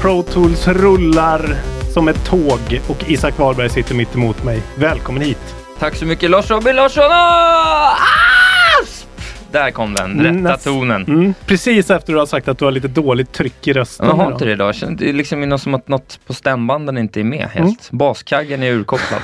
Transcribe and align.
Pro 0.00 0.22
Tools 0.22 0.68
rullar 0.68 1.54
som 1.92 2.08
ett 2.08 2.24
tåg 2.26 2.80
och 2.88 3.10
Isak 3.10 3.38
Wahlberg 3.38 3.68
sitter 3.68 3.94
mitt 3.94 4.14
emot 4.14 4.44
mig. 4.44 4.62
Välkommen 4.76 5.22
hit! 5.22 5.54
Tack 5.78 5.94
så 5.94 6.06
mycket 6.06 6.30
Lars 6.30 6.50
Robin 6.50 6.76
Larsson! 6.76 7.04
Asp! 8.82 9.08
Där 9.52 9.70
kom 9.70 9.94
den, 9.94 10.20
rätta 10.20 10.32
Näst- 10.32 10.64
tonen. 10.64 11.04
Mm, 11.04 11.34
precis 11.46 11.90
efter 11.90 12.12
du 12.12 12.18
har 12.18 12.26
sagt 12.26 12.48
att 12.48 12.58
du 12.58 12.64
har 12.64 12.72
lite 12.72 12.88
dåligt 12.88 13.32
tryck 13.32 13.68
i 13.68 13.72
rösten. 13.72 14.06
Jag 14.06 14.14
har 14.14 14.32
inte 14.32 14.44
det 14.44 14.52
idag. 14.52 14.74
Det 14.90 15.08
är 15.08 15.12
liksom 15.12 15.40
något 15.40 15.60
som 15.62 15.74
att 15.74 15.88
något 15.88 16.20
på 16.26 16.34
stämbanden 16.34 16.98
inte 16.98 17.20
är 17.20 17.24
med 17.24 17.48
helt. 17.52 17.90
Baskaggen 17.90 18.62
är 18.62 18.70
urkopplad. 18.72 19.20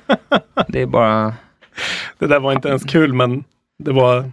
det 0.68 0.82
är 0.82 0.86
bara... 0.86 1.34
Det 2.18 2.26
där 2.26 2.40
var 2.40 2.52
inte 2.52 2.68
ens 2.68 2.84
kul 2.84 3.12
men 3.12 3.44
det 3.78 3.92
var, 3.92 4.30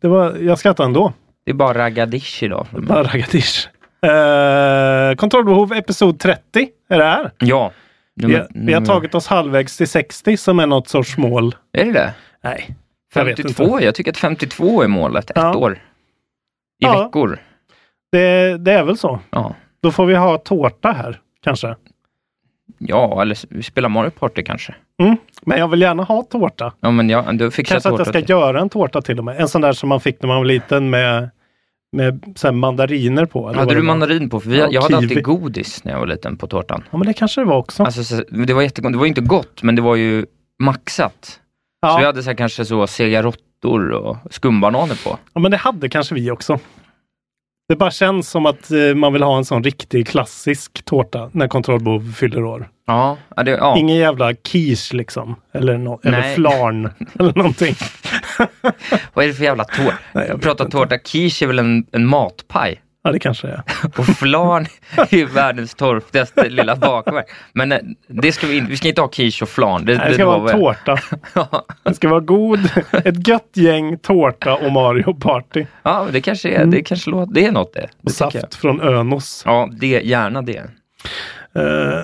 det 0.00 0.08
var 0.08 0.36
jag 0.40 0.58
skrattade 0.58 0.86
ändå. 0.86 1.12
Det 1.44 1.50
är 1.50 1.54
bara 1.54 1.78
raggadish 1.78 2.42
idag. 2.42 2.66
för 2.70 2.78
mig. 2.78 2.88
Bara 2.88 3.02
Ragadish. 3.02 3.68
Uh, 4.04 5.16
kontrollbehov 5.16 5.72
episod 5.72 6.18
30 6.20 6.68
är 6.88 6.98
det 6.98 7.04
här. 7.04 7.30
Ja. 7.38 7.72
Vi, 8.14 8.34
har- 8.34 8.46
vi 8.54 8.72
har 8.72 8.80
tagit 8.80 9.14
oss 9.14 9.26
halvvägs 9.26 9.76
till 9.76 9.88
60 9.88 10.36
som 10.36 10.58
är 10.58 10.66
något 10.66 10.88
sorts 10.88 11.16
mål. 11.16 11.54
Är 11.72 11.84
det 11.84 11.92
det? 11.92 12.14
Nej, 12.42 12.76
jag 13.14 13.24
vet 13.24 13.36
52? 13.36 13.64
inte. 13.64 13.84
Jag 13.84 13.94
tycker 13.94 14.10
att 14.10 14.16
52 14.16 14.82
är 14.82 14.88
målet. 14.88 15.30
Ett 15.30 15.36
Ja. 15.36 15.54
år. 15.56 15.72
I 15.72 15.78
Ja. 16.78 17.04
veckor. 17.04 17.38
Det, 18.12 18.56
det 18.58 18.72
är 18.72 18.82
väl 18.84 18.98
så. 18.98 19.20
Ja. 19.30 19.54
Då 19.82 19.90
får 19.90 20.06
vi 20.06 20.14
ha 20.14 20.38
tårta 20.38 20.92
här 20.92 21.20
kanske. 21.44 21.76
Ja, 22.78 23.22
eller 23.22 23.32
s- 23.34 23.46
vi 23.50 23.62
spelar 23.62 23.88
Mario 23.88 24.10
Party 24.10 24.42
kanske. 24.42 24.74
Mm. 25.02 25.16
Men 25.42 25.58
jag 25.58 25.68
vill 25.68 25.80
gärna 25.80 26.02
ha 26.02 26.22
tårta. 26.22 26.72
Ja, 26.80 26.90
men 26.90 27.10
jag, 27.10 27.38
du 27.38 27.50
fixar 27.50 27.74
Kanske 27.74 27.88
att 27.88 27.92
jag 27.92 27.98
tårta 27.98 28.10
ska 28.10 28.20
till- 28.20 28.30
göra 28.30 28.60
en 28.60 28.68
tårta 28.68 29.02
till 29.02 29.18
och 29.18 29.24
med. 29.24 29.40
En 29.40 29.48
sån 29.48 29.60
där 29.60 29.72
som 29.72 29.88
man 29.88 30.00
fick 30.00 30.22
när 30.22 30.26
man 30.28 30.36
var 30.36 30.44
liten 30.44 30.90
med, 30.90 31.30
med 31.92 32.32
så 32.36 32.52
mandariner 32.52 33.24
på. 33.26 33.48
eller 33.48 33.58
Hade 33.58 33.74
du 33.74 33.82
mandarin 33.82 34.30
på? 34.30 34.40
För 34.40 34.50
vi, 34.50 34.58
Ja, 34.58 34.68
jag 34.70 34.82
hade 34.82 34.94
kiwi. 34.94 35.04
alltid 35.06 35.24
godis 35.24 35.84
när 35.84 35.92
jag 35.92 35.98
var 35.98 36.06
liten 36.06 36.36
på 36.36 36.46
tårtan. 36.46 36.84
Ja 36.90 36.98
men 36.98 37.06
det 37.06 37.12
kanske 37.12 37.40
det 37.40 37.44
var 37.44 37.56
också. 37.56 37.82
Alltså, 37.82 38.04
så, 38.04 38.22
det 38.46 38.54
var 38.54 38.62
jättegott. 38.62 38.92
Det 38.92 38.98
var 38.98 39.06
inte 39.06 39.20
gott, 39.20 39.62
men 39.62 39.76
det 39.76 39.82
var 39.82 39.96
ju 39.96 40.26
maxat. 40.62 41.40
ja. 41.82 41.92
Så 41.92 41.98
vi 41.98 42.04
hade 42.04 42.22
så 42.22 42.30
här, 42.30 42.36
kanske 42.36 42.64
så 42.64 42.86
sega 42.86 43.22
råttor 43.22 43.90
och 43.90 44.16
skumbananer 44.30 45.04
på. 45.04 45.18
ja 45.34 45.40
men 45.40 45.50
det 45.50 45.56
hade 45.56 45.88
kanske 45.88 46.14
vi 46.14 46.30
också. 46.30 46.58
Det 47.68 47.76
bara 47.76 47.90
känns 47.90 48.30
som 48.30 48.46
att 48.46 48.70
eh, 48.70 48.94
man 48.94 49.12
vill 49.12 49.22
ha 49.22 49.36
en 49.36 49.44
sån 49.44 49.64
riktig 49.64 50.06
klassisk 50.06 50.84
tårta 50.84 51.30
när 51.32 51.48
kontrollbehov 51.48 52.12
fyller 52.12 52.44
år. 52.44 52.68
Ja, 52.86 53.16
det, 53.44 53.50
ja. 53.50 53.76
Ingen 53.78 53.96
jävla 53.96 54.34
quiche 54.34 54.96
liksom. 54.96 55.36
Eller, 55.52 55.74
no- 55.74 56.00
eller 56.04 56.34
flarn. 56.34 56.90
eller 57.18 57.34
någonting. 57.34 57.74
Vad 59.14 59.24
är 59.24 59.28
det 59.28 59.34
för 59.34 59.44
jävla 59.44 59.64
tårta? 59.64 60.32
Inte. 60.32 60.68
tårta. 60.70 60.98
Quiche 60.98 61.42
är 61.44 61.46
väl 61.46 61.58
en, 61.58 61.86
en 61.92 62.06
matpaj? 62.06 62.80
Ja 63.06 63.12
det 63.12 63.18
kanske 63.18 63.46
det 63.46 63.52
är. 63.52 63.62
Och 63.98 64.06
flan 64.06 64.66
är 64.96 65.14
ju 65.14 65.26
världens 65.26 65.74
torftigaste 65.74 66.48
lilla 66.48 66.76
bakverk. 66.76 67.26
Men 67.52 67.72
eh, 67.72 67.78
det 68.08 68.32
ska 68.32 68.46
vi, 68.46 68.56
inte, 68.56 68.70
vi 68.70 68.76
ska 68.76 68.88
inte 68.88 69.00
ha 69.00 69.08
quiche 69.08 69.42
och 69.42 69.48
flan. 69.48 69.84
Det, 69.84 69.96
Nej, 69.98 70.08
det 70.08 70.14
ska 70.14 70.26
vara 70.26 70.36
lovar 70.36 70.50
jag. 70.50 70.58
tårta. 70.60 70.98
Ja. 71.34 71.66
Det 71.82 71.94
ska 71.94 72.08
vara 72.08 72.20
god. 72.20 72.70
Ett 72.92 73.28
gött 73.28 73.50
gäng 73.54 73.98
tårta 73.98 74.54
och 74.54 74.72
Mario 74.72 75.14
Party. 75.14 75.66
Ja, 75.82 76.06
det 76.12 76.20
kanske 76.20 76.50
är, 76.50 76.64
det 76.66 76.82
kanske 76.82 77.10
låter, 77.10 77.34
det 77.34 77.46
är 77.46 77.52
något 77.52 77.74
det. 77.74 77.80
det 77.80 77.88
Och 78.02 78.10
tycker 78.12 78.24
jag. 78.24 78.32
saft 78.32 78.54
från 78.54 78.80
Önos. 78.80 79.42
Ja, 79.46 79.68
det, 79.80 79.86
gärna 79.86 80.42
det. 80.42 80.60
Uh, 81.58 82.02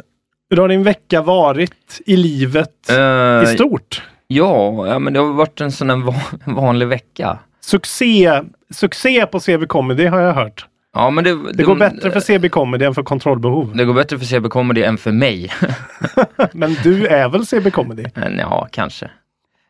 hur 0.53 0.57
har 0.61 0.69
din 0.69 0.83
vecka 0.83 1.23
varit 1.23 2.01
i 2.07 2.17
livet 2.17 2.91
Eh, 2.91 3.43
i 3.43 3.47
stort? 3.47 4.03
ja, 4.27 4.87
ja, 4.87 4.99
men 4.99 5.13
det 5.13 5.19
har 5.21 5.27
varit 5.33 5.61
en 5.61 5.73
sån 5.73 6.13
vanlig 6.47 6.89
vecka. 6.89 7.39
Succé, 7.61 8.41
succé 8.71 9.27
på 9.27 9.41
CB 9.41 9.67
Comedy 9.67 10.07
har 10.07 10.21
jag 10.21 10.33
hört. 10.35 10.67
Ja, 10.95 11.11
men 11.11 11.25
det, 11.25 11.53
Det 11.53 11.63
går 11.63 11.75
bättre 11.75 12.11
för 12.11 12.21
CB 12.21 12.49
Comedy 12.49 12.85
än 12.85 12.95
för 12.95 13.03
Kontrollbehov. 13.03 13.77
Det 13.77 13.85
går 13.85 13.95
bättre 13.95 14.19
för 14.19 14.27
CB 14.27 14.49
Comedy 14.49 14.83
än 14.83 14.99
för 14.99 15.13
mig. 15.13 15.53
Men 16.53 16.77
du 16.83 17.07
är 17.07 17.29
väl 17.29 17.47
CB 17.47 17.71
Comedy? 17.71 18.05
Men 18.15 18.39
ja, 18.39 18.69
kanske. 18.73 19.11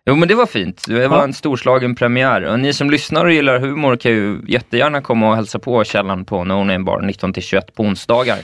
Jo, 0.07 0.17
men 0.17 0.29
det 0.29 0.35
var 0.35 0.47
fint. 0.47 0.85
Det 0.89 1.09
var 1.09 1.17
Ja. 1.19 1.25
en 1.25 1.33
storslagen 1.33 1.95
premiär. 1.95 2.43
Och 2.43 2.61
ni 2.61 2.73
som 2.73 2.91
lyssnar 2.91 3.25
och 3.25 3.33
gillar 3.33 3.59
humor 3.59 3.97
kan 3.97 4.13
ju 4.13 4.41
jättegärna 4.49 5.01
komma 5.01 5.29
och 5.31 5.37
hälsa 5.37 5.59
på 5.59 5.85
källan 5.85 6.25
på 6.25 6.45
No 6.45 6.53
Name 6.55 6.79
Bar 6.79 7.01
19-21 7.01 7.61
på 7.77 7.83
onsdagar. 7.83 8.39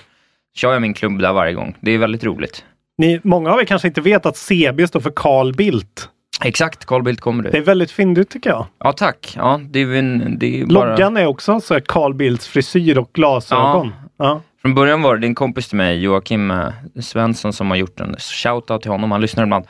Kör 0.59 0.73
jag 0.73 0.83
min 0.83 0.95
klubb 0.95 1.19
där 1.19 1.33
varje 1.33 1.53
gång. 1.53 1.77
Det 1.81 1.91
är 1.91 1.99
väldigt 1.99 2.25
roligt. 2.25 2.65
Ni, 2.99 3.21
många 3.25 3.53
av 3.53 3.61
er 3.61 3.65
kanske 3.65 3.89
inte 3.89 4.01
vet 4.01 4.27
att 4.27 4.37
CB 4.37 4.87
står 4.87 5.01
för 5.01 5.13
Carl 5.17 5.53
Bildt. 5.55 6.09
Exakt, 6.45 6.85
Carl 6.87 7.03
Bildt 7.03 7.21
kommer 7.21 7.43
Det 7.43 7.51
du. 7.51 7.59
är 7.59 7.63
väldigt 7.63 7.91
fyndigt 7.91 8.31
tycker 8.31 8.51
jag. 8.51 8.67
Ja, 8.85 8.93
tack. 8.93 9.33
Ja, 9.37 9.61
det 9.71 9.81
är, 9.83 9.95
en, 9.95 10.39
det 10.39 10.61
är 10.61 10.67
bara... 10.67 10.91
Loggan 10.91 11.17
är 11.17 11.27
också 11.27 11.61
så 11.61 11.81
Carl 11.81 12.15
Bildts 12.15 12.49
frisyr 12.49 12.99
och 12.99 13.11
glasögon. 13.13 13.93
Ja. 14.19 14.41
Från 14.63 14.75
början 14.75 15.03
var 15.03 15.15
det 15.15 15.21
din 15.21 15.35
kompis 15.35 15.69
till 15.69 15.77
mig, 15.77 16.03
Joakim 16.03 16.51
eh, 16.51 16.69
Svensson, 17.01 17.53
som 17.53 17.71
har 17.71 17.77
gjort 17.77 18.01
en 18.01 18.17
shoutout 18.17 18.83
till 18.83 18.91
honom. 18.91 19.11
Han 19.13 19.21
lyssnar 19.21 19.45
ibland. 19.45 19.65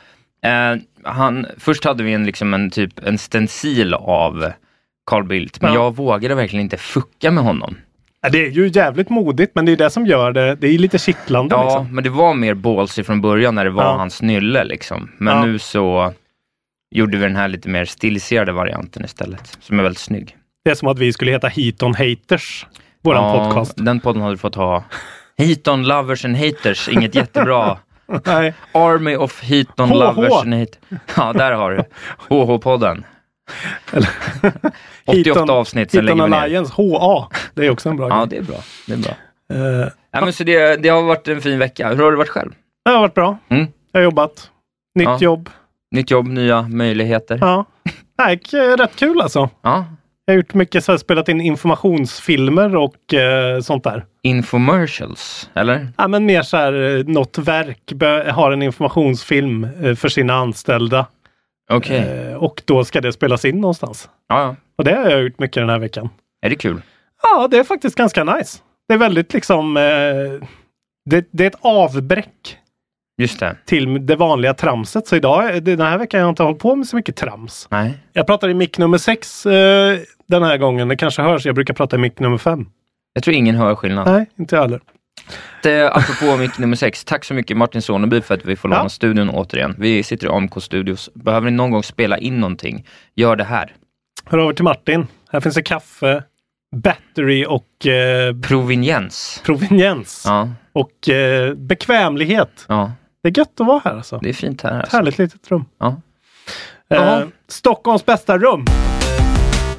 Eh, 0.45 0.81
han, 1.11 1.45
först 1.57 1.85
hade 1.85 2.03
vi 2.03 2.13
en, 2.13 2.25
liksom 2.25 2.53
en, 2.53 2.69
typ, 2.69 3.05
en 3.07 3.17
stencil 3.17 3.93
av 3.93 4.51
Carl 5.05 5.23
Bildt, 5.23 5.61
men 5.61 5.73
Ja. 5.73 5.83
jag 5.83 5.95
vågade 5.95 6.35
verkligen 6.35 6.63
inte 6.63 6.77
fucka 6.77 7.31
med 7.31 7.43
honom. 7.43 7.75
Det 8.31 8.45
är 8.47 8.51
ju 8.51 8.67
jävligt 8.73 9.09
modigt 9.09 9.51
men 9.55 9.65
det 9.65 9.71
är 9.71 9.75
det 9.77 9.89
som 9.89 10.05
gör 10.05 10.31
det. 10.31 10.55
Det 10.55 10.67
är 10.67 10.77
lite 10.77 10.97
kittlande. 10.99 11.55
Ja, 11.55 11.63
Liksom. 11.63 11.95
men 11.95 12.03
det 12.03 12.09
var 12.09 12.33
mer 12.33 12.53
ballsy 12.53 13.03
från 13.03 13.21
början 13.21 13.55
när 13.55 13.63
det 13.65 13.69
var 13.71 13.83
Ja. 13.83 13.95
hans 13.97 14.21
nylle 14.21 14.63
liksom. 14.63 15.11
Men 15.17 15.37
Ja. 15.37 15.45
nu 15.45 15.59
så 15.59 16.13
gjorde 16.95 17.17
vi 17.17 17.23
den 17.23 17.35
här 17.35 17.47
lite 17.47 17.69
mer 17.69 17.85
stiliserade 17.85 18.51
varianten 18.51 19.05
istället, 19.05 19.57
som 19.61 19.79
är 19.79 19.83
väldigt 19.83 19.99
snygg. 20.01 20.35
Det 20.65 20.71
är 20.71 20.75
som 20.75 20.87
att 20.87 20.99
vi 20.99 21.13
skulle 21.13 21.31
heta 21.31 21.47
Heaton 21.47 21.95
Haters. 21.95 22.65
Våran 23.03 23.23
ja, 23.23 23.45
podcast. 23.45 23.73
Den 23.75 23.99
podden 23.99 24.21
hade 24.21 24.33
du 24.33 24.37
fått 24.37 24.55
ha. 24.55 24.83
Heaton 25.37 25.83
Lovers 25.83 26.25
and 26.25 26.37
Haters, 26.37 26.89
inget 26.89 27.15
jättebra. 27.15 27.77
Nej. 28.25 28.53
Army 28.71 29.15
of 29.15 29.43
Heaton. 29.43 29.89
Lovers 29.89 30.41
and 30.41 30.53
Haters. 30.53 30.79
Ja, 31.17 31.33
där 31.33 31.51
har 31.51 31.71
du. 31.71 31.83
HH-podden. 32.29 33.03
88 33.91 34.01
Heaton- 35.05 35.51
avsnitt, 35.51 35.91
sen 35.91 36.05
lägger 36.05 36.23
vi 36.23 36.29
ner. 36.29 36.37
Alliance, 36.37 36.73
HA. 36.77 37.29
Det 37.53 37.65
är 37.65 37.69
också 37.69 37.89
en 37.89 37.97
bra 37.97 38.09
Ja, 38.09 38.25
grej. 38.25 38.27
det 38.29 38.37
är 38.37 38.41
bra. 38.41 38.57
Det 38.87 38.93
är 38.93 38.97
bra. 38.97 39.11
Eh, 39.81 39.87
Ja, 40.11 40.21
men 40.21 40.33
så 40.33 40.43
det, 40.43 40.75
det 40.83 40.89
har 40.89 41.01
varit 41.01 41.27
en 41.27 41.41
fin 41.41 41.59
vecka. 41.59 41.89
Hur 41.89 42.03
har 42.03 42.11
det 42.11 42.17
varit 42.17 42.29
själv? 42.29 42.51
det 42.85 42.91
har 42.91 42.99
varit 42.99 43.13
bra. 43.13 43.37
Mm. 43.49 43.67
Jag 43.91 43.99
har 43.99 44.03
jobbat. 44.03 44.49
Nytt 44.95 45.05
Ja. 45.07 45.17
jobb. 45.21 45.49
Nytt 45.91 46.11
jobb, 46.11 46.27
nya 46.27 46.61
möjligheter. 46.61 47.37
Ja. 47.41 47.65
Nej, 48.17 48.39
k- 48.51 48.57
rätt 48.57 48.95
kul 48.95 49.21
alltså. 49.21 49.49
Ja. 49.61 49.85
Jag 50.25 50.33
har 50.33 50.37
gjort 50.37 50.53
mycket, 50.53 50.83
så 50.85 50.91
här, 50.91 50.97
spelat 50.97 51.29
in 51.29 51.41
informationsfilmer 51.41 52.75
och 52.75 53.13
eh, 53.13 53.59
sånt 53.61 53.83
där. 53.83 54.05
Infomercials, 54.23 55.49
eller? 55.53 55.87
Ja, 55.97 56.07
men 56.07 56.25
mer 56.25 56.41
så 56.41 56.57
här, 56.57 56.97
eh, 56.97 57.03
något 57.05 57.37
verk 57.37 57.91
har 58.33 58.51
en 58.51 58.61
informationsfilm 58.61 59.63
eh, 59.83 59.95
för 59.95 60.09
sina 60.09 60.33
anställda. 60.33 61.05
Okej. 61.71 61.97
Eh, 61.97 62.28
och 62.39 62.61
då 62.65 62.83
ska 62.85 63.01
det 63.01 63.13
spelas 63.13 63.45
in 63.45 63.61
någonstans. 63.61 64.09
Ja. 64.27 64.55
Och 64.77 64.83
det 64.83 64.95
har 64.95 65.09
jag 65.09 65.23
gjort 65.23 65.39
mycket 65.39 65.61
den 65.61 65.69
här 65.69 65.79
veckan. 65.79 66.09
Är 66.41 66.49
det 66.49 66.55
kul? 66.55 66.81
Ja, 67.23 67.47
det 67.47 67.57
är 67.57 67.63
faktiskt 67.63 67.95
ganska 67.95 68.23
nice. 68.23 68.57
Det 68.87 68.93
är 68.93 68.97
väldigt 68.97 69.33
liksom... 69.33 69.77
Eh, 69.77 69.83
det, 71.09 71.27
det 71.31 71.43
är 71.43 71.47
ett 71.47 71.57
avbräck 71.61 72.57
Just 73.17 73.39
det. 73.39 73.57
till 73.65 74.05
det 74.05 74.15
vanliga 74.15 74.53
tramset. 74.53 75.07
Så 75.07 75.15
idag, 75.15 75.63
den 75.63 75.81
här 75.81 75.97
veckan 75.97 76.19
har 76.19 76.27
jag 76.27 76.31
inte 76.31 76.43
hållit 76.43 76.59
på 76.59 76.75
med 76.75 76.87
så 76.87 76.95
mycket 76.95 77.15
trams. 77.15 77.67
Nej. 77.71 77.97
Jag 78.13 78.27
pratar 78.27 78.49
i 78.49 78.53
mick 78.53 78.77
nummer 78.77 78.97
sex 78.97 79.45
eh, 79.45 79.97
den 80.27 80.43
här 80.43 80.57
gången. 80.57 80.87
Det 80.87 80.95
kanske 80.95 81.21
hörs. 81.21 81.45
Jag 81.45 81.55
brukar 81.55 81.73
prata 81.73 81.95
i 81.95 81.99
mick 81.99 82.19
nummer 82.19 82.37
fem. 82.37 82.65
Jag 83.13 83.23
tror 83.23 83.35
ingen 83.35 83.55
hör 83.55 83.75
skillnad. 83.75 84.07
Nej, 84.07 84.25
inte 84.39 84.55
jag 84.55 84.61
heller. 84.61 84.81
Det, 85.63 85.91
apropå 85.91 86.37
mick 86.37 86.57
nummer 86.57 86.75
sex, 86.75 87.05
tack 87.05 87.25
så 87.25 87.33
mycket 87.33 87.57
Martin 87.57 87.81
Soneby 87.81 88.21
för 88.21 88.33
att 88.33 88.45
vi 88.45 88.55
får 88.55 88.69
låna 88.69 88.81
Ja. 88.83 88.89
studion 88.89 89.29
återigen. 89.29 89.75
Vi 89.77 90.03
sitter 90.03 90.27
i 90.27 90.29
AMK 90.29 90.61
Studios. 90.63 91.09
Behöver 91.13 91.51
ni 91.51 91.57
någon 91.57 91.71
gång 91.71 91.83
spela 91.83 92.17
in 92.17 92.39
någonting, 92.39 92.85
gör 93.15 93.35
det 93.35 93.43
här. 93.43 93.75
Hör 94.25 94.37
över 94.39 94.53
till 94.53 94.63
Martin. 94.63 95.07
Här 95.31 95.39
finns 95.39 95.55
det 95.55 95.61
kaffe, 95.63 96.23
battery 96.75 97.45
och 97.45 97.85
eh, 97.87 98.35
Proveniens. 98.41 99.41
proveniens. 99.45 100.23
Ja, 100.27 100.49
Och 100.73 101.09
eh, 101.09 101.53
bekvämlighet. 101.53 102.65
ja, 102.67 102.91
Det 103.23 103.29
är 103.29 103.37
gött 103.37 103.59
att 103.61 103.67
vara 103.67 103.81
här 103.85 103.95
alltså. 103.95 104.19
det 104.21 104.29
är 104.29 104.33
fint 104.33 104.61
här. 104.61 104.69
Ett 104.71 104.75
Alltså. 104.81 104.97
härligt 104.97 105.17
litet 105.17 105.51
rum. 105.51 105.65
Ja. 105.79 106.01
Eh. 106.89 107.21
Stockholms 107.47 108.05
bästa 108.05 108.37
rum. 108.37 108.65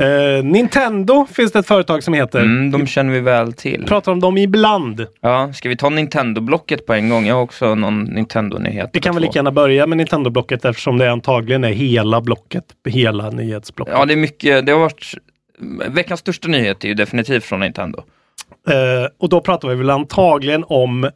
Eh, 0.00 0.44
Nintendo 0.44 1.26
finns 1.26 1.52
det 1.52 1.58
ett 1.58 1.66
företag 1.66 2.02
som 2.02 2.14
heter. 2.14 2.40
Mm, 2.40 2.70
de 2.70 2.86
känner 2.86 3.12
vi 3.12 3.20
väl 3.20 3.52
till. 3.52 3.84
Pratar 3.86 4.12
om 4.12 4.20
dem 4.20 4.38
ibland. 4.38 5.06
Ja, 5.20 5.52
ska 5.52 5.68
vi 5.68 5.76
ta 5.76 5.88
Nintendo-blocket 5.88 6.86
på 6.86 6.94
en 6.94 7.08
gång? 7.08 7.26
Jag 7.26 7.34
har 7.34 7.42
också 7.42 7.74
någon 7.74 8.04
Nintendo-nyhet. 8.04 8.90
Vi 8.92 9.00
kan 9.00 9.14
väl 9.14 9.22
lika 9.22 9.38
gärna 9.38 9.52
börja 9.52 9.86
med 9.86 9.98
Nintendo-blocket 9.98 10.64
eftersom 10.64 10.98
det 10.98 11.12
antagligen 11.12 11.64
är 11.64 11.72
hela 11.72 12.20
blocket. 12.20 12.64
Hela 12.88 13.30
nyhetsblocket. 13.30 13.94
Ja, 13.98 14.04
det 14.04 14.14
är 14.14 14.16
mycket. 14.16 14.66
Det 14.66 14.72
har 14.72 14.80
varit... 14.80 15.14
Veckans 15.88 16.20
största 16.20 16.48
nyhet 16.48 16.84
är 16.84 16.88
ju 16.88 16.94
definitivt 16.94 17.44
från 17.44 17.60
Nintendo. 17.60 18.02
Eh, 18.68 19.10
och 19.18 19.28
då 19.28 19.40
pratar 19.40 19.68
vi 19.68 19.74
väl 19.74 19.90
antagligen 19.90 20.64
om 20.68 21.04
eh, 21.04 21.10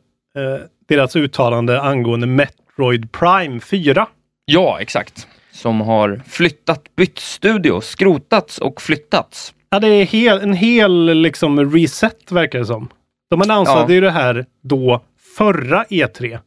deras 0.88 1.16
uttalande 1.16 1.80
angående 1.80 2.26
Metroid 2.26 3.12
Prime 3.12 3.60
4. 3.60 4.06
Ja, 4.44 4.80
exakt. 4.80 5.26
Som 5.54 5.80
har 5.80 6.22
flyttat, 6.26 6.96
bytt 6.96 7.18
studio, 7.18 7.80
skrotats 7.80 8.58
och 8.58 8.82
flyttats. 8.82 9.54
Ja, 9.70 9.80
det 9.80 9.88
är 9.88 10.04
hel, 10.04 10.38
en 10.40 10.52
hel 10.52 11.14
liksom 11.14 11.70
reset 11.72 12.32
verkar 12.32 12.58
det 12.58 12.66
som. 12.66 12.88
De 13.30 13.42
annonsade 13.42 13.80
Ja. 13.80 13.94
ju 13.94 14.00
det 14.00 14.10
här 14.10 14.46
då 14.62 15.00
förra 15.36 15.84
E 15.90 16.06
E3 16.06 16.38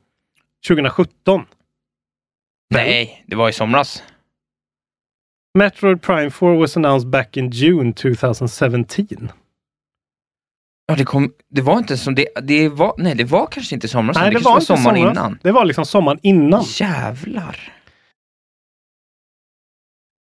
2017. 0.68 1.46
Nej, 2.74 3.24
det 3.28 3.36
var 3.36 3.50
i 3.50 3.54
somras. 3.54 4.04
Metroid 5.58 6.02
Prime 6.02 6.30
4 6.32 6.54
was 6.56 6.78
announced 6.78 7.10
back 7.10 7.38
in 7.38 7.50
June 7.50 7.94
2017. 7.94 9.32
Ja, 10.88 10.96
det, 10.96 11.06
kom, 11.06 11.34
det 11.50 11.62
var 11.62 11.78
inte 11.78 11.98
som 11.98 12.16
det, 12.16 12.28
det 12.44 12.70
var, 12.70 12.94
nej 12.98 13.16
det 13.16 13.24
var 13.24 13.48
kanske 13.48 13.76
inte 13.76 13.88
somras, 13.88 14.18
Nej, 14.18 14.30
det, 14.32 14.40
det 14.40 14.44
var 14.46 14.54
var 14.54 14.60
sommaren 14.60 14.98
innan. 14.98 15.40
Det 15.44 15.52
var 15.52 15.66
liksom 15.66 15.86
sommaren 15.86 16.20
innan. 16.24 16.64
Jävlar. 16.68 17.74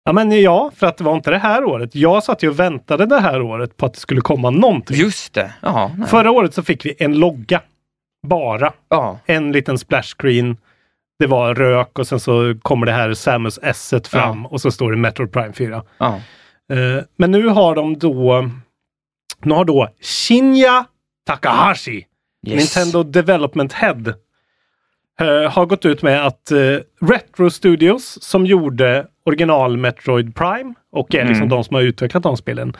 Ja, 0.09 0.13
men 0.13 0.41
ja, 0.41 0.71
för 0.75 0.87
att 0.87 0.97
det 0.97 1.03
var 1.03 1.15
inte 1.15 1.29
det 1.31 1.37
här 1.37 1.63
året. 1.63 1.95
Jag 1.95 2.23
satt 2.23 2.43
ju 2.43 2.49
och 2.49 2.59
väntade 2.59 3.05
det 3.05 3.19
här 3.19 3.41
året 3.41 3.77
på 3.77 3.85
att 3.85 3.93
det 3.93 3.99
skulle 3.99 4.21
komma 4.21 4.49
någonting. 4.49 4.97
Just 4.97 5.33
det. 5.33 5.53
Ja, 5.61 5.91
nej. 5.97 6.07
Förra 6.07 6.31
året 6.31 6.53
så 6.53 6.63
fick 6.63 6.85
vi 6.85 6.95
en 6.99 7.19
logga. 7.19 7.61
Bara. 8.27 8.73
ja. 8.89 9.19
En 9.25 9.51
liten 9.51 9.77
splash 9.77 10.15
screen. 10.17 10.57
Det 11.19 11.27
var 11.27 11.55
rök 11.55 11.99
och 11.99 12.07
sen 12.07 12.19
så 12.19 12.55
kommer 12.61 12.85
det 12.85 12.91
här 12.91 13.13
Samus 13.13 13.59
S 13.63 13.93
fram 14.09 14.45
och 14.45 14.61
så 14.61 14.71
står 14.71 14.91
det 14.91 14.97
Metroid 14.97 15.31
Prime 15.31 15.53
4. 15.53 15.83
ja. 15.97 16.15
Eh, 16.73 17.03
men 17.17 17.31
nu 17.31 17.47
har 17.47 17.75
de 17.75 17.97
då 17.97 18.49
nu 19.41 19.53
har 19.53 19.65
då 19.65 19.87
Shinya 20.01 20.85
Takahashi, 21.25 22.05
Yes. 22.47 22.75
Nintendo 22.75 23.03
Development 23.03 23.73
Head, 23.73 24.13
eh, 25.19 25.51
har 25.51 25.65
gått 25.65 25.85
ut 25.85 26.01
med 26.01 26.25
att 26.27 26.51
eh, 26.51 26.57
Retro 27.01 27.49
Studios 27.49 28.17
som 28.23 28.45
gjorde 28.45 29.07
original 29.29 29.77
Metroid 29.77 30.35
Prime 30.35 30.73
och 30.91 31.15
är 31.15 31.19
liksom 31.25 31.35
Mm. 31.37 31.49
de 31.49 31.63
som 31.63 31.75
har 31.75 31.81
utvecklat 31.81 32.23
de 32.23 32.37
spelen 32.37 32.73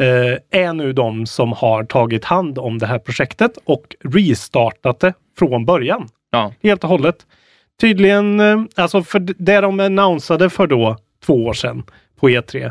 eh, 0.00 0.60
är 0.60 0.72
nu 0.72 0.92
de 0.92 1.26
som 1.26 1.52
har 1.52 1.84
tagit 1.84 2.24
hand 2.24 2.58
om 2.58 2.78
det 2.78 2.86
här 2.86 2.98
projektet 2.98 3.58
och 3.64 3.96
restartat 4.04 5.00
det 5.00 5.12
från 5.38 5.64
början. 5.64 6.08
Ja. 6.30 6.52
Helt 6.62 6.84
och 6.84 6.90
hållet. 6.90 7.16
Tydligen, 7.80 8.40
eh, 8.40 8.62
alltså 8.76 9.02
för 9.02 9.18
det 9.18 9.60
de 9.60 9.80
annonsade 9.80 10.50
för 10.50 10.66
då 10.66 10.96
två 11.26 11.44
år 11.46 11.52
sedan 11.52 11.82
på 12.20 12.28
E3 12.30 12.70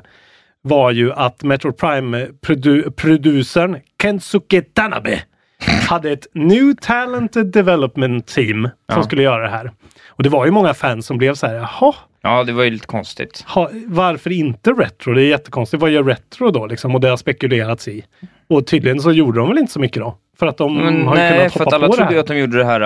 var 0.62 0.92
ju 0.92 1.14
att 1.14 1.44
Metroid 1.44 1.78
Prime-producern 1.78 3.78
Kensuke 4.02 4.62
Tanabe 4.62 5.20
hade 5.90 6.12
ett 6.12 6.28
New 6.34 6.74
Talented 6.82 7.46
Development 7.52 8.28
Team 8.28 8.64
som 8.64 8.72
Ja. 8.98 9.04
skulle 9.04 9.24
göra 9.24 9.44
det 9.44 9.50
här. 9.50 9.72
Och 10.10 10.24
det 10.24 10.30
var 10.30 10.46
ju 10.46 10.52
många 10.52 10.74
fans 10.74 11.06
som 11.06 11.18
blev 11.18 11.34
så 11.34 11.48
här, 11.48 11.54
jaha, 11.56 11.94
ja, 12.22 12.44
det 12.44 12.52
var 12.54 12.64
ju 12.64 12.70
lite 12.70 12.88
konstigt. 12.88 13.44
ha, 13.48 13.70
varför 13.86 14.32
inte 14.32 14.72
Retro? 14.72 15.14
Det 15.14 15.22
är 15.24 15.28
jättekonstigt. 15.28 15.82
Vad 15.82 15.92
gör 15.92 16.04
Retro 16.04 16.52
då? 16.52 16.66
Liksom? 16.66 16.96
Och 16.96 17.02
det 17.02 17.10
har 17.10 17.18
spekulerats 17.18 17.88
i. 17.88 18.06
Och 18.50 18.68
tydligen 18.68 19.00
så 19.00 19.12
gjorde 19.12 19.40
de 19.40 19.50
väl 19.50 19.58
inte 19.58 19.72
så 19.72 19.80
mycket 19.80 20.02
då. 20.02 20.18
För 20.40 20.48
att 20.48 20.58
de 20.58 20.78
Men, 20.78 21.02
har 21.08 21.16
ju 21.16 21.22
nej, 21.22 21.38
kunnat 21.38 21.54
för 21.54 21.60
hoppa 21.60 21.70
att 21.70 21.74
alla 21.74 21.88
på 21.88 21.92
det 21.92 21.98
trodde 21.98 22.06
här. 22.10 22.14
ju 22.14 22.20
att 22.20 22.28
de 22.28 22.38
gjorde 22.38 22.58
det 22.58 22.66
här 22.66 22.82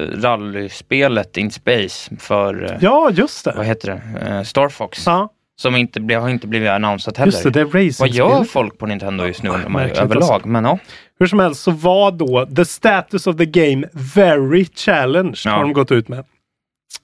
uh, 0.00 0.20
rallyspelet 0.22 1.36
In 1.36 1.50
Space 1.50 2.16
för, 2.18 2.62
uh, 2.64 2.70
Ja, 2.80 3.10
just 3.12 3.46
vad 3.46 3.56
det. 3.56 3.64
heter 3.64 3.88
det, 4.22 4.30
uh, 4.36 4.42
Star 4.42 4.68
Fox. 4.68 5.06
Ja, 5.06 5.28
Som 5.60 5.76
inte 5.76 6.00
blev, 6.00 6.20
har 6.20 6.28
inte 6.28 6.46
blivit 6.46 6.68
annonsat 6.70 7.16
heller. 7.16 7.32
just 7.32 7.42
det. 7.44 7.50
Det 7.50 7.60
är 7.60 7.64
Vad 8.00 8.08
gör 8.10 8.28
racing 8.28 8.44
folk 8.44 8.78
på 8.78 8.86
Nintendo 8.86 9.26
just 9.26 9.42
nu 9.42 9.50
märkligt 9.68 9.98
överlag. 9.98 10.30
alltså. 10.32 10.48
Men 10.48 10.64
ja, 10.64 10.78
Hur 11.18 11.26
som 11.26 11.38
helst 11.38 11.62
så 11.62 11.70
var 11.70 12.10
då 12.12 12.46
the 12.56 12.64
status 12.64 13.26
of 13.26 13.36
the 13.36 13.46
game 13.46 13.86
very 14.14 14.64
challenged 14.74 15.36
Ja. 15.44 15.50
har 15.50 15.62
de 15.62 15.72
gått 15.72 15.92
ut 15.92 16.08
med. 16.08 16.24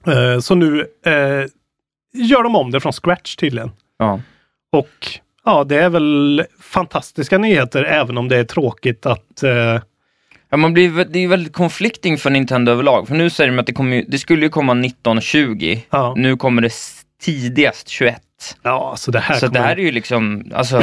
Eh, 0.06 0.40
så 0.40 0.54
nu 0.54 0.80
eh, 0.80 1.44
gör 2.16 2.42
de 2.42 2.56
om 2.56 2.70
det 2.70 2.80
från 2.80 2.92
scratch 2.92 3.36
tydligen. 3.36 3.70
ja. 3.98 4.20
Och 4.72 5.06
ja, 5.44 5.64
det 5.64 5.76
är 5.76 5.88
väl 5.88 6.44
fantastiska 6.60 7.38
nyheter 7.38 7.84
även 7.84 8.18
om 8.18 8.28
det 8.28 8.36
är 8.36 8.44
tråkigt 8.44 9.06
att 9.06 9.42
eh, 9.42 9.80
Ja, 10.50 10.56
man 10.56 10.72
blir, 10.72 11.04
det 11.04 11.18
är 11.18 11.28
väldigt 11.28 11.52
conflicting 11.52 12.18
för 12.18 12.30
Nintendo 12.30 12.72
överlag. 12.72 13.08
För 13.08 13.14
nu 13.14 13.30
säger 13.30 13.50
de 13.50 13.58
att 13.58 13.66
det, 13.66 13.72
kommer, 13.72 14.04
det 14.08 14.18
skulle 14.18 14.42
ju 14.42 14.48
komma 14.48 14.72
1920. 14.72 15.78
Ja. 15.90 16.14
Nu 16.16 16.36
kommer 16.36 16.62
det 16.62 16.72
tidigast 17.22 17.88
21. 17.88 18.20
ja, 18.62 18.94
så 18.96 19.10
det 19.10 19.18
här 19.18 19.34
Så 19.34 19.46
kommer... 19.46 19.60
det 19.60 19.66
här 19.66 19.76
är 19.76 19.82
ju 19.82 19.92
liksom, 19.92 20.52
alltså, 20.54 20.82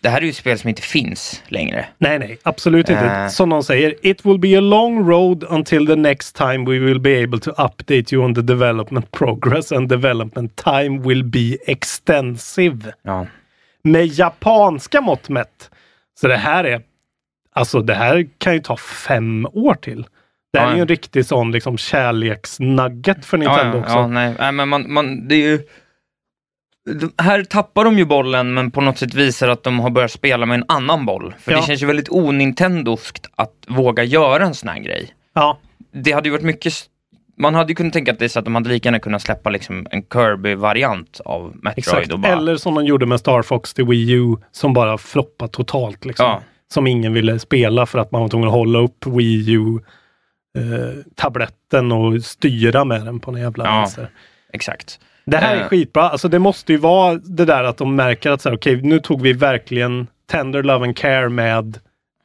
det 0.00 0.08
här 0.08 0.20
är 0.20 0.26
ju 0.26 0.32
spel 0.32 0.58
som 0.58 0.68
inte 0.68 0.82
finns 0.82 1.42
längre. 1.48 1.86
Nej, 1.98 2.18
nej, 2.18 2.38
absolut 2.42 2.88
inte. 2.88 3.04
Eh. 3.04 3.28
Som 3.28 3.48
någon 3.48 3.64
säger, 3.64 3.94
it 4.02 4.26
will 4.26 4.38
be 4.38 4.58
a 4.58 4.60
long 4.60 5.08
road 5.10 5.44
until 5.48 5.86
the 5.86 5.96
next 5.96 6.36
time 6.36 6.58
we 6.70 6.78
will 6.78 7.00
be 7.00 7.22
able 7.22 7.38
to 7.40 7.50
update 7.50 8.14
you 8.14 8.24
on 8.24 8.34
the 8.34 8.42
development 8.42 9.10
progress 9.10 9.72
and 9.72 9.88
development 9.88 10.56
time 10.56 11.00
will 11.08 11.24
be 11.24 11.56
extensive. 11.66 12.92
Ja. 13.02 13.26
Med 13.82 14.06
japanska 14.06 15.00
mått 15.00 15.28
mätt. 15.28 15.70
Så 16.20 16.28
det 16.28 16.36
här 16.36 16.64
är, 16.64 16.82
alltså 17.52 17.80
det 17.80 17.94
här 17.94 18.28
kan 18.38 18.54
ju 18.54 18.60
ta 18.60 18.76
fem 18.76 19.46
år 19.52 19.74
till. 19.74 20.06
Det 20.52 20.58
här 20.58 20.66
Ja, 20.66 20.72
är 20.72 20.76
ju 20.76 20.82
en 20.82 20.88
riktig 20.88 21.26
sån 21.26 21.52
liksom 21.52 21.78
kärleksnugget 21.78 23.24
för 23.24 23.38
Nintendo 23.38 23.78
ja, 23.78 23.82
också. 23.82 23.94
ja, 23.94 24.06
nej, 24.06 24.34
nej, 24.38 24.52
men 24.52 24.68
man, 24.68 24.92
man, 24.92 25.28
det 25.28 25.34
är 25.34 25.48
ju... 25.50 25.60
Här 27.18 27.44
tappar 27.44 27.84
de 27.84 27.98
ju 27.98 28.04
bollen 28.04 28.54
men 28.54 28.70
på 28.70 28.80
något 28.80 28.98
sätt 28.98 29.14
visar 29.14 29.48
att 29.48 29.62
de 29.62 29.80
har 29.80 29.90
börjat 29.90 30.10
spela 30.10 30.46
med 30.46 30.54
en 30.54 30.64
annan 30.68 31.06
boll. 31.06 31.34
För 31.40 31.52
Ja. 31.52 31.58
det 31.60 31.66
känns 31.66 31.82
ju 31.82 31.86
väldigt 31.86 32.08
onintendoskt 32.10 33.26
att 33.36 33.52
våga 33.68 34.04
göra 34.04 34.44
en 34.46 34.54
sån 34.54 34.68
här 34.68 34.78
grej. 34.78 35.14
Ja, 35.34 35.58
Det 35.92 36.12
hade 36.12 36.28
ju 36.28 36.32
varit 36.32 36.44
mycket... 36.44 36.72
Man 37.40 37.54
hade 37.54 37.68
ju 37.72 37.74
kunnat 37.74 37.92
tänka 37.92 38.12
att 38.12 38.18
det 38.18 38.24
är 38.24 38.28
så 38.28 38.38
att 38.38 38.44
de 38.44 38.54
hade 38.54 38.68
lika 38.68 38.86
gärna 38.88 38.98
kunnat 38.98 39.22
släppa 39.22 39.50
liksom 39.50 39.86
en 39.90 40.02
Kirby-variant 40.02 41.20
av 41.24 41.42
Metroid. 41.54 41.74
exakt. 41.78 42.12
Och 42.12 42.18
bara, 42.18 42.32
Eller 42.32 42.56
som 42.56 42.74
de 42.74 42.84
gjorde 42.84 43.06
med 43.06 43.20
Star 43.20 43.42
Fox 43.42 43.74
till 43.74 43.84
Wii 43.84 44.10
U 44.12 44.36
som 44.52 44.72
bara 44.72 44.98
floppade 44.98 45.52
totalt. 45.52 46.04
Liksom. 46.04 46.26
Ja. 46.26 46.42
Som 46.72 46.86
ingen 46.86 47.12
ville 47.12 47.38
spela 47.38 47.86
för 47.86 47.98
att 47.98 48.10
man 48.12 48.20
var 48.22 48.28
tvungen 48.28 48.48
att 48.48 48.54
hålla 48.54 48.78
upp 48.78 49.06
Wii 49.06 49.52
U 49.52 49.78
eh, 50.58 51.92
och 51.92 52.22
styra 52.24 52.84
med 52.84 53.04
den 53.04 53.20
på 53.20 53.30
en 53.30 53.36
jävla 53.40 53.64
Ja. 53.64 53.72
vänster. 53.78 54.10
Exakt. 54.52 55.00
Det 55.30 55.36
här 55.36 55.56
är 55.56 55.60
Eh. 55.60 55.68
skitbra. 55.68 56.02
Alltså 56.08 56.28
det 56.28 56.38
måste 56.38 56.72
ju 56.72 56.78
vara 56.78 57.14
det 57.14 57.44
där 57.44 57.64
att 57.64 57.76
de 57.76 57.96
märker 57.96 58.30
att 58.30 58.42
så 58.42 58.48
här, 58.48 58.56
okej, 58.56 58.82
nu 58.82 59.00
tog 59.00 59.22
vi 59.22 59.32
verkligen 59.32 60.06
Tender 60.30 60.62
Love 60.62 60.84
and 60.86 60.96
Care 60.96 61.28
med 61.28 61.78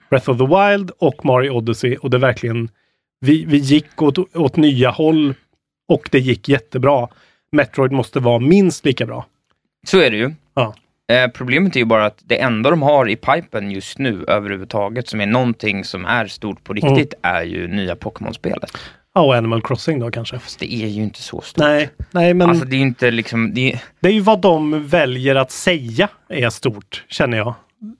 Breath 0.10 0.30
of 0.30 0.38
the 0.38 0.46
Wild 0.46 0.92
och 1.00 1.26
Mario 1.26 1.50
Odyssey 1.52 1.96
och 1.98 2.10
det 2.10 2.18
verkligen 2.18 2.70
vi, 3.20 3.46
vi 3.46 3.58
gick 3.58 4.02
åt, 4.02 4.36
åt 4.36 4.56
nya 4.56 4.90
håll 4.90 5.34
och 5.88 6.10
det 6.12 6.20
gick 6.20 6.50
jättebra. 6.50 7.08
Metroid 7.52 7.92
måste 7.92 8.20
vara 8.20 8.40
minst 8.40 8.86
lika 8.86 9.06
bra. 9.06 9.26
Så 9.88 10.00
är 10.00 10.12
det 10.12 10.18
ju. 10.18 10.34
Ja. 10.54 10.76
Eh, 11.12 11.28
problemet 11.32 11.76
är 11.76 11.80
ju 11.80 11.86
bara 11.86 12.06
att 12.06 12.20
det 12.26 12.42
enda 12.42 12.70
de 12.70 12.82
har 12.82 13.10
i 13.10 13.16
pipen 13.16 13.72
just 13.72 14.00
nu 14.00 14.26
överhuvudtaget 14.28 15.08
som 15.08 15.22
är 15.22 15.26
någonting 15.26 15.84
som 15.84 16.06
är 16.06 16.28
stort 16.28 16.64
på 16.64 16.74
riktigt 16.74 17.14
är 17.22 17.44
ju 17.44 17.68
nya 17.68 17.96
Pokémon-spelet. 17.96 18.78
Ja, 19.15 19.22
och 19.22 19.36
Animal 19.36 19.62
Crossing 19.62 20.00
då 20.00 20.12
kanske. 20.12 20.39
Fast 20.39 20.60
det 20.60 20.74
är 20.74 20.88
ju 20.88 21.03
inte 21.03 21.22
så 21.22 21.41
stort. 21.41 21.58
Nej, 21.63 21.89
nej 22.12 22.34
men 22.34 22.50
Alltså 22.50 22.65
det 22.65 22.75
är 22.75 22.77
ju 22.77 22.84
inte 22.84 23.12
liksom, 23.12 23.53
det 23.53 23.79
det 24.00 24.08
är 24.10 24.13
ju 24.13 24.20
vad 24.20 24.41
de 24.41 24.88
väljer 24.88 25.36
att 25.36 25.51
säga 25.51 26.10
är 26.29 26.50
stort, 26.50 27.03
känner 27.10 27.38
jag 27.38 27.53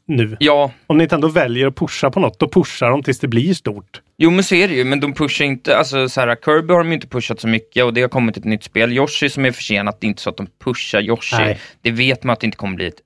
nu. 0.08 0.38
ja, 0.40 0.72
Om 0.88 0.98
Nintendo 0.98 1.28
väljer 1.28 1.68
att 1.68 1.76
pusha 1.76 2.12
på 2.12 2.20
något, 2.20 2.40
då 2.40 2.50
pushar 2.50 2.90
de 2.90 3.04
tills 3.04 3.20
det 3.20 3.28
blir 3.28 3.54
stort. 3.54 4.02
jo 4.18 4.30
men 4.32 4.44
så 4.44 4.56
är 4.56 4.68
det 4.68 4.74
ju, 4.74 4.84
men 4.84 5.00
de 5.00 5.14
pushar 5.14 5.46
inte, 5.46 5.78
alltså 5.78 6.10
så 6.10 6.22
här, 6.22 6.36
Kirby 6.46 6.74
har 6.74 6.84
de 6.84 6.92
inte 6.94 7.08
pushat 7.08 7.40
så 7.40 7.48
mycket 7.48 7.84
och 7.84 7.94
det 7.94 8.02
har 8.02 8.10
kommit 8.10 8.38
ett 8.38 8.44
nytt 8.44 8.64
spel. 8.64 8.94
Yoshi 8.94 9.30
som 9.30 9.46
är 9.46 9.52
försenat, 9.52 10.02
det 10.02 10.08
är 10.08 10.10
inte 10.10 10.22
så 10.22 10.30
att 10.30 10.38
de 10.38 10.48
pushar 10.64 11.02
Yoshi. 11.02 11.36
Nej. 11.40 11.60
Det 11.82 11.92
vet 11.92 12.24
man 12.24 12.34
att 12.34 12.40
det 12.40 12.46
inte 12.46 12.58
kommer 12.58 12.76
bli 12.76 12.86
ett, 12.88 13.02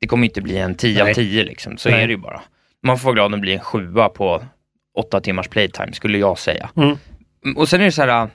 det 0.00 0.06
kommer 0.06 0.26
inte 0.26 0.40
bli 0.42 0.56
en 0.58 0.74
10 0.74 1.00
av 1.00 1.04
Nej. 1.06 1.14
10 1.14 1.44
liksom, 1.44 1.76
så 1.76 1.88
Nej. 1.88 2.02
är 2.02 2.06
det 2.06 2.12
ju 2.12 2.18
bara. 2.18 2.40
Man 2.82 2.98
får 2.98 3.04
vara 3.04 3.14
glad 3.14 3.24
om 3.24 3.32
det 3.32 3.38
blir 3.38 3.54
en 3.54 3.60
sjua 3.60 4.08
på 4.08 4.42
åtta 4.98 5.20
timmars 5.20 5.48
playtime, 5.48 5.92
skulle 5.92 6.18
jag 6.18 6.38
säga. 6.38 6.70
Mm. 6.76 6.96
Och 7.56 7.68
sen 7.68 7.80
är 7.80 7.84
det 7.84 7.92
så 7.92 8.02
här, 8.02 8.28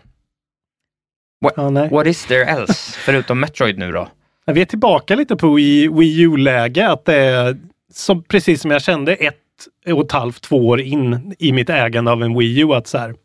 Ja, 1.55 1.69
nej. 1.69 1.89
what 1.89 2.07
is 2.07 2.25
there 2.25 2.45
else, 2.45 2.99
förutom 3.05 3.39
Metroid 3.39 3.77
nu 3.77 3.91
då? 3.91 4.07
Vi 4.45 4.61
är 4.61 4.65
tillbaka 4.65 5.15
lite 5.15 5.35
på 5.35 5.53
Wii 5.53 6.21
U-läge, 6.21 6.89
att 6.89 7.05
det 7.05 7.15
är 7.15 7.57
som, 7.93 8.23
precis 8.23 8.61
som 8.61 8.71
jag 8.71 8.81
kände 8.81 9.13
ett 9.15 9.37
och 9.87 10.05
ett 10.05 10.11
halvt, 10.11 10.41
två 10.41 10.67
år 10.67 10.81
in 10.81 11.35
i 11.39 11.51
mitt 11.51 11.69
ägande 11.69 12.11
av 12.11 12.23
en 12.23 12.37
Wii 12.37 12.59
U, 12.61 12.73
att 12.73 12.87
så 12.87 12.97
här, 12.97 13.15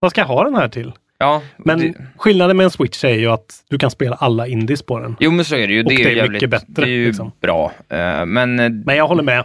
vad 0.00 0.10
ska 0.10 0.20
jag 0.20 0.28
ha 0.28 0.44
den 0.44 0.54
här 0.54 0.68
till? 0.68 0.92
Ja, 1.18 1.42
Men 1.58 1.78
det, 1.78 1.94
skillnaden 2.16 2.56
med 2.56 2.64
en 2.64 2.70
Switch 2.70 3.04
är 3.04 3.14
ju 3.14 3.26
att 3.26 3.64
du 3.68 3.78
kan 3.78 3.90
spela 3.90 4.16
alla 4.16 4.46
indies 4.46 4.82
på 4.82 4.98
den. 4.98 5.16
jo 5.20 5.30
men 5.30 5.44
så 5.44 5.56
är 5.56 5.68
det 5.68 5.74
ju. 5.74 5.82
Och 5.82 5.88
Det 5.88 5.94
är, 5.94 6.04
det 6.04 6.10
är 6.10 6.16
jävligt, 6.16 6.32
mycket 6.32 6.50
bättre, 6.50 6.66
Det 6.74 6.82
är 6.82 6.86
ju 6.86 7.06
liksom. 7.06 7.32
bra. 7.40 7.72
Eh, 7.88 8.26
men 8.26 8.60
eh, 8.60 8.68
Men 8.70 8.96
jag 8.96 9.06
håller 9.08 9.22
med. 9.22 9.44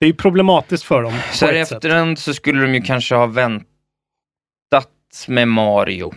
Det 0.00 0.06
är 0.06 0.08
ju 0.08 0.14
problematiskt 0.14 0.84
för 0.84 1.02
dem. 1.02 1.14
så 1.32 1.46
här 1.46 1.52
efterhand 1.54 2.18
så 2.18 2.34
skulle 2.34 2.62
de 2.62 2.74
ju 2.74 2.80
kanske 2.82 3.14
ha 3.14 3.26
väntat 3.26 3.68
med 5.28 5.48
Mario 5.48 6.14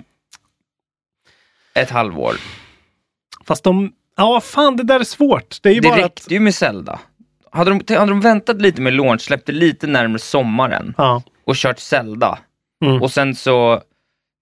ett 1.74 1.90
halvår. 1.90 2.36
Fast 3.46 3.64
de, 3.64 3.94
ja 4.18 4.42
fan 4.42 4.76
det 4.78 4.84
där 4.84 5.00
är 5.00 5.04
svårt. 5.04 5.58
Det 5.62 5.70
är 5.70 5.74
ju 5.74 5.80
Det 5.80 5.88
bara 5.90 5.98
räckte 5.98 6.22
att, 6.26 6.32
ju 6.32 6.40
med 6.40 6.56
Zelda. 6.56 7.00
Hade 7.52 7.70
de, 7.72 7.96
hade 7.96 8.12
de 8.12 8.22
väntat 8.22 8.62
lite 8.62 8.82
med 8.82 8.94
launch, 8.94 9.22
släppt 9.22 9.46
det 9.46 9.52
lite 9.52 9.88
närmare 9.88 10.20
sommaren 10.20 10.94
ja. 10.98 11.24
och 11.46 11.56
kört 11.56 11.80
Zelda 11.80 12.40
Mm. 12.86 13.02
och 13.02 13.12
sen 13.12 13.36
så 13.36 13.82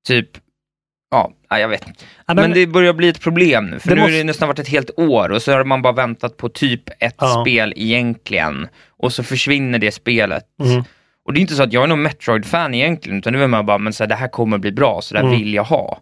typ, 0.08 0.30
ja, 1.12 1.34
jag 1.50 1.68
vet. 1.70 1.84
Ja, 2.28 2.34
Men, 2.34 2.52
det 2.52 2.68
börjar 2.68 2.94
bli 2.94 3.10
ett 3.10 3.22
problem 3.22 3.66
nu, 3.66 3.80
för 3.80 3.90
nu 3.90 3.96
måste- 3.96 4.12
har 4.12 4.18
det 4.18 4.24
nästan 4.24 4.48
varit 4.48 4.60
ett 4.60 4.68
helt 4.68 4.90
år 5.00 5.30
och 5.32 5.42
så 5.42 5.52
har 5.52 5.64
man 5.64 5.82
bara 5.82 5.94
väntat 5.94 6.38
på 6.38 6.50
typ 6.50 6.90
ett 7.00 7.16
Ja. 7.18 7.42
spel 7.42 7.74
egentligen 7.76 8.68
och 8.90 9.14
så 9.14 9.24
försvinner 9.24 9.80
det 9.80 9.92
spelet. 9.92 10.44
Mm. 10.64 10.84
Och 11.30 11.34
det 11.34 11.40
är 11.40 11.42
inte 11.42 11.54
så 11.56 11.64
att 11.64 11.74
jag 11.74 11.84
är 11.84 11.88
någon 11.88 12.02
Metroid-fan 12.02 12.74
egentligen, 12.74 13.18
utan 13.20 13.34
det 13.34 13.40
är 13.44 13.48
man 13.48 13.66
bara, 13.66 13.78
men 13.78 13.94
så 13.94 14.04
här, 14.04 14.08
det 14.10 14.16
här 14.16 14.28
kommer 14.28 14.58
bli 14.58 14.72
bra, 14.72 15.00
så 15.02 15.14
det 15.14 15.20
här 15.20 15.28
Mm. 15.28 15.40
vill 15.40 15.54
jag 15.54 15.64
ha. 15.64 16.00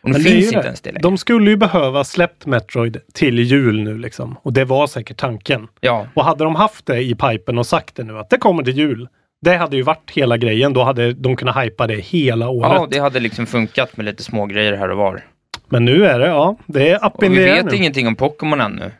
Och 0.00 0.10
nu 0.10 0.14
finns 0.14 0.44
inte 0.46 0.58
det. 0.58 0.64
ens 0.64 0.80
det 0.80 0.90
längre. 0.92 1.02
De 1.02 1.18
skulle 1.18 1.50
ju 1.50 1.56
behöva 1.56 2.04
släppt 2.04 2.46
Metroid 2.46 2.96
till 3.14 3.38
jul 3.38 3.82
nu 3.82 3.98
liksom. 3.98 4.36
Och 4.42 4.52
det 4.52 4.64
var 4.64 4.86
säkert 4.86 5.16
tanken. 5.16 5.68
Ja, 5.80 6.06
Och 6.14 6.24
hade 6.24 6.44
de 6.44 6.54
haft 6.56 6.86
det 6.86 7.02
i 7.02 7.14
pipen 7.14 7.58
och 7.58 7.66
sagt 7.66 7.96
det 7.96 8.04
nu 8.04 8.18
att 8.18 8.30
det 8.30 8.36
kommer 8.36 8.62
till 8.62 8.76
jul. 8.78 9.08
Det 9.42 9.56
hade 9.56 9.76
ju 9.76 9.82
varit 9.82 10.10
hela 10.14 10.36
grejen. 10.36 10.72
Då 10.72 10.82
hade 10.82 11.12
de 11.12 11.36
kunnat 11.36 11.64
hypa 11.64 11.86
det 11.86 11.94
hela 12.00 12.48
året. 12.48 12.72
ja, 12.72 12.88
det 12.90 12.98
hade 12.98 13.20
liksom 13.20 13.46
funkat 13.46 13.96
med 13.96 14.06
lite 14.06 14.22
små 14.22 14.46
grejer 14.46 14.72
här 14.76 14.88
och 14.90 14.96
var. 14.98 15.20
Men 15.68 15.84
nu 15.84 16.06
är 16.06 16.18
det, 16.18 16.26
ja, 16.26 16.56
det 16.66 16.88
är 16.90 17.06
up 17.06 17.22
in 17.22 17.32
vi 17.32 17.44
vet 17.44 17.64
nu. 17.66 17.76
ingenting 17.76 18.06
om 18.06 18.16
Pokémon 18.16 18.60
ännu. 18.60 18.90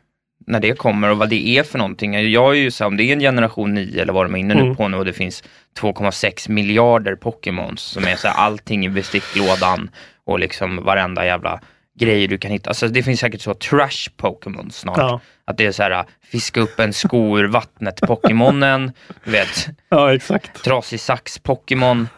När 0.47 0.61
det 0.61 0.79
kommer 0.79 1.11
och 1.11 1.19
vad 1.19 1.29
det 1.29 1.49
är 1.59 1.63
för 1.63 1.79
någonting. 1.79 2.31
Jag 2.33 2.51
är 2.51 2.61
ju 2.61 2.71
så 2.71 2.85
här, 2.85 2.89
om 2.89 2.97
det 2.97 3.03
är 3.05 3.13
en 3.13 3.21
generation 3.21 3.75
9 3.75 4.03
eller 4.03 4.13
vad 4.13 4.25
de 4.27 4.35
är 4.35 4.39
inne 4.39 4.55
nu 4.55 4.61
Mm. 4.61 4.77
på 4.77 4.89
nu 4.89 4.97
och 4.97 5.05
det 5.05 5.13
finns 5.13 5.45
2,6 5.81 6.51
miljarder 6.51 7.15
Pokémons 7.15 7.81
som 7.83 8.07
är 8.07 8.17
så 8.17 8.29
här, 8.29 8.35
allting 8.35 8.87
i 8.87 8.89
besticklådan 8.89 9.91
och 10.25 10.39
liksom 10.39 10.85
varenda 10.85 11.27
jävla 11.27 11.61
grej 11.99 12.27
du 12.27 12.39
kan 12.39 12.51
hitta. 12.51 12.71
Alltså 12.71 12.89
det 12.89 13.03
finns 13.03 13.21
säkert 13.21 13.41
så 13.41 13.55
trash 13.55 14.11
Pokémon 14.17 14.71
snart. 14.71 14.99
Ja. 14.99 15.21
Att 15.45 15.57
det 15.57 15.67
är 15.67 15.73
så 15.73 15.83
här, 15.83 16.05
fiska 16.23 16.61
upp 16.61 16.81
en 16.81 16.93
sko 16.93 17.39
ur 17.39 17.45
vattnet 17.49 18.01
Pokémonen, 18.01 18.93
du 19.25 19.31
vet, 19.31 19.69
ja, 19.89 20.15
exakt. 20.15 20.65
trasig 20.65 21.01
sax 21.01 21.39
Pokémon. 21.39 22.09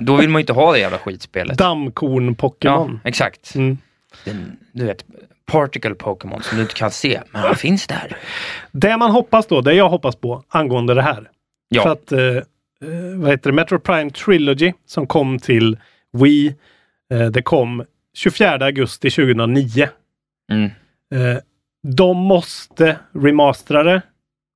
Då 0.00 0.16
vill 0.16 0.28
man 0.28 0.38
ju 0.38 0.42
inte 0.42 0.52
ha 0.52 0.72
det 0.72 0.78
jävla 0.78 0.98
skitspelet. 0.98 1.60
Ja, 1.60 1.66
Dammkorn-Pokémon. 1.66 3.00
exakt. 3.04 3.54
Mm. 3.54 3.78
Den, 4.24 4.56
du 4.72 4.86
vet, 4.86 5.04
particle 5.46 5.94
Pokémon 5.94 6.42
som 6.42 6.56
du 6.56 6.62
inte 6.62 6.74
kan 6.74 6.90
se, 6.90 7.20
men 7.30 7.42
han 7.42 7.56
finns 7.56 7.86
där. 7.86 8.16
Det 8.72 8.96
man 8.96 9.10
hoppas 9.10 9.46
då, 9.46 9.60
det 9.60 9.74
jag 9.74 9.88
hoppas 9.88 10.16
på 10.16 10.42
angående 10.48 10.94
det 10.94 11.02
här. 11.02 11.30
Ja. 11.68 11.82
För 11.82 11.92
att, 11.92 12.12
eh, 12.12 12.42
eh, 12.82 13.18
vad 13.20 13.30
heter 13.30 13.50
det, 13.50 13.54
Metro 13.54 13.78
Prime 13.78 14.10
Trilogy 14.10 14.72
som 14.86 15.06
kom 15.06 15.38
till 15.38 15.78
Wii. 16.12 16.54
Eh, 17.12 17.26
det 17.26 17.42
kom 17.42 17.84
24 18.14 18.64
augusti 18.64 19.10
2009. 19.10 19.88
Mm. 20.50 20.64
Eh, 21.14 21.38
de 21.82 22.16
måste 22.16 22.98
remastera 23.12 23.82
det 23.82 24.02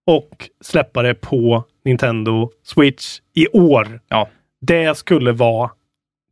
och 0.07 0.51
släppa 0.61 1.03
det 1.03 1.15
på 1.15 1.65
Nintendo 1.85 2.51
Switch 2.63 3.21
i 3.35 3.49
år. 3.49 4.01
Ja. 4.09 4.29
Det 4.61 4.97
skulle 4.97 5.33
vara 5.33 5.71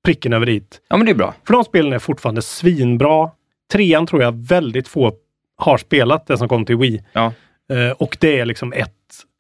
pricken 0.05 0.33
över 0.33 0.47
dit. 0.47 0.81
ja, 0.89 0.97
men 0.97 1.07
det 1.07 1.13
är 1.13 1.17
bra. 1.17 1.35
För 1.47 1.53
de 1.53 1.65
spelen 1.65 1.93
är 1.93 1.99
fortfarande 1.99 2.43
svinbra. 2.43 3.31
Trean 3.73 4.07
tror 4.07 4.23
jag 4.23 4.47
väldigt 4.47 4.89
få 4.89 5.13
har 5.57 5.79
spelat, 5.79 6.27
det 6.27 6.39
som 6.39 6.49
kom 6.49 6.65
till 6.65 6.77
Wii. 6.77 7.05
Ja. 7.13 7.33
Eh, 7.71 7.91
och 7.91 8.17
det 8.21 8.39
är 8.39 8.45
liksom 8.45 8.73
ett 8.73 8.93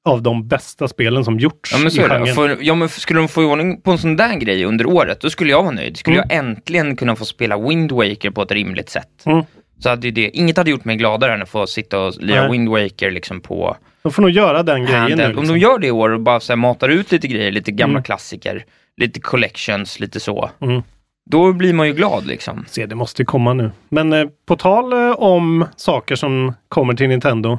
av 0.06 0.22
de 0.22 0.48
bästa 0.48 0.88
spelen 0.88 1.24
som 1.24 1.38
gjorts 1.38 1.72
Ja 1.72 1.78
men 1.78 1.90
så 1.90 2.00
i 2.00 2.04
genren. 2.04 2.26
För, 2.34 2.56
ja, 2.60 2.74
men 2.74 2.88
skulle 2.88 3.20
de 3.20 3.28
få 3.28 3.42
ordning 3.44 3.80
på 3.80 3.90
en 3.90 3.98
sån 3.98 4.16
där 4.16 4.34
grej 4.36 4.64
under 4.64 4.86
året, 4.86 5.20
då 5.20 5.30
skulle 5.30 5.50
jag 5.50 5.62
vara 5.62 5.74
nöjd. 5.74 5.96
Skulle 5.96 6.16
Mm. 6.16 6.28
jag 6.30 6.38
äntligen 6.38 6.96
kunna 6.96 7.16
få 7.16 7.24
spela 7.24 7.58
Wind 7.58 7.92
Waker 7.92 8.30
på 8.30 8.42
ett 8.42 8.52
rimligt 8.52 8.88
sätt. 8.90 9.22
Mm. 9.26 9.44
Så 9.78 9.88
hade 9.88 10.10
det, 10.10 10.30
inget 10.30 10.56
hade 10.56 10.70
gjort 10.70 10.84
mig 10.84 10.96
gladare 10.96 11.34
än 11.34 11.42
att 11.42 11.48
få 11.48 11.66
sitta 11.66 12.00
och 12.00 12.14
lira 12.20 12.40
Nej. 12.42 12.50
Wind 12.52 12.68
Waker 12.68 13.10
liksom 13.10 13.40
på 13.40 13.76
De 14.02 14.12
får 14.12 14.22
nog 14.22 14.30
göra 14.30 14.62
den 14.62 14.84
grejen 14.84 14.90
nu. 15.04 15.08
handheld. 15.10 15.36
Om 15.36 15.42
Liksom. 15.42 15.54
de 15.58 15.60
gör 15.60 15.78
det 15.78 15.86
i 15.86 15.90
år 15.90 16.10
och 16.10 16.20
bara 16.20 16.40
så 16.40 16.52
här, 16.52 16.56
matar 16.56 16.88
ut 16.88 17.12
lite 17.12 17.28
grejer, 17.28 17.52
lite 17.52 17.72
gamla 17.72 17.92
Mm. 17.98 18.02
klassiker, 18.02 18.64
lite 18.96 19.20
collections, 19.20 20.00
lite 20.00 20.20
så. 20.20 20.50
Mm. 20.60 20.82
Då 21.30 21.52
blir 21.52 21.72
man 21.72 21.86
ju 21.86 21.92
glad 21.92 22.26
liksom. 22.26 22.64
Se, 22.68 22.86
det 22.86 22.94
måste 22.94 23.22
ju 23.22 23.26
komma 23.26 23.52
nu. 23.54 23.70
Men 23.88 24.12
eh, 24.12 24.24
på 24.48 24.56
tal 24.56 24.92
eh, 24.92 25.10
om 25.12 25.64
saker 25.76 26.16
som 26.16 26.54
kommer 26.68 26.94
till 26.94 27.08
Nintendo. 27.08 27.58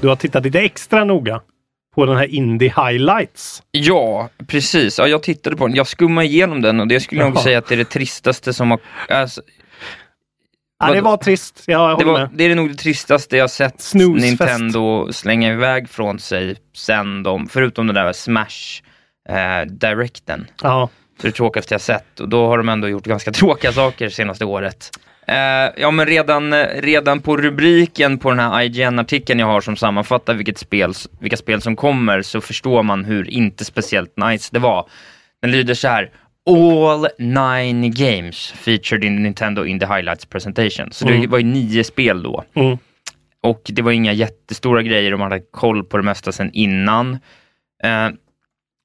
Du 0.00 0.08
har 0.08 0.16
tittat 0.16 0.44
lite 0.44 0.60
extra 0.60 1.04
noga 1.04 1.40
på 1.94 2.06
den 2.06 2.16
här 2.16 2.26
Indie 2.26 2.74
Highlights. 2.76 3.62
Ja, 3.70 4.28
precis. 4.46 4.98
Ja, 4.98 5.08
jag 5.08 5.22
tittade 5.22 5.56
på 5.56 5.66
den. 5.66 5.76
Jag 5.76 5.86
skummade 5.86 6.26
igenom 6.26 6.62
den 6.62 6.80
och 6.80 6.88
det 6.88 7.00
skulle 7.00 7.20
jag 7.20 7.34
nog 7.34 7.42
säga 7.42 7.58
att 7.58 7.66
det 7.66 7.74
är 7.74 7.76
det 7.76 7.84
tristaste 7.84 8.52
som 8.52 8.70
har... 8.70 8.80
Alltså, 9.08 9.42
Ja, 10.78 10.92
det 10.92 11.00
var 11.00 11.16
trist. 11.16 11.64
Ja, 11.66 11.90
jag 11.90 11.98
det, 11.98 12.04
var, 12.04 12.18
med. 12.18 12.30
det 12.34 12.44
är 12.44 12.54
nog 12.54 12.68
det 12.68 12.74
tristaste 12.74 13.36
jag 13.36 13.50
sett 13.50 13.80
Snoozefest. 13.80 14.40
Nintendo 14.40 15.12
slänga 15.12 15.52
iväg 15.52 15.88
från 15.88 16.18
sig 16.18 16.56
sen 16.76 17.22
de, 17.22 17.48
förutom 17.48 17.86
den 17.86 17.94
där 17.94 18.12
Smash 18.12 18.82
eh, 19.28 19.66
Directen. 19.66 20.46
Ja. 20.62 20.88
Så 21.20 21.26
det 21.26 21.32
tråkigaste 21.32 21.74
jag 21.74 21.80
sett 21.80 22.20
och 22.20 22.28
då 22.28 22.46
har 22.46 22.58
de 22.58 22.68
ändå 22.68 22.88
gjort 22.88 23.06
ganska 23.06 23.32
tråkiga 23.32 23.72
saker 23.72 24.08
senaste 24.08 24.44
året. 24.44 24.90
Eh, 25.28 25.72
ja 25.76 25.90
men 25.90 26.06
redan, 26.06 26.54
redan 26.64 27.20
på 27.20 27.36
rubriken 27.36 28.18
på 28.18 28.30
den 28.30 28.38
här 28.38 28.62
IGN-artikeln 28.62 29.38
jag 29.40 29.46
har 29.46 29.60
som 29.60 29.76
sammanfattar 29.76 30.34
vilket 30.34 30.58
spel, 30.58 30.92
vilka 31.20 31.36
spel 31.36 31.60
som 31.62 31.76
kommer 31.76 32.22
så 32.22 32.40
förstår 32.40 32.82
man 32.82 33.04
hur 33.04 33.30
inte 33.30 33.64
speciellt 33.64 34.16
nice 34.16 34.48
det 34.52 34.58
var. 34.58 34.88
Den 35.42 35.50
lyder 35.50 35.74
så 35.74 35.88
här. 35.88 36.10
All 36.50 37.06
nine 37.18 37.90
games 37.90 38.52
featured 38.52 39.04
in 39.04 39.22
Nintendo 39.22 39.64
in 39.64 39.80
the 39.80 39.86
highlights 39.86 40.24
presentation. 40.26 40.92
Så 40.92 41.04
det 41.06 41.14
Mm. 41.14 41.30
var 41.30 41.38
ju 41.38 41.44
nio 41.44 41.84
spel 41.84 42.22
då. 42.22 42.44
Mm. 42.54 42.78
Och 43.42 43.62
det 43.66 43.82
var 43.82 43.92
inga 43.92 44.12
jättestora 44.12 44.82
grejer, 44.82 45.10
de 45.10 45.20
hade 45.20 45.40
koll 45.52 45.84
på 45.84 45.96
det 45.96 46.02
mesta 46.02 46.32
sedan 46.32 46.50
innan. 46.52 47.12
Eh, 47.84 48.08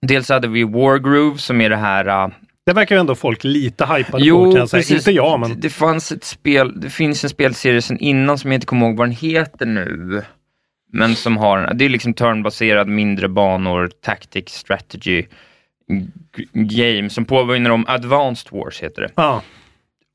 dels 0.08 0.30
hade 0.30 0.48
vi 0.48 0.64
Wargroove 0.64 1.38
som 1.38 1.62
är 1.62 1.70
det 1.70 1.76
här 1.78 2.08
eh, 2.08 2.28
Det 2.66 2.74
verkar 2.74 2.96
ju 2.96 3.00
ändå 3.00 3.16
folk 3.16 3.44
lite 3.44 3.86
hypade 3.86 4.12
på 4.12 4.20
Jo, 4.20 4.52
kan 4.52 4.60
jag 4.60 4.70
säga. 4.70 4.80
precis. 4.80 4.98
Inte 4.98 5.12
jag, 5.12 5.40
men 5.40 5.60
det 5.60 5.70
fanns 5.70 6.12
ett 6.12 6.24
spel, 6.24 6.80
det 6.82 6.90
finns 6.90 7.24
en 7.24 7.30
spelserie 7.30 7.82
sedan 7.82 7.98
innan 7.98 8.38
som 8.38 8.52
jag 8.52 8.58
inte 8.58 8.68
kommer 8.68 8.88
ihåg 8.88 8.98
vad 8.98 9.08
den 9.08 9.16
heter 9.16 9.66
nu. 9.66 10.22
Men 10.94 11.16
som 11.16 11.38
har, 11.38 11.74
det 11.74 11.86
är 11.86 11.90
liksom 11.90 12.14
turnbaserad, 12.14 12.88
mindre 12.88 13.28
banor, 13.30 13.88
tactic, 14.02 14.50
strategy 14.50 15.26
game 16.54 17.10
som 17.10 17.26
påminner 17.26 17.70
om 17.70 17.86
Advanced 17.88 18.52
Wars 18.52 18.80
heter 18.84 19.02
det. 19.02 19.10
ja. 19.16 19.42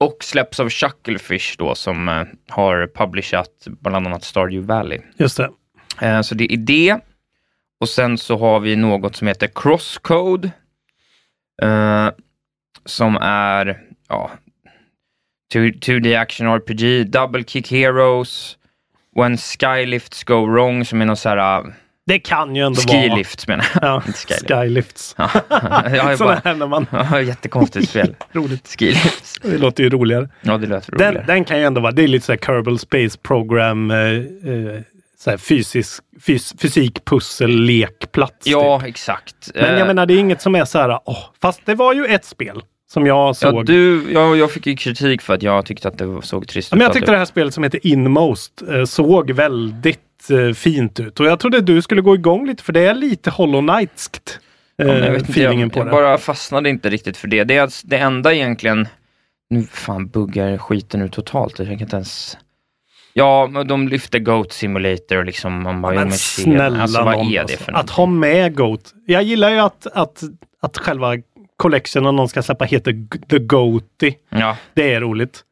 Och 0.01 0.17
släpps 0.21 0.61
av 0.61 0.69
Chucklefish 0.71 1.55
då 1.59 1.75
som 1.75 2.09
eh, 2.09 2.23
har 2.49 2.91
publishat 2.95 3.67
bland 3.81 4.07
annat 4.07 4.25
Stardew 4.25 4.67
Valley. 4.75 4.99
Just 5.17 5.37
det. 5.37 5.51
Eh, 6.01 6.21
så 6.21 6.35
det 6.35 6.53
är 6.53 6.57
det. 6.57 6.99
Och 7.81 7.89
sen 7.89 8.19
så 8.19 8.39
har 8.39 8.61
vi 8.61 8.77
något 8.77 9.17
som 9.17 9.29
heter 9.29 9.49
Crosscode. 9.55 10.51
Eh, 11.63 12.09
som 12.87 13.17
är, 13.21 13.79
ja, 14.09 14.31
2- 15.55 15.79
2D 15.81 16.21
Action 16.21 16.47
RPG, 16.47 17.05
Double 17.11 17.45
Kick 17.45 17.71
Heroes, 17.71 18.57
When 19.17 19.37
Skylifts 19.39 20.25
Go 20.25 20.47
Wrong 20.47 20.85
som 20.85 21.01
är 21.01 21.05
någon 21.07 21.17
så 21.17 21.29
här, 21.29 21.75
Det 22.07 22.19
kan 22.19 22.57
ju 22.57 22.63
ändå 22.67 22.81
vara... 22.87 23.01
Skilifts 23.03 23.49
menar 23.49 23.67
jag. 23.75 23.83
Ja, 23.89 24.03
Inte 24.07 24.19
Skylift. 24.19 24.49
Skylifts. 24.49 25.15
Ja, 25.19 25.31
jag 25.95 26.19
Sådana 26.19 26.41
här 26.45 26.55
när 26.55 26.67
man... 26.67 26.87
Ja, 26.93 27.21
jättekonstigt 27.21 27.89
spel. 27.91 28.15
Roligt. 28.33 28.77
Skilifts. 28.79 29.39
Det 29.43 29.59
låter 29.59 29.83
ju 29.85 29.91
roligare. 29.91 30.29
Ja, 30.41 30.59
det 30.59 30.67
låter 30.67 30.93
Den, 30.97 31.09
roligare. 31.09 31.27
den 31.27 31.45
kan 31.45 31.59
ju 31.59 31.65
ändå 31.65 31.81
vara, 31.81 31.93
det 31.93 32.03
är 32.03 32.09
lite 32.09 32.27
såhär 32.27 32.39
Kerbal 32.39 32.79
Space 32.79 33.19
Program, 33.23 33.91
eh, 33.91 33.97
eh, 33.99 34.81
såhär 35.19 35.37
fysisk, 35.37 36.03
fys, 36.21 36.55
fysik, 36.61 37.05
pussel, 37.05 37.51
lekplats. 37.61 38.47
Ja, 38.47 38.81
typ. 38.81 38.89
exakt. 38.89 39.51
Men 39.55 39.65
jag 39.65 39.81
Eh, 39.81 39.87
menar 39.87 40.07
det 40.07 40.15
är 40.15 40.19
inget 40.19 40.43
som 40.43 40.55
är 40.55 40.65
så 40.65 40.79
här, 40.79 41.01
åh, 41.05 41.25
fast 41.43 41.61
det 41.65 41.75
var 41.75 41.93
ju 41.95 42.05
ett 42.07 42.25
spel 42.25 42.63
som 42.93 43.07
jag 43.07 43.37
såg. 43.37 43.55
Ja, 43.55 43.63
du, 43.63 44.13
jag, 44.13 44.37
jag 44.37 44.51
fick 44.53 44.67
ju 44.67 44.77
kritik 44.77 45.23
för 45.23 45.35
att 45.35 45.43
jag 45.43 45.67
tyckte 45.67 45.89
att 45.89 45.99
det 45.99 46.23
såg 46.23 46.49
trist 46.49 46.69
Ja, 46.73 46.77
men 46.77 46.83
jag 46.83 46.91
ut. 46.91 46.95
tyckte 46.95 47.11
det 47.11 47.19
här 47.19 47.25
spelet 47.25 47.55
som 47.55 47.65
heter 47.65 47.87
Inmost 47.87 48.63
eh, 48.73 48.85
såg 48.85 49.31
väldigt 49.31 50.01
eh, 50.31 50.55
fint 50.55 51.01
ut 51.01 51.21
och 51.21 51.27
jag 51.27 51.41
trodde 51.41 51.61
du 51.61 51.83
skulle 51.83 52.01
gå 52.01 52.15
igång 52.15 52.47
lite 52.47 52.63
för 52.63 52.73
det 52.73 52.81
är 52.81 52.95
lite 52.95 53.31
Hollow 53.31 53.67
Knightskt. 53.69 54.41
Eh, 54.83 54.87
Ja, 54.89 54.95
jag 54.95 55.13
vet 55.13 55.29
inte, 55.29 55.41
jag, 55.43 55.55
jag 55.55 55.71
det. 55.71 55.85
bara 55.85 56.19
fastnade 56.19 56.69
inte 56.71 56.91
riktigt 56.91 57.17
för 57.17 57.29
det. 57.29 57.45
Det 57.45 57.57
är 57.57 57.63
alltså 57.63 57.87
det 57.87 57.97
enda 57.99 58.35
egentligen... 58.35 58.89
Nu 59.51 59.63
fan 59.63 60.07
buggar 60.09 60.59
skiten 60.59 61.01
nu 61.01 61.09
totalt. 61.09 61.59
Jag 61.59 61.69
kan 61.69 61.81
inte 61.81 61.97
ens... 61.97 62.39
Ja, 63.13 63.49
men 63.51 63.67
de 63.69 63.89
lyfte 63.89 64.19
Goat 64.19 64.53
Simulator 64.53 65.17
och 65.19 65.25
liksom 65.25 65.63
man 65.63 65.83
bara, 65.83 65.95
Men 65.95 66.13
snälla 66.13 66.83
alltså, 66.83 67.03
vad 67.03 67.15
är 67.15 67.31
det 67.31 67.39
alltså. 67.39 67.57
för 67.65 67.73
Att 67.73 67.91
ha 67.91 68.07
med 68.07 68.57
Goat. 68.57 68.93
Jag 69.07 69.23
gillar 69.23 69.51
ju 69.51 69.59
att, 69.59 69.87
att, 69.87 70.23
att 70.63 70.79
själva 70.79 71.13
collectionen 71.57 72.17
de 72.17 72.29
ska 72.29 72.43
släppa 72.43 72.65
heter 72.65 73.07
The 73.29 73.39
Goaty. 73.39 74.13
Ja, 74.29 74.57
Det 74.75 74.93
är 74.95 75.01
roligt. 75.01 75.43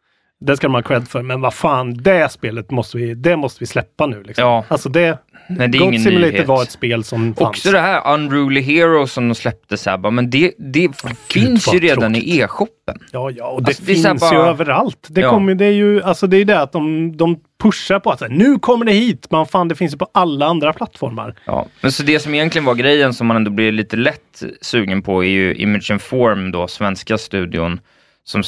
Det 0.46 0.56
ska 0.56 0.66
de 0.66 0.74
ha 0.74 0.82
cred 0.82 1.08
för. 1.08 1.22
Men 1.22 1.40
vad 1.40 1.54
fan, 1.54 1.94
det 1.94 2.32
spelet 2.32 2.70
måste 2.70 2.96
vi, 2.96 3.14
det 3.14 3.36
måste 3.36 3.60
vi 3.60 3.66
släppa 3.66 4.06
nu. 4.06 4.22
Liksom. 4.22 4.44
Ja. 4.44 4.64
Alltså 4.68 4.88
det, 4.88 5.18
men 5.48 5.70
det 5.70 5.78
är 5.78 5.82
ingen 5.82 6.02
Simulator 6.02 6.32
nyhet. 6.32 6.46
var 6.48 6.62
ett 6.62 6.70
spel 6.70 7.04
som 7.04 7.34
fanns. 7.34 7.48
Också 7.48 7.70
det 7.70 7.80
här 7.80 8.14
Unruly 8.14 8.60
Hero 8.60 9.06
som 9.06 9.28
de 9.28 9.34
släppte 9.34 9.76
så 9.76 9.90
här, 9.90 10.10
men 10.10 10.30
det, 10.30 10.52
det 10.58 10.88
finns 11.30 11.66
vad 11.66 11.74
ju 11.74 11.80
redan 11.80 12.12
tråkigt. 12.14 12.28
i 12.34 12.40
e-shoppen. 12.40 12.98
Ja, 13.12 13.30
ja, 13.30 13.46
och 13.48 13.62
det 13.62 13.68
Alltså, 13.68 13.82
det 13.82 13.92
finns 13.94 14.06
här 14.06 14.14
bara- 14.14 14.32
ju 14.32 14.38
överallt. 14.48 15.06
Det, 15.10 15.20
Ja. 15.20 15.30
kommer, 15.30 15.54
det 15.54 15.64
är 15.64 15.70
ju 15.70 16.02
alltså 16.02 16.26
det 16.26 16.36
är 16.36 16.44
det 16.44 16.60
att 16.60 16.72
de, 16.72 17.16
de 17.16 17.36
pushar 17.62 17.98
på 18.00 18.10
att 18.10 18.18
så 18.18 18.24
här, 18.24 18.32
nu 18.32 18.58
kommer 18.58 18.84
det 18.84 18.92
hit. 18.92 19.26
Men 19.30 19.46
fan, 19.46 19.68
det 19.68 19.74
finns 19.74 19.94
ju 19.94 19.98
på 19.98 20.08
alla 20.14 20.46
andra 20.46 20.72
plattformar. 20.72 21.34
Ja, 21.44 21.66
men 21.80 21.92
så 21.92 22.02
det 22.02 22.18
som 22.20 22.34
egentligen 22.34 22.64
var 22.64 22.74
grejen 22.74 23.14
som 23.14 23.26
man 23.26 23.36
ändå 23.36 23.50
blir 23.50 23.72
lite 23.72 23.96
lätt 23.96 24.42
sugen 24.60 25.02
på 25.02 25.24
är 25.24 25.28
ju 25.28 25.54
Image 25.54 25.90
and 25.90 26.02
Form 26.02 26.50
då, 26.52 26.68
svenska 26.68 27.18
studion, 27.18 27.80
som, 28.25 28.43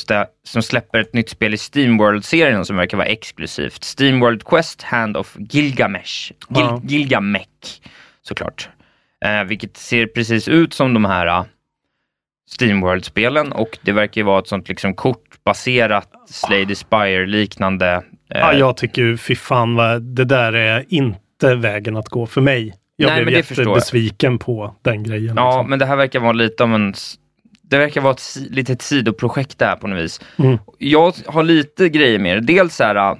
som 0.44 0.62
släpper 0.62 0.98
ett 1.00 1.14
nytt 1.14 1.28
spel 1.30 1.54
i 1.54 1.56
Steamworld-serien 1.58 2.64
som 2.64 2.76
verkar 2.76 2.96
vara 2.96 3.06
exklusivt. 3.06 3.84
Steamworld 3.84 4.44
Quest 4.44 4.82
Hand 4.82 5.16
of 5.16 5.36
Gilgamesh. 5.38 6.32
Gil- 6.48 6.60
Ja. 6.60 6.80
Gilgamesh, 6.84 7.80
såklart. 8.22 8.68
Eh, 9.24 9.44
vilket 9.44 9.76
ser 9.76 10.06
precis 10.06 10.48
ut 10.48 10.74
som 10.74 10.94
de 10.94 11.04
här 11.04 11.26
uh, 11.26 11.44
Steamworld-spelen 12.50 13.52
och 13.52 13.78
det 13.82 13.92
verkar 13.92 14.20
ju 14.20 14.24
vara 14.24 14.38
ett 14.38 14.48
sånt 14.48 14.68
liksom 14.68 14.94
kortbaserat 14.94 16.08
Slay 16.28 16.66
the 16.66 16.74
Spire-liknande. 16.74 17.92
eh, 17.94 18.02
Ja, 18.40 18.52
jag 18.52 18.76
tycker 18.76 19.02
ju, 19.02 19.16
fy 19.16 19.34
fan 19.36 19.74
vad, 19.74 20.02
det 20.02 20.24
där 20.24 20.52
är 20.52 20.84
inte 20.88 21.54
vägen 21.54 21.96
att 21.96 22.08
gå 22.08 22.26
för 22.26 22.40
mig. 22.40 22.74
Jag 22.96 23.06
Nej, 23.08 23.16
men 23.16 23.24
blev 23.24 23.36
det 23.36 23.42
förstår 23.42 23.64
jag. 23.64 23.70
jättebesviken 23.76 24.38
på 24.38 24.74
den 24.82 25.02
grejen. 25.02 25.34
Ja, 25.36 25.48
liksom. 25.50 25.70
men 25.70 25.78
det 25.78 25.86
här 25.86 25.96
verkar 25.96 26.20
vara 26.20 26.32
lite 26.32 26.62
av 26.64 26.74
en... 26.74 26.94
Det 27.68 27.78
verkar 27.78 28.00
vara 28.00 28.12
ett 28.12 28.36
litet 28.50 28.82
sidoprojekt 28.82 29.58
där 29.58 29.76
på 29.76 29.86
något 29.86 29.98
vis. 29.98 30.20
Mm. 30.38 30.58
Jag 30.78 31.14
har 31.26 31.42
lite 31.42 31.88
grejer 31.88 32.18
med 32.18 32.36
det. 32.36 32.52
Dels 32.54 32.76
så 32.76 32.84
här, 32.84 32.94
äh, 32.94 33.18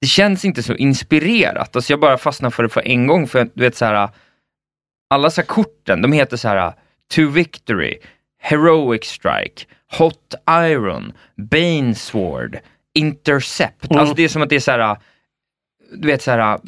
det 0.00 0.06
känns 0.06 0.44
inte 0.44 0.62
så 0.62 0.74
inspirerat. 0.74 1.76
Alltså 1.76 1.92
jag 1.92 2.00
bara 2.00 2.18
fastnar 2.18 2.50
för 2.50 2.62
det 2.62 2.68
för 2.68 2.88
en 2.88 3.06
gång. 3.06 3.28
För 3.28 3.48
du 3.54 3.62
vet 3.62 3.76
så 3.76 3.84
här, 3.84 4.04
äh, 4.04 4.10
alla 5.10 5.30
så 5.30 5.40
här 5.40 5.46
korten, 5.46 6.02
de 6.02 6.12
heter 6.12 6.36
så 6.36 6.48
här 6.48 6.66
äh, 6.66 6.72
To 7.14 7.28
Victory, 7.28 7.98
Heroic 8.40 9.04
Strike, 9.04 9.64
Hot 9.98 10.34
Iron, 10.50 11.12
Bane 11.36 11.94
Sword, 11.94 12.58
Intercept. 12.94 13.90
Mm. 13.90 14.00
Alltså 14.00 14.14
det 14.14 14.22
är 14.22 14.28
som 14.28 14.42
att 14.42 14.48
det 14.48 14.56
är 14.56 14.60
så 14.60 14.70
här, 14.70 14.96
du 15.96 16.08
vet 16.08 16.22
så 16.22 16.30
här, 16.30 16.58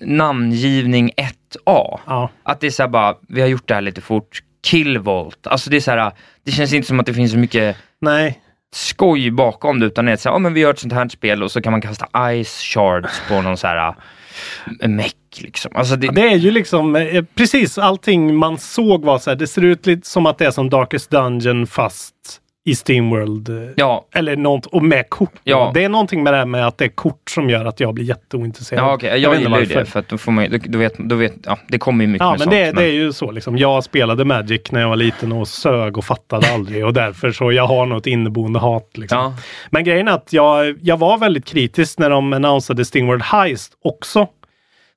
namngivning 0.00 1.10
1A. 1.16 2.00
Ja. 2.06 2.30
Att 2.42 2.60
det 2.60 2.66
är 2.66 2.70
så 2.70 2.82
här 2.82 2.90
bara, 2.90 3.16
vi 3.28 3.40
har 3.40 3.48
gjort 3.48 3.68
det 3.68 3.74
här 3.74 3.80
lite 3.80 4.00
fort. 4.00 4.42
Killvolt. 4.62 5.46
Alltså 5.46 5.70
det 5.70 5.76
är 5.76 5.80
så 5.80 5.90
här, 5.90 6.12
det 6.44 6.52
känns 6.52 6.72
inte 6.72 6.88
som 6.88 7.00
att 7.00 7.06
det 7.06 7.14
finns 7.14 7.32
så 7.32 7.38
mycket 7.38 7.76
Nej, 8.00 8.42
skoj 8.74 9.30
bakom 9.30 9.80
det, 9.80 9.86
utan 9.86 10.04
det 10.04 10.12
är 10.12 10.16
så 10.16 10.28
här, 10.28 10.34
ja 10.34 10.38
men 10.38 10.54
vi 10.54 10.60
gör 10.60 10.70
ett 10.70 10.78
sånt 10.78 10.92
här 10.92 11.08
spel 11.08 11.42
och 11.42 11.52
så 11.52 11.62
kan 11.62 11.72
man 11.72 11.80
kasta 11.80 12.06
ice 12.44 12.62
shards 12.62 13.22
på 13.28 13.42
någon 13.42 13.56
så 13.56 13.66
här 13.66 13.94
äh, 14.80 14.88
meck 14.88 15.16
liksom. 15.38 15.76
Alltså 15.76 15.96
det, 15.96 16.08
det 16.08 16.32
är 16.32 16.36
ju 16.36 16.50
liksom 16.50 16.96
eh, 16.96 17.24
precis 17.34 17.78
allting 17.78 18.36
man 18.36 18.58
såg 18.58 19.04
var 19.04 19.18
så 19.18 19.30
här, 19.30 19.36
det 19.36 19.46
ser 19.46 19.64
ut 19.64 19.86
lite 19.86 20.08
som 20.08 20.26
att 20.26 20.38
det 20.38 20.46
är 20.46 20.50
som 20.50 20.70
Darkest 20.70 21.10
Dungeon 21.10 21.66
fast 21.66 22.14
i 22.64 22.74
Steamworld. 22.74 23.48
eh, 23.48 23.70
ja, 23.76 24.06
Eller 24.14 24.36
något, 24.36 24.66
och 24.66 24.82
med 24.82 25.08
kort. 25.10 25.32
Ja. 25.44 25.70
Det 25.74 25.84
är 25.84 25.88
någonting 25.88 26.22
med 26.22 26.32
det 26.32 26.36
här 26.36 26.46
med 26.46 26.66
att 26.66 26.78
det 26.78 26.84
är 26.84 26.88
kort 26.88 27.30
som 27.30 27.50
gör 27.50 27.64
att 27.64 27.80
jag 27.80 27.94
blir 27.94 28.04
jätteointresserad. 28.04 28.84
ja 28.84 28.94
okej, 28.94 29.18
jag, 29.20 29.40
gillar 29.40 29.60
ju 29.60 29.64
det 29.66 29.84
för 29.84 30.00
att 30.00 30.08
då 30.08 30.18
får 30.18 30.32
man 30.32 30.50
då, 30.50 30.58
då 30.64 30.78
vet, 30.78 30.98
då 30.98 31.14
vet, 31.16 31.32
ja 31.44 31.58
det 31.68 31.78
kommer 31.78 32.04
ju 32.04 32.08
mycket 32.10 32.24
Ja, 32.24 32.30
med 32.30 32.38
men 32.38 32.44
sånt. 32.44 32.50
det, 32.50 32.72
det 32.72 32.84
är 32.84 32.92
ju 32.92 33.12
så 33.12 33.30
liksom. 33.30 33.58
Jag 33.58 33.84
spelade 33.84 34.24
Magic 34.24 34.62
när 34.72 34.80
jag 34.80 34.88
var 34.88 34.96
liten 34.96 35.32
och 35.32 35.48
sög 35.48 35.98
och 35.98 36.04
fattade 36.04 36.52
aldrig 36.54 36.86
och 36.86 36.92
därför 36.92 37.30
så 37.32 37.52
jag 37.52 37.66
har 37.66 37.86
något 37.86 38.06
inneboende 38.06 38.58
hat. 38.58 38.90
Liksom. 38.94 39.18
Ja. 39.18 39.34
Men 39.70 39.84
grejen 39.84 40.08
är 40.08 40.12
att 40.12 40.32
jag, 40.32 40.78
jag 40.82 40.96
var 40.98 41.18
väldigt 41.18 41.44
kritisk 41.44 41.98
när 41.98 42.10
de 42.10 42.32
annonsade 42.32 42.84
Stingworld 42.84 43.22
Heist 43.22 43.72
också. 43.84 44.28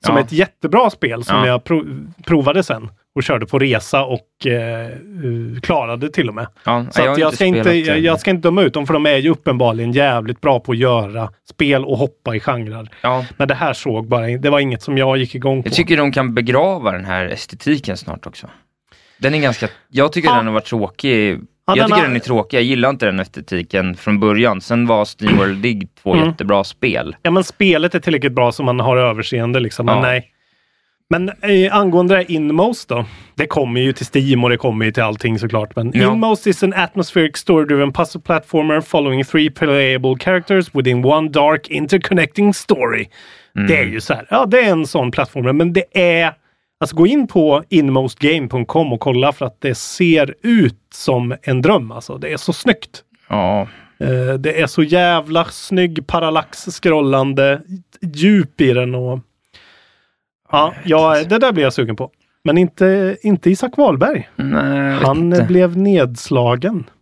Som 0.05 0.15
Ja. 0.15 0.21
ett 0.21 0.31
jättebra 0.31 0.89
spel 0.89 1.23
som 1.23 1.37
Ja. 1.37 1.47
jag 1.47 1.63
pro- 1.63 1.85
provade 2.25 2.63
sen 2.63 2.89
och 3.15 3.23
körde 3.23 3.45
på 3.45 3.59
resa 3.59 4.03
och 4.05 4.45
eh, 4.45 4.85
eh, 4.85 4.91
klarade 5.61 6.09
till 6.09 6.29
och 6.29 6.35
med. 6.35 6.47
Ja, 6.63 6.85
Så 6.91 7.01
jag 7.01 7.19
jag, 7.19 7.33
ska 7.33 7.45
inte, 7.45 7.73
jag, 7.73 7.99
jag 7.99 8.19
ska 8.19 8.31
inte 8.31 8.47
döma 8.47 8.61
ut 8.61 8.73
dem 8.73 8.87
för 8.87 8.93
de 8.93 9.05
är 9.05 9.17
ju 9.17 9.29
uppenbarligen 9.29 9.91
jävligt 9.91 10.41
bra 10.41 10.59
på 10.59 10.71
att 10.71 10.77
göra 10.77 11.29
spel 11.49 11.85
och 11.85 11.97
hoppa 11.97 12.35
i 12.35 12.39
genrer. 12.39 12.89
Ja, 13.01 13.25
Men 13.37 13.47
det 13.47 13.55
här 13.55 13.73
såg 13.73 14.07
bara, 14.07 14.27
det 14.27 14.49
var 14.49 14.59
inget 14.59 14.81
som 14.81 14.97
jag 14.97 15.17
gick 15.17 15.35
igång 15.35 15.63
på. 15.63 15.67
jag 15.69 15.73
tycker 15.75 15.97
de 15.97 16.11
kan 16.11 16.33
begrava 16.33 16.91
den 16.91 17.05
här 17.05 17.25
estetiken 17.25 17.97
snart 17.97 18.27
också. 18.27 18.47
Den 19.17 19.33
är 19.35 19.39
ganska, 19.39 19.67
jag 19.89 20.11
tycker 20.11 20.29
Ja. 20.29 20.35
den 20.35 20.45
har 20.45 20.53
varit 20.53 20.65
tråkig. 20.65 21.39
Ja, 21.67 21.75
jag 21.77 21.85
tycker 21.87 21.97
har- 22.01 22.07
den 22.07 22.15
är 22.15 22.19
tråkig, 22.19 22.57
jag 22.57 22.63
gillar 22.63 22.89
inte 22.89 23.05
den 23.05 23.19
estetiken 23.19 23.95
från 23.95 24.19
början. 24.19 24.61
Sen 24.61 24.87
var 24.87 25.05
Steamworld 25.05 25.61
Dig 25.61 25.87
två 26.03 26.13
Mm. 26.13 26.27
jättebra 26.27 26.63
spel. 26.63 27.15
Ja 27.21 27.31
men 27.31 27.43
spelet 27.43 27.95
är 27.95 27.99
tillräckligt 27.99 28.33
bra 28.33 28.51
så 28.51 28.63
man 28.63 28.79
har 28.79 28.97
överseende 28.97 29.59
liksom. 29.59 29.85
Men 29.85 30.01
nej. 30.01 30.31
Men 31.09 31.29
eh, 31.29 31.75
angående 31.75 32.15
det 32.15 32.31
Inmost 32.31 32.89
då. 32.89 33.05
Det 33.35 33.47
kommer 33.47 33.81
ju 33.81 33.93
till 33.93 34.05
Steam 34.13 34.43
och 34.43 34.49
det 34.49 34.57
kommer 34.57 34.85
ju 34.85 34.91
till 34.91 35.03
allting 35.03 35.39
såklart. 35.39 35.75
Men 35.75 35.91
Ja. 35.93 36.13
Inmost 36.13 36.47
is 36.47 36.63
an 36.63 36.73
atmospheric 36.73 37.35
story-driven 37.35 37.91
puzzle 37.91 38.21
platformer 38.21 38.81
following 38.81 39.23
three 39.23 39.49
playable 39.49 40.15
characters 40.19 40.75
within 40.75 41.05
one 41.05 41.29
dark 41.29 41.69
interconnecting 41.69 42.53
story. 42.53 43.07
Mm. 43.55 43.67
Det 43.67 43.77
är 43.77 43.85
ju 43.85 44.01
så 44.01 44.13
här. 44.13 44.27
Ja, 44.29 44.45
det 44.45 44.59
är 44.59 44.71
en 44.71 44.87
sån 44.87 45.11
plattformer, 45.11 45.53
men 45.53 45.73
det 45.73 45.85
är 45.93 46.33
Alltså 46.79 46.95
gå 46.95 47.07
in 47.07 47.27
på 47.27 47.63
inmostgame.com 47.69 48.93
och 48.93 48.99
kolla 48.99 49.31
för 49.31 49.45
att 49.45 49.61
det 49.61 49.75
ser 49.75 50.35
ut 50.41 50.79
som 50.93 51.35
en 51.41 51.61
dröm. 51.61 51.91
Alltså, 51.91 52.17
det 52.17 52.33
är 52.33 52.37
så 52.37 52.53
snyggt. 52.53 53.03
Ja, 53.29 53.67
Eh, 53.99 54.33
det 54.33 54.61
är 54.61 54.67
så 54.67 54.83
jävla 54.83 55.45
snygg 55.45 56.07
parallax-scrollande 56.07 57.61
djup 58.01 58.61
i 58.61 58.73
den. 58.73 58.95
Och... 58.95 59.19
Ja, 60.55 60.73
ja, 60.83 61.23
det 61.29 61.37
där 61.39 61.51
blir 61.51 61.63
jag 61.63 61.73
sugen 61.73 61.95
på. 61.95 62.11
Men 62.43 62.57
inte, 62.57 63.17
inte 63.21 63.49
Isak 63.49 63.77
Wahlberg. 63.77 64.29
nej, 64.35 64.93
Han 65.03 65.17
inte. 65.17 65.43
blev 65.43 65.77
nedslagen. 65.77 66.83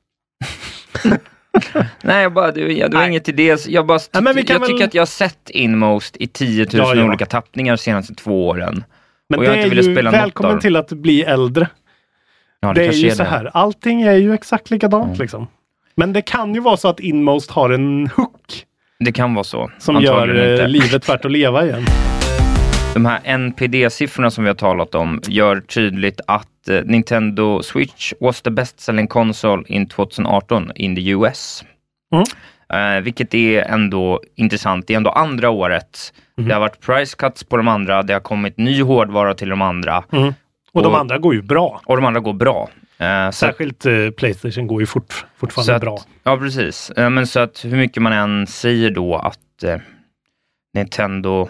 Nej, 2.02 2.24
jag 2.24 2.34
bara, 2.34 2.52
det, 2.52 2.62
jag, 2.62 2.92
det 2.92 2.96
var 2.98 3.02
Nej. 3.02 3.10
inget 3.10 3.30
idé. 3.30 3.56
Jag, 3.68 3.86
bara, 3.86 4.00
Ja, 4.12 4.22
men 4.22 4.36
vi 4.36 4.44
kan 4.44 4.54
jag 4.54 4.60
väl- 4.60 4.70
tycker 4.70 4.86
att 4.86 4.94
jag 4.94 5.02
har 5.02 5.06
sett 5.06 5.50
Inmost 5.50 6.18
i 6.18 6.28
10 6.28 6.64
000 6.64 6.70
Ja, 6.74 6.96
ja. 6.96 7.06
olika 7.06 7.26
tappningar 7.26 7.74
de 7.74 7.78
senaste 7.78 8.16
två 8.16 8.48
åren. 8.48 8.84
Men 9.30 9.40
Och 9.40 9.46
jag 9.46 9.52
det 9.54 9.58
har 9.58 9.68
är 9.68 9.80
inte 9.80 9.90
velat 9.92 10.14
ju 10.14 10.18
välkommen 10.18 10.60
till 10.60 10.76
att 10.76 10.90
bli 10.90 11.24
äldre. 11.24 11.68
Ja, 12.60 12.74
Det, 12.74 12.82
är 12.82 12.86
kanske 12.86 13.02
ju 13.08 13.12
så 13.12 13.24
här. 13.24 13.52
Allting 13.54 14.02
är 14.02 14.16
ju 14.16 14.34
exakt 14.34 14.72
likadant 14.72 15.18
liksom. 15.20 15.48
Men 15.96 16.14
det 16.14 16.22
kan 16.22 16.54
ju 16.54 16.60
vara 16.60 16.78
så 16.78 16.88
att 16.88 17.00
Inmost 17.00 17.52
har 17.52 17.70
en 17.70 18.08
hook 18.16 18.66
Det 19.00 19.12
kan 19.12 19.34
vara 19.34 19.44
så. 19.44 19.72
som 19.80 19.96
Antagligen 19.96 20.36
gör 20.38 20.46
eh, 20.48 20.52
inte. 20.52 20.68
livet 20.68 21.10
värt 21.10 21.26
att 21.26 21.32
leva 21.32 21.66
igen. 21.66 21.86
De 22.94 23.06
här 23.06 23.20
NPD-siffrorna 23.24 24.30
som 24.30 24.44
vi 24.44 24.48
har 24.50 24.56
talat 24.56 24.96
om 24.96 25.22
gör 25.28 25.60
tydligt 25.62 26.22
att 26.28 26.70
eh, 26.70 26.82
Nintendo 26.86 27.62
Switch 27.64 28.14
was 28.20 28.42
the 28.42 28.50
best 28.52 28.80
selling 28.80 29.08
console 29.08 29.64
in 29.68 29.88
2018 29.88 30.72
in 30.76 30.96
the 30.96 31.10
US. 31.10 31.64
Mm. 32.14 32.24
Eh, 32.98 33.02
vilket 33.02 33.34
är 33.34 33.62
ändå 33.62 34.22
intressant. 34.36 34.88
Det 34.88 34.94
är 34.94 34.98
ändå 34.98 35.10
andra 35.10 35.50
året. 35.50 36.14
Mhm. 36.38 36.48
Det 36.48 36.54
har 36.54 36.62
varit 36.62 36.80
price 36.82 37.16
cuts 37.18 37.44
på 37.44 37.58
de 37.58 37.68
andra. 37.68 38.04
Det 38.04 38.14
har 38.14 38.20
kommit 38.20 38.58
ny 38.58 38.82
hårdvara 38.84 39.34
till 39.34 39.50
de 39.50 39.62
andra. 39.62 40.04
Mm. 40.12 40.34
Och 40.72 40.84
de 40.84 40.94
Och- 40.94 41.00
andra 41.00 41.18
går 41.18 41.34
ju 41.36 41.42
bra. 41.42 41.82
Och 41.86 41.96
de 41.96 42.06
andra 42.06 42.20
går 42.20 42.34
bra. 42.34 42.70
Så 42.98 43.32
Särskilt 43.38 43.86
eh, 43.86 44.10
Playstation 44.18 44.68
går 44.68 44.82
ju 44.82 44.86
fort, 44.86 45.26
fortfarande 45.38 45.76
att- 45.76 45.82
bra. 45.82 46.00
Ja, 46.24 46.38
precis. 46.38 46.92
Men 46.96 47.28
så 47.28 47.40
att 47.40 47.66
hur 47.66 47.78
mycket 47.78 48.04
man 48.04 48.14
än 48.14 48.48
säger 48.48 48.92
då 48.92 49.16
att 49.16 49.40
Nintendo, 50.74 51.50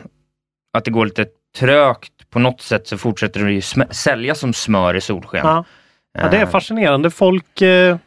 att 0.73 0.85
det 0.85 0.91
går 0.91 1.05
lite 1.05 1.25
trögt. 1.59 2.11
På 2.29 2.39
något 2.39 2.61
sätt 2.61 2.87
så 2.87 2.97
fortsätter 2.97 3.43
det 3.45 3.51
ju 3.53 3.61
sälja 3.91 4.35
som 4.35 4.53
smör 4.53 4.95
i 4.95 5.01
solsken. 5.01 5.41
Ja. 5.43 5.65
Ja, 6.17 6.27
det 6.29 6.37
är 6.37 6.41
Eh, 6.43 6.49
fascinerande. 6.49 7.09
Folk, 7.09 7.61
eh, 7.61 7.97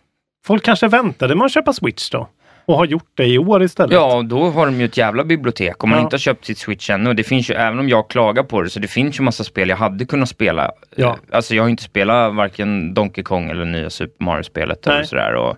folk 0.47 0.65
kanske 0.65 0.89
väntade 0.89 1.35
med 1.35 1.45
att 1.45 1.53
köpa 1.53 1.73
Switch 1.73 2.11
då 2.11 2.29
och 2.65 2.77
har 2.77 2.85
gjort 2.87 3.11
det 3.15 3.25
i 3.27 3.39
år 3.39 3.63
istället. 3.63 3.93
Ja, 3.93 4.23
då 4.23 4.51
har 4.51 4.67
de 4.67 4.75
ju 4.81 4.85
ett 4.85 4.97
jävla 4.97 5.25
bibliotek. 5.25 5.85
Om 5.85 5.91
man 5.91 5.99
Ja. 5.99 6.03
inte 6.05 6.15
har 6.15 6.19
köpt 6.19 6.45
sitt 6.45 6.59
Switch 6.59 6.91
ännu, 6.91 7.15
det 7.15 7.23
finns 7.25 7.51
ju, 7.51 7.55
även 7.55 7.79
om 7.79 7.89
jag 7.89 8.11
klagar 8.11 8.43
på 8.43 8.63
det, 8.63 8.71
så 8.71 8.81
det 8.81 8.89
finns 8.89 9.19
ju 9.19 9.23
massa 9.23 9.45
spel 9.45 9.69
jag 9.69 9.77
hade 9.77 10.05
kunnat 10.07 10.29
spela. 10.29 10.73
Ja. 10.97 11.07
Eh, 11.09 11.37
Alltså 11.37 11.55
jag 11.55 11.63
har 11.63 11.69
inte 11.71 11.83
spelat 11.83 12.35
varken 12.35 12.95
Donkey 12.95 13.25
Kong 13.25 13.51
eller 13.51 13.65
nya 13.65 13.91
Super 13.91 14.25
Mario-spelet 14.25 14.87
eller 14.87 14.97
Nej. 14.97 15.07
sådär. 15.07 15.35
Och 15.35 15.57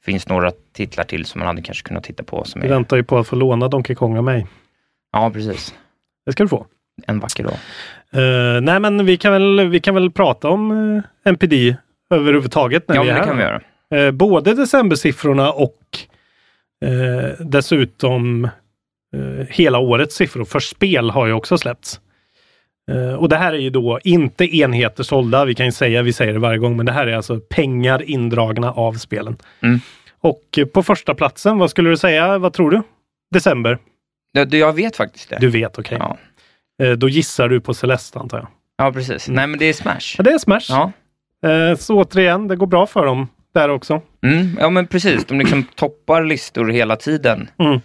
det 0.00 0.04
finns 0.12 0.28
några 0.28 0.50
titlar 0.74 1.04
till 1.04 1.24
som 1.24 1.38
man 1.38 1.46
hade 1.48 1.62
kanske 1.62 1.88
kunnat 1.88 2.04
titta 2.04 2.22
på. 2.22 2.44
Som 2.44 2.60
Vi 2.60 2.66
är... 2.66 2.70
väntar 2.72 2.96
ju 2.96 3.04
på 3.04 3.18
att 3.18 3.26
få 3.26 3.36
låna 3.36 3.68
Donkey 3.68 3.96
Kong 3.96 4.16
av 4.18 4.24
mig. 4.24 4.46
Ja, 5.12 5.30
precis. 5.30 5.74
Det 6.26 6.32
ska 6.32 6.42
du 6.42 6.48
få. 6.48 6.66
En 7.06 7.20
vacker 7.20 7.44
dag. 7.44 7.56
Eh, 8.12 8.60
nej, 8.60 8.80
men 8.80 9.06
vi 9.06 9.16
kan 9.16 9.32
väl, 9.32 9.68
vi 9.68 9.80
kan 9.80 9.94
väl 9.94 10.10
prata 10.10 10.48
om 10.48 10.70
uh, 10.70 11.02
NPD 11.24 11.76
överhuvudtaget 12.10 12.88
när 12.88 12.96
Ja, 12.96 13.02
vi 13.02 13.08
är 13.08 13.14
det 13.14 13.20
här. 13.20 13.26
kan 13.26 13.36
vi 13.36 13.42
göra. 13.42 13.60
Eh, 13.94 14.10
både 14.10 14.54
decembersiffrorna 14.54 15.52
och 15.52 15.78
eh, 16.84 17.30
dessutom 17.46 18.44
eh, 19.16 19.46
hela 19.48 19.78
årets 19.78 20.16
siffror. 20.16 20.44
För 20.44 20.60
spel 20.60 21.10
har 21.10 21.26
ju 21.26 21.32
också 21.32 21.58
släppts. 21.58 22.00
Eh, 22.90 23.14
och 23.14 23.28
det 23.28 23.36
här 23.36 23.52
är 23.52 23.58
ju 23.58 23.70
då 23.70 24.00
inte 24.04 24.56
enheter 24.56 25.02
sålda, 25.02 25.44
vi 25.44 25.54
kan 25.54 25.66
ju 25.66 25.72
säga, 25.72 26.02
vi 26.02 26.12
säger 26.12 26.32
det 26.32 26.38
varje 26.38 26.58
gång, 26.58 26.76
men 26.76 26.86
det 26.86 26.92
här 26.92 27.06
är 27.06 27.16
alltså 27.16 27.40
pengar 27.40 28.02
indragna 28.10 28.72
av 28.72 28.92
spelen. 28.92 29.36
Mm. 29.60 29.80
Och 30.20 30.58
eh, 30.58 30.64
på 30.66 30.82
första 30.82 31.14
platsen, 31.14 31.58
vad 31.58 31.70
skulle 31.70 31.90
du 31.90 31.96
säga, 31.96 32.38
vad 32.38 32.52
tror 32.52 32.70
du? 32.70 32.82
December? 33.30 33.78
Ja, 34.36 34.46
Jag 34.58 34.72
vet 34.72 34.96
faktiskt 34.96 35.28
det. 35.30 35.38
Du 35.40 35.48
vet, 35.48 35.78
okej. 35.78 35.98
Ja. 36.00 36.16
Eh, 36.82 36.92
då 36.92 37.08
gissar 37.08 37.48
du 37.48 37.60
på 37.60 37.74
Celeste 37.74 38.18
antar 38.18 38.38
jag. 38.38 38.48
ja, 38.76 38.92
precis. 38.92 39.28
Nej, 39.28 39.46
men 39.46 39.58
det 39.58 39.64
är 39.66 39.72
Smash. 39.72 40.14
Ja, 40.18 40.24
det 40.24 40.30
är 40.30 40.38
Smash. 40.38 40.66
Ja. 40.68 40.92
Eh, 41.50 41.76
så 41.76 41.94
återigen, 42.04 42.48
det 42.48 42.56
går 42.56 42.66
bra 42.66 42.86
för 42.86 43.06
dem 43.06 43.28
där 43.54 43.68
också. 43.68 44.02
Mm, 44.26 44.56
ja, 44.60 44.70
men 44.70 44.86
precis. 44.86 45.24
De 45.24 45.38
liksom 45.38 45.62
toppar 45.74 46.24
listor 46.24 46.68
hela 46.68 46.96
tiden. 46.96 47.48
Mm. 47.58 47.80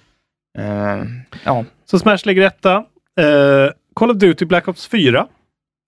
Eh, 0.58 1.06
ja, 1.44 1.66
Så 1.86 2.00
Smash 2.00 2.18
ligger 2.26 2.42
etta. 2.42 2.76
Eh, 3.20 3.70
Call 3.96 4.12
of 4.12 4.18
Duty 4.18 4.46
Black 4.46 4.68
Ops 4.68 4.88
4 4.88 5.28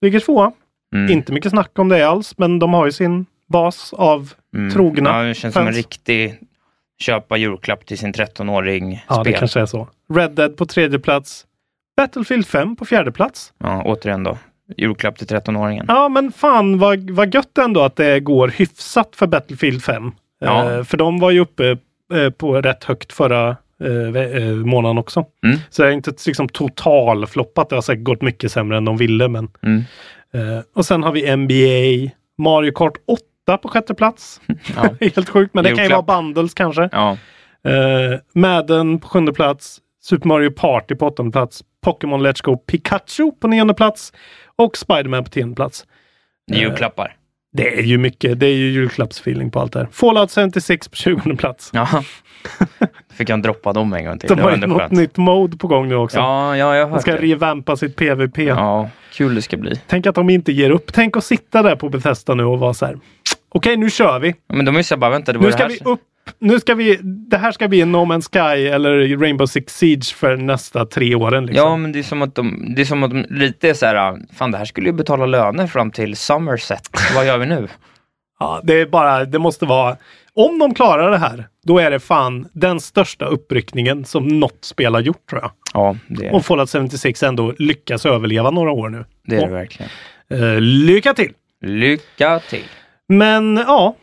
ligger 0.02 0.20
tvåa. 0.20 0.52
mm. 0.96 1.12
Inte 1.12 1.32
mycket 1.34 1.52
snack 1.52 1.80
om 1.80 1.90
det 1.90 2.08
alls, 2.08 2.38
men 2.38 2.60
de 2.60 2.74
har 2.74 2.86
ju 2.86 2.92
sin 2.92 3.26
bas 3.48 3.94
av 3.94 4.34
Mm. 4.56 4.72
trogna 4.72 5.10
Ja, 5.10 5.24
det 5.24 5.34
känns 5.34 5.54
som 5.54 5.62
en 5.62 5.66
fans. 5.68 5.78
riktig 5.78 6.40
köpa 7.00 7.38
julklapp 7.38 7.86
till 7.86 7.98
sin 7.98 8.14
13-åring 8.14 9.04
Ja, 9.10 9.16
det 9.18 9.24
spel. 9.24 9.40
kanske 9.40 9.60
är 9.60 9.66
så. 9.66 9.88
Red 10.14 10.32
Dead 10.32 10.58
på 10.58 10.66
tredje 10.66 11.00
plats. 11.00 11.46
Battlefield 11.98 12.48
5 12.48 12.76
på 12.76 12.86
fjärde 12.86 13.12
plats. 13.12 13.54
Ja, 13.58 13.82
återigen 13.86 14.24
då. 14.24 14.38
Julklapp 14.78 15.18
till 15.18 15.28
13-åringen. 15.28 15.86
Ja, 15.88 16.10
men 16.10 16.32
fan 16.32 16.80
vad, 16.80 17.10
vad 17.10 17.34
gött 17.34 17.58
ändå 17.58 17.82
att 17.82 17.96
det 17.96 18.20
går 18.20 18.48
hyfsat 18.48 19.16
för 19.16 19.28
Battlefield 19.28 19.84
5. 19.84 20.12
Ja. 20.40 20.72
Eh, 20.72 20.84
för 20.84 20.98
de 20.98 21.20
var 21.20 21.32
ju 21.32 21.40
uppe 21.40 21.78
eh, 22.14 22.30
på 22.30 22.62
rätt 22.62 22.84
högt 22.84 23.14
förra 23.14 23.58
eh, 23.84 24.16
eh, 24.22 24.44
månaden 24.54 24.98
också. 24.98 25.26
Mm. 25.46 25.58
Så 25.70 25.82
det 25.82 25.88
är 25.88 25.92
inte 25.92 26.14
liksom 26.28 26.50
totalfloppat. 26.50 27.70
Det 27.70 27.76
har 27.76 27.82
säkert 27.82 28.04
gått 28.04 28.22
mycket 28.22 28.52
sämre 28.52 28.78
än 28.78 28.86
de 28.86 28.98
ville. 28.98 29.28
Men, 29.28 29.50
Mm. 29.62 29.84
eh, 30.34 30.64
och 30.76 30.86
sen 30.86 31.04
har 31.04 31.12
vi 31.12 31.36
NBA, 31.36 32.12
Mario 32.38 32.72
Kart 32.72 32.94
8 33.08 33.22
på 33.46 33.68
sjätte 33.68 33.94
plats. 33.94 34.42
Ja. 34.76 34.90
Helt 35.16 35.30
sjukt, 35.30 35.54
men 35.54 35.64
det 35.64 35.70
kan 35.70 35.78
ju 35.78 35.84
Julklapp. 35.84 36.08
vara 36.08 36.18
bundles 36.22 36.54
kanske. 36.54 36.90
ja. 36.92 37.18
Eh, 37.68 38.20
Madden 38.36 39.00
på 39.00 39.08
sjunde 39.08 39.34
plats. 39.34 39.78
Super 40.02 40.28
Mario 40.28 40.52
Party 40.52 40.96
på 40.96 41.08
åttonde 41.08 41.32
plats. 41.32 41.64
Pokémon 41.84 42.28
Let's 42.28 42.44
Go 42.44 42.58
Pikachu 42.58 43.32
på 43.42 43.48
nionde 43.48 43.74
plats. 43.74 44.14
Och 44.56 44.78
Spiderman 44.78 45.24
på 45.24 45.30
tionde 45.30 45.56
plats. 45.56 45.86
Det 46.48 46.58
är 46.58 46.60
julklappar. 46.62 47.16
Det 47.54 47.80
är 47.80 47.84
ju 47.84 47.98
mycket, 47.98 48.40
det 48.40 48.46
är 48.46 48.54
ju 48.56 48.72
julklappsfeeling 48.72 49.52
på 49.52 49.60
allt 49.60 49.74
det 49.74 49.80
här. 49.80 49.88
Fallout 49.92 50.32
76 50.32 50.88
på 50.88 50.96
20 50.96 51.36
plats. 51.36 51.70
Ja. 51.74 51.88
Fick 53.14 53.30
jag 53.30 53.42
droppa 53.42 53.74
dem 53.74 53.94
en 53.94 54.06
gång 54.06 54.20
till. 54.20 54.30
De 54.30 54.40
har 54.40 54.52
ju 54.52 54.58
något 54.58 54.78
skönt. 54.82 54.92
nytt 54.92 55.18
mode 55.18 55.58
på 55.58 55.68
gång 55.68 55.88
nu 55.90 55.96
också. 55.96 56.18
Ja, 56.18 56.58
ja, 56.58 56.76
jag 56.76 56.86
har 56.86 56.96
de 56.96 57.02
ska 57.02 57.12
det. 57.12 57.18
revampa 57.18 57.76
sitt 57.78 57.96
PVP. 57.96 58.38
Ja, 58.38 58.90
kul 59.14 59.36
det 59.36 59.42
ska 59.42 59.58
bli. 59.58 59.82
Tänk 59.88 60.08
att 60.08 60.16
de 60.16 60.30
inte 60.30 60.52
ger 60.52 60.70
upp. 60.70 60.94
Tänk 60.94 61.18
att 61.18 61.24
sitta 61.24 61.62
där 61.64 61.76
på 61.76 61.90
Bethesda 61.90 62.34
nu 62.36 62.44
och 62.44 62.60
vara 62.60 62.74
så 62.74 62.86
här. 62.86 63.00
Okej, 63.54 63.78
nu 63.78 63.90
kör 63.90 64.20
vi. 64.20 64.36
Men 64.54 64.66
de 64.66 64.84
så 64.84 64.96
här, 64.96 65.00
bara, 65.00 65.12
vänta, 65.12 65.34
det 65.34 65.38
var 65.40 65.44
Nu 65.46 65.50
det 65.52 65.58
ska 65.58 65.64
här. 65.64 65.70
vi 65.70 65.80
upp. 65.92 66.00
Nu 66.40 66.60
ska 66.60 66.76
vi, 66.76 67.00
det 67.04 67.38
här 67.38 67.52
ska 67.52 67.68
bli 67.68 67.86
No 67.86 67.98
Man's 67.98 68.30
Sky 68.34 68.68
eller 68.68 69.18
Rainbow 69.18 69.46
Six 69.46 69.78
Siege 69.78 70.04
för 70.16 70.38
nästa 70.38 70.86
tre 70.86 71.16
åren. 71.16 71.46
Liksom. 71.46 71.68
Ja, 71.70 71.78
men 71.78 71.92
det 71.92 72.00
är 72.00 72.04
som 72.04 72.22
att 72.22 72.36
de, 72.36 72.74
det 72.76 72.82
är 72.82 72.86
som 72.86 73.04
att 73.04 73.10
de 73.12 73.26
lite 73.30 73.70
är 73.70 73.74
så 73.74 73.86
här, 73.86 74.18
fan 74.36 74.52
det 74.52 74.58
här 74.58 74.66
skulle 74.66 74.88
ju 74.90 74.94
betala 74.94 75.26
löner 75.26 75.68
fram 75.68 75.92
till 75.92 76.16
Somerset. 76.16 76.90
Vad 77.16 77.26
gör 77.28 77.38
vi 77.38 77.46
nu? 77.46 77.68
Ja, 78.40 78.62
det 78.64 78.74
är 78.82 78.86
bara, 78.86 79.26
det 79.26 79.40
måste 79.40 79.66
vara, 79.66 79.98
om 80.34 80.60
de 80.60 80.74
klarar 80.74 81.12
det 81.12 81.18
här, 81.18 81.48
då 81.66 81.80
är 81.80 81.92
det 81.92 82.00
fan 82.00 82.48
den 82.54 82.80
största 82.80 83.26
uppryckningen 83.26 84.06
som 84.06 84.28
något 84.28 84.66
spel 84.66 84.94
har 84.94 85.02
gjort 85.02 85.30
tror 85.30 85.42
jag. 85.42 85.52
Ja, 85.74 85.96
det 86.08 86.28
är 86.28 86.34
Och 86.36 86.46
Fallout 86.46 86.70
76 86.72 87.24
ändå 87.24 87.54
lyckas 87.60 88.06
överleva 88.06 88.52
några 88.52 88.72
år 88.72 88.90
nu. 88.90 89.06
det, 89.28 89.36
är 89.36 89.48
det 89.48 89.54
verkligen. 89.54 89.92
eh, 90.30 90.62
lycka 90.62 91.14
till! 91.14 91.32
Lycka 91.62 92.40
till! 92.50 92.64
Men 93.10 93.58
ja, 93.58 93.96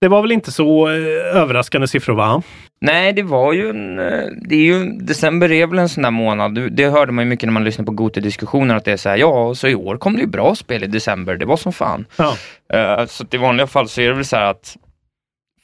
det 0.00 0.08
var 0.08 0.22
väl 0.22 0.32
inte 0.32 0.52
så 0.52 0.88
eh, 0.88 1.36
överraskande 1.36 1.88
siffror 1.88 2.14
va? 2.14 2.42
Nej, 2.80 3.12
det 3.12 3.22
var 3.22 3.52
ju 3.52 3.70
en, 3.70 3.98
eh, 3.98 4.24
det 4.48 4.54
är 4.54 4.60
ju, 4.64 4.84
december 4.84 5.52
är 5.52 5.66
väl 5.66 5.78
en 5.78 5.88
sån 5.88 6.02
där 6.02 6.10
månad, 6.10 6.70
Det- 6.72 6.88
hörde 6.90 7.12
man 7.12 7.24
ju 7.24 7.28
mycket 7.28 7.46
när 7.46 7.52
man 7.52 7.64
lyssnade 7.64 7.86
på 7.86 7.92
Goti-diskussioner, 7.92 8.74
att 8.76 8.84
det 8.84 8.92
är 8.92 8.96
så 8.96 9.08
här, 9.08 9.16
ja, 9.16 9.54
så 9.54 9.68
i 9.68 9.74
år 9.74 9.96
kom 9.96 10.14
det 10.14 10.20
ju 10.20 10.26
bra 10.26 10.54
spel 10.54 10.84
i 10.84 10.86
december, 10.86 11.36
det 11.36 11.46
var 11.46 11.56
som 11.56 11.72
fan. 11.72 12.04
Ja. 12.16 12.36
Eh, 12.72 13.06
så 13.06 13.24
i 13.30 13.36
vanliga 13.36 13.66
fall 13.66 13.88
så 13.88 14.00
är 14.00 14.08
det 14.08 14.14
väl 14.14 14.24
så 14.24 14.36
här 14.36 14.44
att 14.50 14.76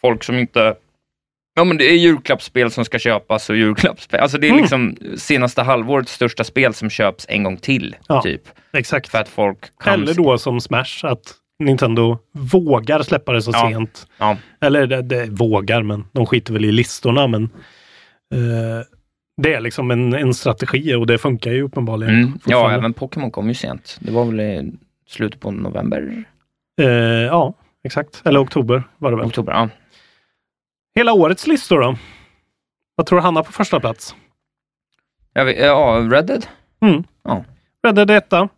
folk 0.00 0.24
som 0.24 0.38
inte 0.38 0.74
Ja 1.55 1.64
men 1.64 1.76
det 1.76 1.85
är 1.85 1.96
julklappsspel 1.96 2.70
som 2.70 2.85
ska 2.85 2.98
köpas 2.98 3.50
och 3.50 3.57
julklappsspel, 3.57 4.20
alltså 4.20 4.38
det 4.38 4.46
är 4.46 4.50
Mm. 4.50 4.61
liksom 4.62 4.96
senaste 5.16 5.62
halvårets 5.62 6.12
största 6.12 6.44
spel 6.44 6.74
som 6.74 6.90
köps 6.90 7.26
en 7.28 7.42
gång 7.42 7.57
till, 7.57 7.96
Ja. 8.09 8.22
typ. 8.22 8.42
Exakt. 8.72 9.09
För 9.09 9.18
att 9.18 9.28
folk 9.28 9.59
kan... 9.85 10.02
Eller 10.02 10.14
då 10.14 10.38
som 10.38 10.61
Smash, 10.61 11.05
att 11.07 11.35
Nintendo 11.64 12.18
vågar 12.33 13.03
släppa 13.03 13.33
det 13.33 13.42
så 13.42 13.51
Ja. 13.55 13.68
sent. 13.70 14.07
Ja. 14.18 14.37
Eller 14.61 14.87
det, 14.87 15.03
det 15.03 15.27
vågar, 15.31 15.83
men 15.83 16.05
de 16.12 16.27
skiter 16.27 16.53
väl 16.53 16.64
i 16.64 16.72
listorna. 16.72 17.27
Men 17.27 17.42
eh, 18.35 18.85
det 19.42 19.55
är 19.55 19.61
liksom 19.61 19.90
en, 19.90 20.14
en 20.14 20.35
strategi 20.35 20.94
och 20.94 21.07
det 21.07 21.18
funkar 21.18 21.51
ju 21.51 21.62
uppenbarligen. 21.62 22.14
Mm. 22.14 22.38
Ja, 22.46 22.72
även 22.72 22.92
Pokémon 22.92 23.31
kom 23.31 23.48
ju 23.48 23.55
sent. 23.55 23.98
Det 24.01 24.12
var 24.12 24.25
väl 24.25 24.40
i 24.40 24.72
slutet 25.09 25.40
på 25.40 25.51
november, 25.51 26.25
Eh, 26.81 26.87
ja, 27.27 27.55
exakt. 27.85 28.22
Eller 28.25 28.42
oktober 28.42 28.83
var 28.98 29.11
det 29.11 29.16
väl. 29.16 29.27
oktober. 29.27 29.53
Ja. 29.53 29.68
Hela 30.94 31.12
årets 31.12 31.46
listor 31.46 31.81
då? 31.81 31.96
Vad 32.94 33.07
tror 33.07 33.18
du 33.18 33.22
Hanna 33.22 33.42
på 33.42 33.53
första 33.53 33.81
plats? 33.81 34.14
Vet, 35.35 35.59
ja, 35.59 36.09
Red 36.11 36.27
Dead? 36.27 36.46
Mm. 36.81 37.05
Ja. 37.25 37.44
Red 37.87 37.94
Dead 37.94 38.11
etta. 38.11 38.48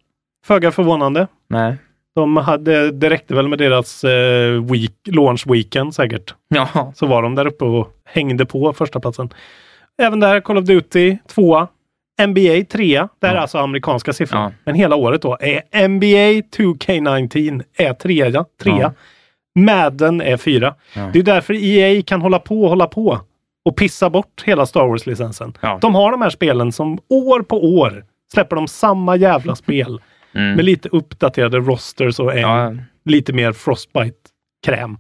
Föga 0.45 0.71
förvånande. 0.73 1.27
Nej. 1.49 1.77
De 2.15 2.37
hade, 2.37 2.91
det 2.91 3.11
räckte 3.11 3.35
väl 3.35 3.49
med 3.49 3.59
deras 3.59 4.05
eh, 4.05 4.63
week, 4.63 4.93
launch 5.07 5.45
weekend 5.47 5.95
säkert. 5.95 6.35
Ja. 6.49 6.93
Så 6.97 7.07
var 7.07 7.23
de 7.23 7.35
där 7.35 7.47
uppe 7.47 7.65
och 7.65 7.89
hängde 8.05 8.47
på 8.47 8.73
första 8.73 9.01
platsen. 9.01 9.29
Även 10.03 10.21
där 10.21 10.41
Call 10.41 10.59
of 10.59 10.65
Duty 10.65 11.17
tvåa. 11.27 11.69
NBA 12.27 12.65
trea. 12.71 13.09
Det 13.21 13.27
här 13.27 13.35
är 13.35 13.37
Ja. 13.37 13.43
alltså 13.43 13.59
amerikanska 13.59 14.13
siffror. 14.13 14.41
Ja. 14.41 14.53
Men 14.65 14.75
hela 14.75 14.97
året 14.97 15.23
då 15.23 15.37
är 15.41 15.89
NBA 15.89 16.47
2K19 16.57 17.63
är 17.77 17.93
trea. 17.95 18.45
trea. 18.63 18.77
Ja. 18.81 18.93
Madden 19.61 20.21
är 20.21 20.37
fyra. 20.37 20.75
Ja. 20.97 21.11
Det 21.13 21.19
är 21.19 21.23
därför 21.23 21.55
EA 21.55 22.03
kan 22.03 22.23
hålla 22.23 22.39
på 22.39 22.63
och 22.63 22.69
hålla 22.69 22.87
på 22.87 23.21
och 23.65 23.77
pissa 23.77 24.11
bort 24.11 24.43
hela 24.47 24.67
Star 24.67 24.87
Wars-licensen. 24.89 25.57
Ja. 25.61 25.79
De 25.81 25.95
har 25.95 26.11
de 26.11 26.23
här 26.23 26.31
spelen 26.31 26.73
som 26.73 26.99
år 27.09 27.43
på 27.43 27.65
år 27.79 28.05
släpper 28.33 28.57
de 28.57 28.69
samma 28.69 29.17
jävla 29.17 29.57
spel 29.57 30.01
Mm. 30.35 30.57
med 30.57 30.65
lite 30.65 30.89
uppdaterade 30.89 31.59
rosters 31.59 32.19
och 32.21 32.33
en 32.35 32.41
Ja, 32.41 32.75
lite 33.05 33.33
mer 33.33 33.53
Frostbite-kräm. 33.53 34.97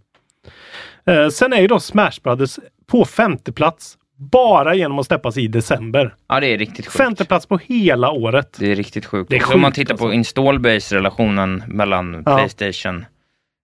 Eh, 1.06 1.28
sen 1.28 1.52
är 1.52 1.60
ju 1.60 1.66
då 1.66 1.80
Smash 1.80 2.12
Brothers 2.22 2.58
på 2.86 3.04
femte 3.04 3.52
plats 3.52 3.98
bara 4.16 4.74
genom 4.74 4.98
att 4.98 5.06
släppas 5.06 5.36
i 5.36 5.48
december. 5.48 6.14
ja, 6.28 6.40
det 6.40 6.46
är 6.46 6.58
riktigt 6.58 6.86
sjukt. 6.86 6.96
Femte 6.96 7.24
plats 7.24 7.46
på 7.46 7.58
hela 7.58 8.10
året. 8.10 8.56
Det 8.58 8.72
är 8.72 8.76
riktigt 8.76 9.06
sjukt. 9.06 9.30
Det 9.30 9.36
är 9.36 9.54
Om 9.54 9.60
man 9.60 9.70
sjukt, 9.70 9.74
tittar 9.76 9.96
på 9.96 10.04
alltså. 10.04 10.14
install-base-relationen 10.14 11.62
mellan 11.66 12.22
Ja. 12.26 12.36
Playstation 12.36 13.04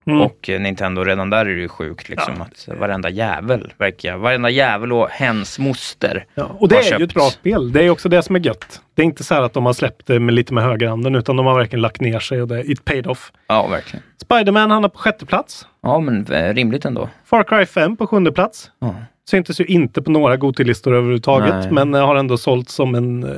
Mm. 0.06 0.20
och 0.20 0.48
eh, 0.50 0.60
Nintendo, 0.60 1.04
redan 1.04 1.30
där 1.30 1.46
är 1.46 1.54
det 1.54 1.60
ju 1.60 1.68
sjukt 1.68 2.08
liksom 2.08 2.40
att 2.40 2.68
varenda 2.78 3.10
jävel 3.10 3.72
verkar, 3.78 4.16
varenda 4.16 4.50
jävel 4.50 4.92
och 4.92 5.08
hens 5.08 5.58
moster 5.58 6.24
Ja, 6.34 6.50
och 6.58 6.68
det 6.68 6.76
är 6.76 6.82
ju 6.82 6.88
köpt. 6.88 7.02
ett 7.02 7.14
bra 7.14 7.30
spel. 7.30 7.72
Det 7.72 7.82
är 7.84 7.90
också 7.90 8.08
det 8.08 8.22
som 8.22 8.36
är 8.36 8.40
gött. 8.40 8.80
Det 8.94 9.02
är 9.02 9.06
inte 9.06 9.24
så 9.24 9.34
här 9.34 9.42
att 9.42 9.52
de 9.52 9.66
har 9.66 9.72
släppt 9.72 10.06
det 10.06 10.20
med 10.20 10.34
lite 10.34 10.54
med 10.54 10.64
högerhanden 10.64 11.14
utan 11.14 11.36
de 11.36 11.46
har 11.46 11.54
verkligen 11.58 11.80
lagt 11.82 12.00
ner 12.00 12.18
sig 12.18 12.42
och 12.42 12.48
det 12.48 12.70
it 12.70 12.84
paid 12.84 13.06
off. 13.06 13.32
Ja, 13.46 13.66
verkligen. 13.66 14.02
Spiderman 14.22 14.70
hamnar 14.70 14.88
på 14.88 14.98
sjätte 14.98 15.26
plats. 15.26 15.66
Ja, 15.82 16.00
men 16.00 16.26
eh, 16.32 16.54
rimligt 16.54 16.84
ändå. 16.84 17.08
Far 17.24 17.42
Cry 17.44 17.66
5 17.66 17.96
på 17.96 18.06
sjunde 18.06 18.32
plats. 18.32 18.70
Ja. 18.80 18.94
Syntes 19.30 19.60
ju 19.60 19.64
inte 19.64 20.02
på 20.02 20.10
några 20.10 20.36
Gotilistor 20.36 20.92
överhuvudtaget 20.94 21.54
Nej. 21.54 21.70
men 21.72 21.94
eh, 21.94 22.06
har 22.06 22.16
ändå 22.16 22.36
sålt 22.36 22.68
som 22.68 22.94
en 22.94 23.22
eh, 23.24 23.30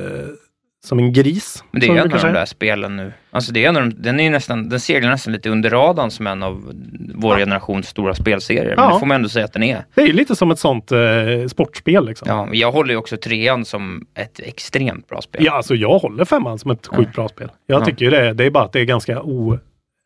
som 0.83 0.99
en 0.99 1.13
gris. 1.13 1.63
Men 1.71 1.81
det 1.81 1.87
är 1.87 1.91
en 1.91 1.99
av 2.13 2.19
de 2.21 2.33
där 2.33 2.45
spelen 2.45 2.95
nu. 2.95 3.13
Alltså 3.31 3.51
det 3.51 3.65
är 3.65 3.69
en 3.69 3.77
av 3.77 3.83
de, 3.83 4.01
den, 4.01 4.19
är 4.19 4.29
nästan, 4.31 4.69
den 4.69 4.79
seglar 4.79 5.11
nästan 5.11 5.33
lite 5.33 5.49
under 5.49 5.69
radarn 5.69 6.11
som 6.11 6.27
en 6.27 6.43
av 6.43 6.71
vår 7.15 7.37
generations 7.37 7.87
stora 7.87 8.13
spelserier. 8.15 8.75
Men 8.75 8.85
Ja. 8.85 8.93
det 8.93 8.99
får 8.99 9.05
man 9.05 9.15
ändå 9.15 9.29
säga 9.29 9.45
att 9.45 9.53
den 9.53 9.63
är. 9.63 9.85
Det 9.95 10.01
är 10.01 10.13
lite 10.13 10.35
som 10.35 10.51
ett 10.51 10.59
sånt 10.59 10.91
eh, 10.91 10.99
sportspel. 11.47 12.05
Liksom. 12.05 12.27
Ja, 12.29 12.47
jag 12.51 12.71
håller 12.71 12.93
ju 12.93 12.97
också 12.97 13.17
trean 13.17 13.65
som 13.65 14.05
ett 14.13 14.39
extremt 14.39 15.07
bra 15.07 15.21
spel. 15.21 15.45
Ja, 15.45 15.51
alltså 15.53 15.75
jag 15.75 15.99
håller 15.99 16.25
femman 16.25 16.59
som 16.59 16.71
ett 16.71 16.87
sjukt 16.87 17.15
bra 17.15 17.27
spel. 17.29 17.51
Jag 17.67 17.81
Ja. 17.81 17.85
tycker 17.85 18.05
ju 18.05 18.11
det. 18.11 18.33
Det 18.33 18.45
är 18.45 18.49
bara 18.51 18.63
att 18.63 18.73
det 18.73 18.79
är 18.79 18.85
ganska 18.85 19.21
o 19.21 19.59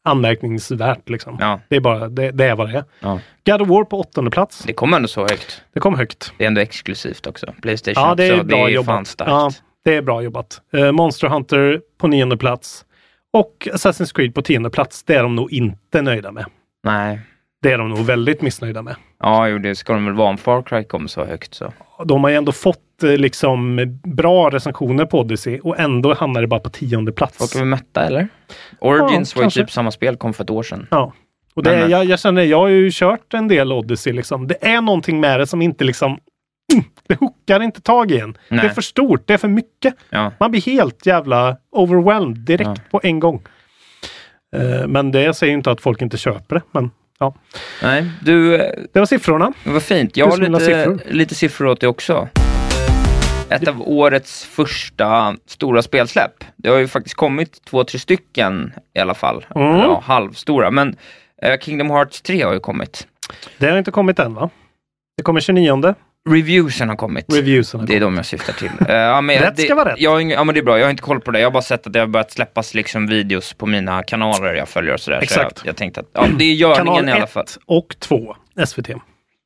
anmärkningsvärt. 0.09 1.09
Liksom. 1.09 1.37
Ja. 1.39 1.59
Det 1.69 1.75
är 1.75 1.79
bara 1.79 2.09
det, 2.09 2.31
det 2.31 2.45
är 2.45 2.55
vad 2.55 2.69
det 2.69 2.77
är. 2.77 2.83
Ja. 2.99 3.19
God 3.45 3.61
of 3.61 3.67
War 3.67 3.83
på 3.83 3.99
åttonde 3.99 4.31
plats. 4.31 4.63
Det 4.67 4.73
kommer 4.73 4.97
ändå 4.97 5.07
så 5.07 5.21
högt. 5.21 5.61
Det 5.73 5.79
kom 5.79 5.95
högt. 5.95 6.33
Det 6.37 6.43
är 6.43 6.47
ändå 6.47 6.61
exklusivt 6.61 7.27
också. 7.27 7.53
Playstation 7.61 8.03
Ja, 8.03 8.15
det 8.15 8.25
är 8.27 8.33
också. 8.33 8.43
bra 8.45 8.57
det 8.57 8.63
är 8.63 8.69
jobbat. 8.75 8.85
fan 8.95 9.05
starkt. 9.05 9.29
Ja, 9.31 9.51
det 9.87 9.95
är 9.95 10.01
bra 10.01 10.21
jobbat. 10.21 10.61
Eh, 10.73 10.91
Monster 10.91 11.27
Hunter 11.27 11.81
på 11.97 12.07
nionde 12.07 12.37
plats. 12.37 12.85
Och 13.33 13.67
Assassin's 13.71 14.15
Creed 14.15 14.35
på 14.35 14.41
tionde 14.41 14.69
plats. 14.69 15.03
Det 15.03 15.15
är 15.15 15.23
de 15.23 15.35
nog 15.35 15.53
inte 15.53 16.01
nöjda 16.01 16.31
med. 16.31 16.45
Nej. 16.83 17.19
Det 17.61 17.71
är 17.71 17.77
de 17.77 17.89
nog 17.89 17.99
väldigt 17.99 18.41
missnöjda 18.41 18.81
med. 18.81 18.95
Ja, 19.19 19.47
jo, 19.47 19.57
det 19.57 19.75
ska 19.75 19.93
de 19.93 20.05
väl 20.05 20.13
vara 20.13 20.29
om 20.29 20.37
Far 20.37 20.61
Cry 20.61 20.83
kommer 20.83 21.07
så 21.07 21.25
högt 21.25 21.53
så. 21.53 21.73
De 22.05 22.23
har 22.23 22.29
ju 22.29 22.35
ändå 22.35 22.51
fått 22.51 23.03
eh, 23.03 23.17
liksom 23.17 23.79
bra 24.03 24.49
recensioner 24.49 25.05
på 25.05 25.19
Odyssey 25.19 25.59
och 25.59 25.79
ändå 25.79 26.13
hamnar 26.13 26.41
det 26.41 26.47
bara 26.47 26.59
på 26.59 26.69
tionde 26.69 27.11
plats. 27.11 27.55
Är 27.55 27.59
väl 27.59 27.67
mätta 27.67 28.05
eller? 28.05 28.27
Origins 28.79 29.35
Ja, 29.35 29.39
var 29.41 29.45
ju 29.45 29.49
typ 29.49 29.71
samma 29.71 29.91
spel, 29.91 30.17
kom 30.17 30.33
för 30.33 30.43
ett 30.43 30.49
år 30.49 30.63
sedan. 30.63 30.87
Ja. 30.91 31.13
Och 31.53 31.63
det, 31.63 31.71
men. 31.71 31.89
jag, 31.89 32.05
jag 32.05 32.19
känner, 32.19 32.43
jag 32.43 32.59
har 32.59 32.67
ju 32.67 32.89
kört 32.91 33.33
en 33.33 33.47
del 33.47 33.71
Odyssey 33.71 34.13
liksom. 34.13 34.47
Det 34.47 34.67
är 34.67 34.81
någonting 34.81 35.19
med 35.19 35.39
det 35.39 35.47
som 35.47 35.61
inte 35.61 35.83
liksom 35.83 36.19
det 37.07 37.15
hookar 37.19 37.59
inte 37.63 37.81
tag 37.81 38.11
i 38.11 38.19
en. 38.19 38.37
Nej. 38.49 38.59
Det 38.61 38.67
är 38.67 38.73
för 38.73 38.81
stort, 38.81 39.27
det 39.27 39.33
är 39.33 39.37
för 39.37 39.47
mycket. 39.47 39.95
Ja. 40.09 40.31
Man 40.39 40.51
blir 40.51 40.61
helt 40.61 41.05
jävla 41.05 41.57
overwhelmed 41.71 42.37
direkt 42.37 42.67
Ja. 42.69 42.75
på 42.91 42.99
en 43.03 43.19
gång. 43.19 43.41
Eh, 44.55 44.87
men 44.87 45.11
det 45.11 45.33
säger 45.33 45.53
inte 45.53 45.71
att 45.71 45.81
folk 45.81 46.01
inte 46.01 46.17
köper 46.17 46.55
det. 46.55 46.61
Men 46.71 46.91
ja, 47.19 47.35
Nej, 47.83 48.05
du, 48.21 48.55
eh, 48.55 48.71
det 48.93 48.99
var 48.99 49.05
siffrorna. 49.05 49.53
det 49.63 49.69
var 49.69 49.79
fint. 49.79 50.17
Jag 50.17 50.27
Du 50.27 50.31
har 50.31 50.37
lite 50.49 50.65
siffror. 50.65 50.97
siffror. 50.97 51.13
lite 51.13 51.35
siffror 51.35 51.67
åt 51.67 51.79
dig 51.81 51.89
också. 51.89 52.27
Ett 53.49 53.67
av 53.67 53.81
årets 53.81 54.45
första 54.45 55.35
stora 55.45 55.81
spelsläpp. 55.81 56.43
Det 56.55 56.69
har 56.69 56.77
ju 56.77 56.87
faktiskt 56.87 57.15
kommit 57.15 57.65
två, 57.65 57.83
tre 57.83 57.99
stycken 57.99 58.73
i 58.93 58.99
alla 58.99 59.13
fall. 59.13 59.45
Mm. 59.55 59.67
Ja, 59.67 60.01
halvstora. 60.05 60.71
Men 60.71 60.95
eh, 61.41 61.59
Kingdom 61.59 61.89
Hearts 61.89 62.21
3 62.21 62.41
har 62.43 62.53
ju 62.53 62.59
kommit. 62.59 63.07
Det 63.57 63.69
har 63.69 63.77
inte 63.77 63.91
kommit 63.91 64.19
än 64.19 64.33
va? 64.33 64.49
Det 65.17 65.23
kommer 65.23 65.39
29. 65.39 65.95
Reviewsen 66.27 66.89
har 66.89 66.95
kommit. 66.95 67.25
Reviewsen 67.33 67.79
har 67.79 67.87
Det 67.87 67.93
är 67.95 67.99
kommit. 67.99 68.13
de 68.13 68.17
jag 68.17 68.25
syftar 68.25 68.53
till. 68.53 68.69
Eh, 68.89 68.95
ja, 68.95 69.21
men 69.21 69.37
Rätt 69.41 69.55
det, 69.55 69.61
ska 69.61 69.75
vara 69.75 69.89
rätt. 69.91 69.99
Jag 69.99 70.31
ja 70.31 70.43
men 70.43 70.55
det 70.55 70.61
är 70.61 70.63
bra, 70.63 70.77
jag 70.79 70.85
har 70.85 70.91
inte 70.91 71.03
koll 71.03 71.19
på 71.21 71.31
det. 71.31 71.39
Jag 71.39 71.45
har 71.47 71.51
bara 71.51 71.61
sett 71.63 71.87
att 71.87 71.93
det 71.93 71.99
har 71.99 72.07
börjat 72.07 72.31
släppas 72.31 72.73
liksom 72.73 73.07
videos 73.07 73.53
på 73.53 73.65
mina 73.65 74.03
kanaler 74.03 74.53
jag 74.53 74.69
följer 74.69 74.93
och 74.93 74.99
sådär. 74.99 75.19
Exakt. 75.21 75.57
Så 75.57 75.65
jag, 75.65 75.69
jag 75.69 75.75
tänkte 75.77 75.99
att 75.99 76.09
ja, 76.13 76.25
det 76.37 76.43
är 76.45 76.53
görningen 76.53 76.85
Kanal 76.95 77.09
i 77.09 77.11
alla 77.11 77.23
1 77.23 77.29
fall. 77.31 77.45
och 77.65 77.95
2 77.99 78.35
SVT. 78.65 78.89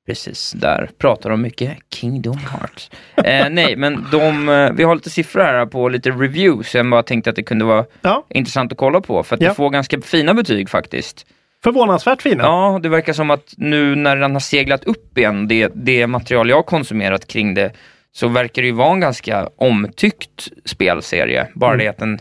Precis, 0.08 0.52
där 0.52 0.90
pratar 0.98 1.30
de 1.30 1.42
mycket 1.42 1.78
Kingdom 1.94 2.38
Hearts. 2.38 2.92
eh, 3.16 3.50
nej, 3.50 3.76
men 3.76 4.06
de, 4.12 4.50
eh, 4.50 4.72
vi 4.72 4.84
har 4.84 4.96
lite 4.96 5.10
siffror 5.10 5.42
här 5.42 5.66
på 5.66 5.90
lite 5.90 6.10
reviews. 6.12 6.76
Jag 6.76 6.90
bara 6.90 7.04
tänkte 7.04 7.30
att 7.30 7.36
det 7.36 7.44
kunde 7.44 7.66
vara 7.66 7.86
Ja, 8.02 8.26
intressant 8.30 8.72
att 8.72 8.78
kolla 8.78 9.02
på. 9.02 9.24
För 9.24 9.36
att 9.36 9.42
Ja. 9.42 9.50
det 9.50 9.56
får 9.56 9.70
ganska 9.70 10.02
fina 10.02 10.34
betyg 10.34 10.70
faktiskt. 10.70 11.26
Förvånansvärt 11.64 12.22
fina. 12.22 12.44
Ja, 12.44 12.80
det 12.84 12.90
verkar 12.90 13.14
som 13.14 13.32
att 13.32 13.54
nu 13.58 13.96
när 13.96 14.16
den 14.18 14.34
har 14.34 14.40
seglat 14.40 14.84
upp 14.84 15.18
igen, 15.18 15.48
det, 15.48 15.72
det 15.76 16.08
material 16.08 16.50
jag 16.50 16.56
har 16.56 16.64
konsumerat 16.64 17.28
kring 17.28 17.54
det, 17.54 17.74
så 18.12 18.28
verkar 18.28 18.62
det 18.62 18.66
ju 18.68 18.72
vara 18.74 18.94
en 18.94 19.00
ganska 19.00 19.50
omtyckt 19.56 20.48
spelserie. 20.66 21.48
Bara 21.56 21.74
Mm. 21.74 21.80
det 21.86 21.88
att 21.90 21.98
den... 21.98 22.20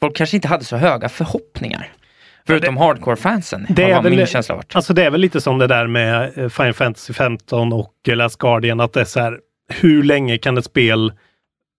Folk 0.00 0.16
kanske 0.16 0.36
inte 0.36 0.48
hade 0.48 0.64
så 0.64 0.76
höga 0.76 1.08
förhoppningar. 1.08 1.92
Förutom 2.46 2.76
hardcore-fansen, 2.76 3.66
det 3.68 3.82
är 3.82 4.02
väl- 4.02 4.16
min 4.16 4.26
känsla 4.26 4.54
varit. 4.54 4.76
Alltså 4.76 4.94
det 4.94 5.04
är 5.04 5.10
väl 5.10 5.20
lite 5.20 5.40
som 5.40 5.58
det 5.58 5.66
där 5.66 5.86
med 5.86 6.38
eh, 6.38 6.48
Final 6.48 6.72
Fantasy 6.72 7.12
15 7.12 7.72
och 7.72 7.94
Last 8.06 8.38
Guardian, 8.38 8.80
att 8.80 8.92
det 8.92 9.00
är 9.00 9.04
så 9.04 9.20
här, 9.20 9.38
hur 9.68 10.02
länge 10.02 10.38
kan 10.38 10.58
ett 10.58 10.64
spel 10.64 11.12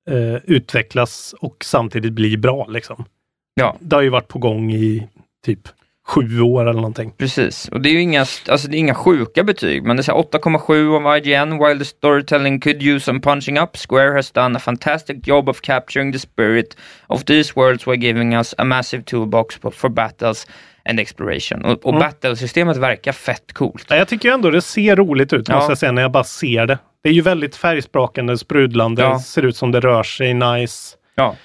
eh, 0.10 0.36
utvecklas 0.44 1.36
och 1.40 1.58
samtidigt 1.64 2.14
bli 2.14 2.38
bra 2.38 2.66
liksom? 2.70 3.06
Ja. 3.54 3.76
Det 3.80 3.96
har 3.96 4.04
ju 4.04 4.10
varit 4.10 4.28
på 4.28 4.40
gång 4.40 4.72
i 4.72 5.08
typ 5.46 5.60
sju 6.08 6.42
år 6.42 6.62
eller 6.62 6.74
någonting. 6.74 7.12
Precis, 7.18 7.68
och 7.70 7.82
det 7.82 7.90
är 7.90 7.94
ju 7.94 8.02
inga, 8.02 8.20
alltså 8.50 8.68
det 8.68 8.78
är 8.78 8.80
inga 8.80 8.96
sjuka 8.96 9.44
betyg, 9.44 9.84
men 9.84 9.96
det 9.98 10.02
är 10.02 10.04
så 10.04 10.12
här 10.12 10.24
8,7 10.24 10.96
av 11.08 11.18
IGN, 11.18 11.58
while 11.64 11.80
the 11.80 11.86
storytelling 11.86 12.60
could 12.60 12.84
use 12.84 13.06
some 13.06 13.20
punching 13.20 13.60
up, 13.60 13.70
Square 13.90 14.12
has 14.16 14.32
done 14.32 14.58
a 14.58 14.60
fantastic 14.60 15.18
job 15.28 15.50
of 15.50 15.62
capturing 15.62 16.14
the 16.14 16.20
spirit 16.20 16.78
of 17.08 17.24
these 17.26 17.54
worlds 17.56 17.86
by 17.86 17.96
giving 17.96 18.34
us 18.36 18.56
a 18.58 18.64
massive 18.64 19.04
toolbox 19.04 19.56
for, 19.72 19.90
battles 19.90 20.48
and 20.90 21.00
exploration. 21.00 21.66
Och, 21.66 21.86
och 21.86 21.90
Mm. 21.94 22.00
battlesystemet 22.00 22.78
verkar 22.78 23.12
fett 23.12 23.54
coolt. 23.54 23.86
Ja, 23.90 23.96
Jag 23.96 24.08
tycker 24.08 24.32
ändå 24.32 24.50
det 24.50 24.62
ser 24.62 24.96
roligt 24.96 25.34
ut, 25.34 25.50
Ja. 25.50 25.56
måste 25.56 25.72
jag 25.72 25.78
säga, 25.78 25.92
när 25.92 26.02
jag 26.02 26.12
bara 26.12 26.24
ser 26.24 26.66
det. 26.66 26.78
Det 27.04 27.10
är 27.10 27.14
ju 27.14 27.22
väldigt 27.22 27.56
färgsprakande, 27.56 28.38
sprudlande, 28.38 29.02
Ja. 29.02 29.20
ser 29.20 29.46
ut 29.46 29.58
som 29.58 29.72
det 29.72 29.80
rör 29.80 30.04
sig 30.04 30.34
nice. 30.34 30.96
Ja, 31.16 31.36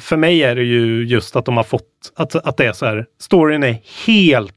För 0.00 0.16
mig 0.16 0.42
är 0.42 0.54
det 0.54 0.62
ju 0.62 1.04
just 1.04 1.36
att 1.36 1.44
de 1.44 1.56
har 1.56 1.64
fått, 1.64 2.12
att, 2.16 2.34
att 2.34 2.56
det 2.56 2.66
är 2.66 2.72
så 2.72 2.86
här, 2.86 3.06
storyn 3.20 3.62
är 3.62 3.78
helt, 4.06 4.54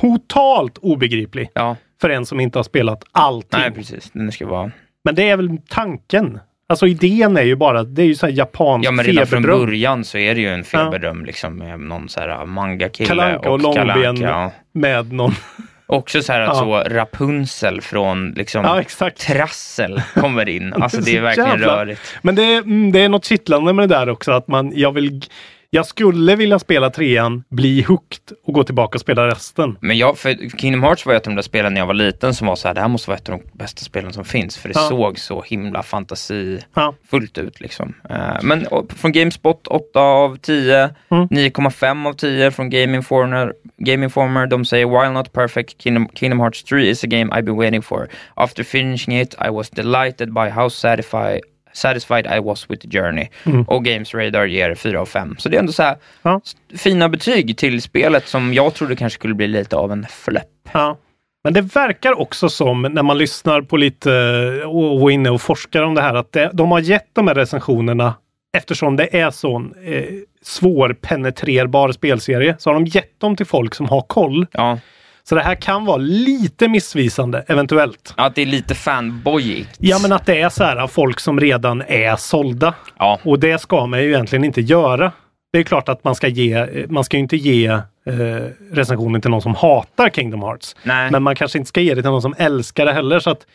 totalt 0.00 0.78
obegriplig 0.78 1.50
ja, 1.54 1.76
för 2.00 2.10
en 2.10 2.26
som 2.26 2.40
inte 2.40 2.58
har 2.58 2.64
spelat 2.64 3.04
allting. 3.12 3.60
nej 3.60 3.70
precis, 3.70 4.10
den 4.12 4.32
ska 4.32 4.46
vara... 4.46 4.70
Men 5.04 5.14
det 5.14 5.28
är 5.28 5.36
väl 5.36 5.58
tanken. 5.68 6.40
Alltså 6.66 6.86
idén 6.86 7.36
är 7.36 7.42
ju 7.42 7.56
bara, 7.56 7.84
det 7.84 8.02
är 8.02 8.06
ju 8.06 8.14
så 8.14 8.26
här 8.26 8.32
japansk 8.32 8.86
Ja 8.86 8.90
men 8.90 9.04
redan 9.04 9.26
från 9.26 9.42
feberdröm. 9.42 9.66
början 9.66 10.04
så 10.04 10.18
är 10.18 10.34
det 10.34 10.40
ju 10.40 10.48
en 10.48 10.64
feberdröm 10.64 11.24
liksom 11.24 11.56
med 11.56 11.80
någon 11.80 12.08
så 12.08 12.20
här 12.20 12.46
manga-kille 12.46 13.36
och 13.36 13.44
Kalle 13.44 13.62
långben 13.62 14.16
ja. 14.16 14.52
med 14.72 15.12
någon. 15.12 15.32
Också 15.92 16.22
så 16.22 16.32
här 16.32 16.40
att 16.40 16.48
Ja. 16.48 16.54
så 16.54 16.94
Rapunzel 16.94 17.80
från 17.80 18.30
liksom 18.30 18.64
Ja, 18.64 19.08
trassel 19.10 20.02
kommer 20.14 20.48
in. 20.48 20.72
Alltså 20.82 21.00
det 21.00 21.16
är 21.16 21.20
verkligen 21.20 21.58
rörigt. 21.58 22.00
Men 22.22 22.34
det, 22.34 22.42
är- 22.54 22.58
mm, 22.58 22.92
det 22.92 23.00
är 23.00 23.08
något 23.08 23.24
kittlande 23.24 23.72
med 23.72 23.88
det 23.88 23.94
där 23.94 24.08
också 24.08 24.32
att 24.32 24.48
man, 24.48 24.72
jag 24.76 24.92
vill, 24.92 25.24
jag 25.74 25.86
skulle 25.86 26.36
vilja 26.36 26.58
spela 26.58 26.90
trean, 26.90 27.44
bli 27.48 27.82
hooked 27.82 28.36
och 28.44 28.54
gå 28.54 28.64
tillbaka 28.64 28.96
och 28.96 29.00
spela 29.00 29.26
resten. 29.26 29.76
Men 29.80 29.98
jag, 29.98 30.18
för 30.18 30.58
Kingdom 30.58 30.82
Hearts 30.82 31.06
var 31.06 31.14
ett 31.14 31.26
av 31.26 31.30
de 31.30 31.34
där 31.36 31.42
spelen 31.42 31.74
när 31.74 31.80
jag 31.80 31.86
var 31.86 31.94
liten 31.94 32.34
som 32.34 32.46
var 32.46 32.56
så 32.56 32.68
här, 32.68 32.74
det 32.74 32.80
här 32.80 32.88
måste 32.88 33.10
vara 33.10 33.18
ett 33.18 33.28
av 33.28 33.38
de 33.38 33.58
bästa 33.58 33.80
spelen 33.84 34.12
som 34.12 34.24
finns. 34.24 34.56
För 34.58 34.68
det 34.68 34.74
Ja. 34.76 34.88
såg 34.88 35.18
så 35.18 35.42
himla 35.42 35.82
fantasifullt 35.82 37.36
Ja. 37.36 37.42
ut 37.42 37.60
liksom. 37.60 37.94
Eh, 38.10 38.16
men 38.42 38.66
från 38.96 39.12
Gamespot 39.12 39.66
8 39.66 40.00
av 40.00 40.36
10, 40.36 40.90
Mm. 41.10 41.28
9,5 41.30 42.06
av 42.06 42.12
10 42.12 42.50
från 42.50 42.70
Game 42.70 42.96
Informer. 42.96 43.52
Game 43.78 44.04
Informer, 44.04 44.46
de 44.46 44.64
säger 44.64 44.86
while 44.86 45.10
not 45.10 45.32
perfect, 45.32 45.82
Kingdom, 45.82 46.08
Kingdom 46.14 46.40
Hearts 46.40 46.64
3 46.64 46.88
is 46.90 47.04
a 47.04 47.06
game 47.06 47.24
I've 47.34 47.42
been 47.42 47.56
waiting 47.58 47.82
for. 47.82 48.08
After 48.34 48.64
finishing 48.64 49.20
it 49.20 49.34
I 49.46 49.50
was 49.50 49.70
delighted 49.70 50.34
by 50.34 50.48
how 50.50 50.68
satisfied 50.70 51.40
Satisfied 51.72 52.26
I 52.36 52.40
was 52.40 52.70
with 52.70 52.82
the 52.88 52.98
journey. 52.98 53.28
Mm. 53.46 53.62
Och 53.62 53.84
Games 53.84 54.14
Radar 54.14 54.44
ger 54.46 54.74
4 54.74 55.00
av 55.00 55.06
5. 55.06 55.36
Så 55.38 55.48
det 55.48 55.56
är 55.56 55.60
ändå 55.60 55.72
så 55.72 55.82
här 55.82 55.96
Ja. 56.22 56.40
fina 56.76 57.08
betyg 57.08 57.56
till 57.58 57.82
spelet 57.82 58.28
som 58.28 58.54
jag 58.54 58.74
trodde 58.74 58.96
kanske 58.96 59.18
skulle 59.18 59.34
bli 59.34 59.46
lite 59.48 59.76
av 59.76 59.92
en 59.92 60.06
fläpp. 60.10 60.46
Ja. 60.72 60.98
Men 61.44 61.52
det 61.54 61.60
verkar 61.60 62.20
också 62.20 62.48
som, 62.48 62.82
när 62.82 63.02
man 63.02 63.18
lyssnar 63.18 63.62
på 63.62 63.76
lite 63.76 64.10
och, 64.64 65.02
och 65.02 65.10
är 65.10 65.14
inne 65.14 65.30
och 65.30 65.40
forskar 65.42 65.82
om 65.82 65.94
det 65.94 66.02
här, 66.02 66.14
att 66.14 66.32
det, 66.32 66.50
de 66.52 66.70
har 66.70 66.80
gett 66.80 67.08
de 67.12 67.28
här 67.28 67.34
recensionerna 67.34 68.14
eftersom 68.56 68.96
det 68.96 69.20
är 69.20 69.30
sån 69.30 69.74
eh, 69.84 70.04
svårpenetrerbar 70.42 71.92
spelserie, 71.92 72.56
så 72.58 72.70
har 72.70 72.74
de 72.74 72.84
gett 72.86 73.20
dem 73.20 73.36
till 73.36 73.46
folk 73.46 73.74
som 73.74 73.88
har 73.88 74.00
koll. 74.00 74.46
Ja, 74.52 74.78
Så 75.24 75.34
det 75.34 75.40
här 75.40 75.54
kan 75.54 75.84
vara 75.84 75.96
lite 75.96 76.68
missvisande, 76.68 77.44
eventuellt. 77.48 78.14
att 78.16 78.34
det 78.34 78.42
är 78.42 78.46
lite 78.46 78.74
fanboyigt. 78.74 79.70
Ja, 79.78 79.98
men 80.02 80.12
att 80.12 80.26
det 80.26 80.40
är 80.40 80.48
så 80.48 80.64
här 80.64 80.86
folk 80.86 81.20
som 81.20 81.40
redan 81.40 81.82
är 81.86 82.16
sålda. 82.16 82.74
Ja, 82.98 83.18
Och 83.22 83.38
det 83.38 83.60
ska 83.60 83.86
man 83.86 84.00
ju 84.02 84.08
egentligen 84.08 84.44
inte 84.44 84.60
göra. 84.60 85.12
Det 85.52 85.58
är 85.58 85.62
klart 85.62 85.88
att 85.88 86.04
man 86.04 86.14
ska 86.14 86.28
ge, 86.28 86.66
man 86.88 87.04
ska 87.04 87.16
ju 87.16 87.20
inte 87.22 87.36
ge 87.36 87.66
eh, 87.66 87.82
recensionen 88.72 89.20
till 89.20 89.30
någon 89.30 89.42
som 89.42 89.54
hatar 89.54 90.10
Kingdom 90.10 90.42
Hearts. 90.42 90.76
nej. 90.82 91.10
Men 91.10 91.22
man 91.22 91.34
kanske 91.34 91.58
inte 91.58 91.68
ska 91.68 91.80
ge 91.80 91.94
det 91.94 92.02
till 92.02 92.10
någon 92.10 92.22
som 92.22 92.34
älskar 92.38 92.86
det 92.86 92.92
heller. 92.92 93.20
Så 93.20 93.30
att 93.30 93.46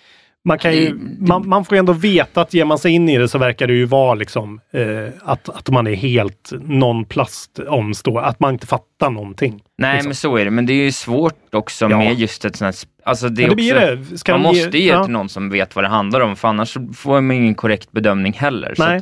man, 0.45 0.59
kan 0.59 0.75
ju, 0.75 0.89
Det- 0.89 1.27
man, 1.27 1.49
man 1.49 1.65
får 1.65 1.75
ändå 1.75 1.93
veta 1.93 2.41
att 2.41 2.53
ger 2.53 2.65
man 2.65 2.77
sig 2.79 2.91
in 2.91 3.09
i 3.09 3.17
det 3.17 3.27
så 3.27 3.37
verkar 3.37 3.67
det 3.67 3.73
ju 3.73 3.85
vara 3.85 4.13
liksom 4.15 4.61
eh, 4.73 5.07
att, 5.23 5.49
att 5.49 5.69
man 5.69 5.87
är 5.87 5.95
helt 5.95 6.51
non-plast 6.61 7.59
omstå, 7.67 8.17
att 8.19 8.39
man 8.39 8.53
inte 8.53 8.67
fattar 8.67 9.09
någonting. 9.09 9.63
Nej, 9.77 9.93
liksom. 9.93 10.07
men 10.09 10.15
så 10.15 10.37
är 10.37 10.45
det. 10.45 10.51
Men 10.51 10.65
det 10.65 10.73
är 10.73 10.83
ju 10.83 10.91
svårt 10.91 11.53
också 11.55 11.85
Ja. 11.89 11.97
med 11.97 12.13
just 12.19 12.45
ett 12.45 12.55
sånt 12.55 12.75
här... 12.75 13.09
Alltså 13.09 13.29
det 13.29 13.43
är 13.43 13.47
Men 13.47 13.57
det 13.57 13.73
också, 13.73 14.25
det. 14.25 14.33
Man 14.33 14.43
de 14.43 14.55
ge- 14.57 14.63
måste 14.65 14.77
ge 14.77 14.89
ja. 14.91 15.03
till 15.03 15.13
någon 15.13 15.29
som 15.29 15.49
vet 15.49 15.75
vad 15.75 15.83
det 15.85 15.89
handlar 15.89 16.21
om, 16.21 16.35
för 16.35 16.47
annars 16.47 16.77
får 16.95 17.21
man 17.21 17.31
ingen 17.35 17.55
korrekt 17.55 17.91
bedömning 17.91 18.33
heller. 18.33 18.73
Nej. 18.77 19.01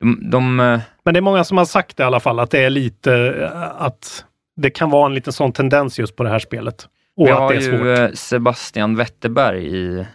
de, 0.00 0.30
de, 0.30 0.60
eh, 0.60 0.80
Men 1.04 1.14
det 1.14 1.18
är 1.20 1.22
många 1.22 1.44
som 1.44 1.58
har 1.58 1.64
sagt 1.64 1.96
det 1.96 2.02
i 2.02 2.06
alla 2.06 2.20
fall, 2.20 2.40
att 2.40 2.50
det 2.50 2.64
är 2.64 2.70
lite 2.70 3.14
eh, 3.52 3.82
att 3.82 4.24
det 4.56 4.70
kan 4.70 4.90
vara 4.90 5.06
en 5.06 5.14
liten 5.14 5.32
sån 5.32 5.52
tendens 5.52 5.98
just 5.98 6.16
på 6.16 6.22
det 6.22 6.30
här 6.30 6.38
spelet. 6.38 6.88
Och 7.16 7.26
vi 7.26 7.30
att 7.30 7.38
har 7.38 7.50
det 7.52 7.56
är 7.56 7.60
svårt. 7.60 7.80
ju 7.80 7.94
eh, 7.94 8.10
Sebastian 8.12 8.96
Wetterberg 8.96 9.76
i 9.76 10.06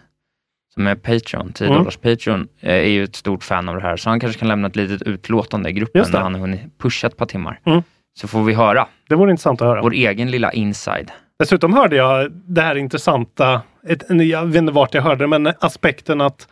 är 0.76 0.94
Patreon, 0.94 1.52
10 1.52 1.66
Mm. 1.66 1.78
dollars 1.78 1.96
Patreon, 1.96 2.48
eh, 2.60 2.70
är 2.74 2.82
ju 2.88 3.04
ett 3.04 3.16
stort 3.16 3.44
fan 3.44 3.68
av 3.68 3.74
det 3.74 3.80
här. 3.82 3.96
Så 3.96 4.10
han 4.10 4.20
kanske 4.20 4.38
kan 4.38 4.48
lämna 4.48 4.68
ett 4.68 4.76
litet 4.76 5.02
utlåtande 5.02 5.70
i 5.70 5.72
gruppen 5.72 6.04
när 6.12 6.20
han 6.20 6.34
har 6.34 6.40
hunnit 6.40 6.78
pusha 6.78 7.06
ett 7.06 7.16
par 7.16 7.26
timmar. 7.26 7.60
Mm. 7.66 7.82
Så 8.20 8.28
får 8.28 8.42
vi 8.42 8.54
höra 8.54 8.86
Det 9.08 9.14
vore 9.14 9.30
intressant 9.30 9.62
att 9.62 9.68
höra. 9.68 9.82
vår 9.82 9.92
egen 9.92 10.30
lilla 10.30 10.52
inside. 10.52 11.10
Dessutom 11.38 11.74
hörde 11.74 11.96
jag 11.96 12.32
det 12.32 12.60
här 12.62 12.76
intressanta, 12.76 13.62
ett, 13.88 14.02
jag 14.08 14.46
vet 14.46 14.56
inte 14.56 14.72
vart 14.72 14.94
jag 14.94 15.02
hörde 15.02 15.24
det, 15.24 15.28
men 15.28 15.52
aspekten 15.60 16.20
att 16.20 16.48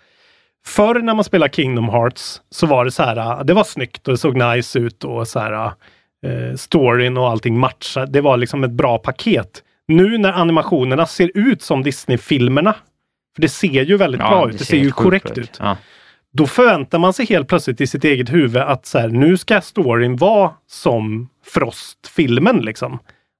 förr 0.67 1.01
när 1.01 1.15
man 1.15 1.25
spelade 1.25 1.53
Kingdom 1.53 1.89
Hearts 1.89 2.41
så 2.51 2.67
var 2.67 2.85
det 2.85 2.91
så 2.91 3.03
här, 3.03 3.45
det 3.45 3.55
var 3.55 3.65
snyggt 3.65 4.09
och 4.09 4.15
det 4.15 4.19
såg 4.19 4.37
nice 4.37 4.79
ut 4.79 5.05
och 5.05 5.29
så 5.29 5.39
här, 5.39 5.53
eh, 6.27 6.55
storyn 6.57 7.17
och 7.17 7.29
allting 7.31 7.59
matchade. 7.59 8.07
Det 8.13 8.21
var 8.21 8.37
liksom 8.37 8.65
ett 8.65 8.71
bra 8.71 8.99
paket. 8.99 9.63
Nu 9.89 10.19
när 10.19 10.33
animationerna 10.33 11.07
ser 11.07 11.31
ut 11.35 11.63
som 11.63 11.83
Disney-filmerna, 11.83 12.75
för 13.35 13.43
det 13.43 13.49
ser 13.49 13.83
ju 13.83 13.97
väldigt 13.97 14.21
bra 14.21 14.49
ut, 14.51 14.59
det, 14.59 14.65
ser 14.65 14.77
ju 14.77 14.91
korrekt 14.91 15.39
ut. 15.39 15.57
Ja. 15.61 15.77
Då 16.33 16.47
förväntar 16.47 16.99
man 16.99 17.13
sig 17.13 17.27
helt 17.27 17.49
plötsligt 17.49 17.81
i 17.81 17.87
sitt 17.87 18.05
eget 18.05 18.33
huvud 18.33 18.57
att 18.63 18.87
så 18.87 18.99
här, 18.99 19.09
nu 19.09 19.37
ska 19.37 19.61
storyn 19.61 20.17
vara 20.17 20.51
som 20.67 21.29
Frost-filmen 21.47 22.57
liksom. 22.59 22.99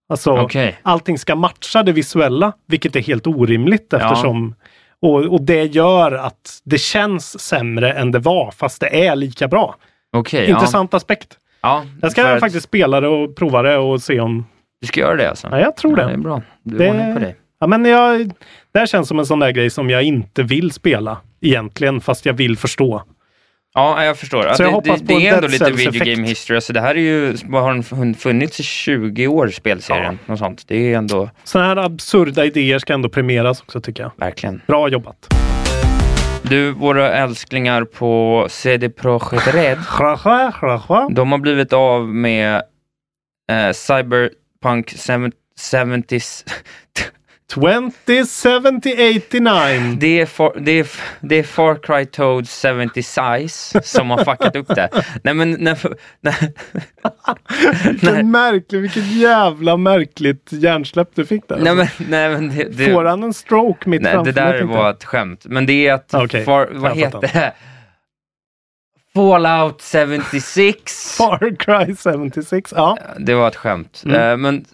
Alltså, 0.09 0.31
Okej. 0.33 0.79
allting 0.83 1.19
ska 1.19 1.35
matcha 1.37 1.83
det 1.83 1.93
visuella, 1.93 2.53
vilket 2.69 2.97
är 2.97 3.01
helt 3.01 3.27
orimligt 3.27 3.93
eftersom 3.93 4.55
och, 5.03 5.21
och 5.25 5.43
det 5.43 5.65
gör 5.65 6.13
att 6.13 6.61
det 6.65 6.79
känns 6.79 7.41
sämre 7.41 7.93
än 7.93 8.11
det 8.11 8.19
var, 8.19 8.51
fast 8.51 8.81
det 8.81 9.07
är 9.07 9.17
lika 9.17 9.49
bra. 9.49 9.75
Okej, 10.13 10.51
Intressant 10.51 10.95
aspekt. 10.95 11.39
ja. 11.63 11.85
Jag 12.03 12.13
ska 12.13 12.35
att- 12.35 12.41
faktiskt 12.41 12.65
spela 12.67 13.01
det 13.01 13.09
och 13.09 13.37
prova 13.37 13.63
det 13.63 13.77
och 13.77 14.03
se 14.03 14.21
om... 14.21 14.47
Du 14.81 14.87
ska 14.87 15.01
göra 15.01 15.17
det 15.17 15.31
alltså? 15.31 15.49
Ja, 15.51 15.61
jag 15.61 15.77
tror 15.77 15.99
Ja, 16.01 16.07
det 16.07 16.13
är 16.13 16.17
det. 16.17 16.23
bra. 16.23 16.43
Du 16.63 16.77
Det- 16.79 16.85
det... 16.93 17.13
på 17.15 17.21
dig. 17.21 17.37
Ja, 17.65 17.69
men 17.69 17.85
jag, 17.85 18.33
det 18.73 18.79
här 18.79 18.87
känns 18.87 19.09
som 19.09 19.19
en 19.19 19.27
sån 19.27 19.39
där 19.39 19.51
grej 19.51 19.71
som 19.71 19.91
jag 19.91 20.03
inte 20.03 20.43
vill 20.43 20.71
spela 20.71 21.21
egentligen, 21.41 22.01
fast 22.01 22.27
jag 22.27 22.35
vill 22.35 22.57
förstå. 22.57 23.03
Ja, 23.75 24.05
jag 24.05 24.19
förstår. 24.19 24.43
Så 24.43 24.63
jag 24.63 24.71
det, 24.71 24.75
hoppas 24.75 25.01
det, 25.01 25.07
på 25.07 25.19
det 25.19 25.29
är 25.29 25.35
ändå 25.35 25.49
lite 25.49 25.71
video 25.71 26.05
game 26.05 26.29
history. 26.29 26.57
Alltså 26.57 26.73
det 26.73 26.81
här 26.81 26.95
är 26.95 27.01
ju, 27.01 27.37
har 27.53 28.15
funnits 28.15 28.61
i 28.61 28.63
20 28.63 29.27
år, 29.27 29.49
spelserien? 29.49 30.19
Något 30.27 30.39
sånt. 30.39 30.69
Det 30.69 30.93
är 30.93 30.99
ändå 30.99 31.31
Såna 31.45 31.65
här 31.65 31.77
absurda 31.77 32.45
idéer 32.45 32.79
ska 32.79 32.93
ändå 32.93 33.09
premieras 33.09 33.61
också 33.61 33.81
tycker 33.81 34.03
jag. 34.03 34.13
verkligen. 34.17 34.61
Bra 34.67 34.89
jobbat. 34.89 35.35
Du, 36.43 36.71
våra 36.71 37.13
älsklingar 37.13 37.85
på 37.85 38.47
CD 38.51 38.91
Projekt 38.91 39.55
Red, 39.55 39.79
de 41.15 41.33
har 41.33 41.39
blivit 41.39 41.73
av 41.73 42.09
med 42.09 42.63
eh, 43.51 43.73
Cyberpunk 43.73 44.91
70, 44.91 46.21
207089. 47.51 49.97
det 50.01 50.21
är, 50.21 50.27
for, 50.27 50.57
det, 50.61 50.73
är, 50.73 50.87
det 51.21 51.37
är 51.37 51.43
Far 51.43 51.79
Cry 51.83 52.07
Toad 52.07 52.49
70 52.49 53.03
Size 53.03 53.83
som 53.83 54.11
har 54.11 54.25
fuckat 54.25 54.57
upp 54.57 54.69
det. 54.69 54.89
Nej 55.23 55.35
men, 55.35 55.51
när, 55.51 55.79
när, 56.21 56.35
Vilken 57.91 58.31
märklig, 58.31 58.81
vilket 58.81 59.07
jävla 59.07 59.77
märkligt 59.77 60.49
hjärnsläpp 60.53 61.11
du 61.15 61.27
fick 61.27 61.49
där. 61.49 61.57
nej 61.57 61.75
men, 61.75 61.81
alltså. 61.81 62.03
nej 62.09 62.31
men 62.31 62.49
det, 62.49 62.65
det, 62.65 62.93
Får 62.93 63.05
han 63.05 63.23
en 63.23 63.35
stroke 63.35 63.89
mitt 63.89 64.03
Nej, 64.03 64.13
framför 64.13 64.33
det 64.33 64.41
där 64.41 64.63
var 64.63 64.91
ett 64.91 65.05
skämt. 65.05 65.41
Men 65.45 65.67
det 65.67 65.89
är 65.89 65.95
att, 65.95 66.15
Okej, 66.15 66.45
far, 66.45 66.69
vad 66.73 66.97
heter 66.97 67.21
det? 67.21 67.53
Fallout 69.15 69.83
76. 69.83 71.17
Far 71.17 71.57
Cry 71.57 71.97
76, 71.97 72.73
ja. 72.77 72.99
Det 73.19 73.35
var 73.35 73.49
ett 73.49 73.57
skämt. 73.57 74.03
Mm. 74.05 74.21
Eh, 74.21 74.37
men 74.37 74.65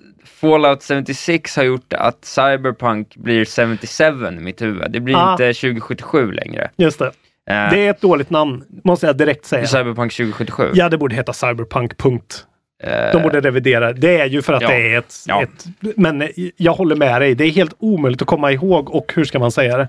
Fallout 0.41 0.83
76 0.85 1.57
har 1.57 1.65
gjort 1.65 1.93
att 1.93 2.25
Cyberpunk 2.25 3.17
blir 3.17 3.45
77 3.45 4.27
i 4.27 4.31
mitt 4.31 4.63
huvud. 4.63 4.91
Det 4.93 5.01
blir 5.01 5.15
Ah. 5.17 5.33
inte 5.33 5.53
2077 5.53 6.33
längre. 6.33 6.71
Just 6.77 6.99
det. 6.99 7.07
Eh, 7.51 7.71
Det 7.71 7.87
är 7.87 7.91
ett 7.91 8.01
dåligt 8.01 8.31
namn, 8.31 8.65
måste 8.85 9.07
jag 9.07 9.17
direkt 9.17 9.45
säga. 9.47 9.67
Cyberpunk 9.67 10.13
2077. 10.13 10.71
Ja, 10.75 10.89
det 10.89 10.99
borde 10.99 11.15
heta 11.15 11.33
Cyberpunk, 11.33 11.99
punkt. 11.99 12.47
Eh, 12.83 13.13
De 13.13 13.23
borde 13.23 13.41
revidera. 13.41 13.93
Det 13.93 14.21
är 14.21 14.27
ju 14.27 14.43
för 14.43 14.53
att 14.53 14.63
ja. 14.63 14.69
det 14.69 14.95
är 14.95 14.99
ett, 14.99 15.15
Ja. 15.27 15.43
ett... 15.43 15.65
Men 15.97 16.29
jag 16.57 16.73
håller 16.73 16.97
med 16.97 17.21
dig. 17.23 17.35
Det 17.35 17.45
är 17.45 17.51
helt 17.51 17.75
omöjligt 17.79 18.23
att 18.23 18.29
komma 18.29 18.53
ihåg 18.53 18.91
och 18.95 19.13
hur 19.17 19.25
ska 19.25 19.39
man 19.39 19.51
säga 19.51 19.77
det? 19.77 19.89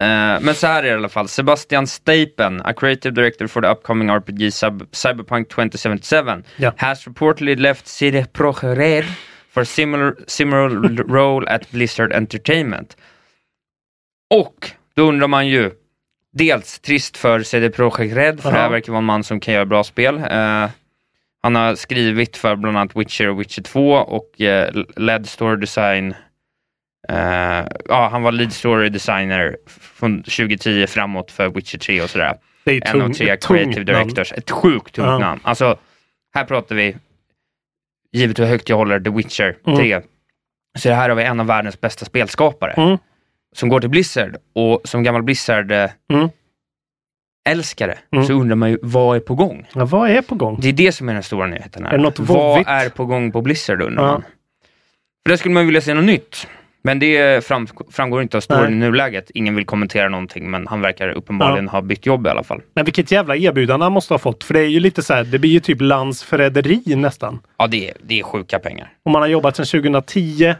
Eh, 0.00 0.40
men 0.40 0.54
så 0.54 0.66
här 0.66 0.78
är 0.78 0.82
det 0.82 0.88
i 0.88 0.92
alla 0.92 1.08
fall. 1.08 1.28
Sebastian 1.28 1.86
Stapen, 1.86 2.62
a 2.64 2.72
creative 2.76 3.14
director 3.14 3.46
for 3.46 3.62
the 3.62 3.68
upcoming 3.68 4.08
RPG 4.10 4.48
Cyber- 4.50 4.86
Cyberpunk 4.92 5.48
2077, 5.48 6.42
Ja. 6.56 6.72
has 6.76 7.06
reportedly 7.06 7.56
left 7.56 7.86
CD 7.86 8.24
Projekt 8.32 8.78
Red 8.78 9.04
for 9.56 9.62
a 9.62 9.64
similar, 9.64 10.14
similar 10.26 10.68
role 11.08 11.48
at 11.48 11.70
Blizzard 11.70 12.12
Entertainment. 12.12 12.96
Och 14.34 14.70
då 14.94 15.02
undrar 15.02 15.28
man 15.28 15.48
ju, 15.48 15.70
dels 16.32 16.78
trist 16.80 17.16
för 17.16 17.42
CD 17.42 17.70
Projekt 17.70 18.14
Red, 18.16 18.40
för 18.40 18.52
det 18.52 18.58
här 18.58 18.70
verkar 18.70 18.92
vara 18.92 18.98
en 18.98 19.04
man 19.04 19.24
som 19.24 19.40
kan 19.40 19.54
göra 19.54 19.64
bra 19.66 19.84
spel. 19.84 20.16
Eh, 20.16 20.68
han 21.42 21.54
har 21.54 21.74
skrivit 21.74 22.36
för 22.36 22.56
bland 22.56 22.78
annat 22.78 22.96
Witcher 22.96 23.28
och 23.28 23.40
Witcher 23.40 23.62
2 23.62 23.92
och 23.92 24.40
eh, 24.40 24.74
led 24.96 25.28
story 25.28 25.60
design 25.60 26.14
Eh, 27.08 27.66
ja, 27.88 28.08
han 28.12 28.22
var 28.22 28.32
lead 28.32 28.52
story 28.52 28.88
designer 28.88 29.56
från 29.66 30.22
2010 30.22 30.86
framåt 30.86 31.30
för 31.30 31.48
Witcher 31.48 31.78
3 31.78 32.02
och 32.02 32.10
sådär. 32.10 32.34
Det 32.64 32.70
är 32.76 32.94
En 32.94 33.00
av 33.00 33.04
tung, 33.04 33.14
tre 33.14 33.28
ett 33.30 33.40
tungt 33.40 33.60
creative 33.60 33.92
namn. 33.92 34.06
directors. 34.08 34.32
Ett 34.32 34.50
sjukt 34.50 34.94
tungt 34.94 35.06
Ja. 35.08 35.18
namn. 35.18 35.40
Alltså, 35.44 35.78
här 36.34 36.44
pratar 36.44 36.74
vi, 36.74 36.96
givet 38.16 38.38
hur 38.38 38.44
högt 38.44 38.68
jag 38.68 38.76
håller 38.76 39.00
The 39.00 39.10
Witcher 39.10 39.56
Mm. 39.66 39.78
3, 39.78 40.00
så 40.78 40.90
här 40.90 41.08
har 41.08 41.16
vi 41.16 41.22
en 41.22 41.40
av 41.40 41.46
världens 41.46 41.80
bästa 41.80 42.04
spelskapare 42.04 42.72
Mm. 42.72 42.98
som 43.54 43.68
går 43.68 43.80
till 43.80 43.90
Blizzard 43.90 44.36
och 44.54 44.80
som 44.84 45.02
gammal 45.02 45.22
Blizzard-älskare 45.22 47.92
Mm. 47.92 47.98
Mm. 48.12 48.26
så 48.26 48.32
undrar 48.32 48.56
man 48.56 48.70
ju, 48.70 48.78
vad 48.82 49.16
är 49.16 49.20
på 49.20 49.34
gång? 49.34 49.66
Ja, 49.74 49.84
vad 49.84 50.10
är 50.10 50.22
på 50.22 50.34
gång? 50.34 50.58
Det 50.60 50.68
är 50.68 50.72
det 50.72 50.92
som 50.92 51.08
är 51.08 51.14
den 51.14 51.22
stora 51.22 51.46
nyheten 51.46 51.84
här. 51.84 51.92
Är 51.92 51.96
det 51.98 52.02
något 52.02 52.18
vad 52.18 52.64
är 52.66 52.88
på 52.88 53.04
gång 53.04 53.32
på 53.32 53.42
Blizzard 53.42 53.82
undrar 53.82 54.04
Ja. 54.04 54.12
man. 54.12 54.22
För 55.26 55.30
det 55.30 55.38
skulle 55.38 55.54
man 55.54 55.66
vilja 55.66 55.80
se 55.80 55.94
något 55.94 56.04
nytt. 56.04 56.46
Men 56.82 56.98
det 56.98 57.44
fram, 57.44 57.66
framgår 57.90 58.22
inte 58.22 58.36
av 58.36 58.40
storyn 58.40 58.72
i 58.72 58.76
nuläget. 58.76 59.30
Ingen 59.34 59.54
vill 59.54 59.66
kommentera 59.66 60.08
någonting, 60.08 60.50
men 60.50 60.66
han 60.66 60.80
verkar 60.80 61.08
uppenbarligen 61.08 61.68
ha 61.68 61.82
bytt 61.82 62.06
jobb 62.06 62.26
i 62.26 62.30
alla 62.30 62.42
fall. 62.44 62.60
Men 62.74 62.84
vilket 62.84 63.10
jävla 63.10 63.36
erbjudande 63.36 63.84
han 63.84 63.92
måste 63.92 64.14
ha 64.14 64.18
fått. 64.18 64.44
För 64.44 64.54
det 64.54 64.60
är 64.60 64.68
ju 64.68 64.80
lite 64.80 65.02
så 65.02 65.14
här, 65.14 65.24
det 65.24 65.38
blir 65.38 65.50
ju 65.50 65.60
typ 65.60 65.80
landsförräderi 65.80 66.82
nästan. 66.86 67.40
Ja, 67.56 67.66
det 67.66 67.90
är, 67.90 67.96
det 68.02 68.20
är 68.20 68.22
sjuka 68.22 68.58
pengar. 68.58 68.92
Om 69.02 69.12
man 69.12 69.22
har 69.22 69.28
jobbat 69.28 69.56
sedan 69.56 69.66
2010. 69.66 70.54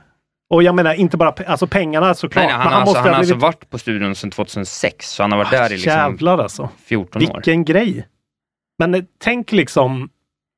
Och 0.51 0.63
jag 0.63 0.75
menar 0.75 0.95
inte 0.95 1.17
bara 1.17 1.35
alltså 1.47 1.67
pengarna 1.67 2.15
såklart. 2.15 2.45
Nej, 2.45 2.47
nej, 2.47 2.57
han, 2.57 2.65
men 2.65 2.73
har 2.73 2.81
alltså, 2.81 2.91
måste 2.91 2.99
han 2.99 3.07
har 3.07 3.13
ha 3.13 3.19
alltså 3.19 3.35
blivit... 3.35 3.43
varit 3.43 3.71
på 3.71 3.79
studion 3.79 4.15
sedan 4.15 4.31
2006, 4.31 5.11
så 5.11 5.23
han 5.23 5.33
har 5.33 5.39
varit 5.39 5.51
där 5.51 5.67
i 5.67 5.73
liksom 5.73 5.93
Jävlar 5.93 6.39
alltså. 6.39 6.69
14 6.85 7.23
år. 7.23 7.35
Vilken 7.35 7.65
grej. 7.65 8.07
Men 8.79 8.95
eh, 8.95 9.03
tänk 9.19 9.53
liksom. 9.53 10.11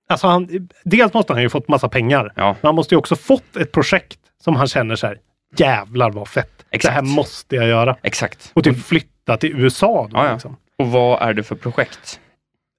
Alltså 0.08 0.26
han, 0.26 0.68
dels 0.84 1.14
måste 1.14 1.32
han 1.32 1.42
ju 1.42 1.48
fått 1.48 1.68
massa 1.68 1.88
pengar. 1.88 2.32
Ja. 2.36 2.46
Men 2.46 2.68
han 2.68 2.74
måste 2.74 2.94
ju 2.94 2.98
också 2.98 3.16
fått 3.16 3.56
ett 3.56 3.72
projekt 3.72 4.18
som 4.44 4.56
han 4.56 4.66
känner 4.66 4.96
så 4.96 5.06
här. 5.06 5.18
Jävlar 5.56 6.10
vad 6.10 6.28
fett. 6.28 6.64
Exakt. 6.70 6.90
Det 6.90 6.94
här 6.94 7.14
måste 7.14 7.56
jag 7.56 7.68
göra. 7.68 7.96
Exakt. 8.02 8.50
Och 8.54 8.64
typ 8.64 8.84
flytta 8.86 9.36
till 9.36 9.60
USA. 9.60 10.08
Då, 10.10 10.18
Ja, 10.18 10.26
ja. 10.26 10.32
liksom. 10.32 10.56
Och 10.78 10.86
vad 10.90 11.22
är 11.22 11.32
det 11.34 11.42
för 11.42 11.54
projekt? 11.54 12.20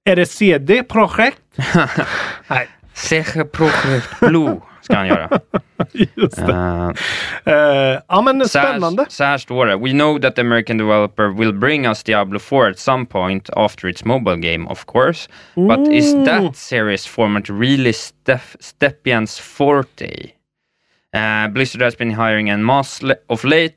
Är 0.04 0.16
det 0.16 0.26
CD-projekt? 0.26 1.42
Nej, 2.46 2.68
Seche 2.94 3.44
Projekt 3.44 4.20
Blue 4.20 4.60
ska 4.82 4.96
han 4.96 5.06
göra. 5.06 5.40
just 6.14 6.36
det. 6.36 6.52
Eh, 6.52 6.90
Eh, 7.54 8.00
ja 8.08 8.22
men 8.22 8.48
spännande. 8.48 9.06
så 9.08 9.24
här 9.24 9.38
står 9.38 9.66
det. 9.66 9.76
We 9.76 9.90
know 9.90 10.18
that 10.20 10.34
the 10.36 10.40
American 10.40 10.78
developer 10.78 11.28
will 11.38 11.52
bring 11.52 11.86
us 11.86 12.02
Diablo 12.02 12.38
4 12.38 12.70
at 12.70 12.78
some 12.78 13.06
point 13.06 13.50
after 13.56 13.88
its 13.88 14.04
mobile 14.04 14.36
game, 14.36 14.68
of 14.70 14.84
course. 14.86 15.28
But 15.54 15.88
is 15.88 16.12
that 16.26 16.56
series 16.56 17.06
format 17.06 17.50
really 17.50 17.92
Steph 17.92 18.56
Steppian's 18.60 19.40
forte? 19.40 20.30
Uh, 21.16 21.52
Blizzard 21.52 21.82
has 21.82 21.98
been 21.98 22.10
hiring 22.10 22.48
en 22.48 22.62
mass 22.64 23.00
of 23.28 23.44
late. 23.44 23.74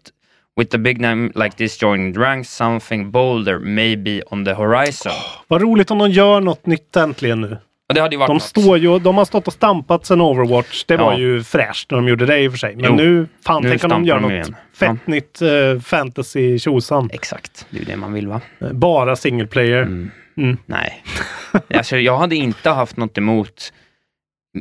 With 0.55 0.75
a 0.75 0.77
big 0.77 1.01
name 1.01 1.31
like 1.35 1.57
this 1.57 1.77
joining 1.81 2.13
the 2.13 2.19
ranks, 2.19 2.49
something 2.49 3.11
bolder 3.11 3.59
may 3.59 3.95
be 3.95 4.21
on 4.31 4.45
the 4.45 4.53
horizon. 4.53 5.11
Vad 5.47 5.61
roligt 5.61 5.91
om 5.91 5.97
de 5.97 6.11
gör 6.11 6.41
något 6.41 6.65
nytt 6.65 6.95
äntligen 6.95 7.41
nu. 7.41 7.57
Och 7.89 7.95
det 7.95 8.01
hade 8.01 8.15
ju 8.15 8.19
varit 8.19 8.27
De, 8.29 8.33
något. 8.33 8.43
står 8.43 8.77
ju, 8.77 8.99
de 8.99 9.17
har 9.17 9.25
stått 9.25 9.47
och 9.47 9.53
stampat 9.53 10.05
sedan 10.05 10.21
Overwatch. 10.21 10.83
Det 10.85 10.97
var 10.97 11.11
Ja. 11.13 11.19
ju 11.19 11.43
fräscht 11.43 11.91
när 11.91 11.97
de 11.97 12.07
gjorde 12.07 12.25
det 12.25 12.39
i 12.39 12.47
och 12.47 12.51
för 12.51 12.57
sig. 12.57 12.75
Men 12.75 12.85
Jo, 12.85 12.95
nu, 12.95 13.27
fan 13.45 13.63
nu 13.63 13.69
tänk 13.69 13.83
om 13.83 13.89
de 13.89 14.05
gör 14.05 14.15
de 14.15 14.21
något 14.21 14.31
igen. 14.31 14.55
fett 14.73 15.07
nytt 15.07 15.41
uh, 15.41 15.79
fantasy 15.79 16.59
tjosan. 16.59 17.09
Exakt, 17.13 17.65
det 17.69 17.77
är 17.77 17.79
ju 17.79 17.85
det 17.85 17.97
man 17.97 18.13
vill 18.13 18.27
va? 18.27 18.41
Eh, 18.61 18.71
Bara 18.71 19.15
single 19.15 19.47
player. 19.47 19.81
Mm. 19.81 20.11
Mm. 20.37 20.57
Nej. 20.65 21.03
alltså, 21.75 21.97
jag 21.97 22.17
hade 22.17 22.35
inte 22.35 22.69
haft 22.69 22.97
något 22.97 23.17
emot 23.17 23.73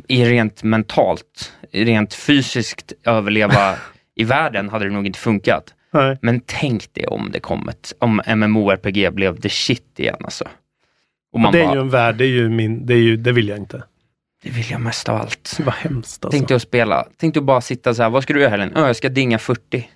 i 0.07 0.25
rent 0.25 0.63
mentalt, 0.63 1.53
rent 1.71 2.13
fysiskt 2.13 2.93
överleva 3.03 3.75
i 4.15 4.23
världen 4.23 4.69
hade 4.69 4.85
det 4.85 4.91
nog 4.91 5.07
inte 5.07 5.19
funkat. 5.19 5.73
Nej. 5.91 6.17
Men 6.21 6.41
tänk 6.45 6.93
dig 6.93 7.07
om 7.07 7.31
det 7.31 7.39
kom 7.39 7.69
ett, 7.69 7.93
om 7.99 8.21
MMORPG 8.35 9.13
blev 9.13 9.41
the 9.41 9.49
shit 9.49 9.99
igen 9.99 10.17
alltså. 10.23 10.45
Och 11.33 11.39
man 11.39 11.51
det 11.51 11.61
är 11.61 11.65
bara, 11.65 11.75
ju 11.75 11.81
en 11.81 11.89
värld, 11.89 12.15
det 12.15 12.25
är 12.25 12.29
ju 12.29 12.49
min, 12.49 12.85
det, 12.85 12.93
är 12.93 12.97
ju, 12.97 13.17
det 13.17 13.31
vill 13.31 13.47
jag 13.47 13.57
inte. 13.57 13.83
det 14.43 14.49
vill 14.49 14.71
jag 14.71 14.81
mest 14.81 15.09
av 15.09 15.21
allt. 15.21 15.59
Var 15.65 15.73
hemskt 15.73 16.25
alltså. 16.25 16.37
Tänk 16.37 16.47
dig 16.47 16.55
att 16.55 16.61
spela, 16.61 17.07
tänk 17.17 17.33
dig 17.33 17.39
att 17.39 17.45
bara 17.45 17.61
sitta 17.61 17.93
så 17.93 18.03
här, 18.03 18.09
vad 18.09 18.23
ska 18.23 18.33
du 18.33 18.39
göra 18.39 18.49
Helen? 18.49 18.73
Ö, 18.75 18.87
jag 18.87 18.95
ska 18.95 19.09
dinga 19.09 19.39
40. 19.39 19.89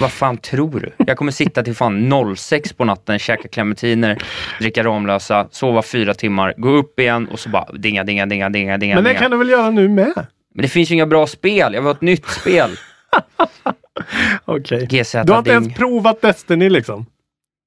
Vad 0.00 0.12
fan 0.12 0.38
tror 0.38 0.80
du? 0.80 1.04
Jag 1.06 1.16
kommer 1.16 1.32
sitta 1.32 1.62
till 1.62 1.74
fan 1.74 2.12
06 2.36 2.72
på 2.72 2.84
natten, 2.84 3.18
käka 3.18 3.48
clementiner, 3.48 4.18
dricka 4.60 4.84
Ramlösa, 4.84 5.48
sova 5.50 5.82
fyra 5.82 6.14
timmar, 6.14 6.54
gå 6.56 6.68
upp 6.68 7.00
igen 7.00 7.28
och 7.28 7.40
så 7.40 7.48
bara 7.48 7.72
dinga, 7.72 8.04
dinga, 8.04 8.26
dinga, 8.26 8.48
dinga, 8.48 8.78
dinga. 8.78 8.94
Men 8.94 9.04
det 9.04 9.10
dinga. 9.10 9.20
kan 9.20 9.30
du 9.30 9.36
väl 9.36 9.48
göra 9.48 9.70
nu 9.70 9.88
med? 9.88 10.26
Men 10.54 10.62
det 10.62 10.68
finns 10.68 10.90
ju 10.90 10.94
inga 10.94 11.06
bra 11.06 11.26
spel. 11.26 11.74
Jag 11.74 11.80
vill 11.80 11.82
ha 11.82 11.90
ett 11.90 12.00
nytt 12.00 12.26
spel. 12.26 12.70
Okej. 14.44 14.86
GZ 14.90 15.12
Du 15.24 15.32
har 15.32 15.38
inte 15.38 15.50
ens 15.50 15.74
provat 15.74 16.20
Destiny 16.22 16.70
liksom? 16.70 17.06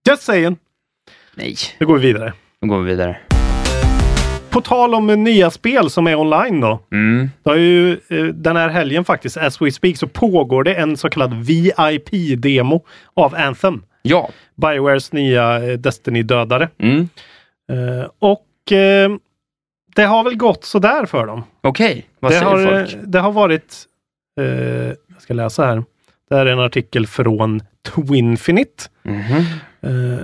Just 0.09 0.23
saying. 0.23 0.57
Nej, 1.35 1.55
Nu 1.79 1.85
går 1.85 1.97
vi 1.97 2.07
vidare. 2.07 2.33
nu 2.61 2.67
går 2.67 2.81
vi 2.81 2.89
vidare. 2.91 3.17
På 4.53 4.61
tal 4.61 4.95
om 4.95 5.07
nya 5.07 5.51
spel 5.51 5.89
som 5.89 6.07
är 6.07 6.15
online 6.15 6.61
då. 6.61 6.79
Mm. 6.91 7.29
Det 7.43 7.49
har 7.49 7.57
ju, 7.57 7.91
eh, 7.91 8.25
den 8.25 8.55
här 8.55 8.69
helgen 8.69 9.05
faktiskt, 9.05 9.37
as 9.37 9.61
we 9.61 9.71
speak, 9.71 9.97
så 9.97 10.07
pågår 10.07 10.63
det 10.63 10.75
en 10.75 10.97
så 10.97 11.09
kallad 11.09 11.33
VIP-demo 11.33 12.85
av 13.13 13.35
Anthem. 13.35 13.83
Ja. 14.01 14.29
Biowares 14.55 15.11
nya 15.11 15.63
eh, 15.63 15.77
Destiny-dödare. 15.77 16.69
Mm. 16.77 17.09
Eh, 17.71 18.07
och 18.19 18.71
eh, 18.71 19.11
det 19.95 20.03
har 20.03 20.23
väl 20.23 20.35
gått 20.35 20.63
sådär 20.63 21.05
för 21.05 21.27
dem. 21.27 21.43
Okej, 21.61 22.05
vad 22.19 22.31
det, 22.31 22.39
säger 22.39 22.51
har, 22.51 22.59
eh, 22.59 22.85
folk? 22.85 22.97
det 23.03 23.19
har 23.19 23.31
varit, 23.31 23.75
eh, 24.39 24.45
jag 24.85 25.21
ska 25.21 25.33
läsa 25.33 25.65
här. 25.65 25.83
Det 26.29 26.35
här 26.35 26.45
är 26.45 26.53
en 26.53 26.59
artikel 26.59 27.07
från 27.07 27.61
Twinfinite. 27.95 28.83
Mhm. 29.03 29.45
Uh, 29.85 30.19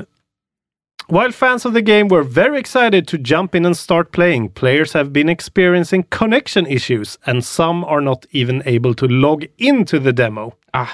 while 1.09 1.31
fans 1.31 1.65
of 1.65 1.73
the 1.73 1.81
game 1.81 2.07
were 2.07 2.23
very 2.23 2.59
excited 2.59 3.07
to 3.07 3.17
jump 3.17 3.55
in 3.55 3.65
and 3.65 3.77
start 3.77 4.11
playing, 4.11 4.49
players 4.49 4.93
have 4.93 5.11
been 5.11 5.29
experiencing 5.29 6.03
connection 6.09 6.67
issues 6.67 7.17
and 7.25 7.43
some 7.43 7.83
are 7.85 8.01
not 8.01 8.25
even 8.31 8.63
able 8.65 8.93
to 8.93 9.07
log 9.07 9.45
into 9.57 9.99
the 9.99 10.11
demo. 10.11 10.53
Ah. 10.73 10.87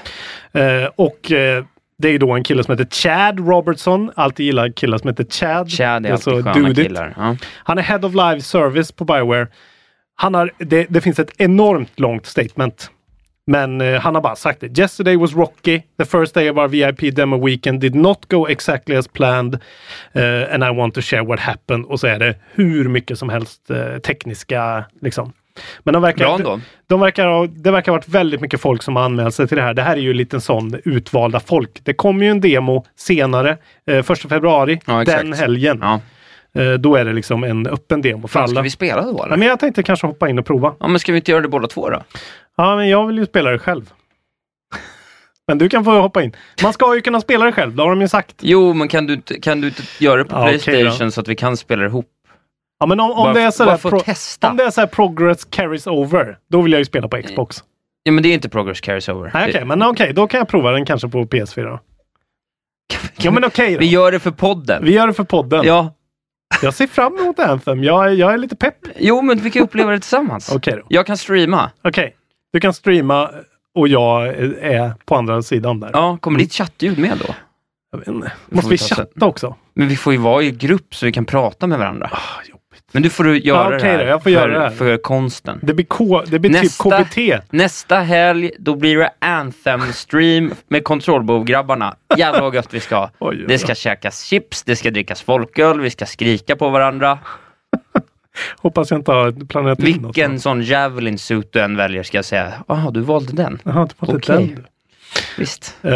Eh, 0.53 0.89
och 0.95 1.31
eh, 1.31 1.65
det 1.97 2.09
är 2.09 2.19
då 2.19 2.31
en 2.31 2.43
kille 2.43 2.63
som 2.63 2.71
heter 2.71 2.95
Chad 2.95 3.47
Robertson. 3.47 4.11
Alltid 4.15 4.45
gillar 4.45 4.69
killar 4.69 4.97
som 4.97 5.07
heter 5.07 5.23
Chad. 5.23 5.71
Chad 5.71 6.05
är 6.05 6.11
alltid 6.11 6.23
så 6.23 6.43
sköna 6.43 6.73
killar. 6.73 7.13
Ja. 7.17 7.35
Han 7.63 7.77
är 7.77 7.81
Head 7.81 8.05
of 8.05 8.13
Live 8.13 8.41
Service 8.41 8.91
på 8.91 9.05
Bioware. 9.05 9.47
Han 10.15 10.33
har, 10.33 10.51
det, 10.57 10.85
det 10.89 11.01
finns 11.01 11.19
ett 11.19 11.31
enormt 11.37 11.99
långt 11.99 12.25
statement. 12.25 12.91
Men 13.47 13.81
eh, 13.81 14.01
han 14.01 14.15
har 14.15 14.21
bara 14.21 14.35
sagt 14.35 14.61
det. 14.61 14.79
Yesterday 14.79 15.15
was 15.17 15.33
rocky. 15.33 15.81
The 15.97 16.05
first 16.05 16.33
day 16.33 16.49
of 16.49 16.57
our 16.57 16.67
VIP 16.67 17.15
demo 17.15 17.45
weekend 17.45 17.81
did 17.81 17.95
not 17.95 18.25
go 18.29 18.47
exactly 18.47 18.95
as 18.95 19.07
planned. 19.07 19.53
Eh, 20.13 20.53
and 20.53 20.63
I 20.63 20.69
want 20.69 20.93
to 20.93 21.01
share 21.01 21.23
what 21.23 21.39
happened. 21.39 21.85
Och 21.85 21.99
så 21.99 22.07
är 22.07 22.19
det 22.19 22.35
hur 22.53 22.89
mycket 22.89 23.19
som 23.19 23.29
helst 23.29 23.69
eh, 23.69 23.97
tekniska 23.97 24.85
liksom. 25.01 25.33
Men 25.79 25.93
de 25.93 26.01
verkar, 26.03 26.35
ändå. 26.35 26.59
de 26.87 26.99
verkar 26.99 27.27
ha, 27.27 27.47
det 27.47 27.71
verkar 27.71 27.91
ha 27.91 27.97
varit 27.97 28.09
väldigt 28.09 28.41
mycket 28.41 28.61
folk 28.61 28.83
som 28.83 28.95
har 28.95 29.03
anmält 29.03 29.35
sig 29.35 29.47
till 29.47 29.57
det 29.57 29.63
här. 29.63 29.73
Det 29.73 29.81
här 29.81 29.97
är 29.97 30.01
ju 30.01 30.13
lite 30.13 30.41
sån 30.41 30.75
utvalda 30.85 31.39
folk. 31.39 31.79
Det 31.83 31.93
kommer 31.93 32.25
ju 32.25 32.31
en 32.31 32.41
demo 32.41 32.85
senare, 32.95 33.57
eh, 33.87 34.01
första 34.01 34.29
februari, 34.29 34.79
Ja, 34.85 35.03
den 35.03 35.33
helgen. 35.33 35.79
Ja. 35.81 35.99
Eh, 36.55 36.73
då 36.73 36.95
är 36.95 37.05
det 37.05 37.13
liksom 37.13 37.43
en 37.43 37.67
öppen 37.67 38.01
demo 38.01 38.27
för 38.27 38.39
alla. 38.39 38.47
ska 38.47 38.61
vi 38.61 38.69
spela 38.69 39.01
då 39.01 39.15
Ja, 39.17 39.25
eller? 39.25 39.37
men 39.37 39.47
jag 39.47 39.59
tänkte 39.59 39.83
kanske 39.83 40.07
hoppa 40.07 40.29
in 40.29 40.39
och 40.39 40.45
prova. 40.45 40.73
Ja, 40.79 40.87
men 40.87 40.99
ska 40.99 41.11
vi 41.11 41.17
inte 41.17 41.31
göra 41.31 41.41
det 41.41 41.47
båda 41.47 41.67
två 41.67 41.89
då? 41.89 42.03
Ja, 42.57 42.75
men 42.75 42.89
jag 42.89 43.07
vill 43.07 43.17
ju 43.17 43.25
spela 43.25 43.51
det 43.51 43.59
själv. 43.59 43.93
men 45.47 45.57
du 45.57 45.69
kan 45.69 45.85
få 45.85 45.91
hoppa 46.01 46.23
in. 46.23 46.35
Man 46.63 46.73
ska 46.73 46.95
ju 46.95 47.01
kunna 47.01 47.21
spela 47.21 47.45
det 47.45 47.51
själv, 47.51 47.75
det 47.75 47.81
har 47.83 47.89
de 47.89 48.01
ju 48.01 48.07
sagt. 48.07 48.35
Jo, 48.41 48.73
men 48.73 48.87
kan 48.87 49.07
du 49.07 49.17
kan 49.21 49.61
du 49.61 49.67
inte 49.67 49.83
göra 49.99 50.17
det 50.17 50.25
på 50.25 50.35
Ja, 50.35 50.45
Playstation 50.47 51.11
så 51.11 51.21
att 51.21 51.27
vi 51.27 51.35
kan 51.35 51.57
spela 51.57 51.81
det 51.81 51.87
ihop? 51.87 52.05
Ja, 52.79 52.85
men 52.85 52.99
om, 52.99 53.11
om 53.11 53.15
Bara- 53.23 53.33
det 53.33 53.41
är 53.41 53.51
så 53.51 53.63
bara 53.65 53.71
där 53.71 53.77
för 53.77 53.89
pro- 53.89 54.49
om 54.49 54.57
det 54.57 54.63
är 54.63 54.69
så 54.71 54.81
här 54.81 54.87
progress 54.87 55.45
carries 55.45 55.87
over, 55.87 56.37
då 56.51 56.61
vill 56.61 56.71
jag 56.71 56.79
ju 56.79 56.85
spela 56.85 57.07
på 57.07 57.21
Xbox. 57.21 57.63
Ja, 58.03 58.11
men 58.11 58.23
det 58.23 58.29
är 58.29 58.33
inte 58.33 58.49
Progress 58.49 58.81
Carries 58.81 59.09
Over. 59.09 59.31
Nej, 59.33 59.51
Det- 59.51 59.65
men 59.65 59.83
okej, 59.83 60.13
då 60.13 60.27
kan 60.27 60.37
jag 60.37 60.47
prova 60.47 60.71
den 60.71 60.85
kanske 60.85 61.07
på 61.09 61.25
PS4. 61.25 61.63
Då. 61.63 61.79
Ja, 63.17 63.31
men 63.31 63.43
okej 63.45 63.73
då. 63.73 63.79
Vi 63.79 63.85
gör 63.89 64.11
det 64.11 64.19
för 64.19 64.31
podden. 64.31 64.85
Vi 64.85 64.93
gör 64.93 65.07
det 65.07 65.13
för 65.13 65.23
podden. 65.23 65.61
Ja. 65.65 65.93
Jag 66.61 66.73
ser 66.73 66.87
fram 66.87 67.17
emot 67.17 67.39
Anthem. 67.39 67.83
Jag, 67.83 68.05
är- 68.05 68.11
jag 68.13 68.33
är 68.33 68.37
lite 68.37 68.55
pepp. 68.55 68.77
Jo, 68.99 69.21
men 69.21 69.37
vi 69.37 69.51
kan 69.51 69.61
uppleva 69.61 69.91
det 69.91 69.99
tillsammans. 69.99 70.51
Okej 70.55 70.73
då. 70.77 70.83
Jag 70.89 71.05
kan 71.05 71.17
streama. 71.17 71.71
Okej. 71.81 72.15
Du 72.53 72.59
kan 72.59 72.73
streama 72.73 73.29
och 73.75 73.87
jag 73.87 74.27
är 74.61 74.93
på 75.05 75.15
andra 75.15 75.41
sidan 75.41 75.79
där. 75.79 75.89
Ja, 75.93 76.17
kommer 76.21 76.39
ditt 76.39 76.53
chattljud 76.53 76.99
med 76.99 77.17
då? 77.27 77.35
Jag 77.91 77.99
vet 77.99 78.07
inte. 78.07 78.31
Måste 78.49 78.69
vi 78.69 78.73
vi 78.73 78.77
ta 78.77 78.85
sen. 78.85 78.95
chatta 78.97 79.25
också? 79.25 79.55
Men 79.73 79.87
vi 79.87 79.95
får 79.97 80.13
ju 80.13 80.19
vara 80.19 80.43
i 80.43 80.51
grupp 80.51 80.95
så 80.95 81.05
vi 81.05 81.11
kan 81.11 81.25
prata 81.25 81.67
med 81.67 81.79
varandra. 81.79 82.09
Ah, 82.13 82.41
jobbigt. 82.49 82.64
Men 82.91 83.03
du 83.03 83.09
får 83.09 83.23
du 83.23 83.37
göra 83.39 83.57
Ja, 83.71 83.77
okej 83.77 83.91
det 83.91 83.97
här 83.97 84.05
jag 84.05 84.19
får 84.19 84.23
för, 84.23 84.29
göra 84.29 84.51
det 84.51 84.59
här. 84.59 84.69
för 84.69 84.97
konsten. 84.97 85.59
Det 85.63 85.73
blir, 85.73 85.85
K, 85.85 86.23
det 86.27 86.39
blir 86.39 86.51
Nästa- 86.51 87.01
typ 87.01 87.39
KBT. 87.41 87.41
Nästa 87.49 87.95
helg, 87.99 88.51
då 88.59 88.75
blir 88.75 88.97
det 88.97 89.09
Anthem-stream 89.19 90.51
med 90.67 90.83
kontrollbov-grabbarna. 90.83 91.95
Jävlar 92.17 92.41
vad 92.41 92.55
gött 92.55 92.73
vi 92.73 92.79
ska 92.79 92.95
ha. 92.95 93.11
Oj, 93.19 93.45
Det 93.47 93.59
ska 93.59 93.75
käkas 93.75 94.23
chips, 94.23 94.63
det 94.63 94.75
ska 94.75 94.91
drickas 94.91 95.21
folköl, 95.21 95.79
vi 95.81 95.89
ska 95.89 96.05
skrika 96.05 96.55
på 96.55 96.69
varandra. 96.69 97.19
Hoppas 98.57 98.91
jag 98.91 98.99
inte 98.99 99.11
har 99.11 99.45
planerat 99.47 99.79
in 99.79 99.85
något. 100.01 100.05
Vilken 100.17 100.39
sån 100.39 100.61
javelin 100.61 101.17
suit 101.17 101.53
du 101.53 101.59
än 101.61 101.75
väljer 101.77 102.03
ska 102.03 102.17
jag 102.17 102.25
säga. 102.25 102.53
Jaha, 102.67 102.91
du 102.91 102.99
valde 102.99 103.33
den. 103.33 103.59
Har 103.65 103.81
inte 103.81 103.95
fått 103.95 104.09
Okej. 104.09 104.35
den. 104.47 104.65
Visst. 105.37 105.77
Eh, 105.81 105.91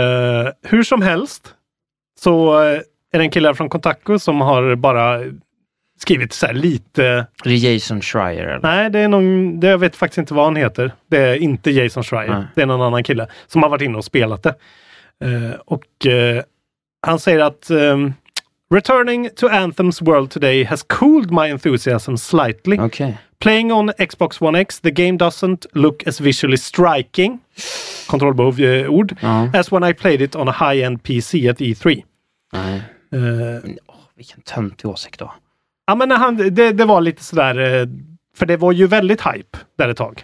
hur 0.64 0.84
som 0.84 1.02
helst 1.02 1.54
så 2.20 2.62
eh, 2.64 2.80
är 3.14 3.18
det 3.20 3.20
en 3.20 3.30
kille 3.32 3.54
från 3.56 3.70
Kotaku 3.70 4.20
som 4.20 4.42
har 4.42 4.76
bara 4.76 5.20
skrivit 6.02 6.34
så 6.34 6.46
här 6.46 6.54
lite. 6.54 7.06
Är 7.06 7.26
det 7.44 7.56
Jason 7.56 8.02
Schreier 8.02 8.44
eller? 8.48 8.60
Nej, 8.60 8.90
det 8.90 9.00
är 9.00 9.08
någon, 9.08 9.60
det, 9.60 9.68
jag 9.68 9.78
vet 9.78 9.96
faktiskt 9.96 10.18
inte 10.18 10.34
vad 10.34 10.46
han 10.46 10.56
heter. 10.56 10.92
Det 11.08 11.18
är 11.18 11.36
inte 11.36 11.72
Jason 11.72 12.04
Schreier. 12.04 12.34
Nej. 12.34 12.44
Det 12.56 12.62
är 12.62 12.66
någon 12.66 12.82
annan 12.82 13.04
kille 13.04 13.28
som 13.48 13.64
har 13.64 13.70
varit 13.70 13.82
inne 13.82 13.98
och 13.98 14.06
spelat 14.06 14.44
det. 14.44 14.56
Eh, 15.26 15.60
och 15.66 16.06
eh, 16.06 16.44
han 17.08 17.20
säger 17.20 17.40
att 17.40 17.70
ehm, 17.70 18.14
Returning 18.74 19.30
to 19.36 19.48
Anthem's 19.48 20.06
world 20.06 20.32
today 20.32 20.64
has 20.64 20.84
cooled 20.84 21.32
my 21.32 21.48
enthusiasm 21.50 22.16
slightly. 22.16 22.78
Okej. 22.80 23.18
Playing 23.40 23.72
on 23.74 23.92
Xbox 23.98 24.42
One 24.42 24.60
X, 24.60 24.80
the 24.80 24.92
game 24.92 25.18
doesn't 25.18 25.66
look 25.74 26.08
as 26.08 26.22
visually 26.22 26.58
striking, 26.58 27.40
kontrollbehov 28.08 28.60
eh, 28.62 28.90
ord, 28.90 29.16
Ja. 29.22 29.50
as 29.54 29.72
when 29.72 29.84
I 29.84 29.94
played 29.94 30.22
it 30.22 30.36
on 30.36 30.48
a 30.50 30.52
high-end 30.60 31.04
PC 31.04 31.50
at 31.50 31.60
E3. 31.62 32.04
Nej. 32.54 32.82
Men, 33.10 33.78
åh, 33.88 33.96
vilken 34.16 34.42
töntig 34.42 34.90
åsikt 34.90 35.20
då. 35.20 35.34
Ja, 35.90 35.96
men 35.96 36.12
han, 36.12 36.38
det, 36.38 36.72
det 36.72 36.86
var 36.86 37.02
lite 37.02 37.24
sådär, 37.24 37.60
eh, 37.82 37.88
för 38.38 38.46
det 38.46 38.58
var 38.58 38.72
ju 38.72 38.88
väldigt 38.88 39.22
hype 39.22 39.58
där 39.78 39.90
ett 39.90 39.98
tag. 39.98 40.24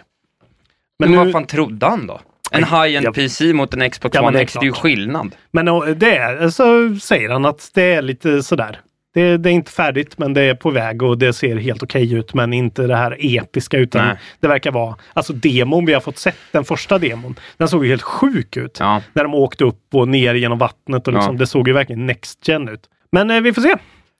Men, 0.98 1.10
Men, 1.10 1.18
vad 1.18 1.26
nu, 1.26 1.32
fan 1.32 1.46
trodde 1.46 1.86
han 1.86 2.06
då? 2.06 2.20
En 2.50 2.64
high-end 2.64 3.06
jag- 3.06 3.14
PC 3.14 3.52
mot 3.52 3.74
en 3.74 3.90
Xbox 3.90 4.14
Ja, 4.14 4.22
One 4.28 4.40
X, 4.40 4.52
det 4.52 4.58
är 4.58 4.64
ju 4.64 4.72
skillnad. 4.72 5.34
men 5.50 5.66
det 5.98 6.16
är, 6.16 6.48
så 6.48 6.96
säger 7.00 7.30
han 7.30 7.44
att 7.44 7.70
det 7.74 7.82
är 7.94 8.02
lite 8.02 8.42
sådär. 8.42 8.80
Det, 9.14 9.36
det 9.36 9.50
är 9.50 9.52
inte 9.52 9.70
färdigt 9.72 10.18
men 10.18 10.34
det 10.34 10.40
är 10.42 10.54
på 10.54 10.70
väg 10.70 11.02
och 11.02 11.18
det 11.18 11.32
ser 11.32 11.56
helt 11.56 11.82
okej 11.82 12.14
ut 12.14 12.34
men 12.34 12.52
inte 12.52 12.86
det 12.86 12.96
här 12.96 13.16
episka 13.20 13.78
utan 13.78 14.06
Nej. 14.06 14.16
det 14.40 14.48
verkar 14.48 14.70
vara, 14.72 14.96
alltså 15.12 15.32
demon 15.32 15.86
vi 15.86 15.92
har 15.92 16.00
fått 16.00 16.18
sett, 16.18 16.36
den 16.52 16.64
första 16.64 16.98
demon, 16.98 17.34
den 17.56 17.68
såg 17.68 17.84
ju 17.84 17.90
helt 17.90 18.02
sjuk 18.02 18.56
ut. 18.56 18.76
Ja. 18.80 19.02
När 19.12 19.22
de 19.22 19.34
åkte 19.34 19.64
upp 19.64 19.94
och 19.94 20.08
ner 20.08 20.34
genom 20.34 20.58
vattnet 20.58 21.06
och 21.08 21.14
liksom, 21.14 21.34
Ja. 21.34 21.38
det 21.38 21.46
såg 21.46 21.68
ju 21.68 21.74
verkligen 21.74 22.06
next 22.06 22.48
gen 22.48 22.68
ut. 22.68 22.80
Men 23.12 23.30
eh, 23.30 23.40
vi 23.40 23.52
får 23.52 23.62
se. 23.62 23.74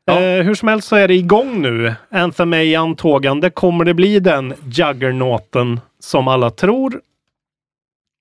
Ja. 0.06 0.20
Eh, 0.22 0.42
hur 0.44 0.54
som 0.54 0.68
helst 0.68 0.88
så 0.88 0.96
är 0.96 1.08
det 1.08 1.14
igång 1.14 1.62
nu. 1.62 1.94
Anthem 2.10 2.52
är 2.52 2.60
i 2.60 2.76
antågande. 2.76 3.50
Kommer 3.50 3.84
det 3.84 3.94
bli 3.94 4.20
den 4.20 4.54
juggernauten 4.66 5.80
som 5.98 6.28
alla 6.28 6.50
tror? 6.50 7.00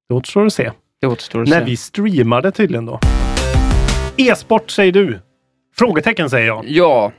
Det 0.09 0.15
återstår 0.15 0.45
att 0.45 0.53
se. 0.53 0.71
Det 1.01 1.07
återstår 1.07 1.41
att 1.41 1.49
När 1.49 1.59
se. 1.59 1.65
vi 1.65 1.77
streamar 1.77 2.41
det 2.41 2.51
tydligen 2.51 2.85
då. 2.85 2.99
E-sport 4.17 4.71
säger 4.71 4.91
du? 4.91 5.19
Frågetecken 5.75 6.29
säger 6.29 6.47
jag. 6.47 6.65
Ja, 6.67 7.11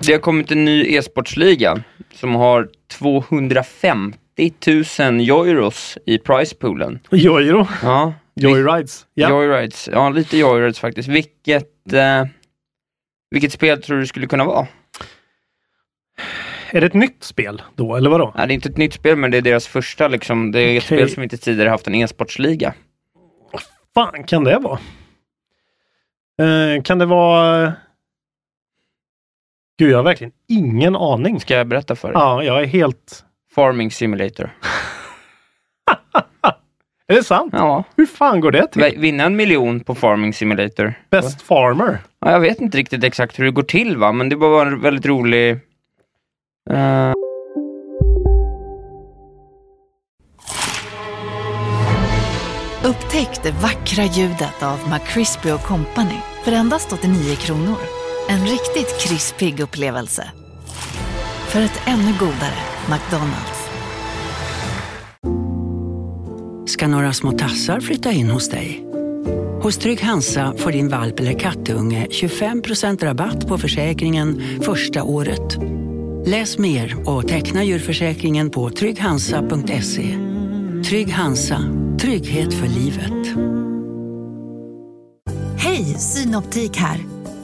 det 0.00 0.12
har 0.12 0.18
kommit 0.20 0.50
en 0.50 0.64
ny 0.64 0.94
e-sportsliga 0.96 1.82
som 2.14 2.34
har 2.34 2.68
250 2.98 4.18
000 4.66 5.20
euros 5.20 5.98
i 6.06 6.18
pricepoolen. 6.18 6.98
Joiro. 7.10 7.66
Ja, 7.82 8.14
Joyrides. 8.34 9.06
Ja. 9.14 9.28
Joyrides. 9.28 9.88
Ja, 9.92 10.08
lite 10.08 10.38
Joyrides 10.38 10.78
faktiskt. 10.78 11.08
Vilket, 11.08 11.92
eh, 11.92 12.24
vilket 13.30 13.52
spel 13.52 13.82
tror 13.82 13.98
du 13.98 14.06
skulle 14.06 14.26
kunna 14.26 14.44
vara? 14.44 14.66
Är 16.70 16.80
det 16.80 16.86
ett 16.86 16.94
nytt 16.94 17.24
spel 17.24 17.62
då, 17.74 17.96
eller 17.96 18.10
vadå? 18.10 18.32
Nej, 18.36 18.46
det 18.46 18.52
är 18.52 18.54
inte 18.54 18.68
ett 18.68 18.76
nytt 18.76 18.94
spel, 18.94 19.16
men 19.16 19.30
det 19.30 19.36
är 19.36 19.42
deras 19.42 19.66
första 19.66 20.08
liksom. 20.08 20.52
Det 20.52 20.60
är 20.60 20.76
ett 20.78 20.84
spel 20.84 21.10
som 21.10 21.22
inte 21.22 21.36
tidigare 21.36 21.70
haft 21.70 21.86
en 21.86 21.94
e-sportsliga. 21.94 22.74
fan 23.94 24.24
kan 24.24 24.44
det 24.44 24.58
vara? 24.58 24.78
Eh, 26.40 26.82
kan 26.82 26.98
det 26.98 27.06
vara... 27.06 27.72
Gud, 29.78 29.90
jag 29.90 29.98
har 29.98 30.02
verkligen 30.02 30.32
ingen 30.48 30.96
aning. 30.96 31.40
Ska 31.40 31.54
jag 31.54 31.66
berätta 31.66 31.96
för 31.96 32.08
dig? 32.08 32.16
Ja, 32.16 32.42
jag 32.42 32.62
är 32.62 32.66
helt... 32.66 33.24
Farming 33.54 33.90
Simulator. 33.90 34.56
Är 37.10 37.14
det 37.14 37.24
sant? 37.24 37.54
Ja, 37.56 37.84
Hur 37.96 38.06
fan 38.06 38.40
går 38.40 38.50
det 38.52 38.66
till? 38.66 38.94
Vinna 38.98 39.24
en 39.24 39.36
miljon 39.36 39.80
på 39.80 39.94
Farming 39.94 40.32
Simulator. 40.34 40.94
Best 41.10 41.42
Farmer. 41.42 41.98
Ja, 42.20 42.30
jag 42.32 42.40
vet 42.40 42.60
inte 42.60 42.78
riktigt 42.78 43.04
exakt 43.04 43.38
hur 43.38 43.44
det 43.44 43.50
går 43.50 43.62
till 43.62 43.96
va, 43.96 44.12
men 44.12 44.28
det 44.28 44.36
var 44.36 44.66
en 44.66 44.80
väldigt 44.80 45.06
rolig... 45.06 45.50
eh, 46.70 47.12
Upptäck 52.84 53.42
det 53.42 53.50
vackra 53.50 54.04
ljudet 54.04 54.62
av 54.62 54.78
McCrispy 54.92 55.50
Company 55.50 56.16
för 56.44 56.52
endast 56.52 56.92
89 56.92 57.36
kronor. 57.36 57.76
En 58.28 58.40
riktigt 58.40 59.00
krispig 59.08 59.60
upplevelse. 59.60 60.30
För 61.48 61.60
ett 61.60 61.80
ännu 61.86 62.12
godare 62.18 62.60
McDonalds. 62.90 63.59
Ska 66.70 66.88
några 66.88 67.12
små 67.12 67.32
tassar 67.32 67.80
flytta 67.80 68.12
in 68.12 68.30
hos 68.30 68.48
dig? 68.48 68.84
Hos 69.62 69.76
Trygg 69.76 70.02
Hansa 70.02 70.54
får 70.56 70.72
din 70.72 70.88
valp 70.88 71.20
eller 71.20 71.38
kattunge 71.38 72.06
25% 72.10 73.04
rabatt 73.04 73.48
på 73.48 73.58
försäkringen 73.58 74.42
första 74.62 75.02
året. 75.02 75.58
Läs 76.26 76.58
mer 76.58 77.08
och 77.08 77.28
teckna 77.28 77.64
djurförsäkringen 77.64 78.50
på 78.50 78.70
trygghansa.se. 78.70 80.18
Trygg 80.88 81.12
Hansa, 81.12 81.58
trygghet 82.00 82.54
för 82.54 82.66
livet. 82.66 83.36
Hej, 85.56 85.84
Synoptik 85.84 86.76
här. 86.76 87.00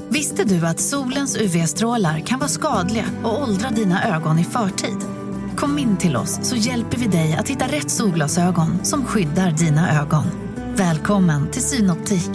Visste 0.09 0.45
du 0.45 0.67
att 0.67 0.81
solens 0.81 1.37
UV-strålar 1.37 2.21
kan 2.21 2.39
vara 2.39 2.49
skadliga 2.49 3.05
och 3.25 3.43
åldra 3.43 3.71
dina 3.71 4.17
ögon 4.17 4.39
i 4.39 4.45
förtid? 4.45 5.16
Kom 5.57 5.79
in 5.79 5.97
till 5.97 6.17
oss 6.17 6.49
så 6.49 6.57
hjälper 6.57 6.97
vi 6.97 7.07
dig 7.07 7.37
att 7.39 7.49
hitta 7.49 7.65
rätt 7.65 7.91
solglasögon 7.91 8.85
som 8.85 9.05
skyddar 9.05 9.51
dina 9.51 10.03
ögon. 10.03 10.25
Välkommen 10.77 11.51
till 11.51 11.63
Synoptik. 11.63 12.31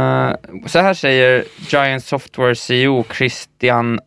Eh, 0.00 0.32
så 0.66 0.78
här 0.78 0.94
säger 0.94 1.44
Giant 1.68 2.04
Software 2.04 2.54
CEO 2.54 3.04
Christian 3.12 4.00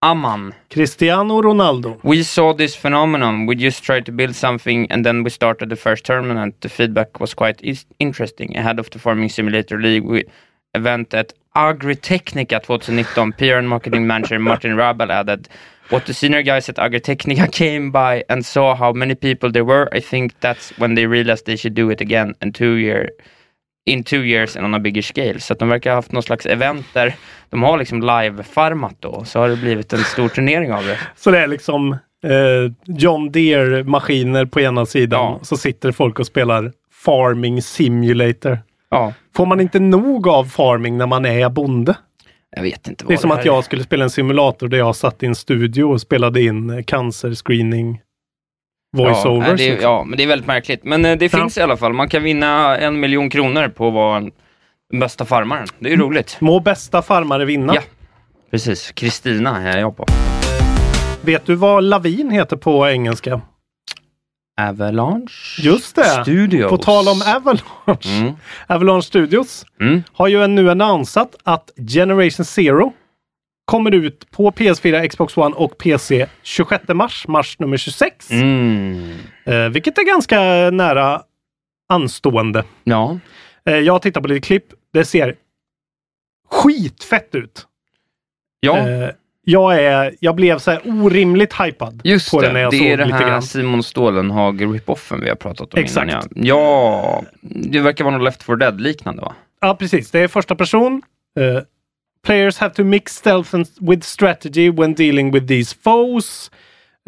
Amman. 0.00 0.54
Cristiano 0.68 1.42
Ronaldo. 1.42 2.00
We 2.02 2.24
saw 2.24 2.58
this 2.58 2.76
phenomenon. 2.76 3.46
We 3.46 3.54
just 3.54 3.84
tried 3.84 4.06
to 4.06 4.12
build 4.12 4.36
something 4.36 4.90
and 4.90 5.04
then 5.04 5.24
we 5.24 5.30
started 5.30 5.70
the 5.70 5.76
first 5.76 6.04
tournament. 6.04 6.60
The 6.60 6.68
feedback 6.68 7.20
was 7.20 7.34
quite 7.34 7.76
interesting. 7.98 8.56
Ahead 8.56 8.80
of 8.80 8.90
the 8.90 8.98
Farming 8.98 9.30
Simulator 9.30 9.78
League 9.78 10.08
we 10.12 10.24
event 10.74 11.14
at 11.14 11.32
Agritechnica 11.54 12.60
2019, 12.60 13.32
PR 13.32 13.58
and 13.58 13.68
marketing 13.68 14.06
manager 14.06 14.38
Martin 14.38 14.76
Rabel 14.76 15.10
added 15.10 15.48
What 15.90 16.06
the 16.06 16.14
senior 16.14 16.42
guys 16.42 16.68
at 16.68 16.76
Agritechnica 16.76 17.52
came 17.52 17.90
by 17.90 18.22
and 18.28 18.46
saw 18.46 18.76
how 18.76 18.92
many 18.92 19.14
people 19.16 19.50
there 19.50 19.64
were, 19.64 19.88
I 19.92 20.00
think 20.00 20.38
that's 20.40 20.70
when 20.78 20.94
they 20.94 21.06
realized 21.06 21.46
they 21.46 21.56
should 21.56 21.74
do 21.74 21.90
it 21.90 22.00
again 22.00 22.34
in 22.40 22.52
two 22.52 22.74
year 22.74 23.10
in 23.86 24.04
two 24.04 24.22
years 24.22 24.56
and 24.56 24.64
on 24.64 24.74
a 24.74 24.78
bigger 24.78 25.02
scale. 25.02 25.40
Så 25.40 25.52
att 25.52 25.58
de 25.58 25.68
verkar 25.68 25.90
ha 25.90 25.96
haft 25.96 26.12
någon 26.12 26.22
slags 26.22 26.46
event 26.46 26.86
där 26.92 27.14
de 27.50 27.62
har 27.62 27.78
liksom 27.78 28.00
live-farmat 28.02 28.96
då, 29.00 29.24
så 29.24 29.38
har 29.38 29.48
det 29.48 29.56
blivit 29.56 29.92
en 29.92 30.04
stor 30.04 30.28
turnering 30.28 30.72
av 30.72 30.84
det. 30.84 30.98
Så 31.16 31.30
det 31.30 31.38
är 31.38 31.46
liksom 31.46 31.92
eh, 32.24 32.72
John 32.86 33.32
Deere-maskiner 33.32 34.46
på 34.46 34.60
ena 34.60 34.86
sidan. 34.86 35.44
Så 35.44 35.56
sitter 35.56 35.92
folk 35.92 36.18
och 36.18 36.26
spelar 36.26 36.72
Farming 36.92 37.62
Simulator. 37.62 38.58
Ja. 38.90 39.12
Får 39.36 39.46
man 39.46 39.60
inte 39.60 39.78
nog 39.80 40.28
av 40.28 40.44
farming 40.44 40.98
när 40.98 41.06
man 41.06 41.24
är 41.26 41.48
bonde? 41.48 41.94
Jag 42.56 42.62
vet 42.62 42.88
inte 42.88 43.04
Det 43.04 43.12
är 43.12 43.16
vad 43.16 43.20
som 43.20 43.30
att 43.30 43.44
jag 43.44 43.64
skulle 43.64 43.82
spela 43.84 44.04
en 44.04 44.10
simulator 44.10 44.68
där 44.68 44.78
jag 44.78 44.96
satt 44.96 45.22
i 45.22 45.26
en 45.26 45.34
studio 45.34 45.84
och 45.84 46.00
spelade 46.00 46.42
in 46.42 46.70
eh, 46.70 46.82
cancerscreening 46.82 48.00
ja, 48.96 49.04
voiceovers. 49.04 49.48
är- 49.48 49.54
liksom. 49.70 49.82
ja, 49.82 50.04
men 50.04 50.16
det 50.16 50.22
är 50.22 50.26
väldigt 50.26 50.46
märkligt. 50.46 50.84
Men 50.84 51.04
eh, 51.04 51.16
det 51.18 51.32
Ja. 51.32 51.38
finns 51.38 51.58
i 51.58 51.60
alla 51.60 51.76
fall. 51.76 51.92
Man 51.92 52.08
kan 52.08 52.22
vinna 52.22 52.78
en 52.78 53.00
miljon 53.00 53.30
kronor 53.30 53.68
på 53.68 53.88
att 53.88 53.94
vara 53.94 54.20
den 54.90 55.00
bästa 55.00 55.24
farmaren. 55.24 55.66
Det 55.78 55.88
är 55.88 55.90
ju 55.90 55.96
roligt. 56.02 56.36
Må 56.40 56.60
bästa 56.60 57.02
farmare 57.02 57.44
vinna. 57.44 57.74
Ja, 57.74 57.80
precis. 58.50 58.92
Kristina 58.92 59.62
är 59.72 59.78
jag 59.78 59.96
på. 59.96 60.06
Vet 61.22 61.46
du 61.46 61.54
vad 61.54 61.84
lavin 61.84 62.30
heter 62.30 62.56
på 62.56 62.88
engelska? 62.88 63.40
Avalanche 64.68 65.62
Just 65.62 65.96
det! 65.96 66.22
Studios. 66.22 66.70
På 66.70 66.76
tal 66.76 67.08
om 67.08 67.22
Avalanche. 67.36 68.20
Mm. 68.20 68.32
Avalanche 68.66 69.02
Studios 69.06 69.66
Mm. 69.80 70.02
har 70.12 70.28
ju 70.28 70.46
nu 70.46 70.70
annonsat 70.70 71.36
att 71.42 71.70
Generation 71.88 72.44
Zero 72.44 72.92
kommer 73.64 73.94
ut 73.94 74.30
på 74.30 74.50
PS4, 74.50 75.08
Xbox 75.08 75.36
One 75.36 75.54
och 75.56 75.78
PC 75.78 76.26
26 76.42 76.84
mars, 76.94 77.24
mars 77.28 77.58
nummer 77.58 77.76
26. 77.76 78.30
Mm. 78.30 79.14
Eh, 79.44 79.68
vilket 79.68 79.98
är 79.98 80.02
ganska 80.02 80.40
nära 80.70 81.22
anstående. 81.88 82.64
Ja. 82.84 83.18
Eh, 83.64 83.76
jag 83.76 83.92
har 83.92 83.98
tittat 83.98 84.22
på 84.22 84.28
lite 84.28 84.46
klipp. 84.46 84.64
Det 84.92 85.04
ser 85.04 85.34
skitfett 86.50 87.34
ut. 87.34 87.66
Ja. 88.60 88.78
Eh, 88.88 89.08
jag, 89.50 89.82
är, 89.84 90.14
jag 90.20 90.34
blev 90.34 90.58
så 90.58 90.70
här 90.70 90.80
orimligt 90.84 91.60
hypad 91.60 92.00
Just 92.04 92.30
på 92.30 92.40
det, 92.40 92.52
när 92.52 92.60
jag 92.60 92.70
det 92.70 92.78
såg 92.78 92.86
är 92.86 92.96
det 92.96 93.04
lite 93.04 93.16
här 93.16 93.28
grann. 93.28 93.42
Simon 93.42 93.82
Stålenhag 93.82 94.62
rip-offen 94.62 95.20
vi 95.20 95.28
har 95.28 95.36
pratat 95.36 95.74
om 95.74 95.80
Exakt. 95.80 96.08
innan. 96.08 96.28
Ja. 96.34 96.44
ja, 96.46 97.24
det 97.40 97.80
verkar 97.80 98.04
vara 98.04 98.16
något 98.16 98.24
Left 98.24 98.42
4 98.42 98.56
Dead-liknande 98.56 99.22
va? 99.22 99.34
Ja, 99.60 99.74
precis. 99.74 100.10
Det 100.10 100.18
är 100.18 100.28
första 100.28 100.54
person. 100.54 101.02
Eh, 101.38 101.62
players 102.26 102.58
have 102.58 102.74
to 102.74 102.84
mix 102.84 103.16
stealth 103.16 103.54
and, 103.54 103.66
with 103.80 104.06
strategy 104.06 104.70
when 104.70 104.94
dealing 104.94 105.32
with 105.32 105.46
these 105.46 105.76
foes. 105.84 106.50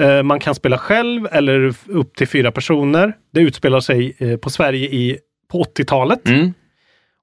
Eh, 0.02 0.22
man 0.22 0.40
kan 0.40 0.54
spela 0.54 0.78
själv 0.78 1.28
eller 1.32 1.74
upp 1.86 2.16
till 2.16 2.28
fyra 2.28 2.52
personer. 2.52 3.12
Det 3.32 3.40
utspelar 3.40 3.80
sig 3.80 4.16
eh, 4.18 4.36
på 4.36 4.50
Sverige 4.50 4.86
i, 4.86 5.18
på 5.50 5.64
80-talet. 5.64 6.28
Mm. 6.28 6.54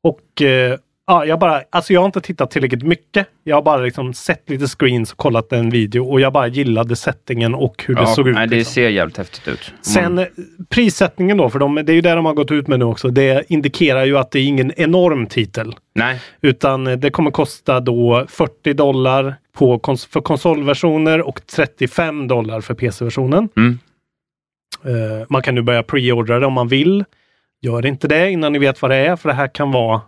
Och 0.04 0.42
ja, 1.10 1.26
jag 1.26 1.40
bara, 1.40 1.62
alltså 1.70 1.94
jag 1.94 2.02
har 2.02 2.06
inte 2.06 2.22
tittat 2.22 2.52
tillräckligt 2.52 2.84
mycket. 2.84 3.28
Jag 3.44 3.56
har 3.56 3.62
bara 3.62 3.78
liksom 3.82 4.14
sett 4.14 4.50
lite 4.50 4.68
screens 4.68 5.12
och 5.12 5.18
kollat 5.18 5.54
en 5.54 5.70
video 5.70 6.04
och 6.12 6.22
jag 6.22 6.34
bara 6.34 6.48
gillade 6.48 6.96
settingen 6.96 7.56
och 7.56 7.84
hur 7.88 7.96
det 7.96 8.08
såg 8.08 8.28
ut. 8.28 8.36
nej, 8.36 8.48
det 8.48 8.56
liksom. 8.56 8.74
ser 8.74 8.90
jävligt 8.90 9.18
häftigt 9.18 9.48
ut. 9.48 9.74
Sen 9.82 10.06
Mm. 10.06 10.20
eh, 10.20 10.26
prissättningen 10.70 11.38
då, 11.38 11.50
för 11.50 11.60
de, 11.60 11.76
det 11.76 11.92
är 11.92 11.94
ju 11.94 12.02
det 12.02 12.14
de 12.14 12.26
har 12.26 12.34
gått 12.34 12.52
ut 12.52 12.68
med 12.68 12.80
nu 12.80 12.86
också. 12.86 13.10
Det 13.10 13.44
indikerar 13.52 14.06
ju 14.06 14.18
att 14.18 14.32
det 14.32 14.40
är 14.40 14.44
ingen 14.46 14.72
enorm 14.78 15.28
titel. 15.28 15.76
Nej. 15.96 16.22
Utan 16.42 16.88
eh, 16.88 16.98
det 16.98 17.10
kommer 17.10 17.32
kosta 17.32 17.80
då 17.80 18.26
40 18.30 18.74
dollar 18.74 19.36
på 19.58 19.78
kons- 19.80 20.10
för 20.12 20.22
konsolversioner 20.22 21.22
och 21.22 21.42
35 21.48 22.28
dollar 22.28 22.62
för 22.62 22.74
PC-versionen. 22.74 23.50
Mm. 23.58 23.80
Eh, 24.86 25.26
man 25.30 25.42
kan 25.42 25.56
nu 25.56 25.62
börja 25.62 25.84
preordra 25.84 26.40
det 26.40 26.46
om 26.46 26.54
man 26.54 26.68
vill. 26.68 27.06
Gör 27.62 27.86
inte 27.86 28.08
det 28.08 28.32
innan 28.32 28.54
ni 28.54 28.60
vet 28.60 28.82
vad 28.82 28.92
det 28.92 28.98
är, 28.98 29.16
för 29.16 29.30
det 29.30 29.36
här 29.36 29.48
kan 29.48 29.72
vara 29.72 30.02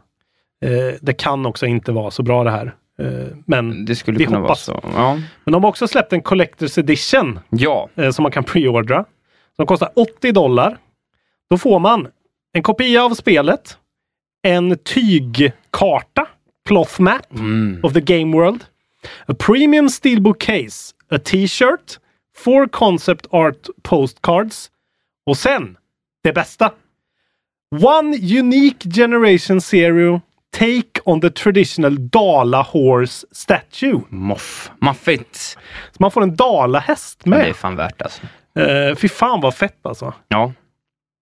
eh, 0.62 0.96
Det 1.02 1.14
kan 1.14 1.46
också 1.46 1.66
inte 1.66 1.92
vara 1.92 2.12
så 2.12 2.24
bra 2.24 2.44
det 2.44 2.52
här. 2.52 2.76
Eh, 3.00 3.28
men 3.46 3.86
Det 3.86 3.96
skulle 3.96 4.18
vi 4.18 4.26
kunna 4.26 4.40
hoppas. 4.40 4.68
vara 4.68 4.82
så. 4.82 4.88
Ja. 4.96 5.14
Men 5.44 5.52
de 5.52 5.64
har 5.64 5.70
också 5.70 5.88
släppt 5.88 6.14
en 6.14 6.22
Collector's 6.22 6.80
Edition 6.80 7.40
ja. 7.50 7.90
eh, 7.96 8.12
som 8.12 8.24
man 8.24 8.32
kan 8.32 8.44
preordra. 8.44 9.06
Som 9.56 9.66
kostar 9.66 9.90
80 9.96 10.32
dollar. 10.32 10.78
Då 11.50 11.58
får 11.58 11.80
man 11.80 12.08
en 12.54 12.64
kopia 12.64 13.04
av 13.06 13.14
spelet, 13.14 13.78
en 14.44 14.78
tygkarta, 14.78 16.28
cloth 16.68 17.02
map 17.02 17.34
Mm. 17.40 17.80
of 17.84 17.94
the 17.94 18.02
game 18.02 18.38
world, 18.38 18.64
a 19.28 19.34
premium 19.40 19.90
steelbook 19.90 20.40
case, 20.42 20.94
a 21.10 21.18
t-shirt, 21.24 22.00
four 22.38 22.68
concept 22.68 23.28
art 23.30 23.68
postcards 23.84 24.72
och 25.26 25.38
sen 25.38 25.78
det 26.24 26.34
bästa. 26.34 26.72
One 27.82 28.18
unique 28.40 28.90
generation 28.92 29.62
zero 29.62 30.22
take 30.52 31.02
on 31.06 31.22
the 31.22 31.30
traditional 31.30 32.10
Dala 32.10 32.62
horse 32.62 33.28
statue. 33.32 34.02
Moff. 34.10 34.72
Maffigt. 34.82 35.36
Så 35.92 35.98
man 36.00 36.12
får 36.12 36.24
en 36.24 36.36
dalahäst 36.36 37.26
Men 37.26 37.30
med. 37.38 37.46
det 37.46 37.50
är 37.50 37.54
fan 37.54 37.76
värt 37.76 38.02
alltså. 38.02 38.22
Uh, 38.60 38.96
fy 38.96 39.10
fan 39.10 39.42
vad 39.42 39.56
fett 39.56 39.86
alltså. 39.86 40.14
Ja. 40.28 40.54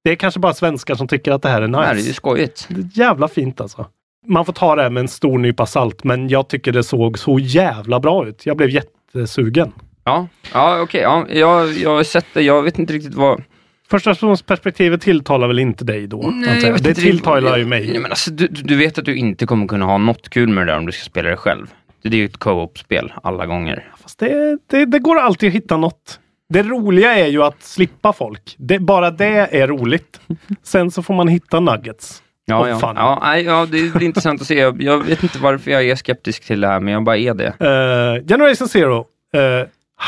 Det 0.04 0.12
är 0.12 0.16
kanske 0.16 0.40
bara 0.40 0.54
svenskar 0.54 0.96
som 0.96 1.08
tycker 1.08 1.32
att 1.32 1.42
det 1.42 1.50
här 1.50 1.62
är 1.62 1.68
nice. 1.68 1.82
Nej, 1.82 1.96
det 1.96 2.02
är 2.02 2.06
ju 2.08 2.14
skojigt. 2.14 2.68
Det 2.70 2.82
är 2.82 3.06
jävla 3.06 3.28
fint 3.28 3.62
alltså. 3.62 3.86
Man 4.28 4.46
får 4.46 4.54
ta 4.54 4.76
det 4.76 4.82
här 4.82 4.90
med 4.90 5.02
en 5.02 5.08
stor 5.08 5.38
nypa 5.40 5.66
salt, 5.66 6.04
men 6.04 6.30
jag 6.30 6.48
tycker 6.48 6.72
det 6.72 6.84
såg 6.84 7.20
så 7.20 7.40
jävla 7.40 8.00
bra 8.00 8.28
ut. 8.28 8.46
Jag 8.46 8.58
blev 8.58 8.70
jättesugen. 8.70 9.72
Ja, 10.04 10.28
ja 10.54 10.82
okej. 10.82 11.02
Ja, 11.02 11.26
jag, 11.30 11.74
jag 11.74 11.90
har 11.96 12.04
sett 12.04 12.26
det. 12.34 12.42
Jag 12.42 12.62
vet 12.64 12.80
inte 12.80 12.94
riktigt 12.94 13.16
vad... 13.16 13.44
Första 13.90 14.16
perspektivet 14.46 15.02
tilltalar 15.02 15.48
väl 15.48 15.60
inte 15.60 15.86
dig 15.86 16.08
då? 16.08 16.34
vet 16.46 16.62
det 16.62 16.68
inte 16.90 16.94
tilltalar 16.94 17.58
ju 17.58 17.66
mig. 17.66 17.88
Nej, 17.88 18.00
men 18.00 18.12
alltså, 18.12 18.32
du, 18.32 18.48
du 18.48 18.76
vet 18.76 18.98
att 18.98 19.06
du 19.06 19.16
inte 19.16 19.46
kommer 19.46 19.68
kunna 19.68 19.86
ha 19.86 19.98
något 19.98 20.30
kul 20.30 20.50
med 20.50 20.68
det 20.68 20.72
där 20.72 20.78
om 20.78 20.86
du 20.86 20.92
ska 20.92 21.04
spela 21.04 21.30
det 21.30 21.38
själv. 21.38 21.68
Det 22.04 22.10
är 22.10 22.14
ju 22.16 22.26
ett 22.26 22.38
co-op-spel 22.38 23.14
alla 23.24 23.46
gånger. 23.46 23.92
Fast 24.02 24.20
det, 24.20 24.58
det, 24.68 24.86
det 24.86 25.00
går 25.00 25.20
alltid 25.20 25.50
att 25.50 25.56
hitta 25.56 25.78
något. 25.78 26.20
Det 26.50 26.64
roliga 26.64 27.16
är 27.16 27.28
ju 27.28 27.44
att 27.44 27.64
slippa 27.64 28.14
folk. 28.14 28.56
Det, 28.58 28.80
bara 28.80 29.12
det 29.12 29.48
är 29.62 29.68
roligt. 29.68 30.20
Sen 30.64 30.92
så 30.92 31.04
får 31.04 31.14
man 31.14 31.28
hitta 31.28 31.60
nuggets. 31.60 32.24
Ja, 32.46 32.70
ja. 32.70 32.80
Ja, 32.82 33.20
nej, 33.22 33.44
ja, 33.44 33.68
det 33.72 33.94
blir 33.94 34.04
intressant 34.04 34.42
att 34.42 34.48
se. 34.48 34.60
Jag, 34.60 34.82
jag 34.82 35.04
vet 35.04 35.24
inte 35.24 35.40
varför 35.40 35.72
jag 35.72 35.90
är 35.90 35.96
skeptisk 35.96 36.46
till 36.46 36.62
det 36.62 36.68
här, 36.68 36.80
men 36.80 36.94
jag 36.94 37.04
bara 37.04 37.18
är 37.18 37.34
det. 37.34 37.48
Eh, 37.48 38.28
Generation 38.28 38.68
Zero. 38.68 39.06
eh, 39.34 39.68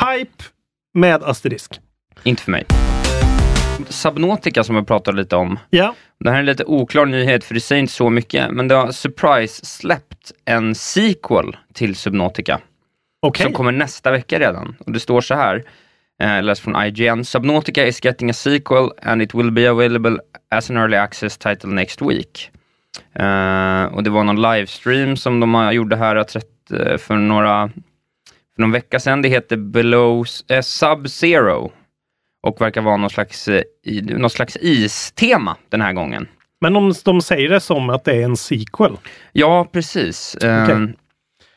hype 0.09 0.43
med 0.93 1.23
asterisk. 1.23 1.79
Inte 2.23 2.43
för 2.43 2.51
mig. 2.51 2.65
Subnautica 3.89 4.63
som 4.63 4.75
jag 4.75 4.87
pratade 4.87 5.17
lite 5.17 5.35
om. 5.35 5.59
Ja. 5.69 5.95
Det 6.19 6.29
här 6.29 6.35
är 6.35 6.39
en 6.39 6.45
lite 6.45 6.63
oklar 6.65 7.05
nyhet 7.05 7.43
för 7.43 7.53
det 7.53 7.59
säger 7.59 7.79
inte 7.79 7.93
så 7.93 8.09
mycket, 8.09 8.51
men 8.51 8.67
det 8.67 8.75
har 8.75 8.91
surprise 8.91 9.65
släppt 9.65 10.31
en 10.45 10.75
sequel 10.75 11.57
till 11.73 11.95
Subnautica. 11.95 12.59
Okej. 13.21 13.43
Som 13.43 13.53
kommer 13.53 13.71
nästa 13.71 14.11
vecka 14.11 14.39
redan. 14.39 14.75
Och 14.85 14.91
det 14.91 14.99
står 14.99 15.21
så 15.21 15.35
här. 15.35 15.63
Eh, 16.23 16.43
läst 16.43 16.61
från 16.61 16.85
IGN. 16.85 17.25
Subnautica 17.25 17.85
is 17.87 18.05
getting 18.05 18.29
a 18.29 18.33
sequel 18.33 18.89
and 19.03 19.21
it 19.21 19.33
will 19.35 19.51
be 19.51 19.69
available 19.69 20.17
as 20.51 20.69
an 20.69 20.77
early 20.77 20.97
access 20.97 21.37
title 21.37 21.69
next 21.69 22.01
week. 22.01 22.49
Eh, 23.15 23.83
och 23.85 24.03
det 24.03 24.09
var 24.09 24.23
någon 24.23 24.41
livestream 24.41 25.17
som 25.17 25.39
de 25.39 25.53
har- 25.53 25.71
gjorde 25.71 25.95
här 25.95 26.15
eh, 26.15 26.97
för 26.97 27.15
några 27.15 27.69
för 28.55 28.61
någon 28.61 28.71
vecka 28.71 28.99
sedan. 28.99 29.21
Det 29.21 29.29
heter 29.29 29.57
Below 29.57 30.25
eh, 30.49 30.57
Sub-Zero 30.61 31.71
och 32.41 32.61
verkar 32.61 32.81
vara 32.81 32.97
någon 32.97 33.09
slags, 33.09 33.47
eh, 33.47 33.63
i, 33.85 34.01
någon 34.01 34.29
slags 34.29 34.57
istema 34.61 35.57
den 35.69 35.81
här 35.81 35.93
gången. 35.93 36.27
Men 36.61 36.75
om 36.75 36.93
de 37.05 37.21
säger 37.21 37.49
det 37.49 37.59
som 37.59 37.89
att 37.89 38.03
det 38.03 38.11
är 38.11 38.23
en 38.23 38.37
sequel. 38.37 38.97
Ja, 39.31 39.67
precis. 39.71 40.35
Eh, 40.35 40.63
Okej. 40.63 40.95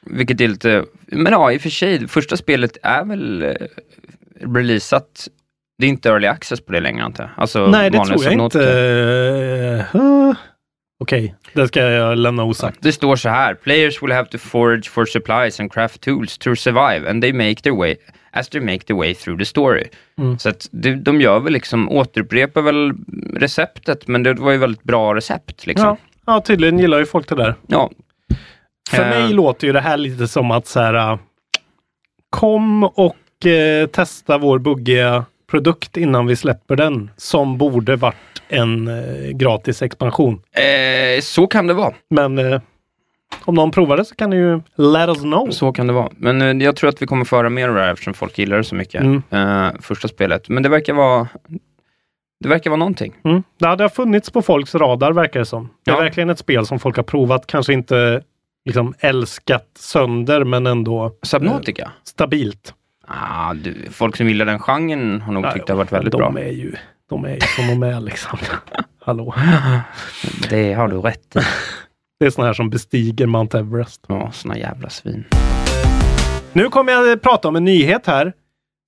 vilket 0.07 0.41
är 0.41 0.49
lite, 0.49 0.85
men 1.07 1.33
ja, 1.33 1.53
i 1.53 1.57
och 1.57 1.61
för 1.61 1.71
sig, 1.71 2.09
första 2.09 2.37
spelet 2.37 2.77
är 2.83 3.05
väl 3.05 3.43
eh, 3.43 3.55
releasat. 4.41 5.29
Det 5.79 5.87
är 5.87 5.91
inte 5.91 6.09
early 6.09 6.27
access 6.27 6.61
på 6.61 6.73
det 6.73 6.81
längre 6.81 7.05
antar 7.05 7.25
jag. 7.25 7.31
Alltså, 7.37 7.67
Nej, 7.67 7.91
det 7.91 8.05
tror 8.05 8.25
jag 8.25 8.33
inte. 8.33 8.59
Uh, 9.95 10.35
Okej, 11.05 11.35
det 11.53 11.69
ska 11.69 11.81
jag 11.81 12.19
lämna 12.19 12.45
osagt. 12.45 12.79
Det 12.81 12.93
står 12.93 13.17
så 13.17 13.29
här. 13.29 13.55
Players 13.55 14.03
will 14.03 14.13
have 14.13 14.29
to 14.29 14.39
forage 14.39 14.91
for 14.91 15.05
supplies 15.07 15.61
and 15.61 15.73
craft 15.73 16.01
tools 16.01 16.39
to 16.39 16.57
survive 16.57 17.11
and 17.11 17.23
they 17.23 17.33
make 17.33 17.55
their 17.55 17.77
way 17.77 17.97
as 18.31 18.49
they 18.49 18.61
make 18.61 18.79
their 18.79 18.97
way 18.97 19.15
through 19.15 19.39
the 19.39 19.45
story. 19.45 19.85
Mm. 20.19 20.39
Så 20.39 20.49
att 20.49 20.69
de, 20.73 20.95
de 20.95 21.21
gör 21.21 21.41
väl 21.41 21.53
liksom, 21.53 21.89
återupprepar 21.89 22.63
väl 22.63 22.93
receptet, 23.37 24.09
men 24.09 24.23
det 24.23 24.35
var 24.35 24.53
ju 24.53 24.59
väldigt 24.59 24.83
bra 24.83 25.15
recept 25.15 25.67
liksom. 25.67 25.87
Ja, 25.87 25.97
ja, 26.27 26.41
tydligen 26.41 26.79
gillar 26.79 26.99
ju 26.99 27.07
folk 27.07 27.29
det 27.29 27.35
där. 27.35 27.55
Ja. 27.67 27.91
För 28.91 29.03
Eh. 29.03 29.09
mig 29.09 29.33
låter 29.33 29.67
ju 29.67 29.73
det 29.73 29.81
här 29.81 29.97
lite 29.97 30.29
som 30.29 30.51
att 30.51 30.67
så 30.67 30.81
här, 30.81 30.95
äh, 31.13 31.19
kom 32.31 32.85
och 32.85 33.47
eh, 33.47 33.87
testa 33.87 34.39
vår 34.39 34.59
buggiga 34.59 35.25
produkt 35.51 35.97
innan 35.97 36.27
vi 36.27 36.37
släpper 36.37 36.77
den. 36.77 37.11
Som 37.17 37.59
borde 37.59 37.97
varit 37.97 38.17
en 38.49 38.89
eh, 38.89 39.31
gratis 39.31 39.83
expansion. 39.83 40.41
Eh, 40.53 41.21
så 41.21 41.47
kan 41.47 41.67
det 41.67 41.75
vara. 41.75 41.95
Men 42.11 42.39
eh, 42.39 42.61
om 43.45 43.55
någon 43.55 43.71
provar 43.71 43.97
det 43.97 44.05
så 44.05 44.15
kan 44.15 44.31
ni 44.31 44.37
ju 44.37 44.61
let 44.77 45.09
us 45.09 45.21
know. 45.21 45.51
Så 45.51 45.73
kan 45.73 45.87
det 45.87 45.93
vara. 45.93 46.09
Men 46.17 46.43
eh, 46.43 46.65
jag 46.67 46.77
tror 46.77 46.89
att 46.91 47.03
vi 47.03 47.07
kommer 47.07 47.25
föra 47.25 47.51
mer 47.51 47.69
av 47.69 47.75
det 47.75 47.81
här 47.81 47.93
eftersom 47.93 48.15
folk 48.15 48.39
gillar 48.39 48.57
det 48.57 48.65
så 48.65 48.75
mycket. 48.75 49.01
Mm. 49.03 49.23
Eh, 49.31 49.73
första 49.81 50.09
spelet. 50.09 50.49
Men 50.49 50.63
det 50.63 50.69
verkar 50.69 50.93
vara 50.95 51.29
det 52.41 52.49
verkar 52.49 52.71
vara 52.71 52.79
någonting. 52.79 53.15
Mm. 53.25 53.43
Ja, 53.59 53.77
det 53.77 53.85
har 53.85 53.89
funnits 53.89 54.31
på 54.31 54.43
folks 54.43 54.75
radar 54.75 55.13
verkar 55.13 55.41
det 55.41 55.47
som. 55.47 55.71
Det 55.85 55.91
är 55.91 55.95
Ja. 55.95 56.01
verkligen 56.01 56.31
ett 56.31 56.39
spel 56.39 56.67
som 56.67 56.79
folk 56.79 56.97
har 56.97 57.03
provat. 57.03 57.47
Kanske 57.47 57.73
inte 57.73 58.23
liksom 58.65 58.95
älskat 58.99 59.67
sönder 59.79 60.45
men 60.45 60.67
ändå 60.67 61.13
Subnautica? 61.23 61.83
eh, 61.83 61.89
stabilt. 62.05 62.75
Ah, 63.07 63.55
du, 63.55 63.91
folk 63.91 64.17
som 64.17 64.29
gillar 64.29 64.47
den 64.47 64.59
genren 64.59 65.21
har 65.21 65.33
nog 65.33 65.53
tyckt 65.53 65.67
det 65.67 65.73
har 65.73 65.79
varit 65.79 65.93
väldigt 65.93 66.13
de 66.13 66.19
bra. 66.19 66.43
Är 66.43 66.53
ju, 66.53 66.73
de 67.09 67.25
är 67.25 67.35
ju 67.35 67.41
som 67.41 67.67
de 67.67 67.83
är 67.83 68.01
liksom. 68.01 68.39
Hallå. 69.01 69.35
Det 70.51 70.73
har 70.73 70.89
du 70.89 70.97
rätt 70.97 71.37
i. 71.37 71.41
Det 72.19 72.27
är 72.27 72.31
såna 72.31 72.47
här 72.47 72.55
som 72.55 72.71
bestiger 72.71 73.27
Mount 73.27 73.59
Everest. 73.59 74.05
Ja, 74.09 74.31
såna 74.33 74.59
jävla 74.59 74.91
svin. 74.91 75.25
Nu 76.53 76.69
kommer 76.69 76.93
jag 76.93 77.23
prata 77.23 77.49
om 77.49 77.57
en 77.57 77.65
nyhet 77.65 78.07
här. 78.07 78.33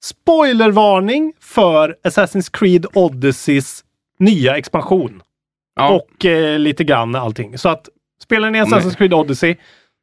Spoilervarning 0.05 1.33
för 1.41 1.97
Assassin's 2.05 2.51
Creed 2.53 2.87
Odysseys 2.95 3.85
nya 4.19 4.57
expansion. 4.57 5.23
Och 5.81 6.25
eh, 6.25 6.59
lite 6.59 6.85
grann 6.85 7.14
allting. 7.14 7.59
Så 7.59 7.69
att 7.69 7.89
spelar 8.23 8.51
ni 8.51 8.62
Assassin's 8.62 8.97
Creed 8.97 9.14
Odyssey 9.14 9.57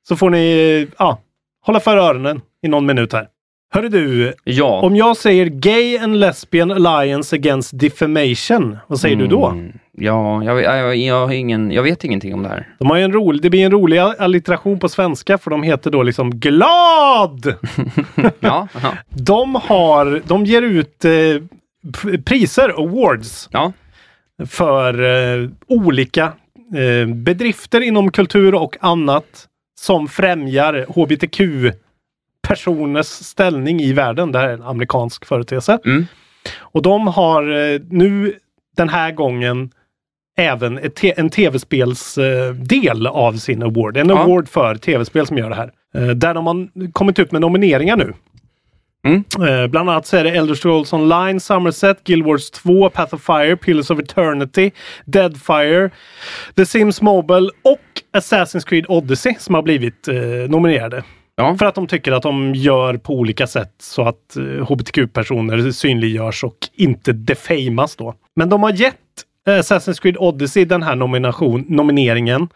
så 0.08 0.16
får 0.16 0.30
ni 0.30 0.52
eh, 0.82 0.96
ja, 1.00 1.20
hålla 1.62 1.80
för 1.80 1.98
öronen 1.98 2.42
i 2.62 2.68
någon 2.68 2.86
minut 2.86 3.14
här. 3.14 3.28
Hörru 3.76 3.90
du, 3.90 4.34
ja. 4.44 4.82
om 4.82 4.96
jag 4.96 5.18
säger 5.18 5.46
Gay 5.46 5.98
and 5.98 6.18
Lesbian 6.18 6.72
Alliance 6.72 7.36
Against 7.36 7.80
Defamation, 7.80 8.78
vad 8.88 9.00
säger 9.00 9.16
du 9.16 9.28
då? 9.28 9.46
Mm, 9.48 9.80
Ja, 9.92 10.44
jag, 10.44 10.62
jag, 10.64 10.96
jag, 10.96 11.28
har 11.28 11.34
ingen, 11.34 11.72
jag 11.72 11.84
vet 11.84 12.04
ingenting 12.04 12.34
om 12.34 12.44
det 12.44 12.50
här. 12.50 12.68
De 12.80 12.90
har 12.90 12.98
en 12.98 13.14
rolig, 13.14 13.42
det 13.42 13.50
blir 13.50 13.66
en 13.66 13.72
rolig 13.72 13.98
allitteration 13.98 14.80
på 14.80 14.90
svenska 14.90 15.38
för 15.38 15.52
de 15.52 15.64
heter 15.64 15.92
då 15.92 16.04
liksom 16.04 16.40
GLAD! 16.40 17.54
Ja, 18.40 18.68
ja. 18.84 18.94
De 19.10 19.56
har, 19.56 20.22
de 20.28 20.46
ger 20.46 20.62
ut 20.62 21.06
eh, 21.06 21.12
priser, 22.26 22.70
awards. 22.70 23.50
För 24.46 25.04
eh, 25.04 25.50
olika 25.68 26.24
eh, 26.76 27.14
bedrifter 27.16 27.82
inom 27.82 28.12
kultur 28.12 28.56
och 28.56 28.78
annat 28.82 29.48
som 29.80 30.08
främjar 30.08 30.86
hbtq 30.90 31.42
personers 32.48 33.08
ställning 33.08 33.80
i 33.82 33.94
världen. 33.94 34.32
Det 34.32 34.40
här 34.40 34.50
är 34.50 34.54
en 34.54 34.64
amerikansk 34.64 35.26
företeelse. 35.26 35.80
Och 36.60 36.82
de 36.82 37.08
har 37.08 37.74
eh, 37.74 37.80
nu 37.90 38.34
den 38.78 38.90
här 38.90 39.12
gången 39.12 39.72
även 40.38 40.80
en 41.16 41.30
tv-spelsdel 41.30 43.08
av 43.08 43.34
sin 43.34 43.64
award. 43.64 43.98
En 43.98 44.12
award 44.12 44.50
för 44.50 44.76
tv-spel 44.76 45.28
som 45.28 45.38
gör 45.38 45.50
det 45.50 45.56
här. 45.56 45.72
Eh, 45.96 46.08
där 46.08 46.34
de 46.34 46.48
har 46.48 46.92
kommit 46.92 47.20
ut 47.20 47.32
med 47.32 47.42
nomineringar 47.42 47.98
nu. 47.98 48.14
Eh, 49.48 49.68
bland 49.68 49.90
annat 49.90 50.08
så 50.08 50.18
är 50.18 50.24
det 50.24 50.30
Elder 50.30 50.56
Scrolls 50.56 50.94
Online, 50.94 51.40
Somerset, 51.40 52.04
Guild 52.04 52.26
Wars 52.26 52.52
2, 52.52 52.90
Path 52.90 53.14
of 53.16 53.22
Fire, 53.24 53.56
Pillars 53.56 53.92
of 53.92 54.00
Eternity, 54.00 54.72
Deadfire, 55.06 55.90
The 56.56 56.66
Sims 56.66 57.02
Mobile 57.02 57.50
och 57.62 58.20
Assassin's 58.22 58.66
Creed 58.66 58.86
Odyssey 58.88 59.36
som 59.40 59.56
har 59.56 59.62
blivit 59.62 60.08
eh, 60.08 60.16
nominerade. 60.50 61.04
För 61.60 61.66
att 61.66 61.76
de 61.76 61.88
tycker 61.88 62.12
att 62.12 62.24
de 62.24 62.56
gör 62.56 62.98
på 62.98 63.14
olika 63.14 63.48
sätt 63.48 63.74
så 63.80 64.02
att 64.08 64.36
eh, 64.36 64.44
hbtq-personer 64.44 65.72
synliggörs 65.72 66.44
och 66.44 66.58
inte 66.74 67.14
defamas 67.14 67.96
då. 67.96 68.16
Men 68.36 68.50
de 68.50 68.64
har 68.64 68.72
gett 68.74 68.96
eh, 69.48 69.52
Assassin's 69.52 70.02
Creed 70.02 70.18
Odyssey 70.18 70.66
den 70.66 70.84
här 70.84 70.96
nomination, 70.96 71.66
nomineringen 71.68 72.50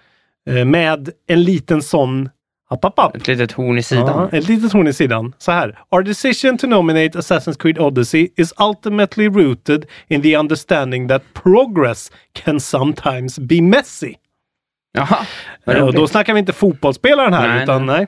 eh, 0.49 0.65
med 0.65 1.09
en 1.27 1.43
liten 1.43 1.81
sån 1.81 2.29
App, 2.69 2.85
app, 2.85 2.99
app. 2.99 3.15
Ett 3.15 3.27
litet 3.27 3.51
horn 3.51 3.77
i 3.77 3.83
sidan. 3.83 4.29
Ja, 4.31 4.37
ett 4.37 4.47
litet 4.47 4.73
horn 4.73 4.87
i 4.87 4.93
sidan. 4.93 5.33
Så 5.37 5.51
här. 5.51 5.79
Our 5.91 6.01
decision 6.03 6.57
to 6.57 6.67
nominate 6.67 7.17
Assassin's 7.19 7.57
Creed 7.59 7.79
Odyssey 7.79 8.29
is 8.35 8.53
ultimately 8.59 9.29
rooted 9.29 9.85
in 10.07 10.21
the 10.21 10.37
understanding 10.37 11.07
that 11.07 11.21
progress 11.33 12.11
can 12.33 12.59
sometimes 12.59 13.39
be 13.39 13.61
messy. 13.61 14.13
Jaha, 14.93 15.17
Eh, 15.65 15.73
roligt. 15.75 15.95
då 15.95 16.07
snackar 16.07 16.33
vi 16.33 16.39
inte 16.39 16.53
fotbollsspelaren 16.53 17.33
här, 17.33 17.47
Nej, 17.47 17.63
utan 17.63 17.85
nej. 17.85 18.07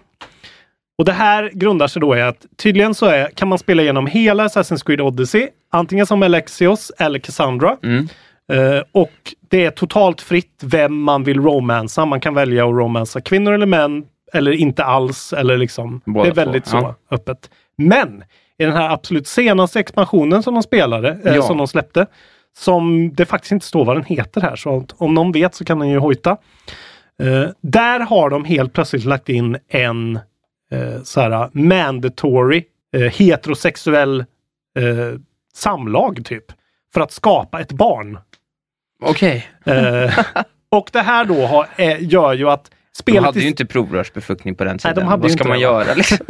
Och 0.99 1.05
det 1.05 1.11
här 1.11 1.51
grundar 1.53 1.87
sig 1.87 1.99
då 1.99 2.17
i 2.17 2.21
att 2.21 2.45
tydligen 2.57 2.95
så 2.95 3.05
är, 3.05 3.27
kan 3.27 3.47
man 3.47 3.57
spela 3.57 3.81
igenom 3.81 4.07
hela 4.07 4.47
Assassin's 4.47 4.85
Creed 4.85 5.01
Odyssey, 5.01 5.47
antingen 5.71 6.05
som 6.05 6.23
Alexios 6.23 6.91
eller 6.99 7.19
Cassandra. 7.19 7.77
Mm. 7.83 8.07
Eh, 8.51 8.83
och 8.91 9.11
det 9.49 9.65
är 9.65 9.71
totalt 9.71 10.21
fritt 10.21 10.61
vem 10.63 11.01
man 11.01 11.23
vill 11.23 11.41
romansa. 11.41 12.05
Man 12.05 12.19
kan 12.19 12.33
välja 12.33 12.65
att 12.65 12.71
romansa 12.71 13.21
kvinnor 13.21 13.53
eller 13.53 13.65
män 13.65 14.03
eller 14.33 14.51
inte 14.51 14.83
alls. 14.83 15.33
Eller 15.33 15.57
liksom, 15.57 16.01
Båda 16.05 16.23
det 16.23 16.29
är 16.29 16.45
väldigt 16.45 16.65
två, 16.65 16.71
så 16.71 16.77
ja. 16.77 17.15
öppet. 17.15 17.49
Men 17.77 18.23
i 18.57 18.65
den 18.65 18.73
här 18.73 18.89
absolut 18.89 19.27
senaste 19.27 19.79
expansionen 19.79 20.43
som 20.43 20.53
de 20.53 20.63
spelade, 20.63 21.09
eh, 21.25 21.35
Ja. 21.35 21.41
som 21.41 21.57
de 21.57 21.67
släppte, 21.67 22.05
som 22.57 23.13
det 23.13 23.25
faktiskt 23.25 23.51
inte 23.51 23.65
står 23.65 23.85
vad 23.85 23.95
den 23.95 24.05
heter 24.05 24.41
här, 24.41 24.55
så 24.55 24.85
om 24.97 25.13
någon 25.13 25.31
vet 25.31 25.55
så 25.55 25.65
kan 25.65 25.79
den 25.79 25.89
ju 25.89 25.97
hojta. 25.97 26.37
Eh, 27.23 27.49
där 27.61 27.99
har 27.99 28.29
de 28.29 28.45
helt 28.45 28.73
plötsligt 28.73 29.05
lagt 29.05 29.29
in 29.29 29.57
en 29.69 30.19
eh, 30.71 31.01
så 31.03 31.21
här 31.21 31.49
mandatory 31.51 32.63
eh, 32.95 33.01
heterosexuell 33.01 34.19
eh, 34.79 35.19
samlag 35.53 36.21
typ. 36.25 36.45
För 36.93 37.01
att 37.01 37.11
skapa 37.11 37.59
ett 37.61 37.71
barn. 37.71 38.19
Okej. 39.03 39.47
Eh, 39.65 40.19
och 40.71 40.89
det 40.93 41.01
här 41.01 41.25
då 41.25 41.45
har, 41.45 41.67
eh, 41.77 42.03
gör 42.03 42.33
ju 42.33 42.49
att 42.49 42.63
De 42.65 42.69
spelet 43.03 43.23
hade 43.23 43.39
i- 43.39 43.43
ju 43.43 43.47
inte 43.49 43.65
provrörsbefruktning 43.65 44.55
på 44.55 44.63
den 44.63 44.73
Nej, 44.73 44.79
tiden. 44.79 44.95
de 44.95 45.03
hade 45.05 45.21
Vad 45.21 45.31
ska 45.31 45.43
man 45.47 45.57
det. 45.57 45.63
göra 45.63 45.93
liksom? 45.93 46.17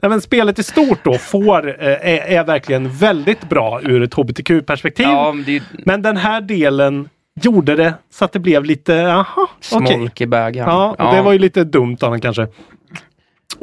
Nej, 0.00 0.10
men 0.10 0.20
spelet 0.20 0.58
i 0.58 0.62
stort 0.62 1.04
då 1.04 1.14
får, 1.18 1.68
eh, 1.68 1.74
är, 1.88 2.18
är 2.38 2.44
verkligen 2.44 2.90
väldigt 2.90 3.48
bra 3.48 3.80
ur 3.82 4.02
ett 4.02 4.14
hbtq-perspektiv. 4.14 5.06
Ja, 5.06 5.32
men 5.32 5.44
det 5.44 5.62
Men 5.86 6.02
den 6.02 6.16
här 6.16 6.40
delen 6.40 7.08
gjorde 7.40 7.76
det 7.76 7.94
så 8.10 8.24
att 8.24 8.32
det 8.32 8.38
blev 8.38 8.64
lite, 8.64 8.92
jaha, 8.92 9.26
okej. 9.72 10.26
bägaren. 10.26 10.70
Ja, 10.70 10.90
och 10.98 11.14
det 11.14 11.22
var 11.22 11.32
ju 11.32 11.38
lite 11.38 11.64
dumt 11.64 11.96
av 12.00 12.18
kanske. 12.18 12.46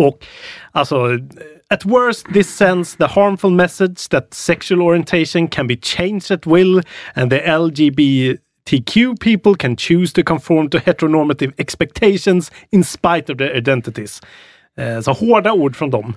Och 0.02 0.26
alltså, 0.72 1.20
at 1.70 1.86
worst 1.86 2.26
this 2.34 2.50
sends 2.50 2.96
the 2.96 3.08
harmful 3.08 3.52
message 3.52 4.10
that 4.10 4.34
sexual 4.34 4.82
orientation 4.82 5.48
can 5.48 5.68
be 5.68 5.76
changed 5.76 6.32
at 6.32 6.46
will 6.46 6.82
and 7.14 7.32
the 7.32 7.40
LGBTQ 7.40 9.20
people 9.20 9.56
can 9.56 9.76
choose 9.78 10.14
to 10.14 10.24
conform 10.24 10.70
to 10.70 10.78
heteronormative 10.78 11.54
expectations 11.58 12.52
in 12.72 12.84
spite 12.84 13.32
of 13.32 13.38
their 13.38 13.56
identities. 13.56 14.22
Eh, 14.78 15.02
så 15.02 15.12
hårda 15.12 15.52
ord 15.52 15.76
från 15.76 15.90
dem. 15.90 16.14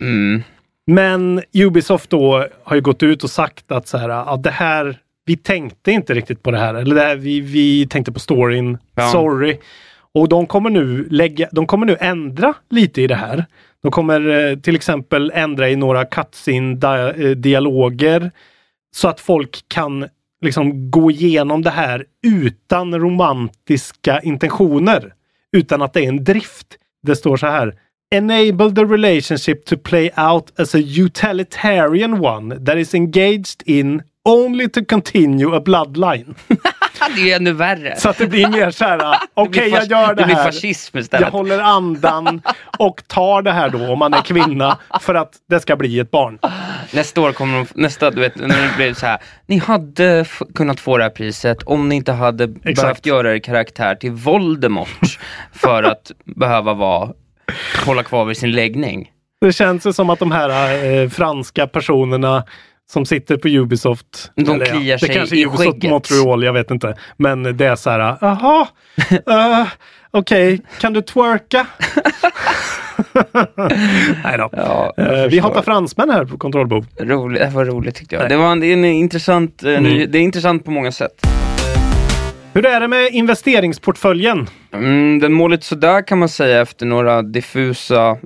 Mm. 0.00 0.42
Men 0.86 1.42
Ubisoft 1.52 2.10
då 2.10 2.46
har 2.64 2.76
ju 2.76 2.82
gått 2.82 3.02
ut 3.02 3.24
och 3.24 3.30
sagt 3.30 3.72
att 3.72 3.88
så 3.88 3.98
här, 3.98 4.08
ja, 4.08 4.40
det 4.42 4.50
här, 4.50 4.98
vi 5.24 5.36
tänkte 5.36 5.92
inte 5.92 6.14
riktigt 6.14 6.42
på 6.42 6.50
det 6.50 6.58
här. 6.58 6.74
Eller 6.74 6.94
det 6.94 7.00
här, 7.00 7.16
vi, 7.16 7.40
vi 7.40 7.86
tänkte 7.86 8.12
på 8.12 8.20
storyn. 8.20 8.78
Ja. 8.94 9.08
Sorry. 9.08 9.58
Och 10.14 10.28
de 10.28 10.46
kommer 10.46 10.70
nu 10.70 11.08
lägga, 11.10 11.48
de 11.52 11.66
kommer 11.66 11.86
nu 11.86 11.96
ändra 12.00 12.54
lite 12.70 13.02
i 13.02 13.06
det 13.06 13.14
här. 13.14 13.46
De 13.82 13.90
kommer 13.90 14.28
eh, 14.28 14.56
till 14.58 14.76
exempel 14.76 15.32
ändra 15.34 15.70
i 15.70 15.76
några 15.76 16.04
cutscene-dialoger 16.04 18.20
eh, 18.20 18.28
så 18.96 19.08
att 19.08 19.20
folk 19.20 19.64
kan 19.68 20.08
liksom 20.40 20.90
gå 20.90 21.10
igenom 21.10 21.62
det 21.62 21.70
här 21.70 22.04
utan 22.26 23.00
romantiska 23.00 24.20
intentioner. 24.20 25.14
Utan 25.52 25.82
att 25.82 25.92
det 25.92 26.04
är 26.04 26.08
en 26.08 26.24
drift. 26.24 26.66
Det 27.02 27.16
står 27.16 27.36
så 27.36 27.46
här. 27.46 27.74
Enable 28.10 28.70
the 28.70 28.84
relationship 28.84 29.64
to 29.64 29.76
play 29.76 30.10
out 30.16 30.60
as 30.60 30.74
a 30.74 30.78
utilitarian 30.78 32.24
one 32.24 32.64
that 32.64 32.76
is 32.76 32.94
engaged 32.94 33.62
in 33.64 34.02
only 34.24 34.68
to 34.68 34.84
continue 34.84 35.56
a 35.56 35.60
bloodline. 35.60 36.34
det 37.16 37.32
är 37.32 37.36
ännu 37.36 37.52
värre. 37.52 37.94
Så 37.96 38.08
att 38.08 38.18
det 38.18 38.26
blir 38.26 38.48
mer 38.48 38.70
så 38.70 38.84
här, 38.84 39.16
okej 39.34 39.62
blir 39.62 39.74
jag 39.74 39.84
gör 39.86 40.08
det 40.08 40.14
det 40.14 40.24
blir 40.26 40.34
här. 40.34 40.44
fascism 40.44 40.98
istället. 40.98 41.26
Jag 41.26 41.30
håller 41.38 41.58
andan 41.58 42.42
och 42.78 43.02
tar 43.06 43.42
det 43.42 43.52
här 43.52 43.68
då 43.70 43.92
om 43.92 43.98
man 43.98 44.14
är 44.14 44.22
kvinna 44.22 44.78
för 45.00 45.14
att 45.14 45.32
det 45.48 45.60
ska 45.60 45.76
bli 45.76 45.98
ett 45.98 46.10
barn. 46.10 46.38
Nästa 46.92 47.20
år 47.20 47.32
kommer 47.32 47.56
de, 47.58 47.66
nästa, 47.74 48.10
du 48.10 48.20
vet, 48.20 48.36
när 48.36 48.48
det 48.48 48.72
blir 48.76 48.94
så 48.94 49.06
här. 49.06 49.18
Ni 49.46 49.58
hade 49.58 50.18
f- 50.20 50.42
kunnat 50.54 50.80
få 50.80 50.96
det 50.96 51.02
här 51.02 51.10
priset 51.10 51.62
om 51.62 51.88
ni 51.88 51.94
inte 51.94 52.12
hade 52.12 52.46
behövt 52.48 53.06
göra 53.06 53.34
er 53.34 53.38
karaktär 53.38 53.94
till 53.94 54.10
Voldemort 54.12 55.18
för 55.52 55.82
att 55.82 56.10
behöva 56.24 56.74
vara, 56.74 57.08
hålla 57.86 58.02
kvar 58.02 58.24
vid 58.24 58.36
sin 58.36 58.52
läggning. 58.52 59.10
Det 59.40 59.52
känns 59.52 59.86
ju 59.86 59.92
som 59.92 60.10
att 60.10 60.18
de 60.18 60.32
här 60.32 60.84
eh, 60.84 61.08
franska 61.08 61.66
personerna 61.66 62.44
som 62.92 63.06
sitter 63.06 63.36
på 63.36 63.48
Ubisoft. 63.48 64.30
De 64.34 64.60
kliar 64.60 64.96
det 64.96 64.98
sig 64.98 65.14
kanske 65.14 65.36
i 65.36 65.42
är 65.42 65.46
Ubisoft 65.46 65.68
skägget. 65.70 65.90
Montreal, 65.90 66.44
jag 66.44 66.52
vet 66.52 66.70
inte. 66.70 66.94
Men 67.16 67.56
det 67.56 67.66
är 67.66 67.76
så 67.76 67.90
här, 67.90 68.16
jaha, 68.20 68.66
uh, 69.28 69.68
okej, 70.10 70.60
kan 70.80 70.92
du 70.92 71.02
twerka? 71.02 71.66
Nej 74.24 74.38
då. 74.38 74.48
Ja, 74.52 74.92
Eh, 74.96 75.26
vi 75.30 75.38
hatar 75.38 75.62
fransmän 75.62 76.10
här 76.10 76.24
på 76.24 76.38
kontrollbord. 76.38 76.86
Roligt, 77.00 77.40
det 77.40 77.48
var 77.50 77.64
roligt 77.64 77.94
tyckte 77.94 78.14
jag. 78.14 78.20
Nej. 78.22 78.28
Det, 78.28 78.36
var 78.36 78.52
en, 78.52 78.60
det 78.60 78.72
en 78.72 78.84
intressant, 78.84 79.62
eh, 79.62 79.80
ny, 79.80 79.96
Mm. 79.96 80.10
det 80.12 80.18
är 80.18 80.22
intressant 80.22 80.64
på 80.64 80.70
många 80.70 80.92
sätt. 80.92 81.26
Hur 82.54 82.66
är 82.66 82.80
det 82.80 82.88
med 82.88 83.08
investeringsportföljen? 83.12 84.48
Mm, 84.72 85.18
den 85.18 85.32
mår 85.32 85.48
lite 85.48 85.66
sådär 85.66 86.06
kan 86.06 86.18
man 86.18 86.28
säga 86.28 86.60
efter 86.60 86.86
några 86.86 87.22
diffusa, 87.22 88.16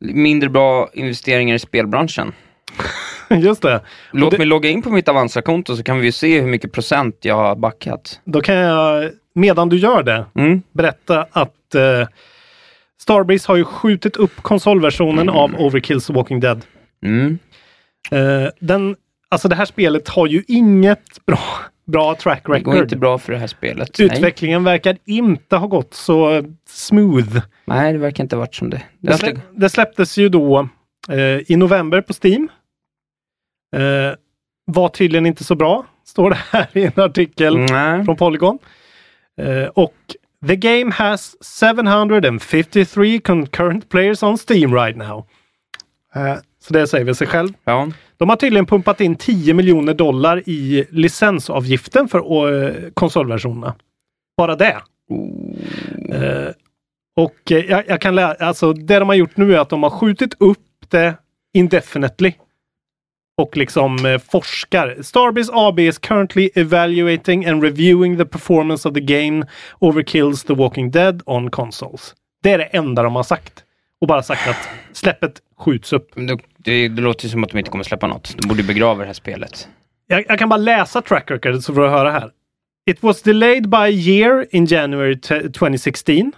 mindre 0.00 0.50
bra 0.50 0.88
investeringar 0.92 1.54
i 1.54 1.58
spelbranschen. 1.58 2.32
Just 3.40 3.62
det. 3.62 3.80
Låt 4.12 4.30
det- 4.30 4.38
mig 4.38 4.46
logga 4.46 4.68
in 4.70 4.82
på 4.82 4.90
mitt 4.90 5.08
Avanza-konto 5.08 5.76
så 5.76 5.82
kan 5.82 6.00
vi 6.00 6.12
se 6.12 6.40
hur 6.40 6.48
mycket 6.48 6.72
procent 6.72 7.16
jag 7.22 7.34
har 7.34 7.56
backat. 7.56 8.20
Då 8.24 8.40
kan 8.40 8.54
jag, 8.54 9.10
medan 9.34 9.68
du 9.68 9.76
gör 9.76 10.02
det, 10.02 10.24
Mm. 10.34 10.62
berätta 10.72 11.26
att 11.32 11.74
eh, 11.74 12.08
Starbreeze 13.00 13.48
har 13.52 13.56
ju 13.56 13.64
skjutit 13.64 14.16
upp 14.16 14.36
konsolversionen 14.42 15.28
av 15.28 15.54
Overkills 15.58 16.10
Walking 16.10 16.40
Dead. 16.40 16.64
Mm. 17.04 17.38
Eh, 18.10 18.48
den, 18.60 18.96
alltså 19.28 19.48
det 19.48 19.54
här 19.54 19.64
spelet 19.64 20.08
har 20.08 20.26
ju 20.26 20.42
inget 20.48 21.26
bra, 21.26 21.38
bra 21.86 22.14
track 22.14 22.42
Det 22.46 22.60
går 22.60 22.72
record. 22.72 22.84
inte 22.84 22.96
bra 22.96 23.18
för 23.18 23.32
det 23.32 23.38
här 23.38 23.46
spelet. 23.46 23.90
Nej. 23.98 24.06
Utvecklingen 24.06 24.64
verkar 24.64 24.96
inte 25.04 25.56
ha 25.56 25.66
gått 25.66 25.94
så 25.94 26.42
smooth. 26.68 27.38
Nej, 27.64 27.92
det 27.92 27.98
verkar 27.98 28.24
inte 28.24 28.36
ha 28.36 28.40
varit 28.40 28.54
som 28.54 28.70
det. 28.70 28.76
det 28.76 28.82
Det, 29.00 29.12
har 29.12 29.18
slä, 29.18 29.28
inte... 29.30 29.42
det 29.56 29.68
släpptes 29.70 30.18
ju 30.18 30.28
då 30.28 30.68
eh, 31.10 31.18
i 31.52 31.56
november 31.56 32.00
på 32.00 32.12
Steam. 32.22 32.48
Eh, 33.76 34.14
var 34.64 34.88
tydligen 34.88 35.26
inte 35.26 35.44
så 35.44 35.54
bra, 35.54 35.86
står 36.04 36.30
det 36.30 36.38
här 36.50 36.68
i 36.72 36.84
en 36.84 37.02
artikel 37.02 37.58
Nej. 37.58 38.04
från 38.04 38.16
Polygon. 38.16 38.58
Eh, 39.40 39.66
och 39.66 39.94
The 40.46 40.56
game 40.56 40.92
has 40.92 41.36
753 41.60 43.20
concurrent 43.20 43.88
players 43.88 44.22
on 44.22 44.38
Steam 44.48 44.74
right 44.74 44.96
now. 44.96 45.26
Eh, 46.14 46.34
så 46.60 46.72
det 46.72 46.86
säger 46.86 47.04
väl 47.04 47.14
sig 47.14 47.26
själv. 47.26 47.48
Ja. 47.64 47.88
De 48.16 48.28
har 48.28 48.36
tydligen 48.36 48.66
pumpat 48.66 49.00
in 49.00 49.16
10 49.16 49.54
miljoner 49.54 49.94
dollar 49.94 50.48
i 50.48 50.86
licensavgiften 50.90 52.08
för 52.08 52.18
eh, 52.18 52.90
konsolversionerna. 52.94 53.74
Bara 54.36 54.56
det. 54.56 54.76
Eh, 56.12 56.52
och 57.16 57.52
eh, 57.52 57.64
jag, 57.64 57.84
jag 57.88 58.00
kan 58.00 58.14
lära, 58.14 58.46
alltså 58.46 58.72
det 58.72 58.98
de 58.98 59.08
har 59.08 59.16
gjort 59.16 59.36
nu 59.36 59.54
är 59.54 59.58
att 59.58 59.68
de 59.68 59.82
har 59.82 59.90
skjutit 59.90 60.34
upp 60.38 60.58
det 60.88 61.14
indefinitely. 61.52 62.32
Och 63.38 63.56
liksom 63.56 64.06
eh, 64.06 64.18
forskar. 64.18 64.96
Starbase 65.02 65.52
AB 65.54 65.78
is 65.80 65.98
currently 65.98 66.50
evaluating 66.54 67.46
and 67.46 67.62
reviewing 67.62 68.18
the 68.18 68.24
performance 68.24 68.88
of 68.88 68.94
the 68.94 69.00
game 69.00 69.46
Overkills 69.78 70.44
The 70.44 70.54
Walking 70.54 70.90
Dead 70.90 71.22
on 71.26 71.50
consoles. 71.50 72.14
Det 72.42 72.50
är 72.52 72.58
det 72.58 72.64
enda 72.64 73.02
de 73.02 73.16
har 73.16 73.22
sagt. 73.22 73.64
Och 74.00 74.06
bara 74.08 74.22
sagt 74.22 74.48
att 74.48 74.68
släppet 74.92 75.32
skjuts 75.58 75.92
upp. 75.92 76.10
Det, 76.14 76.38
det, 76.58 76.88
det 76.88 77.02
låter 77.02 77.28
som 77.28 77.44
att 77.44 77.50
de 77.50 77.58
inte 77.58 77.70
kommer 77.70 77.84
släppa 77.84 78.06
något. 78.06 78.34
De 78.38 78.48
borde 78.48 78.62
begrava 78.62 79.00
det 79.00 79.06
här 79.06 79.12
spelet. 79.12 79.68
Jag, 80.06 80.24
jag 80.28 80.38
kan 80.38 80.48
bara 80.48 80.56
läsa 80.56 81.02
track 81.02 81.30
record 81.30 81.62
så 81.62 81.74
får 81.74 81.82
du 81.82 81.88
höra 81.88 82.10
här. 82.10 82.30
It 82.90 83.02
was 83.02 83.22
delayed 83.22 83.68
by 83.68 83.76
a 83.76 83.88
year 83.88 84.46
in 84.50 84.64
January 84.64 85.20
t- 85.20 85.40
2016. 85.40 86.32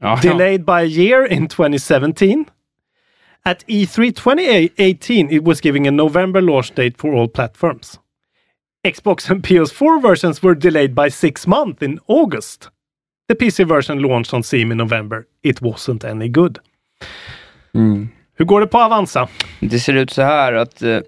Ja, 0.00 0.18
delayed 0.22 0.64
by 0.64 0.72
a 0.72 0.84
year 0.84 1.32
in 1.32 1.48
2017. 1.48 2.44
At 3.44 3.64
E 3.66 3.84
E3 3.86 4.14
2018, 4.14 5.30
it 5.30 5.42
was 5.44 5.60
giving 5.60 5.86
a 5.86 5.90
November 5.90 6.40
launch 6.40 6.74
date 6.74 6.96
for 6.98 7.12
all 7.14 7.28
platforms. 7.28 7.98
Xbox 8.86 9.30
and 9.30 9.42
PS4 9.46 10.02
versions 10.02 10.42
were 10.42 10.54
delayed 10.54 10.94
by 10.94 11.10
six 11.10 11.46
months 11.46 11.82
in 11.82 11.98
August. 12.06 12.68
The 13.28 13.34
PC 13.34 13.64
version 13.68 13.98
launched 14.02 14.34
on 14.34 14.42
Steam 14.42 14.72
in 14.72 14.78
November. 14.78 15.24
It 15.42 15.60
wasn't 15.60 16.04
any 16.04 16.28
good. 16.28 16.58
Mm. 17.74 18.08
Hur 18.34 18.44
går 18.44 18.60
det 18.60 18.66
på 18.66 18.78
Avanza? 18.78 19.28
Det 19.60 19.80
ser 19.80 19.94
ut 19.94 20.10
så 20.10 20.22
här 20.22 20.52
att 20.52 20.82
eh, 20.82 21.00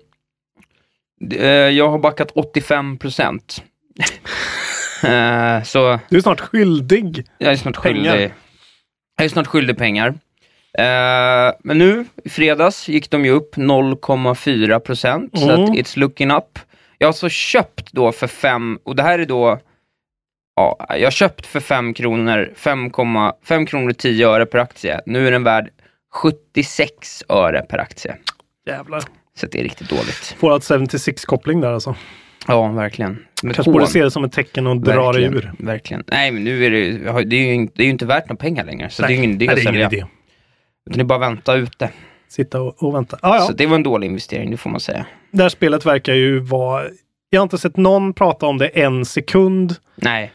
eh, 1.33 1.47
jag 1.49 1.91
har 1.91 1.99
backat 1.99 2.31
85 2.35 2.99
procent. 2.99 3.63
eh, 5.05 5.63
så 5.63 5.99
Du 6.09 6.17
är 6.17 6.21
snart 6.21 6.41
skyldig. 6.41 7.27
jag 7.39 7.53
är 7.53 7.57
snart 7.57 7.83
Pengar. 7.83 8.13
skyldig. 8.13 8.35
Jag 9.17 9.25
är 9.25 9.29
snart 9.29 9.47
skyldig 9.47 9.79
pengar. 9.79 10.15
Eh, 10.79 11.55
men 11.61 11.79
nu 11.79 12.05
i 12.25 12.29
fredags 12.29 12.89
gick 12.89 13.11
de 13.11 13.25
ju 13.25 13.31
upp 13.31 13.57
0,4 13.57 14.79
procent, 14.81 15.39
så 15.39 15.51
Mm. 15.51 15.65
att 15.65 15.71
it's 15.71 15.99
looking 15.99 16.31
up. 16.31 16.59
Jag 16.99 17.09
har 17.09 17.13
så 17.13 17.29
köpt 17.29 17.93
då 17.93 18.13
för 18.13 18.27
fem, 18.27 18.79
och 18.85 18.97
det 18.97 19.03
här 19.03 19.19
är 19.19 19.27
då, 19.27 19.59
ja, 20.57 20.87
jag 20.89 21.07
har 21.07 21.11
köpt 21.11 21.47
för 21.47 21.61
5 21.61 21.95
kronor, 21.95 22.53
5,5 22.57 23.67
kronor 23.67 23.91
och 23.91 23.99
10 23.99 24.29
öre 24.29 24.47
per 24.47 24.59
aktie. 24.59 25.01
Nu 25.07 25.27
är 25.27 25.33
den 25.33 25.45
värd 25.45 25.69
76 26.15 27.25
öre 27.29 27.63
per 27.63 27.79
aktie. 27.79 28.17
Jävlar. 28.67 29.01
Så 29.37 29.47
att 29.47 29.53
det 29.53 29.59
är 29.61 29.63
riktigt 29.63 29.89
dåligt. 29.91 30.37
Fallout 30.41 30.63
76-koppling 30.63 31.61
där 31.61 31.73
alltså. 31.73 31.95
Ja, 32.49 32.69
verkligen. 32.69 33.13
Ett 33.49 33.55
Kanske 33.55 33.73
borde 33.73 33.87
se 33.87 34.03
det 34.03 34.11
som 34.11 34.25
ett 34.25 34.33
tecken 34.33 34.67
och 34.67 34.77
dra 34.81 35.13
det 35.13 35.21
ur. 35.23 35.53
Verkligen. 35.59 36.05
Nej, 36.07 36.31
men 36.31 36.45
nu 36.45 36.65
är 36.67 36.71
det, 36.71 36.79
det 37.25 37.37
är 37.37 37.55
ju, 37.55 37.69
det 37.75 37.83
är 37.83 37.85
ju 37.85 37.91
inte 37.91 38.07
värt 38.07 38.29
några 38.29 38.41
pengar 38.41 38.65
längre. 38.65 38.91
Så 38.91 39.03
det 39.03 39.09
är 39.09 39.11
ju 39.11 39.17
ingen 39.17 39.31
idé 39.31 39.47
Nej, 39.47 39.55
att 39.57 39.63
sälja. 39.63 39.87
idé. 39.87 40.05
Utan 40.91 40.99
det 40.99 41.03
är 41.03 41.05
bara 41.05 41.27
att 41.27 41.33
vänta 41.33 41.55
ute. 41.55 41.91
Sitta 42.29 42.61
och, 42.61 42.83
och 42.83 42.95
vänta. 42.95 43.19
Ah, 43.23 43.37
ja. 43.37 43.41
Så 43.41 43.53
det 43.53 43.67
var 43.67 43.77
en 43.77 43.83
dålig 43.83 44.07
investering, 44.07 44.51
det 44.51 44.57
får 44.57 44.71
man 44.71 44.81
säga. 44.81 45.07
Det 45.31 45.43
här 45.43 45.49
spelet 45.49 45.87
verkar 45.87 46.15
ju 46.15 46.39
vara... 46.39 46.85
Jag 47.31 47.41
har 47.41 47.43
inte 47.43 47.59
sett 47.59 47.77
någon 47.77 48.15
prata 48.15 48.47
om 48.47 48.59
det 48.59 48.67
en 48.67 49.05
sekund. 49.05 49.77
Nej, 49.97 50.33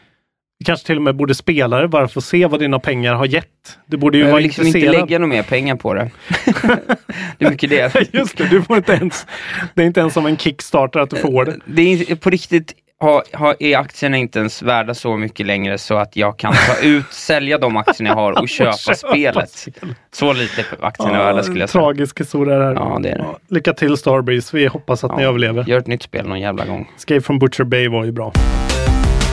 kanske 0.64 0.86
till 0.86 0.96
och 0.96 1.02
med 1.02 1.16
borde 1.16 1.34
spela 1.34 1.80
det 1.80 1.88
bara 1.88 2.04
att 2.04 2.24
se 2.24 2.46
vad 2.46 2.60
dina 2.60 2.78
pengar 2.78 3.14
har 3.14 3.26
gett. 3.26 3.46
Du 3.86 3.96
borde 3.96 4.18
ju 4.18 4.24
jag 4.24 4.30
vara 4.30 4.40
liksom 4.40 4.66
inte 4.66 4.78
intresserad. 4.78 5.08
lägga 5.08 5.18
några 5.18 5.34
mer 5.34 5.42
pengar 5.42 5.76
på 5.76 5.94
det. 5.94 6.10
det 7.38 7.44
är 7.44 7.50
mycket 7.50 7.70
det. 7.70 8.12
Just 8.12 8.36
det, 8.36 8.48
du 8.48 8.62
får 8.62 8.76
inte 8.76 8.92
ens... 8.92 9.26
Det 9.74 9.82
är 9.82 9.86
inte 9.86 10.00
ens 10.00 10.14
som 10.14 10.26
en 10.26 10.36
Kickstarter 10.36 11.00
att 11.00 11.10
du 11.10 11.16
får 11.16 11.44
det. 11.44 11.58
Det 11.66 11.82
är 11.82 12.16
på 12.16 12.30
riktigt, 12.30 12.74
har, 13.00 13.22
har, 13.32 13.56
är 13.60 13.78
aktierna 13.78 14.16
inte 14.16 14.38
ens 14.38 14.62
värda 14.62 14.94
så 14.94 15.16
mycket 15.16 15.46
längre 15.46 15.78
så 15.78 15.96
att 15.96 16.16
jag 16.16 16.38
kan 16.38 16.52
ta 16.52 16.86
ut, 16.86 17.06
sälja 17.12 17.58
de 17.58 17.76
aktierna 17.76 18.10
jag 18.10 18.14
har 18.16 18.40
och 18.42 18.48
köpa 18.48 18.72
köpa 18.76 18.94
spelet. 18.96 19.68
Så 20.12 20.32
lite 20.32 20.64
aktierna 20.80 21.18
är 21.18 21.24
värda 21.24 21.42
skulle 21.42 21.60
jag 21.60 21.70
säga. 21.70 21.82
Tragisk 21.82 22.20
historia 22.20 22.58
det 22.58 22.64
här. 22.64 22.74
Ja, 22.74 22.98
det 23.02 23.08
är 23.08 23.18
det. 23.18 23.24
Ja, 23.24 23.38
lycka 23.48 23.72
till 23.72 23.96
Starbreeze. 23.96 24.56
Vi 24.56 24.66
hoppas 24.66 25.04
att 25.04 25.16
ni 25.16 25.22
Ja. 25.22 25.28
överlever. 25.28 25.64
Gör 25.68 25.78
ett 25.78 25.86
nytt 25.86 26.02
spel 26.02 26.28
någon 26.28 26.40
jävla 26.40 26.64
gång. 26.66 26.90
Escape 26.96 27.20
from 27.20 27.38
Butcher 27.38 27.64
Bay 27.64 27.88
var 27.88 28.04
ju 28.04 28.12
bra. 28.12 28.32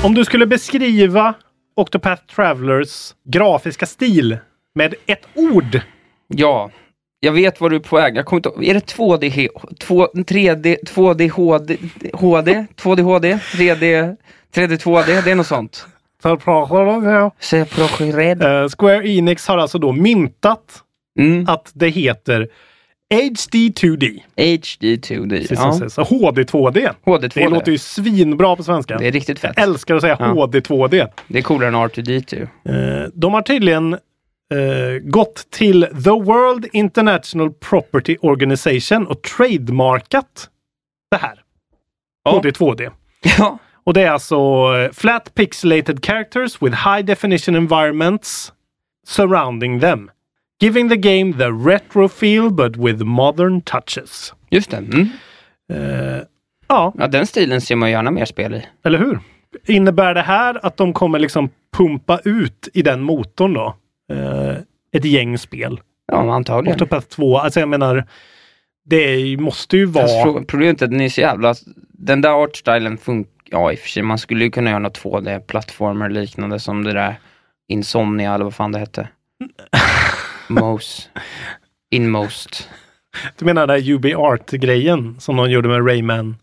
Om 0.03 0.13
du 0.13 0.25
skulle 0.25 0.45
beskriva 0.45 1.33
Octopath 1.75 2.21
Travelers 2.35 3.13
grafiska 3.25 3.85
stil 3.85 4.37
med 4.75 4.95
ett 5.05 5.27
ord. 5.35 5.81
Ja, 6.27 6.69
jag 7.19 7.31
vet 7.31 7.61
vad 7.61 7.71
du 7.71 7.75
är 7.75 7.79
på 7.79 7.95
väg. 7.95 8.17
Jag 8.17 8.25
kommer 8.25 8.37
inte 8.47 8.69
Är 8.69 8.73
det 8.73 8.85
2D, 8.95 9.29
he- 9.29 9.75
två- 9.79 10.07
3D, 10.13 10.77
2D 10.85 11.29
HD, 11.29 11.77
HD, 12.13 12.65
2D 12.75 13.01
HD, 13.01 13.33
3D, 13.53 14.15
3D 14.55 14.77
2D, 14.77 15.21
det 15.25 15.31
är 15.31 15.35
något 15.35 15.47
sånt. 15.47 15.87
Eh, 18.41 18.69
Square 18.77 19.07
Enix 19.09 19.47
har 19.47 19.57
alltså 19.57 19.79
då 19.79 19.91
myntat 19.91 20.83
Mm. 21.19 21.45
att 21.49 21.71
det 21.73 21.89
heter 21.89 22.47
HD 23.13 23.69
2D. 23.69 24.19
HD 24.35 24.95
2D. 24.97 25.29
Precis 25.29 25.51
Ja. 25.51 25.57
som 25.71 25.73
sägs. 25.79 25.93
Så 25.93 26.01
HD 26.03 26.43
2D. 26.43 26.89
HD 27.05 27.27
2D. 27.27 27.43
Det 27.43 27.49
låter 27.49 27.71
ju 27.71 27.77
svinbra 27.77 28.55
på 28.55 28.63
svenska. 28.63 28.97
Det 28.97 29.07
är 29.07 29.11
riktigt 29.11 29.39
fett. 29.39 29.53
Jag 29.55 29.63
älskar 29.63 29.95
att 29.95 30.01
säga 30.01 30.17
Ja. 30.19 30.25
HD 30.25 30.59
2D. 30.59 31.07
Det 31.27 31.37
är 31.37 31.41
coolare 31.43 31.67
än 31.69 31.75
R2D2. 31.75 32.41
Eh, 32.41 33.09
de 33.13 33.33
har 33.33 33.41
tydligen 33.41 33.97
eh, 34.53 34.99
gått 35.01 35.51
till 35.51 35.81
The 36.03 36.09
World 36.09 36.65
International 36.73 37.53
Property 37.53 38.17
Organization 38.21 39.07
och 39.07 39.21
trademarkat 39.21 40.49
det 41.11 41.17
här. 41.17 41.39
HD 42.29 42.49
2D. 42.49 42.91
Ja. 43.37 43.57
Och 43.83 43.93
det 43.93 44.01
är 44.03 44.11
alltså 44.11 44.35
eh, 44.75 44.91
flat 44.91 45.35
pixelated 45.35 46.05
characters 46.05 46.61
with 46.61 46.75
high 46.89 47.05
definition 47.05 47.55
environments 47.55 48.53
surrounding 49.07 49.79
them. 49.79 50.11
Giving 50.61 50.89
the 50.89 50.95
game 50.97 51.33
the 51.33 51.69
retro 51.69 52.07
feel 52.09 52.49
but 52.49 52.75
with 52.77 53.03
modern 53.03 53.61
touches. 53.61 54.33
Just 54.49 54.71
det. 54.71 54.77
Mm. 54.77 55.09
Eh, 55.73 56.21
ja, 56.67 56.93
Ja, 56.97 57.07
den 57.07 57.27
stilen 57.27 57.61
ser 57.61 57.75
man 57.75 57.91
gärna 57.91 58.11
mer 58.11 58.25
spel 58.25 58.53
i. 58.53 58.65
eller 58.83 58.99
hur? 58.99 59.19
Innebär 59.65 60.13
det 60.13 60.21
här 60.21 60.65
att 60.65 60.77
de 60.77 60.93
kommer 60.93 61.19
liksom 61.19 61.49
pumpa 61.77 62.19
ut 62.23 62.69
i 62.73 62.81
den 62.81 63.01
motorn 63.01 63.53
då? 63.53 63.75
Eh, 64.11 64.57
ett 64.91 65.05
gäng 65.05 65.37
spel? 65.37 65.81
Ja, 66.11 66.33
antagligen. 66.33 66.75
Octopath 66.75 67.07
2, 67.07 67.37
alltså 67.37 67.59
jag 67.59 67.69
menar, 67.69 68.07
det 68.85 69.37
måste 69.39 69.77
ju 69.77 69.85
vara... 69.85 70.43
problemet 70.43 70.81
är 70.81 70.85
att 70.85 70.91
den 70.91 71.01
är 71.01 71.09
så 71.09 71.21
jävla... 71.21 71.55
Den 71.91 72.21
där 72.21 72.43
artstylen 72.43 72.97
funkar... 72.97 73.31
Ja, 73.49 73.71
i 73.71 73.75
och 73.75 73.79
för 73.79 73.89
sig. 73.89 74.03
Man 74.03 74.17
skulle 74.17 74.43
ju 74.43 74.51
kunna 74.51 74.69
göra 74.69 74.79
något 74.79 75.01
2D-plattformar 75.01 76.09
liknande 76.09 76.59
som 76.59 76.83
det 76.83 76.93
där 76.93 77.15
Insomnia 77.67 78.33
eller 78.33 78.43
vad 78.43 78.55
fan 78.55 78.71
det 78.71 78.79
hette. 78.79 79.07
Most. 80.47 81.09
Inmost. 81.91 82.69
Du 83.37 83.45
menar 83.45 83.67
den 83.67 83.83
där 83.83 83.91
UB 83.91 84.05
Art-grejen 84.05 85.19
som 85.19 85.35
de 85.35 85.51
gjorde 85.51 85.69
med 85.69 85.87
Rayman? 85.87 86.35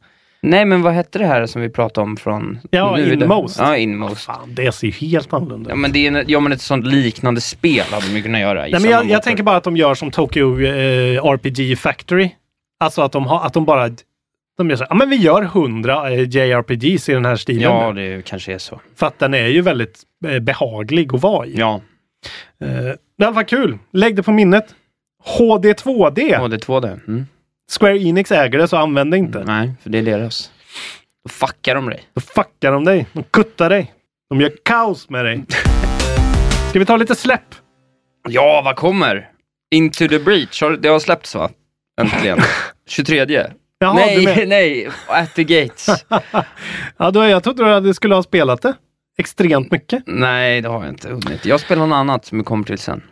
Nej, 0.44 0.64
men 0.64 0.82
vad 0.82 0.92
hette 0.92 1.18
det 1.18 1.26
här 1.26 1.46
som 1.46 1.62
vi 1.62 1.68
pratade 1.68 2.04
om 2.04 2.16
från... 2.16 2.58
Ja, 2.70 2.96
nu 2.96 3.12
Inmost. 3.12 3.58
Ja, 3.58 3.76
Inmost. 3.76 4.24
Fan, 4.24 4.54
det 4.54 4.72
ser 4.72 4.86
ju 4.86 4.92
helt 4.92 5.32
annorlunda 5.32 5.70
Ja, 5.70 5.74
ut. 5.74 5.80
men 5.80 5.92
det 5.92 6.06
är 6.06 6.24
ja, 6.28 6.40
men 6.40 6.52
ett 6.52 6.60
sånt 6.60 6.86
liknande 6.86 7.40
spel 7.40 7.84
hade 7.90 8.06
de 8.06 8.16
ju 8.16 8.22
kunnat 8.22 8.40
göra 8.40 8.60
Nej, 8.60 8.72
men 8.72 8.90
jag, 8.90 9.10
jag 9.10 9.22
tänker 9.22 9.42
bara 9.42 9.56
att 9.56 9.64
de 9.64 9.76
gör 9.76 9.94
som 9.94 10.10
Tokyo 10.10 10.60
eh, 10.60 11.24
RPG 11.24 11.78
Factory. 11.78 12.30
Alltså 12.80 13.02
att 13.02 13.12
de, 13.12 13.26
har, 13.26 13.46
att 13.46 13.52
de 13.52 13.64
bara 13.64 13.90
de 14.56 14.70
gör 14.70 14.76
så 14.76 14.86
ja 14.88 14.94
men 14.94 15.10
vi 15.10 15.16
gör 15.16 15.42
100 15.42 16.10
eh, 16.10 16.20
JRPGs 16.20 17.08
i 17.08 17.12
den 17.12 17.24
här 17.24 17.36
stilen. 17.36 17.62
Ja, 17.62 17.92
nu." 17.92 18.16
det 18.16 18.22
kanske 18.22 18.54
är 18.54 18.58
så. 18.58 18.80
För 18.96 19.06
att 19.06 19.18
den 19.18 19.34
är 19.34 19.46
ju 19.46 19.60
väldigt 19.60 20.02
eh, 20.26 20.38
behaglig 20.38 21.14
att 21.14 21.22
vara 21.22 21.46
i. 21.46 21.54
Ja, 21.56 21.80
Eh, 22.60 22.94
det 23.18 23.34
fall 23.34 23.44
kul. 23.44 23.78
Lägg 23.92 24.16
det 24.16 24.22
på 24.22 24.32
minnet. 24.32 24.74
HD2D. 25.38 26.38
HD2D. 26.38 27.00
Mm. 27.08 27.26
Square 27.72 27.98
Enix 27.98 28.32
äger 28.32 28.58
det 28.58 28.68
så 28.68 28.76
använd 28.76 29.10
det 29.10 29.16
inte. 29.16 29.44
Nej, 29.44 29.72
för 29.82 29.90
det 29.90 29.98
är 29.98 30.02
deras. 30.02 30.50
Då 31.24 31.28
fuckar 31.28 31.74
de 31.74 31.90
dig. 31.90 32.04
Då 32.14 32.20
fuckar 32.20 32.72
de 32.72 32.84
dig. 32.84 33.06
De 33.12 33.22
kuttar 33.22 33.70
dig. 33.70 33.92
De 34.30 34.40
gör 34.40 34.52
kaos 34.64 35.10
med 35.10 35.24
dig. 35.24 35.44
Ska 36.70 36.78
vi 36.78 36.84
ta 36.86 36.96
lite 36.96 37.14
släpp? 37.14 37.54
Ja, 38.28 38.62
vad 38.64 38.76
kommer? 38.76 39.28
Into 39.74 40.08
the 40.08 40.18
Breach, 40.18 40.62
har, 40.62 40.70
det 40.70 40.88
har 40.88 40.98
släppts 40.98 41.34
va? 41.34 41.50
Äntligen. 42.00 42.38
23. 42.88 43.46
Jaha, 43.78 43.94
nej, 43.94 44.46
nej, 44.46 44.88
At 45.06 45.34
the 45.34 45.44
Gates. 45.44 45.88
Ja, 46.96 47.10
då, 47.10 47.24
jag 47.24 47.42
trodde 47.42 47.80
du 47.80 47.94
skulle 47.94 48.14
ha 48.14 48.22
spelat 48.22 48.62
det 48.62 48.74
extremt 49.18 49.70
mycket. 49.70 50.02
nej, 50.06 50.60
det 50.60 50.68
har 50.68 50.84
jag 50.84 50.88
inte 50.92 51.08
hunnit. 51.08 51.44
Jag 51.44 51.60
spelar 51.60 51.86
något 51.86 51.96
annat 51.96 52.24
som 52.24 52.38
vi 52.38 52.44
kommer 52.44 52.64
till 52.64 52.78
sen. 52.78 53.02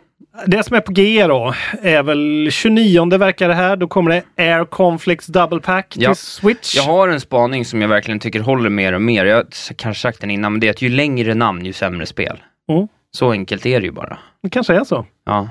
Det 0.45 0.63
som 0.63 0.75
är 0.75 0.81
på 0.81 0.91
G 0.91 1.27
då 1.27 1.53
är 1.81 2.03
väl 2.03 2.47
29 2.51 3.17
verkar 3.17 3.47
det 3.47 3.53
här. 3.53 3.75
Då 3.75 3.87
kommer 3.87 4.11
det 4.11 4.23
Air 4.43 4.65
Conflicts 4.65 5.27
Double 5.27 5.59
Pack 5.59 5.93
Ja. 5.97 6.09
till 6.13 6.23
Switch. 6.23 6.75
Jag 6.75 6.83
har 6.83 7.07
en 7.07 7.19
spaning 7.21 7.65
som 7.65 7.81
jag 7.81 7.89
verkligen 7.89 8.19
tycker 8.19 8.39
håller 8.39 8.69
mer 8.69 8.93
och 8.93 9.01
mer. 9.01 9.25
Jag 9.25 9.35
har 9.35 9.73
kanske 9.73 10.01
sagt 10.01 10.21
den 10.21 10.31
innan, 10.31 10.51
men 10.51 10.59
det 10.59 10.67
är 10.67 10.71
att 10.71 10.81
ju 10.81 10.89
längre 10.89 11.33
namn, 11.33 11.65
ju 11.65 11.73
sämre 11.73 12.05
spel. 12.05 12.37
Mm. 12.71 12.87
Så 13.11 13.31
enkelt 13.31 13.65
är 13.65 13.79
det 13.79 13.85
ju 13.85 13.91
bara. 13.91 14.17
Det 14.43 14.49
kanske 14.49 14.73
är 14.75 14.83
så. 14.83 15.05
Ja, 15.25 15.49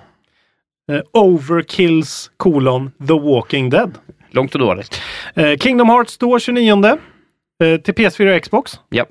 Eh, 0.93 1.01
Overkills 1.13 2.31
kolon 2.37 2.91
The 3.09 3.13
Walking 3.15 3.71
Dead. 3.71 3.99
långt 4.31 4.55
och 4.55 4.61
dåligt. 4.61 5.01
Eh, 5.35 5.57
Kingdom 5.59 5.89
Hearts 5.89 6.19
då 6.19 6.39
29 6.39 6.99
eh, 7.65 7.77
till 7.81 7.95
PS4 7.95 8.37
och 8.37 8.43
Xbox. 8.43 8.73
Ja, 8.89 9.07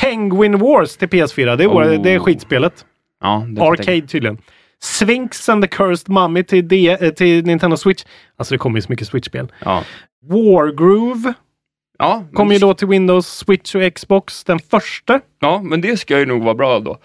Penguin 0.00 0.58
Wars 0.58 0.96
till 0.96 1.08
PS4. 1.08 1.56
Det 1.56 1.64
är, 1.64 1.68
Oh. 1.68 2.02
det 2.02 2.10
är 2.10 2.18
skitspelet. 2.18 2.84
ja 3.22 3.46
det. 3.48 3.62
Arcade 3.62 4.00
tydligen. 4.00 4.38
Sphinx 4.82 5.48
and 5.48 5.62
the 5.62 5.68
Cursed 5.68 6.08
Mummy 6.08 6.42
till, 6.44 6.68
D- 6.68 6.96
eh, 7.00 7.10
till 7.10 7.44
Nintendo 7.46 7.76
Switch. 7.76 8.04
Alltså 8.36 8.54
det 8.54 8.58
kommer 8.58 8.78
ju 8.78 8.82
så 8.82 8.92
mycket 8.92 9.08
Switch-spel. 9.08 9.52
Ja, 9.64 9.84
Wargroove 10.26 11.32
ja, 11.98 12.24
kommer 12.32 12.52
ju 12.54 12.58
då 12.60 12.74
till 12.74 12.88
Windows, 12.88 13.26
Switch 13.28 13.74
och 13.74 13.94
Xbox 13.94 14.44
den 14.44 14.58
första. 14.58 15.20
ja, 15.40 15.60
men 15.64 15.80
det 15.80 15.96
ska 15.96 16.18
ju 16.18 16.26
nog 16.26 16.42
vara 16.42 16.54
bra 16.54 16.78
då. 16.80 16.98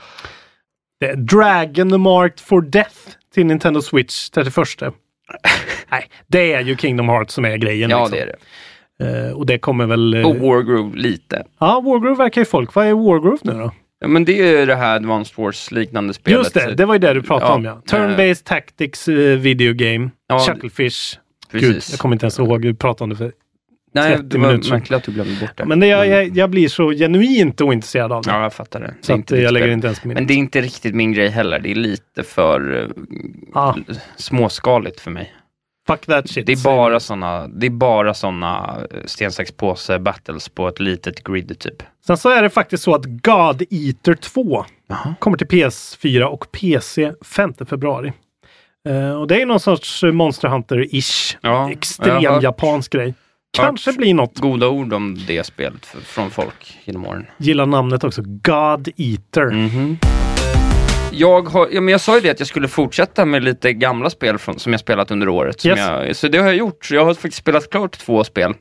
Dragon 1.16 2.02
Marked 2.02 2.40
for 2.40 2.62
Death 2.62 2.96
till 3.34 3.46
Nintendo 3.46 3.82
Switch 3.82 4.30
31. 4.30 4.56
Nej, 5.92 6.10
det 6.28 6.54
är 6.54 6.62
ju 6.62 6.78
Kingdom 6.78 7.10
Hearts 7.10 7.34
som 7.34 7.46
är 7.46 7.58
grejen. 7.58 7.90
Ja, 7.90 7.98
liksom. 8.08 8.18
det 8.18 8.22
är 8.24 8.26
det. 8.26 9.28
Eh, 9.28 9.32
och 9.34 9.46
det 9.46 9.60
kommer 9.60 9.86
väl... 9.86 10.14
eh, 10.14 10.28
Och 10.28 10.36
Wargroove 10.36 10.98
lite. 10.98 11.44
Ja, 11.60 11.82
Wargroove 11.82 12.16
verkar 12.16 12.42
ju 12.42 12.46
folk. 12.46 12.74
Vad 12.76 12.86
är 12.88 12.94
Wargroove 12.94 13.38
nu 13.44 13.52
då? 13.54 13.72
Ja, 14.00 14.08
men 14.08 14.26
det 14.26 14.42
är 14.42 14.60
ju 14.60 14.66
det 14.66 14.76
här 14.76 14.96
Advanced 14.96 15.38
Wars-liknande 15.38 16.14
spelet. 16.14 16.40
Just 16.40 16.54
det, 16.54 16.74
det 16.76 16.86
var 16.86 16.96
ju 16.96 17.00
det 17.00 17.14
du 17.14 17.22
pratade 17.22 17.52
Ja, 17.52 17.56
om 17.56 17.66
ja. 17.66 17.82
Turn-based 17.98 18.44
tactics 18.46 19.08
eh, 19.08 19.38
video 19.38 19.74
game. 19.74 20.10
Ja, 20.28 20.40
Chucklefish. 20.40 21.20
Gud, 21.52 21.84
jag 21.92 22.00
kommer 22.00 22.16
inte 22.16 22.26
ens 22.26 22.40
ihåg. 22.40 22.66
Vi 22.66 22.74
pratade 22.74 23.04
om 23.04 23.10
det 23.10 23.16
för... 23.16 23.32
Nej, 23.94 24.16
30 24.16 24.24
det 24.28 24.38
var 24.38 24.48
minuter 24.48 24.68
sedan. 24.68 24.78
märkligt 24.78 24.98
att 24.98 25.04
du 25.04 25.12
glömde 25.12 25.36
bort 25.42 25.58
det. 25.58 25.66
Men 25.66 25.80
det, 25.80 25.88
jag, 25.88 26.08
jag, 26.08 26.38
jag 26.38 26.50
blir 26.50 26.68
så 26.68 26.92
genuint 26.92 27.62
ointresserad 27.62 28.12
av 28.12 28.24
det. 28.24 28.30
Ja, 28.32 28.42
jag 28.44 28.54
fattar 28.54 28.80
det. 28.80 28.86
det 28.88 28.94
så 29.06 29.14
inte 29.14 29.38
eh, 29.38 29.44
jag 29.44 29.54
lägger 29.54 29.68
inte 29.68 29.88
ens 29.88 30.04
min. 30.04 30.14
Men 30.14 30.28
det 30.28 30.34
är 30.34 30.38
inte 30.38 30.62
riktigt 30.62 30.96
min 30.96 31.14
grej 31.14 31.28
heller. 31.30 31.60
Det 31.60 31.72
är 31.72 31.76
lite 31.76 32.24
för 32.24 32.84
eh, 32.84 32.90
Ah, 33.54 33.76
småskaligt 34.16 35.00
för 35.00 35.12
mig. 35.12 35.34
Fuck 35.88 36.06
that 36.06 36.30
shit. 36.30 36.46
Det 36.46 36.52
är 36.54 36.64
bara 36.64 37.00
såna, 37.00 37.48
det 37.48 37.66
är 37.66 37.70
bara 37.70 38.14
såna 38.14 38.78
eh, 38.92 38.98
sten, 39.06 39.32
sax, 39.32 39.52
påse 39.52 40.00
battles 40.00 40.50
på 40.50 40.68
ett 40.68 40.80
litet 40.80 41.24
grid 41.24 41.60
typ. 41.60 41.84
Sen 42.08 42.18
så 42.18 42.30
är 42.30 42.42
det 42.44 42.50
faktiskt 42.50 42.84
så 42.84 42.96
att 42.96 43.06
God 43.06 43.64
Eater 43.70 44.14
2 44.14 44.66
kommer 45.20 45.38
till 45.38 45.48
PS4 45.48 46.24
och 46.24 46.52
PC 46.52 47.14
5 47.26 47.54
februari. 47.70 48.14
Eh, 48.90 49.12
och 49.12 49.28
det 49.28 49.42
är 49.42 49.46
någon 49.46 49.60
sorts 49.60 50.04
Monster 50.04 50.48
Hunter-ish. 50.48 51.38
Ja, 51.42 51.72
Extrem 51.72 52.24
hört- 52.26 52.44
japansk 52.44 52.92
grej. 52.92 53.14
Kanske 53.58 53.94
blir 53.94 54.14
något. 54.14 54.40
Goda 54.40 54.68
ord 54.68 54.94
om 54.94 55.18
det 55.28 55.44
spelet 55.46 55.86
från 55.86 56.30
folk 56.32 56.78
genom 56.86 57.06
åren. 57.06 57.26
Gillar 57.38 57.66
namnet 57.66 58.04
också. 58.04 58.22
God 58.26 58.90
Eater. 58.98 59.46
Mhm. 59.52 59.98
Jag, 61.18 61.48
har, 61.48 61.68
ja, 61.72 61.82
men 61.82 61.92
jag 61.92 62.02
sa 62.02 62.16
ju 62.16 62.22
det 62.22 62.30
att 62.30 62.40
jag 62.40 62.48
skulle 62.48 62.68
fortsätta 62.68 63.26
med 63.26 63.44
lite 63.44 63.74
gamla 63.74 64.10
spel 64.10 64.38
från, 64.38 64.60
som 64.60 64.72
jag 64.72 64.80
spelat 64.80 65.12
under 65.12 65.30
året. 65.30 65.66
Yes. 65.66 65.80
jag, 65.80 66.16
så 66.16 66.28
det 66.28 66.38
har 66.38 66.46
jag 66.46 66.56
gjort. 66.56 66.92
Jag 66.92 67.06
har 67.06 67.14
faktiskt 67.14 67.38
spelat 67.38 67.70
klart 67.70 67.98
två 67.98 68.24
spel. 68.24 68.54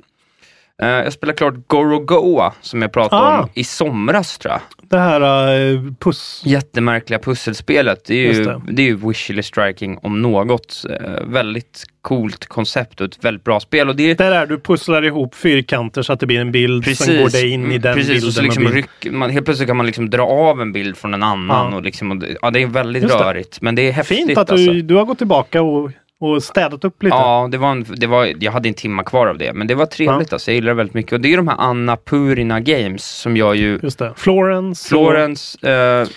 Eh, 0.83 0.89
jag 0.89 1.13
spelade 1.13 1.37
klart 1.37 1.55
Gorogoa 1.67 2.53
som 2.61 2.83
jag 2.83 2.93
pratade 2.93 3.23
Ah. 3.23 3.41
om 3.43 3.49
i 3.55 3.65
somras 3.65 4.39
tror 4.39 4.53
jag. 4.53 4.61
Det 4.91 4.99
här 4.99 5.55
uh, 5.61 5.93
puss... 6.01 6.43
Jättemärkliga 6.45 7.19
pusselspelet. 7.19 8.05
Det 8.05 8.15
är 8.15 8.27
Just 8.27 8.41
ju, 8.41 8.45
det. 8.45 8.61
det. 8.69 8.83
är 8.83 8.87
ju 8.87 8.97
Wishly 8.97 9.43
Striking 9.43 9.99
om 10.03 10.23
något. 10.23 10.85
Eh, 10.91 11.25
väldigt 11.27 11.85
coolt 12.03 12.47
koncept 12.47 13.01
och 13.01 13.07
ett 13.07 13.25
väldigt 13.25 13.45
bra 13.45 13.61
spel. 13.61 13.89
Och 13.89 13.97
det 13.97 14.11
är 14.11 14.15
Där 14.15 14.33
är 14.33 14.47
du 14.47 14.61
pusslar 14.61 15.03
ihop 15.05 15.35
fyrkanter 15.35 16.03
så 16.03 16.13
att 16.13 16.21
det 16.21 16.27
blir 16.27 16.41
en 16.41 16.53
bild. 16.53 16.97
Sen 16.97 17.23
går 17.23 17.31
det 17.31 17.49
in 17.49 17.73
i 17.73 17.79
den 17.79 17.95
Precis, 17.95 18.13
bilden. 18.13 18.29
och 18.29 18.35
så 18.35 18.43
liksom 18.43 18.69
ryck, 18.69 19.07
man, 19.11 19.31
helt 19.31 19.45
plötsligt 19.45 19.69
kan 19.69 19.77
man 19.77 19.87
liksom 19.87 20.11
dra 20.11 20.23
av 20.27 20.61
en 20.61 20.73
bild 20.73 20.97
från 20.97 21.15
en 21.15 21.23
annan. 21.23 21.71
Ja. 21.73 21.77
Och 21.77 21.83
liksom, 21.83 22.11
och 22.11 22.17
det, 22.17 22.37
ja, 22.43 22.51
det 22.51 22.63
är 22.63 22.67
väldigt 22.67 23.03
Just 23.03 23.19
det. 23.19 23.25
rörigt, 23.25 23.61
men 23.61 23.75
det 23.75 23.89
är 23.89 23.93
häftigt. 23.93 24.17
Fint 24.17 24.39
att 24.39 24.47
du, 24.47 24.53
alltså. 24.55 24.73
du 24.73 24.95
har 24.95 25.05
gått 25.05 25.19
tillbaka 25.19 25.63
och, 25.63 25.91
och 26.21 26.43
städat 26.43 26.85
upp 26.85 27.03
lite. 27.03 27.17
Ja, 27.17 27.49
det 27.53 27.59
var 27.59 27.71
en, 27.71 27.87
det 27.97 28.07
var, 28.07 28.33
jag 28.41 28.53
hade 28.53 28.69
en 28.69 28.75
timma 28.75 29.03
kvar 29.05 29.27
av 29.27 29.39
det, 29.39 29.53
men 29.53 29.67
det 29.67 29.75
var 29.75 29.87
trevligt 29.87 30.33
alltså. 30.33 30.51
Jag 30.51 30.55
gillar 30.55 30.69
det 30.69 30.75
väldigt 30.75 30.95
mycket. 30.95 31.13
Och 31.13 31.21
det 31.21 31.29
är 31.29 31.31
ju 31.31 31.37
de 31.37 31.49
här 31.49 31.57
Anna 31.59 31.97
Purina 31.97 32.61
Games 32.61 33.05
som 33.05 33.37
gör 33.37 33.55
ju 33.55 33.81
Just 33.83 33.99
det. 33.99 34.13
Florence. 34.17 34.89
Florence, 34.89 35.71
eh, 35.71 36.09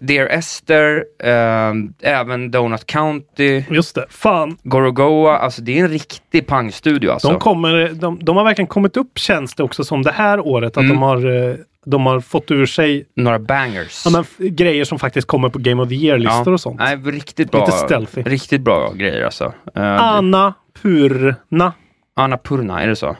Dear 0.00 0.26
Esther, 0.26 1.04
eh, 1.24 1.72
även 2.20 2.50
Donut 2.50 2.86
County, 2.86 3.64
Och, 3.68 3.74
just 3.74 3.94
det. 3.94 4.06
Fan. 4.10 4.56
Gorogoa. 4.62 5.38
Alltså 5.38 5.62
det 5.62 5.78
är 5.78 5.82
en 5.84 5.88
riktig 5.90 6.46
pangstudio 6.46 7.10
alltså. 7.10 7.28
De, 7.28 7.40
kommer, 7.40 7.90
de, 7.94 8.18
de 8.22 8.36
har 8.36 8.44
verkligen 8.44 8.66
kommit 8.66 8.96
upp 8.96 9.18
känns 9.18 9.54
det 9.54 9.62
också 9.62 9.84
som 9.84 10.02
det 10.02 10.12
här 10.12 10.40
året. 10.40 10.76
Att 10.76 10.84
Mm. 10.84 10.88
de, 10.88 11.02
har, 11.02 11.48
eh, 11.50 11.54
de 11.86 12.06
har 12.06 12.20
fått 12.20 12.50
ur 12.50 12.66
sig 12.66 13.04
Några 13.16 13.38
bangers. 13.38 14.02
ja, 14.04 14.10
men, 14.10 14.54
grejer 14.56 14.84
som 14.84 14.98
faktiskt 14.98 15.26
kommer 15.28 15.48
på 15.48 15.58
Game 15.58 15.82
of 15.82 15.88
the 15.88 15.94
Year-listor 15.94 16.52
och 16.52 16.60
sånt. 16.60 16.78
Nej, 16.80 16.96
riktigt 16.96 17.50
bra. 17.50 17.60
Lite 17.66 17.72
stealthy. 17.78 18.22
Riktigt 18.22 18.60
bra 18.60 18.92
grejer 18.92 19.24
alltså. 19.24 19.52
Eh, 19.74 20.02
Anna 20.02 20.54
Purna, 20.82 21.72
Anna 22.16 22.38
Purna, 22.38 22.82
är 22.82 22.88
det 22.88 22.96
så? 22.96 23.16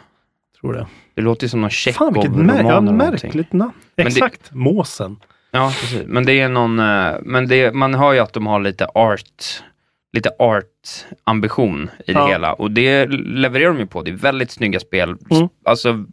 tror 0.61 0.76
jag. 0.76 0.86
Det 1.14 1.22
låter 1.22 1.48
som 1.48 1.61
någon 1.61 1.70
Fan 1.70 2.12
vilket 2.12 2.30
Tjechov-roman 2.32 2.56
mär- 2.66 2.70
ja, 2.70 2.80
märkligt 2.80 3.52
namn. 3.52 3.72
Men 3.96 4.04
det- 4.06 4.11
Exakt. 4.11 4.50
Måsen. 4.52 5.16
Ja, 5.50 5.72
precis. 5.80 6.02
Men 6.06 6.26
det 6.26 6.40
är 6.40 6.48
någon, 6.48 6.78
eh, 6.78 7.12
men 7.22 7.48
det, 7.48 7.74
man 7.74 7.94
hör 7.94 8.12
ju 8.12 8.18
att 8.18 8.32
de 8.32 8.46
har 8.46 8.61
lite 8.61 8.86
art, 8.94 9.62
lite 10.12 10.30
art-ambition 10.38 11.90
i 12.06 12.12
det 12.12 12.18
Ja. 12.18 12.26
hela. 12.28 12.52
Och 12.52 12.70
det 12.70 13.06
levererar 13.11 13.68
de 13.72 13.78
ju 13.78 13.86
på. 13.86 14.02
Det 14.02 14.11
är 14.11 14.14
väldigt 14.16 14.50
snygga 14.50 14.80
spel. 14.80 15.16
Mm. 15.30 15.48
Alltså 15.64 16.04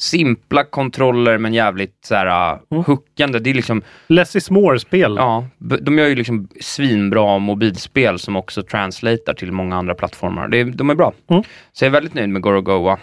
simpla 0.00 0.64
kontroller 0.64 1.38
men 1.38 1.54
jävligt 1.54 1.98
så 2.04 2.14
här, 2.14 2.58
Mm. 2.70 2.84
hookande. 2.84 3.38
Det 3.38 3.50
är 3.50 3.54
liksom, 3.54 3.82
Less 4.06 4.36
is 4.36 4.50
more-spel. 4.50 5.14
ja, 5.18 5.46
de 5.58 5.98
gör 5.98 6.06
ju 6.06 6.14
liksom 6.14 6.48
svinbra 6.60 7.38
mobilspel 7.38 8.18
som 8.18 8.36
också 8.36 8.62
translatar 8.62 9.34
till 9.34 9.52
många 9.52 9.76
andra 9.76 9.94
plattformar. 9.94 10.48
Det, 10.48 10.64
de 10.64 10.90
är 10.90 10.94
bra. 10.94 11.12
Mm. 11.30 11.42
Så 11.72 11.84
jag 11.84 11.88
är 11.88 11.92
väldigt 11.92 12.14
nöjd 12.14 12.28
med 12.28 12.42
Gorogoa. 12.42 12.98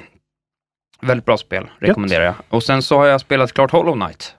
Väldigt 1.02 1.26
bra 1.26 1.38
spel, 1.38 1.66
rekommenderar 1.80 2.24
jag. 2.26 2.36
Och 2.50 2.64
sen 2.64 2.82
så 2.84 2.98
har 2.98 3.06
jag 3.06 3.22
spelat 3.22 3.54
klart 3.54 3.72
Hollow 3.72 3.94
Knight. 3.94 4.36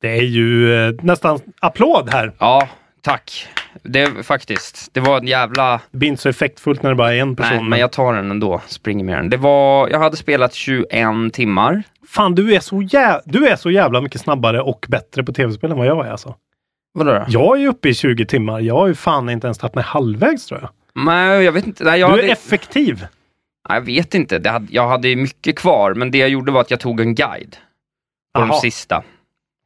Det 0.00 0.08
är 0.18 0.22
ju 0.22 0.74
eh, 0.88 0.92
nästan 1.02 1.40
applåd 1.60 2.08
här. 2.12 2.32
Ja, 2.38 2.68
tack. 3.02 3.46
Det 3.82 4.26
faktiskt. 4.26 4.94
Det 4.94 5.00
var 5.00 5.18
en 5.18 5.26
jävla... 5.26 5.80
Det 5.90 5.98
blir 5.98 6.08
inte 6.08 6.22
så 6.22 6.28
effektfullt 6.28 6.82
när 6.82 6.90
det 6.90 6.96
bara 6.96 7.14
är 7.14 7.20
en 7.20 7.36
person. 7.36 7.56
Nej, 7.56 7.64
men 7.64 7.78
jag 7.78 7.92
tar 7.92 8.12
den 8.14 8.30
ändå. 8.30 8.60
Springer 8.66 9.04
med 9.04 9.18
den. 9.18 9.30
Det 9.30 9.36
var... 9.36 9.88
Jag 9.88 9.98
hade 9.98 10.16
spelat 10.16 10.54
21 10.54 10.88
timmar. 11.32 11.82
Fan, 12.08 12.34
du 12.34 12.54
är, 12.54 12.60
så 12.60 12.82
jä... 12.82 13.20
du 13.24 13.46
är 13.48 13.56
så 13.56 13.70
jävla 13.70 14.00
mycket 14.00 14.20
snabbare 14.20 14.60
och 14.60 14.86
bättre 14.88 15.24
på 15.24 15.32
tv-spel 15.32 15.70
än 15.70 15.78
vad 15.78 15.86
jag 15.86 16.06
är 16.06 16.10
alltså. 16.10 16.34
Vadå 16.92 17.12
då? 17.12 17.24
Jag 17.28 17.62
är 17.62 17.68
uppe 17.68 17.88
i 17.88 17.94
20 17.94 18.26
timmar. 18.26 18.60
Jag 18.60 18.74
har 18.74 18.86
ju 18.86 18.94
fan 18.94 19.30
inte 19.30 19.46
ens 19.46 19.58
tagit 19.58 19.74
mig 19.74 19.84
halvvägs 19.84 20.46
tror 20.46 20.60
jag. 20.60 20.70
Nej, 21.04 21.44
jag 21.44 21.52
vet 21.52 21.66
inte. 21.66 21.84
Nej, 21.84 22.00
jag 22.00 22.08
du 22.08 22.10
hade... 22.10 22.28
är 22.28 22.32
effektiv. 22.32 23.06
Nej, 23.68 23.78
Jag 23.78 23.80
vet 23.84 24.14
inte. 24.14 24.38
Det 24.38 24.50
hade... 24.50 24.66
Jag 24.70 24.88
hade 24.88 25.16
mycket 25.16 25.58
kvar, 25.58 25.94
men 25.94 26.10
det 26.10 26.18
jag 26.18 26.28
gjorde 26.28 26.52
var 26.52 26.60
att 26.60 26.70
jag 26.70 26.80
tog 26.80 27.00
en 27.00 27.14
guide. 27.14 27.56
På 28.34 28.40
de 28.40 28.48
Jaha. 28.48 28.60
sista. 28.60 29.02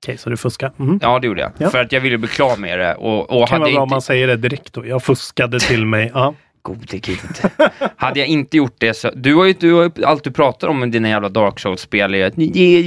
Okej, 0.03 0.19
så 0.19 0.31
du 0.31 0.37
fuskar. 0.37 0.73
Mm. 0.79 0.99
Ja, 1.03 1.19
det 1.19 1.27
gjorde 1.27 1.41
jag. 1.41 1.51
Ja. 1.59 1.71
För 1.71 1.79
att 1.79 1.93
jag 1.93 2.01
ville 2.01 2.19
bli 2.19 2.29
klar 2.29 2.57
med 2.57 2.79
det. 2.79 2.95
Och, 2.95 3.31
och 3.31 3.41
Det 3.41 3.47
kan 3.47 3.61
vara 3.61 3.71
bra 3.71 3.79
om 3.81 3.85
inte... 3.85 3.95
man 3.95 4.03
säger 4.03 4.27
det 4.27 4.37
direkt 4.37 4.73
då. 4.73 4.87
Jag 4.87 5.03
fuskade 5.03 5.61
till 5.61 5.87
mig. 5.87 6.11
Ja. 6.15 6.35
Gode 6.63 6.99
gud. 6.99 7.19
hade 7.97 8.19
jag 8.21 8.29
inte 8.29 8.57
gjort 8.57 8.75
det 8.79 8.95
så... 8.95 9.11
Du 9.15 9.35
har 9.35 9.45
ju, 9.45 9.53
du 9.53 9.73
har 9.73 9.83
ju 9.83 10.05
allt 10.05 10.25
du 10.25 10.31
pratar 10.31 10.69
om 10.69 10.81
med 10.81 10.91
dina 10.91 11.09
jävla 11.09 11.29
Dark 11.29 11.61
Souls-spel 11.61 12.13
det 12.13 12.19
är 12.19 12.31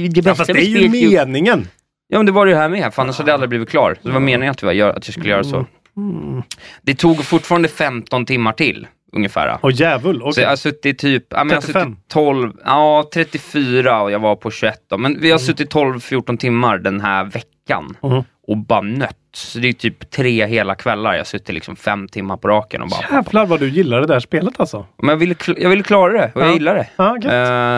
det 0.08 0.26
Ja, 0.26 0.34
fast 0.34 0.46
det 0.54 0.60
är 0.60 0.64
ju 0.64 0.88
meningen. 1.16 1.68
Ja 2.08 2.18
men 2.18 2.26
det 2.26 2.32
var 2.32 2.46
det 2.46 2.52
ju 2.52 2.58
här 2.58 2.68
med, 2.68 2.94
för 2.94 3.02
annars 3.02 3.18
hade 3.18 3.30
jag 3.30 3.34
aldrig 3.34 3.48
blivit 3.48 3.70
klar. 3.70 3.96
Så 4.02 4.08
det 4.08 4.14
var 4.14 4.20
meningen 4.20 4.50
att, 4.50 4.62
jag, 4.62 4.74
gör- 4.74 4.90
att 4.90 5.08
jag 5.08 5.12
skulle 5.14 5.30
göra 5.30 5.44
så. 5.44 5.66
Mm. 5.96 6.42
Det 6.82 6.94
tog 6.94 7.24
fortfarande 7.24 7.68
15 7.68 8.26
timmar 8.26 8.52
till, 8.52 8.86
ungefär. 9.12 9.58
Åh 9.62 9.70
djävul. 9.74 10.20
Så 10.20 10.26
okej. 10.28 10.42
jag 10.42 10.48
har 10.50 10.56
suttit 10.56 10.98
typ, 10.98 11.24
ja, 11.30 11.44
men 11.44 11.48
jag 11.48 11.56
har 11.56 11.60
35. 11.60 11.92
suttit 11.92 12.08
12, 12.08 12.52
ja 12.64 13.08
34 13.14 14.02
och 14.02 14.10
jag 14.10 14.18
var 14.18 14.36
på 14.36 14.50
21 14.50 14.74
då. 14.90 14.98
Men 14.98 15.20
vi 15.20 15.30
har 15.30 15.38
Mm. 15.38 15.46
suttit 15.46 15.70
12-14 15.74 16.36
timmar 16.36 16.78
den 16.78 17.00
här 17.00 17.24
veckan. 17.24 17.96
Mhm. 18.02 18.24
Och 18.48 18.56
bara 18.56 18.80
nött. 18.80 19.16
Så 19.34 19.58
det 19.58 19.68
är 19.68 19.72
typ 19.72 20.10
tre 20.10 20.46
hela 20.46 20.74
kvällar. 20.74 21.12
Jag 21.12 21.20
har 21.20 21.24
suttit 21.24 21.54
liksom 21.54 21.76
fem 21.76 22.08
timmar 22.08 22.36
på 22.36 22.48
raken 22.48 22.82
och 22.82 22.88
bara... 22.88 23.00
Jävlar 23.16 23.46
vad 23.46 23.60
du 23.60 23.68
gillar 23.68 24.00
det 24.00 24.06
där 24.06 24.20
spelet 24.20 24.60
alltså. 24.60 24.86
Men 24.98 25.08
jag 25.08 25.16
ville, 25.16 25.34
jag 25.56 25.70
ville 25.70 25.82
klara 25.82 26.12
det 26.12 26.32
och 26.34 26.40
Ja. 26.40 26.44
jag 26.46 26.54
gillar 26.54 26.74
det. 26.74 26.88
Ja. 26.96 27.16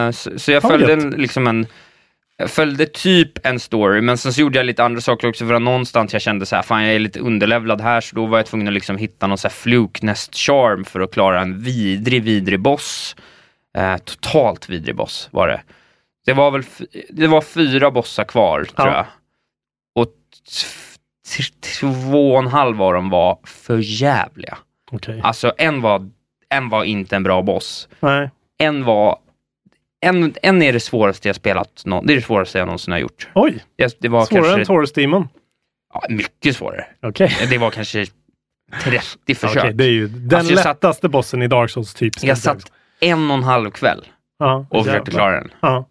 Eh, 0.06 0.10
så, 0.10 0.38
så 0.38 0.52
jag 0.52 0.64
Ja, 0.64 0.68
följde 0.68 0.92
en, 0.92 1.10
liksom 1.10 1.46
en 1.46 1.66
jag 2.40 2.50
följde 2.50 2.86
typ 2.86 3.46
en 3.46 3.60
story, 3.60 4.00
men 4.00 4.18
sen 4.18 4.32
så 4.32 4.40
gjorde 4.40 4.58
jag 4.58 4.66
lite 4.66 4.84
andra 4.84 5.00
saker 5.00 5.28
också 5.28 5.46
för 5.46 5.54
att 5.54 5.62
någonstans 5.62 6.12
jag 6.12 6.22
kände 6.22 6.46
så 6.46 6.56
här, 6.56 6.62
fan 6.62 6.84
jag 6.84 6.94
är 6.94 6.98
lite 6.98 7.20
underlevlad 7.20 7.80
här, 7.80 8.00
så 8.00 8.16
då 8.16 8.26
var 8.26 8.38
jag 8.38 8.46
tvungen 8.46 8.68
att 8.68 8.74
liksom 8.74 8.96
hitta 8.96 9.26
någon 9.26 9.38
så 9.38 9.48
här 9.48 9.52
fluknest 9.54 10.34
charm 10.36 10.84
för 10.84 11.00
att 11.00 11.12
klara 11.12 11.40
en 11.42 11.62
vidrig, 11.62 12.22
vidrig 12.22 12.60
boss. 12.60 13.16
Eh, 13.78 13.96
totalt 13.96 14.68
vidrig 14.68 14.96
boss 14.96 15.28
var 15.30 15.48
det. 15.48 15.62
Det 16.26 16.32
var 16.32 16.50
väl, 16.50 16.62
det 17.10 17.26
var 17.26 17.40
fyra 17.40 17.90
bossar 17.90 18.24
kvar, 18.24 18.64
tror 18.64 18.88
Ja. 18.88 18.94
jag. 18.96 19.06
Och 20.02 20.12
två 21.80 22.32
och 22.32 22.38
en 22.38 22.46
halv 22.46 22.82
av 22.82 22.92
dem 22.92 23.10
var 23.10 23.38
för 23.44 23.78
jävliga. 23.78 24.58
Okej. 24.90 25.20
Alltså 25.24 25.52
en 25.58 25.80
var, 25.80 26.10
en 26.48 26.68
var 26.68 26.84
inte 26.84 27.16
en 27.16 27.22
bra 27.22 27.42
boss. 27.42 27.88
Nej. 28.00 28.30
En 28.58 28.84
var, 28.84 29.18
en, 30.00 30.34
en 30.42 30.62
är 30.62 30.72
det 30.72 30.80
svåraste 30.80 31.28
jag 31.28 31.36
spelat, 31.36 31.82
nå- 31.84 32.02
det 32.02 32.12
är 32.12 32.16
det 32.16 32.22
svåraste 32.22 32.58
jag 32.58 32.66
någonsin 32.66 32.92
har 32.92 32.98
gjort. 32.98 33.28
Oj, 33.34 33.64
Det, 33.76 33.96
det 34.00 34.08
var 34.08 34.24
svårare 34.24 34.42
kanske, 34.44 34.60
än 34.60 34.66
Taurus 34.66 34.92
Demon. 34.92 35.28
ja, 35.94 36.02
mycket 36.08 36.56
svårare. 36.56 36.86
Okej. 37.02 37.36
Det 37.50 37.58
var 37.58 37.70
kanske 37.70 38.06
30 38.82 39.34
försök. 39.34 39.56
Okej, 39.64 39.72
det 39.74 39.84
är 39.84 39.88
ju 39.90 40.08
den 40.08 40.38
Alltså, 40.38 40.52
jag 40.54 40.62
satt- 40.62 40.76
lättaste 40.76 41.08
bossen 41.08 41.42
i 41.42 41.48
Dark 41.48 41.70
Souls 41.70 41.94
typ. 41.94 42.22
Jag 42.22 42.38
satt 42.38 42.72
en 43.00 43.30
och 43.30 43.36
en 43.36 43.42
halv 43.42 43.70
kväll 43.70 44.04
ja, 44.38 44.66
och 44.70 44.84
försökte 44.86 45.10
jävlar. 45.10 45.20
klara 45.20 45.40
den. 45.40 45.50
Ja. 45.60 45.88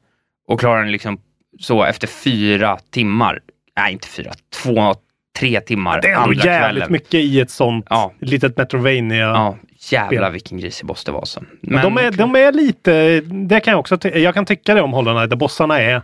Och 0.48 0.60
klara 0.60 0.80
den 0.80 0.92
liksom 0.92 1.22
så 1.60 1.84
efter 1.84 2.08
fyra 2.08 2.78
timmar. 2.92 3.40
Nej, 3.78 3.94
inte 3.94 4.08
fyra. 4.08 4.32
Två, 4.64 4.96
tre 5.40 5.62
timmar 5.62 6.02
Det 6.02 6.08
är 6.08 6.16
ändå 6.22 6.34
jävligt 6.34 6.44
kvällen. 6.84 6.92
mycket 6.92 7.14
i 7.14 7.40
ett 7.40 7.52
sånt 7.52 7.86
Ja. 7.90 8.14
litet 8.20 8.58
Metrovania. 8.58 9.18
Ja, 9.26 9.58
jävlar 9.92 10.32
vilken 10.32 10.58
grisig 10.58 10.86
boss 10.88 11.04
det 11.04 11.12
var. 11.12 11.26
Så. 11.26 11.44
Men 11.62 11.82
de, 11.84 11.98
är, 11.98 12.12
de 12.12 12.36
är 12.36 12.52
lite, 12.52 13.22
det 13.22 13.60
kan 13.60 13.72
jag 13.72 13.80
också, 13.80 13.98
jag 14.08 14.34
kan 14.34 14.46
tycka 14.46 14.74
det 14.74 14.82
om 14.82 14.94
Hollow 14.94 15.14
Knight, 15.18 15.30
där 15.30 15.38
bossarna 15.38 15.82
är 15.82 16.02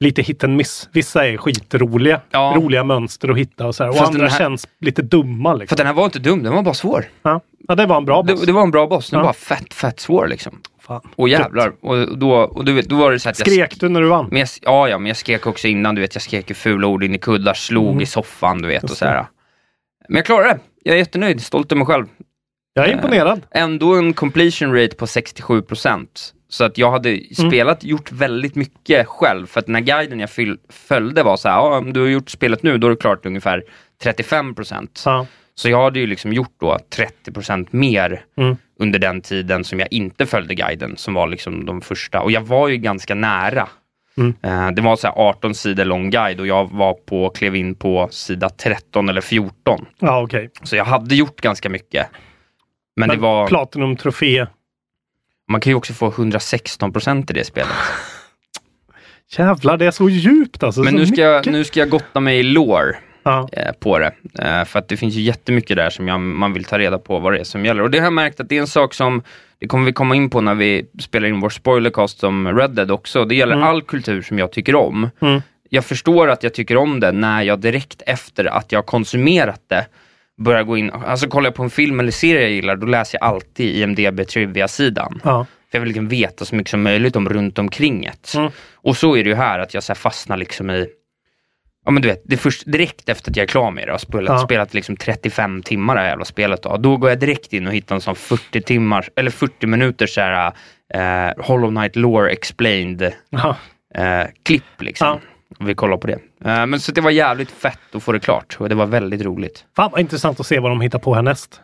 lite 0.00 0.22
hit 0.22 0.44
and 0.44 0.56
miss. 0.56 0.88
Vissa 0.92 1.26
är 1.28 1.36
skitroliga, 1.36 2.20
Ja. 2.30 2.52
roliga 2.56 2.84
mönster 2.84 3.28
att 3.28 3.36
hitta 3.38 3.66
och 3.66 3.74
så 3.74 3.82
här. 3.84 3.90
Och 3.90 3.96
Fast 3.96 4.12
andra 4.14 4.28
här- 4.28 4.38
känns 4.38 4.68
lite 4.80 5.02
dumma. 5.02 5.52
För 5.52 5.58
Liksom. 5.58 5.76
den 5.76 5.86
här 5.86 5.94
var 5.94 6.04
inte 6.04 6.18
dum, 6.18 6.42
den 6.42 6.54
var 6.54 6.62
bara 6.62 6.74
svår. 6.74 7.04
Ja. 7.22 7.40
ja, 7.68 7.74
det 7.74 7.86
var 7.86 7.96
en 7.96 8.04
bra 8.04 8.22
boss. 8.22 8.40
Det, 8.40 8.46
det 8.46 8.52
var 8.52 8.62
en 8.62 8.70
bra 8.70 8.86
boss, 8.86 9.10
den 9.10 9.20
Ja. 9.20 9.26
var 9.26 9.32
fett, 9.32 9.74
fett 9.74 10.00
svår 10.00 10.28
liksom. 10.28 10.60
Fan. 10.80 11.00
Och 11.16 11.28
jävlar. 11.28 11.72
Och 11.80 12.18
då, 12.18 12.32
och 12.34 12.64
du 12.64 12.72
vet, 12.72 12.88
då 12.88 12.96
var 12.96 13.12
det 13.12 13.18
så 13.18 13.28
att 13.28 13.38
jag 13.38 13.48
Skrek 13.48 13.80
du 13.80 13.88
när 13.88 14.00
du 14.00 14.08
vann? 14.08 14.28
Men 14.30 14.38
jag, 14.40 14.48
ja, 14.62 14.88
ja, 14.88 14.98
men 14.98 15.06
jag 15.06 15.16
skrek 15.16 15.46
också 15.46 15.68
innan, 15.68 15.94
du 15.94 16.00
vet, 16.00 16.14
jag 16.14 16.22
skrek 16.22 16.48
ju 16.50 16.54
fula 16.54 16.86
ord 16.86 17.04
in 17.04 17.14
i 17.14 17.18
kuddar, 17.18 17.54
slog 17.54 17.88
Mm. 17.88 18.00
i 18.00 18.06
soffan, 18.06 18.62
du 18.62 18.68
vet, 18.68 18.84
och 18.84 18.90
så 18.90 19.04
här. 19.04 19.26
Men 20.08 20.16
jag 20.16 20.26
klarade 20.26 20.48
det. 20.48 20.58
Jag 20.84 20.94
är 20.94 20.98
jättenöjd, 20.98 21.42
stolt 21.42 21.72
över 21.72 21.78
mig 21.78 21.86
själv. 21.86 22.06
Jag 22.74 22.84
är 22.84 22.88
Eh, 22.88 22.94
imponerad. 22.94 23.40
Ändå 23.50 23.94
en 23.94 24.12
completion 24.12 24.74
rate 24.74 24.96
på 24.96 25.06
67%. 25.06 26.06
Så 26.48 26.64
att 26.64 26.78
jag 26.78 26.90
hade 26.90 27.10
Mm. 27.10 27.24
spelat, 27.50 27.84
gjort 27.84 28.12
väldigt 28.12 28.54
mycket 28.54 29.06
själv, 29.08 29.46
för 29.46 29.60
att 29.60 29.66
den 29.66 29.74
här 29.74 29.82
guiden 29.82 30.20
jag 30.20 30.30
fyll, 30.30 30.58
följde 30.68 31.22
var 31.22 31.36
så 31.36 31.48
här, 31.48 31.60
om 31.60 31.92
du 31.92 32.00
har 32.00 32.08
gjort 32.08 32.30
spelet 32.30 32.62
nu, 32.62 32.78
då 32.78 32.86
är 32.86 32.90
det 32.90 32.96
klart 32.96 33.26
ungefär 33.26 33.62
35%. 34.02 35.02
Ja. 35.04 35.26
Så 35.54 35.68
jag 35.70 35.82
hade 35.82 35.98
ju 36.00 36.06
liksom 36.06 36.32
gjort 36.32 36.54
då 36.60 36.78
30% 36.96 37.68
mer 37.70 38.24
Mm. 38.36 38.56
under 38.80 38.98
den 38.98 39.20
tiden 39.20 39.64
som 39.64 39.78
jag 39.80 39.88
inte 39.90 40.26
följde 40.26 40.54
guiden, 40.54 40.96
som 40.96 41.14
var 41.14 41.26
liksom 41.26 41.66
de 41.66 41.80
första. 41.80 42.20
Och 42.20 42.32
jag 42.32 42.40
var 42.40 42.68
ju 42.68 42.76
ganska 42.76 43.14
nära. 43.14 43.68
Mm. 44.16 44.34
Eh, 44.42 44.70
det 44.70 44.82
var 44.82 44.96
så 44.96 45.06
här 45.06 45.14
18 45.16 45.54
sidor 45.54 45.84
lång 45.84 46.10
guide 46.10 46.40
och 46.40 46.46
jag 46.46 46.70
var 46.70 46.94
på, 46.94 47.30
klev 47.30 47.56
in 47.56 47.74
på 47.74 48.08
sida 48.10 48.48
13 48.48 49.08
eller 49.08 49.20
14. 49.20 49.86
Ja, 49.98 50.22
okej. 50.22 50.50
Så 50.62 50.76
jag 50.76 50.84
hade 50.84 51.14
gjort 51.14 51.40
ganska 51.40 51.68
mycket. 51.68 52.06
Men, 52.96 53.08
Men 53.08 53.16
det 53.16 53.22
var, 53.22 53.46
Platinum-trofé. 53.48 54.46
man 55.50 55.60
kan 55.60 55.70
ju 55.70 55.74
också 55.74 55.92
få 55.92 56.10
116% 56.10 57.30
i 57.30 57.34
det 57.34 57.44
spelet. 57.44 57.68
Jävlar, 59.38 59.76
det 59.76 59.86
är 59.86 59.90
så 59.90 60.08
djupt 60.08 60.62
alltså. 60.62 60.80
Men 60.82 60.94
nu 60.94 61.06
ska, 61.06 61.20
jag, 61.20 61.46
nu 61.46 61.64
ska 61.64 61.80
jag 61.80 61.88
gotta 61.90 62.20
mig 62.20 62.38
i 62.38 62.42
lore 62.42 62.96
Ja. 63.24 63.48
eh, 63.52 63.72
på 63.72 63.98
det. 63.98 64.12
Eh, 64.38 64.64
för 64.64 64.78
att 64.78 64.88
det 64.88 64.96
finns 64.96 65.14
ju 65.14 65.20
jättemycket 65.20 65.76
där 65.76 65.90
som 65.90 66.08
jag, 66.08 66.20
man 66.20 66.52
vill 66.52 66.64
ta 66.64 66.78
reda 66.78 66.98
på 66.98 67.18
vad 67.18 67.32
det 67.32 67.38
är 67.38 67.44
som 67.44 67.64
gäller. 67.64 67.82
Och 67.82 67.90
det 67.90 67.98
har 67.98 68.04
jag 68.06 68.12
märkt 68.12 68.40
att 68.40 68.48
det 68.48 68.56
är 68.56 68.60
en 68.60 68.66
sak 68.66 68.94
som, 68.94 69.22
det 69.58 69.66
kommer 69.66 69.84
vi 69.86 69.92
komma 69.92 70.14
in 70.16 70.30
på 70.30 70.40
när 70.40 70.54
vi 70.54 70.86
spelar 71.00 71.28
in 71.28 71.40
vår 71.40 71.50
spoilercast 71.50 72.24
om 72.24 72.58
Red 72.58 72.70
Dead 72.70 72.90
också. 72.90 73.24
Det 73.24 73.34
gäller 73.34 73.54
Mm. 73.56 73.68
all 73.68 73.82
kultur 73.82 74.22
som 74.22 74.38
jag 74.38 74.52
tycker 74.52 74.74
om. 74.74 75.10
Mm. 75.20 75.42
Jag 75.68 75.84
förstår 75.84 76.28
att 76.30 76.42
jag 76.42 76.54
tycker 76.54 76.76
om 76.76 77.00
det 77.00 77.12
när 77.12 77.42
jag 77.42 77.60
direkt 77.60 78.02
efter 78.06 78.44
att 78.44 78.72
jag 78.72 78.86
konsumerat 78.86 79.60
det 79.68 79.86
börjar 80.42 80.62
gå 80.62 80.76
in, 80.76 80.90
alltså 80.90 81.28
kollar 81.28 81.46
jag 81.46 81.54
på 81.54 81.62
en 81.62 81.70
film 81.70 82.00
eller 82.00 82.10
serie 82.12 82.42
jag 82.42 82.50
gillar, 82.50 82.76
då 82.76 82.86
läser 82.86 83.18
jag 83.20 83.28
alltid 83.28 83.76
IMDB 83.76 84.26
Trivia-sidan. 84.28 85.20
Ja. 85.24 85.46
För 85.70 85.78
jag 85.78 85.80
vill 85.80 85.88
liksom 85.88 86.08
veta 86.08 86.44
så 86.44 86.54
mycket 86.54 86.70
som 86.70 86.82
möjligt 86.82 87.16
om 87.16 87.28
runt 87.28 87.58
omkring 87.58 88.00
det. 88.00 88.38
Mm. 88.38 88.50
Och 88.74 88.96
så 88.96 89.16
är 89.16 89.24
det 89.24 89.30
ju 89.30 89.36
här, 89.36 89.58
att 89.58 89.74
jag 89.74 89.82
så 89.82 89.94
fastnar 89.94 90.36
liksom 90.36 90.70
i 90.70 90.86
Ja 91.84 91.90
men 91.90 92.02
du 92.02 92.08
vet, 92.08 92.22
det 92.24 92.36
först 92.36 92.62
direkt 92.72 93.08
efter 93.08 93.30
att 93.30 93.36
jag 93.36 93.44
är 93.44 93.48
klar 93.48 93.70
med 93.70 93.88
det 93.88 93.92
och 93.92 94.00
spelat, 94.00 94.40
Ja. 94.40 94.44
spelat 94.46 94.74
liksom 94.74 94.96
35 94.96 95.62
timmar 95.62 95.94
det 95.94 96.00
här 96.00 96.08
jävla 96.08 96.24
spelet 96.24 96.62
då, 96.62 96.76
då 96.76 96.96
går 96.96 97.10
jag 97.10 97.18
direkt 97.20 97.52
in 97.52 97.66
och 97.66 97.72
hittar 97.74 97.94
en 97.94 98.00
sån 98.00 98.16
40 98.16 98.60
timmar, 98.60 99.08
eller 99.16 99.30
40 99.30 99.66
minuter 99.66 100.06
så 100.06 100.20
här 100.20 100.52
eh, 100.94 101.44
Hollow 101.44 101.70
Knight 101.70 101.96
Lore 101.96 102.30
Explained 102.30 103.12
Ja. 103.30 103.56
eh, 103.94 104.26
klipp 104.42 104.62
liksom. 104.82 105.06
Ja. 105.08 105.20
Vi 105.60 105.74
kollar 105.74 105.96
på 105.96 106.06
det. 106.06 106.18
Eh, 106.44 106.66
men 106.66 106.80
så 106.80 106.92
det 106.92 107.00
var 107.00 107.10
jävligt 107.10 107.50
fett 107.50 107.78
att 107.94 108.02
få 108.02 108.12
det 108.12 108.20
klart 108.20 108.56
och 108.60 108.68
det 108.68 108.74
var 108.74 108.86
väldigt 108.86 109.22
roligt. 109.22 109.64
Fan 109.76 109.90
vad 109.90 110.00
intressant 110.00 110.40
att 110.40 110.46
se 110.46 110.58
vad 110.60 110.70
de 110.70 110.80
hittar 110.80 110.98
på 110.98 111.14
härnäst. 111.14 111.60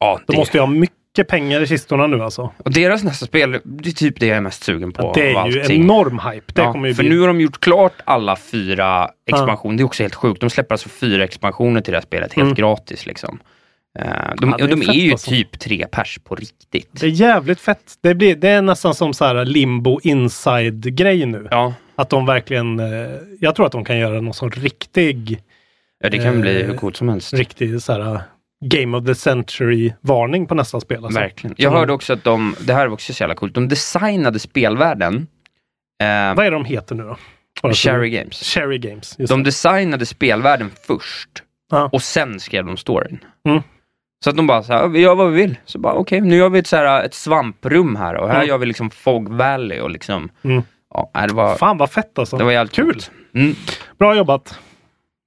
Ja, 0.00 0.20
De 0.26 0.32
det, 0.32 0.38
måste 0.38 0.56
ju 0.56 0.60
ha 0.60 0.66
mycket 0.66 1.28
pengar 1.28 1.60
i 1.60 1.66
kistorna 1.66 2.06
nu 2.06 2.22
alltså. 2.22 2.52
och 2.64 2.72
deras 2.72 3.04
nästa 3.04 3.26
spel, 3.26 3.60
det 3.64 3.88
är 3.88 3.92
typ 3.92 4.20
det 4.20 4.26
jag 4.26 4.36
är 4.36 4.40
mest 4.40 4.62
sugen 4.64 4.92
på. 4.92 5.12
det 5.14 5.34
av 5.36 5.46
är 5.46 5.50
ju 5.50 5.74
enorm 5.74 6.18
hype. 6.32 6.52
Det 6.52 6.62
Ja, 6.62 6.72
kommer 6.72 6.88
ju 6.88 6.94
för 6.94 7.02
bli... 7.02 7.10
nu 7.10 7.20
har 7.20 7.26
de 7.26 7.40
gjort 7.40 7.60
klart 7.60 7.92
alla 8.04 8.36
fyra 8.36 9.08
expansioner. 9.30 9.76
Det 9.76 9.82
är 9.82 9.84
också 9.84 10.02
helt 10.02 10.14
sjukt. 10.14 10.40
De 10.40 10.50
släpper 10.50 10.74
alltså 10.74 10.88
fyra 10.88 11.24
expansioner 11.24 11.80
till 11.80 11.92
det 11.92 11.96
här 11.98 12.02
spelet 12.06 12.32
helt 12.34 12.44
Mm. 12.46 12.54
gratis. 12.54 13.06
Liksom. 13.06 13.38
Eh, 13.98 14.04
de 14.36 14.50
Ja, 14.50 14.56
det 14.56 14.64
är 14.64 14.68
de 14.68 14.82
är 14.82 14.92
ju 14.92 15.12
alltså. 15.12 15.30
typ 15.30 15.58
tre 15.58 15.86
pers 15.90 16.18
på 16.24 16.34
riktigt. 16.34 16.88
Det 16.92 17.06
är 17.06 17.10
jävligt 17.10 17.60
fett. 17.60 17.94
Det, 18.00 18.14
blir, 18.14 18.36
det 18.36 18.48
är 18.48 18.62
nästan 18.62 18.94
som 18.94 19.14
så 19.14 19.24
här 19.24 19.44
limbo 19.44 20.00
inside-grej 20.02 21.26
nu. 21.26 21.48
Ja, 21.50 21.74
Att 21.98 22.10
de 22.10 22.26
verkligen... 22.26 22.80
Eh, 22.80 23.08
jag 23.40 23.54
tror 23.54 23.66
att 23.66 23.72
de 23.72 23.84
kan 23.84 23.98
göra 23.98 24.20
någon 24.20 24.34
sån 24.34 24.50
riktig, 24.50 25.38
ja 26.00 26.08
det 26.10 26.18
kan 26.18 26.34
Eh, 26.34 26.40
bli 26.40 26.62
hur 26.62 26.74
coolt 26.76 26.96
som 26.96 27.08
helst. 27.08 27.32
riktig 27.34 27.82
så 27.82 27.92
här, 27.92 28.20
Game 28.64 28.96
of 28.96 29.06
the 29.06 29.14
Century-varning 29.14 30.46
på 30.46 30.54
nästa 30.54 30.80
spel. 30.80 31.04
Alltså. 31.04 31.20
Verkligen. 31.20 31.54
Jag 31.58 31.70
hörde 31.70 31.92
också 31.92 32.12
att 32.12 32.24
de, 32.24 32.54
det 32.60 32.74
här 32.74 32.86
var 32.86 32.94
också 32.94 33.12
så 33.14 33.22
jävla 33.22 33.34
coolt, 33.34 33.54
de 33.54 33.68
designade 33.68 34.38
spelvärlden. 34.38 35.26
Eh, 36.02 36.34
Vad 36.36 36.46
är 36.46 36.50
de 36.50 36.64
heter 36.64 36.94
nu 36.94 37.02
då? 37.02 37.16
Cherry 37.72 38.10
Games. 38.10 38.42
Cherry 38.54 38.78
Games. 38.78 39.16
De 39.16 39.42
designade 39.42 40.06
spelvärlden 40.06 40.70
först 40.86 41.28
Ja. 41.70 41.88
och 41.92 42.02
sen 42.02 42.40
skrev 42.40 42.66
de 42.66 42.76
storyn. 42.76 43.18
Mm. 43.48 43.62
Så 44.24 44.30
att 44.30 44.36
de 44.36 44.46
bara 44.46 44.62
så 44.62 44.72
här, 44.72 44.88
vi 44.88 45.00
gör 45.00 45.14
vad 45.14 45.30
vi 45.32 45.42
vill. 45.42 45.56
Så 45.64 45.78
bara 45.78 45.92
okej, 45.94 46.20
nu 46.20 46.36
gör 46.36 46.48
vi 46.48 46.58
ett, 46.58 46.66
så 46.66 46.76
här, 46.76 47.04
ett 47.04 47.14
svamprum 47.14 47.96
här 47.96 48.14
och 48.14 48.28
här 48.28 48.34
Mm. 48.36 48.48
gör 48.48 48.58
vi 48.58 48.66
liksom 48.66 48.90
Fog 48.90 49.28
Valley 49.28 49.80
och 49.80 49.90
liksom, 49.90 50.28
Mm. 50.42 50.62
Ja, 50.94 51.26
det 51.26 51.34
var, 51.34 51.56
Fan 51.56 51.78
vad 51.78 51.90
fett 51.90 52.18
alltså. 52.18 52.36
det 52.36 52.44
var 52.44 52.52
jävligt 52.52 52.74
Kul. 52.74 53.00
Mm. 53.34 53.54
Bra 53.98 54.16
jobbat. 54.16 54.58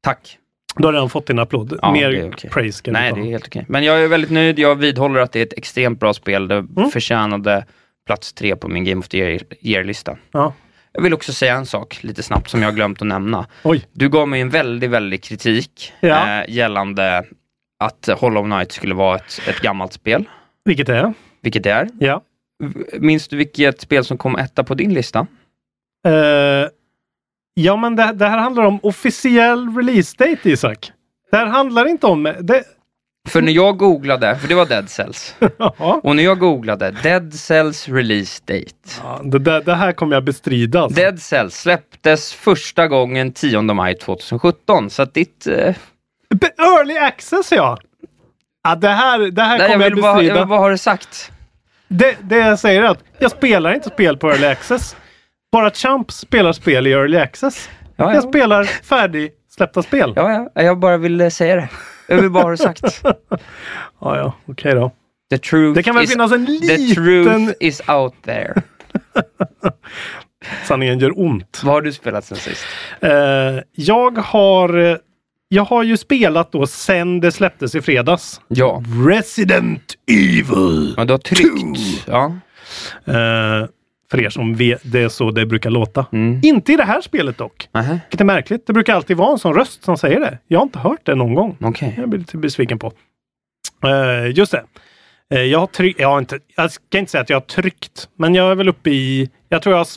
Tack. 0.03 0.37
Du 0.75 0.85
har 0.85 0.93
redan 0.93 1.09
fått 1.09 1.27
din 1.27 1.39
applåd. 1.39 1.79
Ja, 1.81 1.91
Mer 1.91 2.29
okej. 2.33 2.49
praise 2.49 2.77
ska 2.77 2.91
Nej, 2.91 3.11
det 3.13 3.19
är 3.19 3.23
helt 3.23 3.47
okej. 3.47 3.65
Men 3.67 3.83
jag 3.83 4.03
är 4.03 4.07
väldigt 4.07 4.31
nöjd. 4.31 4.59
Jag 4.59 4.75
vidhåller 4.75 5.19
att 5.19 5.31
det 5.31 5.39
är 5.39 5.43
ett 5.45 5.53
extremt 5.57 5.99
bra 5.99 6.13
spel. 6.13 6.47
Det 6.47 6.55
Mm. 6.55 6.89
förtjänade 6.91 7.65
plats 8.05 8.33
tre 8.33 8.55
på 8.55 8.67
min 8.67 8.85
Game 8.85 8.99
of 8.99 9.07
the 9.07 9.17
Year- 9.17 9.53
Year-lista. 9.61 10.17
Ja. 10.31 10.53
Jag 10.93 11.01
vill 11.01 11.13
också 11.13 11.33
säga 11.33 11.55
en 11.55 11.65
sak 11.65 12.03
lite 12.03 12.23
snabbt 12.23 12.49
som 12.49 12.61
jag 12.61 12.75
glömt 12.75 13.01
att 13.01 13.07
nämna. 13.07 13.45
Oj. 13.63 13.85
Du 13.93 14.09
gav 14.09 14.27
mig 14.27 14.41
en 14.41 14.49
väldigt, 14.49 14.89
väldigt 14.89 15.23
kritik 15.23 15.93
Ja. 15.99 16.41
eh, 16.41 16.49
gällande 16.55 17.23
att 17.79 18.09
Hollow 18.19 18.43
Knight 18.45 18.71
skulle 18.71 18.93
vara 18.93 19.15
ett, 19.15 19.41
ett 19.47 19.59
gammalt 19.61 19.93
spel, 19.93 20.25
Vilket 20.65 20.87
det 20.87 20.95
är. 20.97 21.13
vilket 21.41 21.63
det 21.63 21.71
är. 21.71 21.89
Ja. 21.99 22.21
Minns 22.99 23.27
du 23.27 23.37
vilket 23.37 23.81
spel 23.81 24.05
som 24.05 24.17
kom 24.17 24.35
etta 24.35 24.63
på 24.63 24.73
din 24.73 24.93
lista? 24.93 25.27
Eh, 26.07 26.67
ja, 27.53 27.75
men 27.75 27.95
det, 27.95 28.11
det 28.13 28.27
här 28.27 28.37
handlar 28.37 28.63
om 28.63 28.79
officiell 28.83 29.75
release 29.77 30.15
date, 30.17 30.49
Isak. 30.49 30.91
Det 31.31 31.37
här 31.37 31.45
handlar 31.45 31.85
inte 31.85 32.07
om... 32.07 32.23
Det, 32.39 32.63
För 33.29 33.41
när 33.41 33.51
jag 33.51 33.77
googlade, 33.77 34.35
för 34.35 34.47
det 34.47 34.55
var 34.55 34.65
Dead 34.65 34.89
Cells, 34.89 35.35
och 36.03 36.15
när 36.15 36.23
jag 36.23 36.39
googlade 36.39 36.91
Dead 37.03 37.33
Cells 37.33 37.89
release 37.89 38.41
date. 38.45 39.01
Ja, 39.03 39.21
det, 39.23 39.39
det, 39.39 39.59
det 39.61 39.75
här 39.75 39.91
kommer 39.91 40.15
jag 40.15 40.23
bestrida. 40.23 40.81
Alltså. 40.81 41.01
Dead 41.01 41.19
Cells 41.21 41.55
släpptes 41.61 42.33
första 42.33 42.87
gången 42.87 43.31
10 43.31 43.61
maj 43.61 43.95
2017, 43.97 44.89
så 44.89 45.01
att 45.01 45.13
ditt... 45.13 45.47
Be- 46.35 46.51
Early 46.57 46.97
access, 46.97 47.51
ja! 47.51 47.77
ja 48.63 48.75
det 48.75 48.89
här, 48.89 49.19
det 49.19 49.41
här 49.41 49.57
nej, 49.57 49.61
jag, 49.67 49.71
kommer 49.71 49.89
jag, 49.89 50.01
bara, 50.01 50.13
bestrida. 50.13 50.33
jag 50.35 50.41
vill 50.41 50.49
bara 50.49 50.59
ha 50.59 50.69
det 50.69 50.77
sagt. 50.77 51.31
Det, 51.87 52.17
det 52.21 52.37
jag 52.37 52.59
säger 52.59 52.83
är 52.83 52.87
att 52.87 53.03
jag 53.19 53.31
spelar 53.31 53.73
inte 53.73 53.89
spel 53.89 54.17
på 54.17 54.31
early 54.31 54.47
access. 54.47 54.95
Bara 55.51 55.71
Champ 55.71 56.11
spelar 56.11 56.53
spel 56.53 56.87
i 56.87 56.91
early 56.91 57.17
access. 57.17 57.69
Ja, 57.95 58.05
Jag 58.05 58.15
ja. 58.15 58.21
spelar 58.29 58.63
färdigsläppta 58.63 59.83
spel. 59.83 60.13
Ja, 60.15 60.49
ja, 60.55 60.61
jag 60.63 60.79
bara 60.79 60.97
vill 60.97 61.21
eh, 61.21 61.29
säga 61.29 61.55
det. 61.55 61.69
Jag 62.07 62.17
vill 62.21 62.29
bara 62.29 62.43
ha 62.43 62.51
det 62.51 62.57
sagt. 62.57 62.81
ja, 63.03 63.17
ja 63.99 64.33
okej 64.45 64.73
då. 64.75 64.91
The 65.29 65.37
truth, 65.37 65.75
Det 65.75 65.83
kan 65.83 65.95
väl 65.95 66.03
is, 66.03 66.11
finnas 66.11 66.31
en 66.31 66.45
the 66.45 66.51
liten... 66.51 66.95
truth 66.95 67.53
is 67.59 67.81
out 67.89 68.13
there. 68.25 68.53
Sanningen 70.67 70.99
gör 70.99 71.19
ont. 71.19 71.61
Vad 71.63 71.73
har 71.73 71.81
du 71.81 71.93
spelat 71.93 72.25
sen 72.25 72.37
sist? 72.37 72.65
Eh, 72.99 73.11
jag 73.71 74.17
har... 74.17 74.77
eh, 74.91 74.97
Jag 75.49 75.63
har 75.65 75.83
ju 75.83 75.97
spelat 75.97 76.51
då 76.51 76.67
sen 76.67 77.19
det 77.19 77.31
släpptes 77.31 77.75
i 77.75 77.81
fredags. 77.81 78.41
Ja. 78.47 78.83
Resident 79.07 79.93
Evil! 80.11 80.93
ja 80.97 81.05
du 81.05 81.13
har 81.13 81.17
tryckt. 81.17 82.07
Ja. 82.07 82.25
Eh, 83.05 83.67
för 84.11 84.21
er 84.21 84.29
som 84.29 84.55
vet, 84.55 84.81
det 84.83 84.99
är 84.99 85.09
så 85.09 85.31
det 85.31 85.45
brukar 85.45 85.69
låta. 85.69 86.05
Mm. 86.11 86.39
Inte 86.43 86.73
i 86.73 86.75
det 86.75 86.83
här 86.83 87.01
spelet 87.01 87.37
dock. 87.37 87.69
Nähä, 87.73 87.99
Vilket 88.05 88.21
är 88.21 88.25
märkligt. 88.25 88.67
Det 88.67 88.73
brukar 88.73 88.95
alltid 88.95 89.17
vara 89.17 89.31
en 89.31 89.39
sån 89.39 89.53
röst 89.53 89.83
som 89.83 89.97
säger 89.97 90.19
det. 90.19 90.37
Jag 90.47 90.59
har 90.59 90.63
inte 90.63 90.79
hört 90.79 90.99
det 91.05 91.15
någon 91.15 91.35
gång. 91.35 91.57
okej. 91.61 91.93
Jag 91.97 92.09
blir 92.09 92.19
lite 92.19 92.37
besviken 92.37 92.79
på. 92.79 92.91
Eh, 93.83 94.31
just 94.37 94.51
det. 94.51 94.63
Eh, 95.33 95.41
jag 95.41 95.59
har 95.59 95.67
tryckt, 95.67 95.99
jag, 95.99 96.07
har 96.09 96.19
inte, 96.19 96.39
jag 96.55 96.71
ska 96.71 96.97
inte 96.97 97.11
säga 97.11 97.21
att 97.21 97.29
jag 97.29 97.35
har 97.37 97.41
tryckt, 97.41 98.09
men 98.15 98.35
jag 98.35 98.51
är 98.51 98.55
väl 98.55 98.69
uppe 98.69 98.89
i, 98.89 99.29
jag 99.49 99.61
tror 99.61 99.75
jag, 99.77 99.87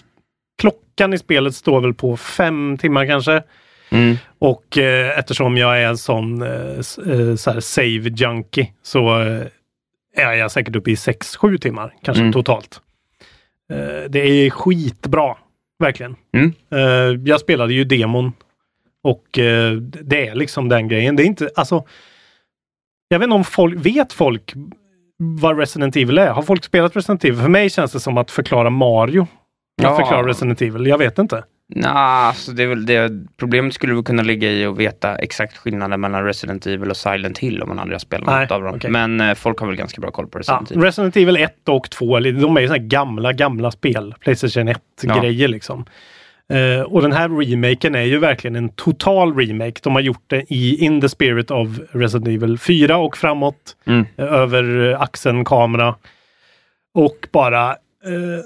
klockan 0.62 1.12
i 1.14 1.18
spelet 1.18 1.54
står 1.54 1.80
väl 1.80 1.94
på 1.94 2.16
fem 2.16 2.78
timmar 2.78 3.06
kanske. 3.06 3.42
Mm. 3.90 4.16
Och 4.38 4.78
eh, 4.78 5.18
eftersom 5.18 5.56
jag 5.56 5.80
är 5.82 5.86
en 5.86 5.98
sån 5.98 6.42
eh, 6.42 6.50
eh, 7.10 7.34
så 7.36 7.60
save 7.60 8.10
junkie 8.16 8.72
så 8.82 9.20
eh, 9.22 9.42
är 10.16 10.32
jag 10.32 10.50
säkert 10.50 10.76
uppe 10.76 10.90
i 10.90 10.96
sex 10.96 11.36
sju 11.36 11.58
timmar 11.58 11.94
kanske 12.02 12.20
Mm. 12.22 12.32
totalt. 12.32 12.80
Eh, 13.74 14.10
det 14.10 14.18
är 14.20 14.50
skitbra, 14.50 15.36
verkligen. 15.78 16.16
Mm. 16.36 16.52
Eh, 16.72 17.20
jag 17.28 17.40
spelade 17.40 17.74
ju 17.74 17.84
demon 17.84 18.32
och 19.02 19.38
eh, 19.38 19.72
det 19.80 20.28
är 20.28 20.34
liksom 20.34 20.68
den 20.68 20.88
grejen. 20.88 21.16
Det 21.16 21.22
är 21.22 21.26
inte, 21.26 21.50
alltså. 21.56 21.84
Jag 23.08 23.18
vet 23.18 23.24
inte 23.26 23.34
om 23.34 23.44
folk, 23.44 23.86
vet 23.86 24.12
folk 24.12 24.52
vad 25.18 25.58
Resident 25.58 25.96
Evil 25.96 26.18
är? 26.18 26.30
Har 26.30 26.42
folk 26.42 26.64
spelat 26.64 26.96
Resident 26.96 27.24
Evil? 27.24 27.40
För 27.40 27.48
mig 27.48 27.70
känns 27.70 27.92
det 27.92 28.00
som 28.00 28.18
att 28.18 28.30
förklara 28.30 28.70
Mario. 28.70 29.22
Att 29.22 29.28
Ja. 29.82 29.96
förklara 29.96 30.28
Resident 30.28 30.62
Evil. 30.62 30.86
Jag 30.86 30.98
vet 30.98 31.18
inte. 31.18 31.44
Nja, 31.68 31.88
alltså 31.90 32.52
det 32.52 32.62
är 32.62 32.66
väl 32.66 32.86
det. 32.86 33.12
Problemet 33.36 33.74
skulle 33.74 33.94
väl 33.94 34.02
kunna 34.04 34.22
ligga 34.22 34.50
i 34.50 34.64
att 34.66 34.76
veta 34.76 35.16
exakt 35.16 35.56
skillnaden 35.56 36.00
mellan 36.00 36.24
Resident 36.24 36.66
Evil 36.66 36.90
och 36.90 36.96
Silent 36.96 37.38
Hill 37.38 37.62
om 37.62 37.68
man 37.68 37.78
aldrig 37.78 37.94
har 37.94 37.98
spelat 38.00 38.26
Nej, 38.26 38.40
något 38.40 38.50
av 38.50 38.62
dem. 38.62 38.74
okej. 38.74 38.90
Men 38.90 39.20
eh, 39.20 39.34
folk 39.34 39.58
har 39.60 39.66
väl 39.66 39.76
ganska 39.76 40.00
bra 40.00 40.10
koll 40.10 40.26
på 40.26 40.38
Ja, 40.38 40.40
Resident 40.40 40.70
Evil. 40.70 40.82
Resident 40.82 41.16
Evil 41.16 41.36
1 41.36 41.68
och 41.68 41.90
2, 41.90 42.16
eller 42.16 42.32
de 42.32 42.56
är 42.56 42.60
ju 42.60 42.66
såna 42.66 42.78
gamla, 42.78 43.32
gamla 43.32 43.70
spel. 43.70 44.14
Playstation 44.20 44.68
1-grejer 44.68 45.48
liksom. 45.48 45.84
Eh, 46.52 46.80
och 46.82 47.02
den 47.02 47.12
här 47.12 47.28
remaken 47.28 47.94
är 47.94 48.02
ju 48.02 48.18
verkligen 48.18 48.56
en 48.56 48.68
total 48.68 49.36
remake. 49.36 49.80
De 49.82 49.92
har 49.94 50.00
gjort 50.02 50.24
det 50.26 50.44
i 50.48 50.84
In 50.84 51.00
the 51.00 51.08
Spirit 51.08 51.50
of 51.50 51.68
Resident 51.92 52.28
Evil 52.28 52.58
4 52.58 52.96
och 52.96 53.16
framåt. 53.16 53.76
Mm. 53.86 54.06
eh, 54.16 54.24
över 54.24 54.92
axeln 55.02 55.44
kamera. 55.44 55.94
Och 56.94 57.28
bara 57.32 57.70
eh, 57.70 58.44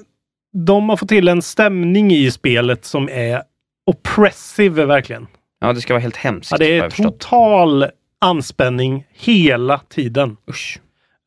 de 0.52 0.88
har 0.88 0.96
fått 0.96 1.08
till 1.08 1.28
en 1.28 1.42
stämning 1.42 2.12
i 2.12 2.30
spelet 2.30 2.84
som 2.84 3.08
är 3.08 3.42
oppressive 3.86 4.84
verkligen. 4.84 5.26
Ja, 5.60 5.72
det 5.72 5.80
ska 5.80 5.92
vara 5.94 6.02
helt 6.02 6.16
hemskt. 6.16 6.50
Ja, 6.50 6.56
det 6.58 6.78
är 6.78 6.90
total 6.90 7.86
anspänning 8.20 9.04
hela 9.12 9.78
tiden. 9.78 10.36
Usch. 10.50 10.80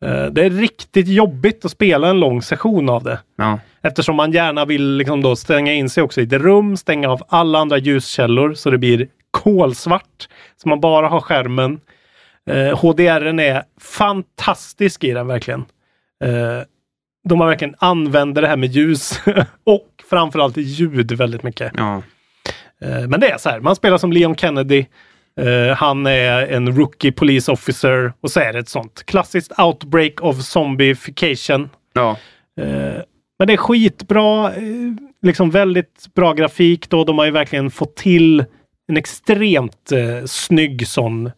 Eh, 0.05 0.25
Det 0.25 0.45
är 0.45 0.49
riktigt 0.49 1.07
jobbigt 1.07 1.65
att 1.65 1.71
spela 1.71 2.07
en 2.07 2.19
lång 2.19 2.41
session 2.41 2.89
av 2.89 3.03
det. 3.03 3.19
Ja. 3.37 3.59
Eftersom 3.81 4.15
man 4.15 4.31
gärna 4.31 4.65
vill 4.65 4.95
liksom 4.97 5.21
då 5.21 5.35
stänga 5.35 5.73
in 5.73 5.89
sig 5.89 6.03
också 6.03 6.21
i 6.21 6.23
ett 6.23 6.33
rum, 6.33 6.77
stänga 6.77 7.09
av 7.09 7.21
alla 7.27 7.59
andra 7.59 7.77
ljuskällor 7.77 8.53
så 8.53 8.69
det 8.69 8.77
blir 8.77 9.07
kolsvart. 9.31 10.27
Så 10.61 10.69
man 10.69 10.79
bara 10.79 11.07
har 11.07 11.21
skärmen. 11.21 11.79
Eh, 12.49 12.79
HDRen 12.79 13.39
är 13.39 13.63
fantastisk 13.81 15.03
i 15.03 15.11
den 15.11 15.27
verkligen. 15.27 15.65
Eh, 16.23 16.63
de 17.29 17.39
har 17.41 17.47
verkligen 17.47 17.75
använder 17.79 18.41
det 18.41 18.47
här 18.47 18.57
med 18.57 18.69
ljus 18.69 19.21
och 19.65 19.87
framförallt 20.09 20.57
ljud 20.57 21.11
väldigt 21.11 21.43
mycket. 21.43 21.71
Ja. 21.77 22.01
Eh, 22.81 23.07
Men 23.07 23.19
det 23.19 23.29
är 23.29 23.37
så 23.37 23.49
här, 23.49 23.59
man 23.59 23.75
spelar 23.75 23.97
som 23.97 24.11
Leon 24.13 24.35
Kennedy. 24.35 24.85
Eh, 25.41 25.75
han 25.77 26.05
är 26.05 26.47
en 26.47 26.75
rookie 26.77 27.11
police 27.11 27.51
officer 27.51 28.13
och 28.21 28.31
så 28.31 28.39
är 28.39 28.53
det 28.53 28.59
ett 28.59 28.69
sånt 28.69 29.03
klassiskt 29.05 29.59
outbreak 29.59 30.21
of 30.21 30.41
zombification. 30.41 31.69
Ja. 31.93 32.17
Eh, 32.61 33.01
men 33.39 33.47
det 33.47 33.53
är 33.53 33.57
skitbra, 33.57 34.51
liksom 35.21 35.49
väldigt 35.51 36.07
bra 36.15 36.33
grafik 36.33 36.89
då. 36.89 37.03
De 37.03 37.17
har 37.17 37.25
ju 37.25 37.31
verkligen 37.31 37.71
fått 37.71 37.95
till 37.95 38.45
en 38.87 38.97
extremt 38.97 39.91
eh, 39.91 40.25
snygg 40.25 40.87
sån 40.87 41.31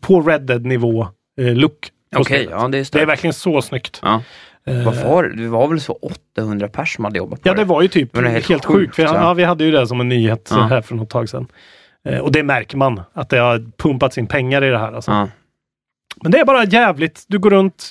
på 0.00 0.20
Red 0.20 0.42
Dead 0.42 0.64
nivå 0.66 1.08
look. 1.36 1.90
Okej, 2.16 2.24
spelet. 2.24 2.50
ja 2.50 2.58
det 2.58 2.64
är 2.66 2.70
Det 2.70 2.78
är 2.78 2.84
starkt. 2.84 3.08
verkligen 3.08 3.34
så 3.34 3.62
snyggt. 3.62 3.98
Ja. 4.02 4.22
Eh, 4.66 4.84
Vad 4.84 4.96
var 4.96 5.22
det? 5.24 5.42
Det 5.42 5.48
var 5.48 5.68
väl 5.68 5.80
så 5.80 5.92
800 6.36 6.68
pers 6.68 6.94
som 6.94 7.04
hade 7.04 7.18
jobbat 7.18 7.42
på 7.42 7.48
Ja, 7.48 7.54
det 7.54 7.64
var 7.64 7.82
ju 7.82 7.88
typ 7.88 8.12
Det 8.12 8.22
var 8.22 8.28
helt, 8.28 8.48
helt 8.48 8.64
sjukt. 8.64 8.98
jag, 8.98 9.14
ja. 9.14 9.34
vi 9.34 9.44
hade 9.44 9.64
ju 9.64 9.70
det 9.70 9.86
som 9.86 10.00
en 10.00 10.08
nyhet 10.08 10.48
Ja. 10.50 10.62
här 10.62 10.80
för 10.82 10.94
något 10.94 11.10
tag 11.10 11.28
sedan. 11.28 11.46
Eh, 12.08 12.18
och 12.18 12.32
det 12.32 12.42
märker 12.42 12.76
man, 12.76 13.00
att 13.12 13.28
det 13.30 13.38
har 13.38 13.64
pumpats 13.78 14.18
in 14.18 14.26
pengar 14.26 14.64
i 14.64 14.68
det 14.70 14.78
här. 14.78 14.92
Alltså. 14.92 15.10
Ja. 15.10 15.28
Men 16.22 16.32
det 16.32 16.38
är 16.38 16.44
bara 16.44 16.64
jävligt. 16.64 17.24
Du 17.28 17.38
går 17.38 17.50
runt, 17.50 17.84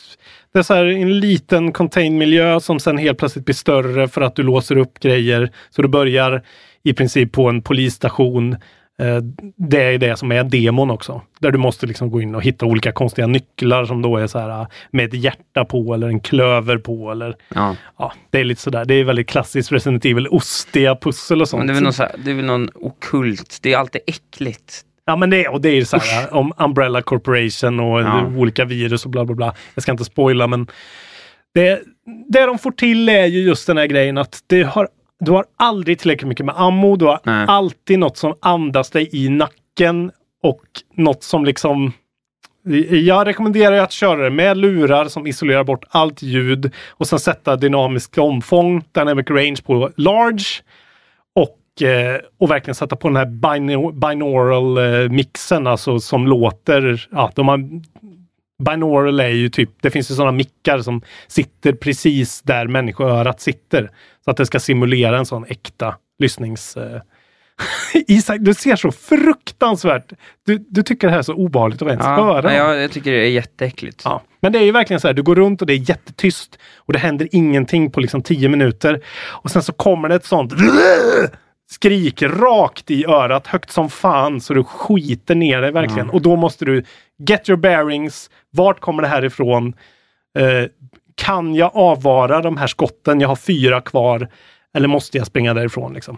det 0.53 0.59
är 0.59 0.63
så 0.63 0.73
här 0.73 0.85
en 0.85 1.19
liten 1.19 1.71
contained 1.71 2.11
miljö 2.19 2.59
som 2.59 2.79
sen 2.79 2.97
helt 2.97 3.17
plötsligt 3.17 3.45
blir 3.45 3.55
större 3.55 4.07
för 4.07 4.21
att 4.21 4.35
du 4.35 4.43
låser 4.43 4.77
upp 4.77 4.99
grejer. 4.99 5.51
Så 5.69 5.81
du 5.81 5.87
börjar 5.87 6.41
i 6.83 6.93
princip 6.93 7.31
på 7.31 7.49
en 7.49 7.61
polisstation. 7.61 8.55
Eh, 9.01 9.17
Det 9.57 9.83
är 9.83 9.97
det 9.97 10.17
som 10.17 10.31
är 10.31 10.43
demon 10.43 10.91
också. 10.91 11.21
Där 11.39 11.51
du 11.51 11.57
måste 11.57 11.85
liksom 11.87 12.11
gå 12.11 12.21
in 12.21 12.35
och 12.35 12.43
hitta 12.43 12.65
olika 12.65 12.91
konstiga 12.91 13.27
nycklar 13.27 13.85
som 13.85 14.01
då 14.01 14.17
är 14.17 14.27
så 14.27 14.39
här 14.39 14.49
eh, 14.61 14.67
med 14.91 15.05
ett 15.05 15.13
hjärta 15.13 15.65
på 15.65 15.93
eller 15.93 16.07
en 16.07 16.19
klöver 16.19 16.77
på 16.77 17.11
eller 17.11 17.35
Ja. 17.55 17.75
ja, 17.97 18.13
det 18.29 18.39
är 18.39 18.43
lite 18.43 18.61
sådär. 18.61 18.85
Det 18.85 18.93
är 18.93 19.03
väldigt 19.03 19.27
klassiskt 19.29 19.71
Resident 19.71 20.05
Evil, 20.05 20.27
ostiga 20.27 20.95
pussel 20.95 21.41
och 21.41 21.49
sånt. 21.49 21.59
Men 21.59 21.67
det 21.67 21.71
är 21.71 21.75
väl 21.75 21.83
någon, 21.83 21.93
så 21.93 22.03
här, 22.03 22.11
det 22.25 22.31
är 22.31 22.35
väl 22.35 22.45
någon 22.45 22.69
okult. 22.75 23.57
Det 23.61 23.73
är 23.73 23.77
alltid 23.77 24.01
äckligt. 24.07 24.81
Ja 25.05 25.15
men 25.15 25.29
det, 25.29 25.47
och 25.47 25.61
det 25.61 25.69
är 25.69 25.83
så 25.85 25.97
här 25.97 26.33
om 26.33 26.53
Umbrella 26.57 27.01
Corporation 27.01 27.79
och 27.79 28.01
Ja. 28.01 28.25
olika 28.37 28.65
virus 28.65 29.05
och 29.05 29.11
bla 29.11 29.25
bla 29.25 29.35
bla. 29.35 29.53
Jag 29.73 29.83
ska 29.83 29.91
inte 29.91 30.05
spoila 30.05 30.47
men 30.47 30.67
det, 31.53 31.81
det 32.29 32.45
de 32.45 32.57
får 32.59 32.71
till 32.71 33.09
är 33.09 33.25
ju 33.25 33.39
just 33.41 33.67
den 33.67 33.77
här 33.77 33.85
grejen 33.85 34.17
att 34.17 34.39
det 34.47 34.63
har, 34.63 34.87
du 35.19 35.31
har 35.31 35.45
aldrig 35.57 35.99
tillräckligt 35.99 36.27
mycket 36.27 36.45
med 36.45 36.55
ammo. 36.57 36.95
Du 36.95 37.05
har 37.05 37.19
Nej. 37.23 37.45
alltid 37.47 37.99
något 37.99 38.17
som 38.17 38.35
andas 38.39 38.89
dig 38.89 39.09
i 39.11 39.29
nacken 39.29 40.11
och 40.43 40.63
något 40.93 41.23
som 41.23 41.45
liksom 41.45 41.93
Jag 42.89 43.27
rekommenderar 43.27 43.77
att 43.77 43.91
köra 43.91 44.23
det 44.23 44.29
med 44.29 44.57
lurar 44.57 45.05
som 45.05 45.27
isolerar 45.27 45.63
bort 45.63 45.85
allt 45.89 46.21
ljud 46.21 46.73
och 46.89 47.07
sen 47.07 47.19
sätta 47.19 47.55
dynamisk 47.55 48.17
omfång, 48.17 48.83
dynamic 48.91 49.29
range 49.29 49.57
på 49.65 49.89
large 49.95 50.45
och, 51.35 51.81
eh, 51.87 52.19
och 52.39 52.51
verkligen 52.51 52.75
sätta 52.75 52.95
på 52.95 53.07
den 53.07 53.17
här 53.17 53.25
binaural 53.91 54.77
eh, 54.77 55.09
mixen, 55.09 55.67
alltså 55.67 55.99
som 55.99 56.27
låter, 56.27 57.07
ja, 57.11 57.31
de 57.35 57.47
har 57.47 57.59
Binaural 58.63 59.19
är 59.19 59.27
ju 59.29 59.49
typ, 59.49 59.69
det 59.81 59.89
finns 59.89 60.11
ju 60.11 60.15
sådana 60.15 60.31
mickar 60.31 60.79
som 60.79 61.01
sitter 61.27 61.73
precis 61.73 62.41
där 62.41 62.67
människoörat 62.67 63.41
sitter. 63.41 63.91
Så 64.25 64.31
att 64.31 64.37
det 64.37 64.45
ska 64.45 64.59
simulera 64.59 65.17
en 65.17 65.25
sån 65.25 65.45
äkta 65.45 65.95
lyssnings... 66.19 66.77
Eh, 66.77 67.01
Isak, 68.07 68.37
du 68.41 68.53
ser 68.53 68.75
så 68.75 68.91
fruktansvärt... 68.91 70.13
Du, 70.45 70.65
du 70.69 70.83
tycker 70.83 71.07
det 71.07 71.11
här 71.11 71.19
är 71.19 71.23
så 71.23 71.33
obehagligt 71.33 71.81
att 71.81 71.87
ens 71.87 72.05
Ja, 72.05 72.15
höra. 72.25 72.41
nej, 72.49 72.57
jag, 72.81 72.91
tycker 72.91 73.11
det 73.11 73.17
är 73.17 73.29
jätteäckligt. 73.29 74.01
Ja. 74.05 74.21
Men 74.41 74.51
det 74.51 74.59
är 74.59 74.63
ju 74.63 74.71
verkligen 74.71 74.99
så 74.99 75.07
här, 75.07 75.13
du 75.13 75.23
går 75.23 75.35
runt 75.35 75.61
och 75.61 75.67
det 75.67 75.73
är 75.73 75.89
jättetyst 75.89 76.59
och 76.77 76.93
det 76.93 76.99
händer 76.99 77.27
ingenting 77.31 77.91
på 77.91 77.99
liksom 77.99 78.21
10 78.21 78.49
minuter. 78.49 79.01
Och 79.27 79.51
sen 79.51 79.63
så 79.63 79.73
kommer 79.73 80.09
det 80.09 80.15
ett 80.15 80.25
sånt 80.25 80.53
skrik 81.71 82.21
rakt 82.21 82.91
i 82.91 83.05
örat, 83.05 83.47
högt 83.47 83.71
som 83.71 83.89
fan, 83.89 84.41
så 84.41 84.53
du 84.53 84.63
skiter 84.63 85.35
ner 85.35 85.61
dig 85.61 85.71
verkligen. 85.71 86.09
Och 86.09 86.21
då 86.21 86.35
måste 86.35 86.65
du 86.65 86.83
get 87.27 87.49
your 87.49 87.59
bearings. 87.59 88.29
Vart 88.49 88.79
kommer 88.79 89.01
det 89.01 89.07
här 89.07 89.25
ifrån? 89.25 89.73
Eh, 90.39 90.69
kan 91.15 91.55
jag 91.55 91.71
avvara 91.75 92.41
de 92.41 92.57
här 92.57 92.67
skotten? 92.67 93.21
Jag 93.21 93.27
har 93.27 93.35
fyra 93.35 93.81
kvar. 93.81 94.27
Eller 94.73 94.87
måste 94.87 95.17
jag 95.17 95.27
springa 95.27 95.53
därifrån? 95.53 95.93
Liksom? 95.93 96.17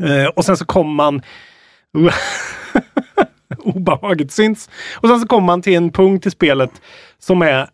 Eh, 0.00 0.26
och 0.26 0.44
sen 0.44 0.56
så 0.56 0.64
kommer 0.64 0.94
man 0.94 1.22
obehaget 3.58 4.32
syns. 4.32 4.70
Och 4.96 5.08
sen 5.08 5.20
så 5.20 5.26
kommer 5.26 5.46
man 5.46 5.62
till 5.62 5.74
en 5.74 5.92
punkt 5.92 6.26
i 6.26 6.30
spelet 6.30 6.82
som 7.18 7.42
är 7.42 7.68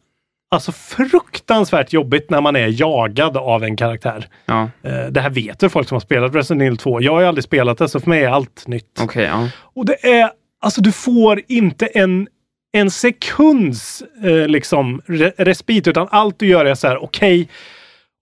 alltså 0.52 0.72
fruktansvärt 0.72 1.92
jobbigt 1.92 2.30
när 2.30 2.40
man 2.40 2.56
är 2.56 2.80
jagad 2.80 3.36
av 3.36 3.64
en 3.64 3.76
karaktär. 3.76 4.26
Ja. 4.46 4.68
Eh, 4.82 5.06
Det 5.06 5.20
här 5.20 5.30
vet 5.30 5.62
ju 5.62 5.68
folk 5.68 5.88
som 5.88 5.94
har 5.94 6.00
spelat 6.00 6.34
Resident 6.34 6.62
Evil 6.62 6.76
2. 6.78 7.00
Jag 7.02 7.12
har 7.12 7.20
ju 7.20 7.26
aldrig 7.26 7.44
spelat 7.44 7.78
det, 7.78 7.88
så 7.88 8.00
för 8.00 8.08
mig 8.10 8.24
är 8.24 8.28
allt 8.28 8.66
nytt. 8.66 9.00
Okej, 9.00 9.24
ja. 9.24 9.48
Och 9.58 9.86
det 9.86 10.06
är, 10.20 10.30
alltså 10.60 10.80
du 10.80 10.92
får 10.92 11.40
inte 11.48 11.86
en, 11.86 12.28
en 12.72 12.90
sekunds 12.90 14.02
eh, 14.24 14.48
liksom 14.48 15.02
re, 15.06 15.32
respit, 15.38 15.88
utan 15.88 16.08
allt 16.10 16.38
du 16.38 16.46
gör 16.46 16.64
är 16.64 16.74
så 16.74 16.88
här, 16.88 17.02
okej, 17.04 17.48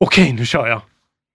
okej, 0.05 0.33
nu 0.33 0.47
kör 0.47 0.67
jag. 0.67 0.81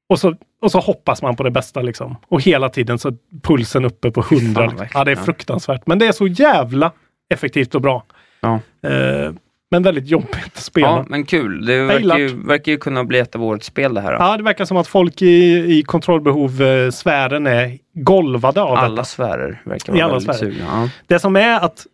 Och 0.10 0.20
så, 0.20 0.36
och 0.62 0.72
så 0.72 0.80
hoppas 0.80 1.22
man 1.22 1.36
på 1.36 1.44
det 1.44 1.52
bästa 1.52 1.82
liksom. 1.82 2.16
Och 2.28 2.42
hela 2.42 2.70
tiden 2.70 3.00
så 3.00 3.08
är 3.08 3.16
pulsen 3.44 3.86
uppe 3.86 4.12
på 4.12 4.22
100. 4.22 4.28
Fan, 4.30 4.44
liksom. 4.44 4.66
verkligen, 4.78 4.90
ja, 4.94 5.04
det 5.04 5.12
är 5.12 5.16
fruktansvärt. 5.16 5.88
Men 5.88 6.00
det 6.00 6.08
är 6.08 6.12
så 6.12 6.28
jävla 6.28 6.92
effektivt 7.34 7.76
och 7.76 7.82
bra. 7.82 8.04
Ja. 8.42 8.60
Eh, 8.90 9.32
men 9.76 9.84
väldigt 9.84 10.08
jobbigt 10.08 10.46
att 10.56 10.64
spela. 10.64 10.88
ja, 10.88 11.06
men 11.10 11.26
kul. 11.26 11.66
Det 11.66 11.84
verkar 11.84 12.18
ju, 12.18 12.28
verkar 12.28 12.72
ju 12.72 12.78
kunna 12.78 13.04
bli 13.04 13.20
ett 13.20 13.36
av 13.36 13.44
årets 13.44 13.66
spel 13.68 13.94
det 13.94 14.02
här. 14.02 14.12
Då. 14.12 14.18
Ja, 14.20 14.38
det 14.38 14.44
verkar 14.44 14.66
som 14.66 14.78
att 14.78 14.88
folk 14.88 15.22
i, 15.22 15.56
i 15.78 15.84
kontrollbehov-sfären 15.84 17.48
är 17.48 17.78
golvade 17.94 18.62
av 18.62 18.78
Alla 18.78 18.90
detta. 18.90 19.04
sfärer 19.04 19.62
verkar 19.66 19.94
I 19.94 19.96
vara 19.96 20.04
alla 20.06 20.14
väldigt 20.20 20.36
sfärer. 20.36 20.52
sugna. 20.52 20.66
Ja. 20.72 20.90
Det 21.08 21.20
som 21.20 21.36
är 21.36 21.60
att 21.60 21.86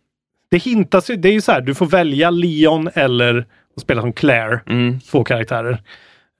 det 0.50 0.58
hintas 0.58 1.10
ju, 1.10 1.16
det 1.16 1.28
är 1.28 1.32
ju 1.32 1.40
så 1.40 1.52
här, 1.52 1.60
du 1.60 1.74
får 1.74 1.86
välja 1.86 2.30
Leon 2.30 2.90
eller 2.94 3.46
spela 3.80 4.00
som 4.00 4.12
Claire, 4.12 4.60
Mm. 4.68 5.00
två 5.00 5.24
karaktärer. 5.24 5.78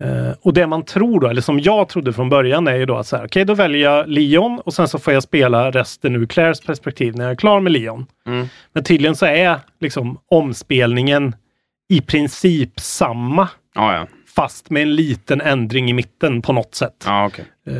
Eh, 0.02 0.32
och 0.42 0.52
det 0.54 0.66
man 0.66 0.84
tror 0.84 1.20
då, 1.20 1.28
eller 1.28 1.40
som 1.42 1.60
jag 1.60 1.88
trodde 1.88 2.12
från 2.12 2.28
början, 2.28 2.68
är 2.68 2.74
ju 2.76 2.86
då 2.86 2.96
att 2.96 3.06
så 3.06 3.16
här, 3.16 3.24
okej, 3.26 3.44
då 3.44 3.54
väljer 3.54 3.90
jag 3.90 4.08
Leon 4.08 4.58
och 4.64 4.74
sen 4.74 4.88
så 4.88 4.98
får 4.98 5.12
jag 5.12 5.22
spela 5.22 5.70
resten 5.70 6.16
ur 6.16 6.26
Claires 6.26 6.60
perspektiv 6.60 7.16
när 7.16 7.24
jag 7.24 7.30
är 7.32 7.36
klar 7.36 7.60
med 7.60 7.72
Leon. 7.72 8.06
Mm. 8.26 8.46
Men 8.72 8.84
tydligen 8.84 9.16
så 9.16 9.26
är 9.26 9.60
liksom 9.80 10.18
omspelningen 10.30 11.34
i 11.88 12.00
princip 12.00 12.80
samma, 12.80 13.48
Ja, 13.74 13.94
ja. 13.94 14.06
fast 14.36 14.70
med 14.70 14.82
en 14.82 14.94
liten 14.94 15.40
ändring 15.40 15.90
i 15.90 15.92
mitten 15.92 16.42
på 16.42 16.52
något 16.52 16.74
sätt. 16.74 17.04
ja 17.06 17.26
okej. 17.26 17.44
Eh, 17.66 17.74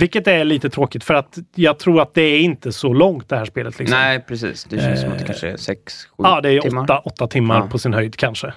vilket 0.00 0.26
är 0.28 0.44
lite 0.44 0.70
tråkigt 0.70 1.04
för 1.04 1.14
att 1.14 1.38
jag 1.54 1.78
tror 1.78 2.02
att 2.02 2.14
det 2.14 2.22
är 2.22 2.40
inte 2.40 2.72
så 2.72 2.92
långt 2.92 3.28
det 3.28 3.36
här 3.36 3.44
spelet. 3.44 3.78
Liksom. 3.78 3.98
Nej, 3.98 4.20
precis. 4.28 4.64
Det 4.64 4.78
känns 4.80 5.00
som 5.00 5.12
att 5.12 5.18
det 5.18 5.22
Eh, 5.24 5.26
kanske 5.26 5.50
är 5.50 5.56
sex, 5.56 6.04
sju 6.04 6.14
Ja, 6.22 6.40
det 6.40 6.50
är 6.50 6.60
timmar. 6.60 6.82
åtta, 6.84 6.98
åtta 6.98 7.26
timmar 7.26 7.56
Ja. 7.60 7.66
på 7.66 7.78
sin 7.78 7.94
höjd 7.94 8.16
kanske. 8.16 8.52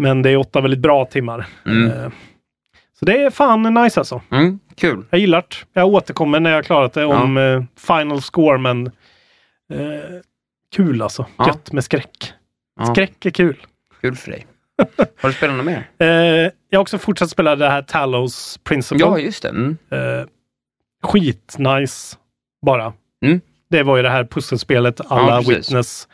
Men 0.00 0.22
det 0.22 0.30
är 0.30 0.36
åtta 0.36 0.60
väldigt 0.60 0.80
bra 0.80 1.04
timmar. 1.04 1.46
Mm. 1.66 1.90
Eh, 1.90 2.10
Så 2.98 3.04
det 3.04 3.22
är 3.22 3.30
fan 3.30 3.62
nice 3.74 4.00
alltså. 4.00 4.20
Mm, 4.30 4.58
kul. 4.76 5.04
Jag 5.10 5.20
gillar 5.20 5.38
det. 5.40 5.80
Jag 5.80 5.88
återkommer 5.88 6.40
när 6.40 6.50
jag 6.50 6.64
klarat 6.64 6.92
det 6.92 7.04
om 7.04 7.36
eh, 7.36 7.62
final 7.86 8.22
score, 8.22 8.58
men 8.58 8.86
eh, 8.86 10.20
kul 10.74 11.02
alltså. 11.02 11.26
Ja. 11.36 11.46
Gött 11.46 11.72
med 11.72 11.84
skräck. 11.84 12.32
Ja. 12.80 12.86
Skräck 12.86 13.26
är 13.26 13.30
kul. 13.30 13.56
Kul 14.00 14.16
för 14.16 14.30
dig. 14.30 14.46
Har 15.20 15.28
du 15.28 15.32
spelat 15.34 15.56
något 15.56 15.66
mer? 15.66 15.88
Eh, 15.98 16.50
jag 16.72 16.78
har 16.78 16.82
också 16.82 16.98
fortsatt 16.98 17.30
spela 17.30 17.56
det 17.56 17.68
här 17.68 17.82
Talos 17.82 18.58
Principle. 18.64 19.06
Ja, 19.06 19.18
just 19.18 19.42
det. 19.42 19.48
Mm. 19.48 19.76
Eh, 19.90 20.26
skitnice 21.02 22.16
bara. 22.66 22.92
Mm. 23.24 23.40
Det 23.70 23.82
var 23.82 23.96
ju 23.96 24.02
det 24.02 24.10
här 24.10 24.24
pusselspelet 24.24 25.00
alla 25.08 25.36
precis. 25.36 25.68
Witness. 25.68 26.08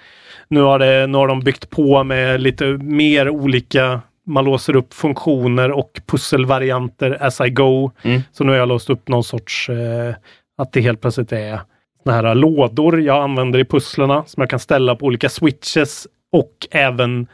Nu 0.48 0.60
har, 0.60 0.78
det, 0.78 1.06
nu 1.06 1.18
har 1.18 1.28
de 1.28 1.40
byggt 1.40 1.70
på 1.70 2.04
med 2.04 2.40
lite 2.40 2.64
mer 2.66 3.28
olika, 3.28 4.00
man 4.26 4.44
låser 4.44 4.76
upp 4.76 4.94
funktioner 4.94 5.70
och 5.70 6.00
pusselvarianter 6.06 7.18
as 7.20 7.40
I 7.40 7.50
go. 7.50 7.90
Mm. 8.02 8.20
Så 8.32 8.44
nu 8.44 8.52
har 8.52 8.58
jag 8.58 8.68
låst 8.68 8.90
upp 8.90 9.08
någon 9.08 9.24
sorts, 9.24 9.68
eh, 9.68 10.14
att 10.58 10.72
det 10.72 10.80
helt 10.80 11.00
plötsligt 11.00 11.32
är 11.32 11.60
såna 12.02 12.16
här 12.16 12.34
lådor 12.34 13.00
jag 13.00 13.22
använder 13.22 13.58
i 13.58 13.64
pusslerna 13.64 14.24
som 14.26 14.40
jag 14.40 14.50
kan 14.50 14.58
ställa 14.58 14.96
på 14.96 15.06
olika 15.06 15.28
switches 15.28 16.06
och 16.32 16.68
även 16.70 17.26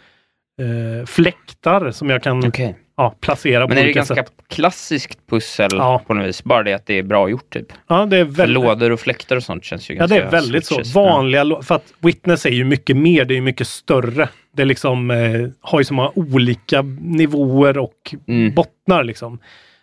eh, 0.61 1.07
fläktar 1.07 1.91
som 1.91 2.11
jag 2.11 2.23
kan 2.23 2.49
Okej. 2.49 2.77
Ja, 3.03 3.15
placera 3.21 3.63
på 3.63 3.69
Men 3.69 3.79
är 3.79 3.87
det 3.87 3.93
ganska 3.93 4.15
sätt. 4.15 4.33
klassiskt 4.49 5.19
pussel 5.31 5.69
Ja. 5.73 6.03
på 6.07 6.15
något 6.15 6.27
vis? 6.29 6.45
Bara 6.45 6.63
det 6.63 6.73
att 6.75 6.87
det 6.87 6.99
är 6.99 7.03
bra 7.03 7.29
gjort 7.29 7.51
typ? 7.53 7.67
Ja, 7.89 8.07
det 8.07 8.17
är 8.17 8.25
För 8.25 8.33
väldigt, 8.33 8.55
lådor 8.55 8.91
och 8.93 9.01
fläktar 9.01 9.37
och 9.37 9.43
sånt 9.43 9.65
känns 9.65 9.91
ju 9.91 9.95
Ja, 9.95 9.99
ganska 9.99 10.17
det 10.17 10.23
är 10.23 10.31
väldigt 10.31 10.67
switches. 10.67 10.93
så. 10.93 11.01
Vanliga, 11.05 11.45
lå- 11.45 11.63
för 11.63 11.75
att 11.75 11.93
Witness 12.01 12.47
är 12.47 12.51
ju 12.51 12.65
mycket 12.65 12.97
mer, 12.97 13.25
det 13.25 13.35
är 13.35 13.37
ju 13.37 13.43
mycket 13.43 13.67
större. 13.69 14.29
Det 14.57 14.65
liksom, 14.65 15.11
eh, 15.11 15.49
har 15.61 15.81
ju 15.81 15.85
så 15.85 15.95
många 15.95 16.11
olika 16.15 16.83
nivåer 17.01 17.79
och 17.79 18.15
Mm. 18.29 18.55
bottnar 18.55 19.05
liksom. 19.05 19.39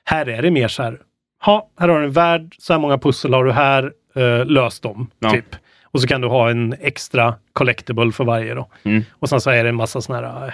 Här 0.06 0.30
är 0.30 0.42
det 0.42 0.52
mer 0.52 0.68
så 0.68 0.84
här, 0.84 0.98
ha, 1.46 1.70
här 1.80 1.88
har 1.88 2.00
du 2.00 2.06
en 2.06 2.12
värld, 2.12 2.56
så 2.60 2.74
här 2.74 2.80
många 2.80 2.98
pussel 2.98 3.34
har 3.34 3.44
du 3.44 3.52
här, 3.52 3.92
eh, 4.16 4.46
lös 4.46 4.80
dem. 4.80 5.08
Ja. 5.20 5.32
Typ. 5.32 5.56
Och 5.92 6.02
så 6.02 6.08
kan 6.08 6.22
du 6.22 6.28
ha 6.28 6.50
en 6.50 6.76
extra 6.82 7.34
collectible 7.54 8.12
för 8.12 8.24
varje 8.24 8.54
då. 8.54 8.70
Mm. 8.84 9.04
Och 9.12 9.30
sen 9.30 9.42
så 9.42 9.50
är 9.50 9.64
det 9.64 9.70
en 9.70 9.76
massa 9.76 10.02
såna 10.02 10.20
här 10.22 10.48
eh, 10.48 10.54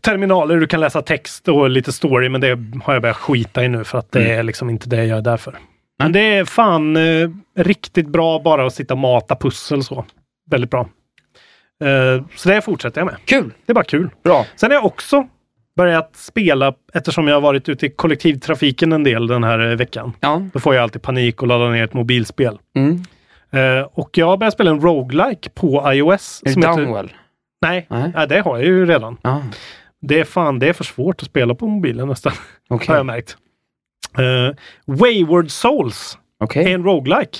terminaler, 0.00 0.56
du 0.56 0.66
kan 0.66 0.80
läsa 0.80 1.02
text 1.02 1.48
och 1.48 1.70
lite 1.70 1.92
story, 1.92 2.28
men 2.28 2.40
det 2.40 2.58
har 2.84 2.92
jag 2.92 3.02
börjat 3.02 3.16
skita 3.16 3.64
i 3.64 3.68
nu 3.68 3.84
för 3.84 3.98
att 3.98 4.12
det 4.12 4.20
Mm. 4.24 4.38
är 4.38 4.42
liksom 4.42 4.70
inte 4.70 4.88
det 4.88 5.04
jag 5.04 5.18
är 5.18 5.22
där 5.22 5.36
för. 5.36 5.54
Men 5.98 6.12
det 6.12 6.20
är 6.36 6.44
fan 6.44 6.96
eh, 6.96 7.28
riktigt 7.58 8.08
bra 8.08 8.38
bara 8.38 8.66
att 8.66 8.74
sitta 8.74 8.94
och 8.94 8.98
mata 8.98 9.36
pussel 9.36 9.82
så. 9.84 10.04
Väldigt 10.50 10.70
bra. 10.70 10.88
Eh, 11.84 12.24
så 12.36 12.48
det 12.48 12.62
fortsätter 12.62 13.00
jag 13.00 13.06
med. 13.06 13.16
Kul! 13.24 13.52
Det 13.66 13.72
är 13.72 13.74
bara 13.74 13.84
kul. 13.84 14.08
Bra. 14.24 14.46
Sen 14.56 14.70
har 14.70 14.74
jag 14.76 14.84
också 14.84 15.26
börjat 15.76 16.16
spela, 16.16 16.74
eftersom 16.94 17.28
jag 17.28 17.34
har 17.36 17.40
varit 17.40 17.68
ute 17.68 17.86
i 17.86 17.90
kollektivtrafiken 17.90 18.92
en 18.92 19.04
del 19.04 19.26
den 19.26 19.44
här 19.44 19.70
eh, 19.70 19.76
veckan. 19.76 20.12
Ja. 20.20 20.42
Då 20.52 20.60
får 20.60 20.74
jag 20.74 20.82
alltid 20.82 21.02
panik 21.02 21.42
och 21.42 21.48
ladda 21.48 21.68
ner 21.68 21.84
ett 21.84 21.94
mobilspel. 21.94 22.58
Mm. 22.76 23.02
Eh, 23.52 23.86
och 23.92 24.18
jag 24.18 24.26
har 24.26 24.36
börjat 24.36 24.54
spela 24.54 24.70
en 24.70 24.80
roguelike 24.80 25.50
på 25.54 25.92
iOS. 25.92 26.42
Är 26.46 26.54
det 26.54 26.60
heter- 26.68 26.82
Downwell? 26.82 27.12
Nej, 27.68 27.86
Nej. 27.90 28.12
nej, 28.14 28.28
det 28.28 28.40
har 28.40 28.56
jag 28.56 28.66
ju 28.66 28.86
redan. 28.86 29.16
Ja. 29.22 29.42
Det 30.00 30.20
är 30.20 30.24
fan, 30.24 30.58
det 30.58 30.68
är 30.68 30.72
för 30.72 30.84
svårt 30.84 31.22
att 31.22 31.28
spela 31.28 31.54
på 31.54 31.66
mobilen 31.66 32.08
nästan. 32.08 32.32
Okej. 32.68 32.88
Har 32.88 32.96
jag 32.96 33.06
märkt. 33.06 33.36
Eh, 34.18 34.54
Wayward 34.86 35.50
Souls 35.50 36.18
Okej. 36.40 36.64
är 36.64 36.74
en 36.74 36.84
roguelike. 36.84 37.38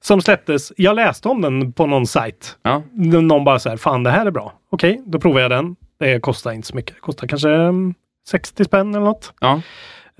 Som 0.00 0.22
släpptes, 0.22 0.72
jag 0.76 0.96
läste 0.96 1.28
om 1.28 1.42
den 1.42 1.72
på 1.72 1.86
någon 1.86 2.06
sajt. 2.06 2.56
Ja. 2.62 2.82
Någon 2.92 3.44
bara 3.44 3.58
så 3.58 3.68
här, 3.68 3.76
fan 3.76 4.02
det 4.02 4.10
här 4.10 4.26
är 4.26 4.30
bra. 4.30 4.52
Okej, 4.70 5.02
då 5.06 5.20
provar 5.20 5.40
jag 5.40 5.50
den. 5.50 5.76
Det 5.98 6.20
kostar 6.20 6.52
inte 6.52 6.68
så 6.68 6.76
mycket. 6.76 6.94
Det 6.94 7.00
kostar 7.00 7.26
kanske 7.26 7.50
mm, 7.50 7.94
60 8.28 8.64
spänn 8.64 8.94
eller 8.94 9.04
något. 9.04 9.32
Ja. 9.40 9.60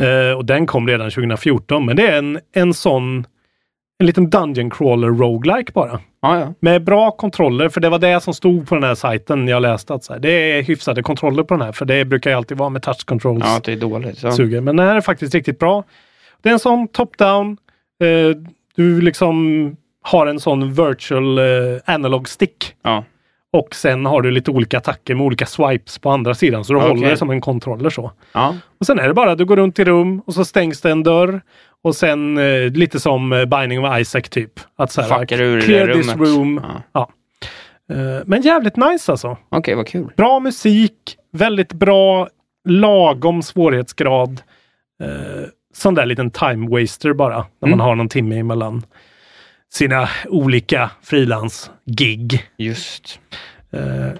Eh, 0.05 0.37
och 0.37 0.45
den 0.45 0.67
kom 0.67 0.89
redan 0.89 1.11
2014. 1.11 1.87
Men 1.87 1.97
det 1.97 2.07
är 2.09 2.19
en, 2.19 2.41
en 2.53 2.75
sån, 2.75 3.27
en 4.01 4.07
liten 4.07 4.31
Dungeon 4.31 4.71
Crawler 4.71 5.09
roguelike 5.09 5.73
bara. 5.73 6.01
Ja, 6.23 6.41
ja. 6.41 6.55
Med 6.61 6.85
bra 6.85 7.11
kontroller, 7.11 7.69
för 7.69 7.81
det 7.81 7.89
var 7.89 7.99
det 7.99 8.21
som 8.21 8.35
stod 8.35 8.69
på 8.69 8.75
den 8.75 8.85
här 8.85 8.95
sajten 8.95 9.49
jag 9.49 9.63
läste. 9.63 9.95
Att 9.95 10.05
så 10.05 10.13
här, 10.13 10.21
det 10.21 10.31
är 10.31 10.63
hyfsade 10.63 11.03
kontroller 11.03 11.43
på 11.43 11.55
den 11.55 11.61
här, 11.63 11.73
för 11.73 11.85
det 11.85 12.05
brukar 12.05 12.31
ju 12.31 12.37
alltid 12.37 12.59
vara 12.59 12.69
med 12.69 12.83
touch 12.83 13.05
controls. 13.05 13.45
Ja, 13.47 13.61
det 13.65 13.73
är 13.73 13.77
dåligt. 13.77 14.19
Så. 14.19 14.33
suger. 14.33 14.61
Men 14.61 14.77
den 14.77 14.87
här 14.87 14.97
är 14.97 15.01
faktiskt 15.01 15.35
riktigt 15.35 15.59
bra. 15.59 15.85
Det 16.43 16.49
är 16.49 16.53
en 16.53 16.59
sån 16.59 16.89
top-down. 16.89 17.57
Eh, 18.03 18.37
du 18.77 19.01
liksom 19.01 19.77
har 20.03 20.27
en 20.27 20.41
sån 20.41 20.73
virtual 20.73 21.39
eh, 21.39 21.45
analog 21.85 22.29
stick. 22.29 22.75
Ja. 22.83 23.05
Och 23.53 23.75
sen 23.75 24.07
har 24.07 24.23
du 24.23 24.31
lite 24.31 24.51
olika 24.51 24.79
attacker 24.79 25.15
med 25.15 25.27
olika 25.27 25.47
swipes 25.47 25.99
på 25.99 26.11
andra 26.11 26.35
sidan. 26.35 26.65
Så 26.65 26.73
du 26.73 26.79
Okej. 26.79 26.89
håller 26.89 27.11
det 27.11 27.17
som 27.17 27.31
en 27.31 27.41
kontroller 27.41 27.91
så. 27.91 28.13
Ja. 28.33 28.55
Och 28.81 28.87
sen 28.87 28.99
är 28.99 29.09
det 29.09 29.15
bara, 29.15 29.35
du 29.35 29.45
går 29.45 29.57
runt 29.57 29.79
i 29.79 29.85
rum 29.85 30.23
och 30.27 30.35
så 30.35 30.45
stängs 30.45 30.81
det 30.81 30.91
en 30.91 31.03
dörr. 31.03 31.41
Och 31.83 31.97
sen 31.97 32.39
eh, 32.39 32.71
lite 32.71 33.01
som 33.01 33.33
eh, 33.33 33.45
Binding 33.45 33.85
of 33.87 33.99
Isaac 34.01 34.23
typ. 34.23 34.61
Att 34.77 34.93
så 34.93 35.03
här, 35.03 35.19
Fuckar 35.19 35.41
ur 35.41 35.57
det 35.57 35.63
clear 35.63 35.87
där 35.87 35.95
this 35.95 36.15
room. 36.17 36.61
Ja. 36.63 36.83
Ja. 36.93 37.11
Eh, 37.97 38.23
men 38.27 38.43
jävligt 38.43 38.77
nice 38.77 39.13
alltså. 39.13 39.37
Okej, 39.49 39.75
vad 39.75 39.87
kul. 39.89 40.13
Bra 40.17 40.41
musik, 40.41 41.17
väldigt 41.33 41.73
bra, 41.73 42.29
lagom 42.69 43.43
svårighetsgrad. 43.43 44.43
Eh, 45.03 45.09
sån 45.75 45.95
där 45.95 46.07
liten 46.07 46.31
time 46.31 46.69
waster 46.81 47.13
bara, 47.13 47.37
när 47.61 47.69
Mm. 47.69 47.79
man 47.79 47.87
har 47.89 47.95
någon 47.95 48.09
timme 48.09 48.39
emellan 48.39 48.83
sina 49.73 50.09
olika 50.29 50.91
frilans-gig. 51.03 52.45
Just. 52.57 53.21
Eh, 53.73 54.19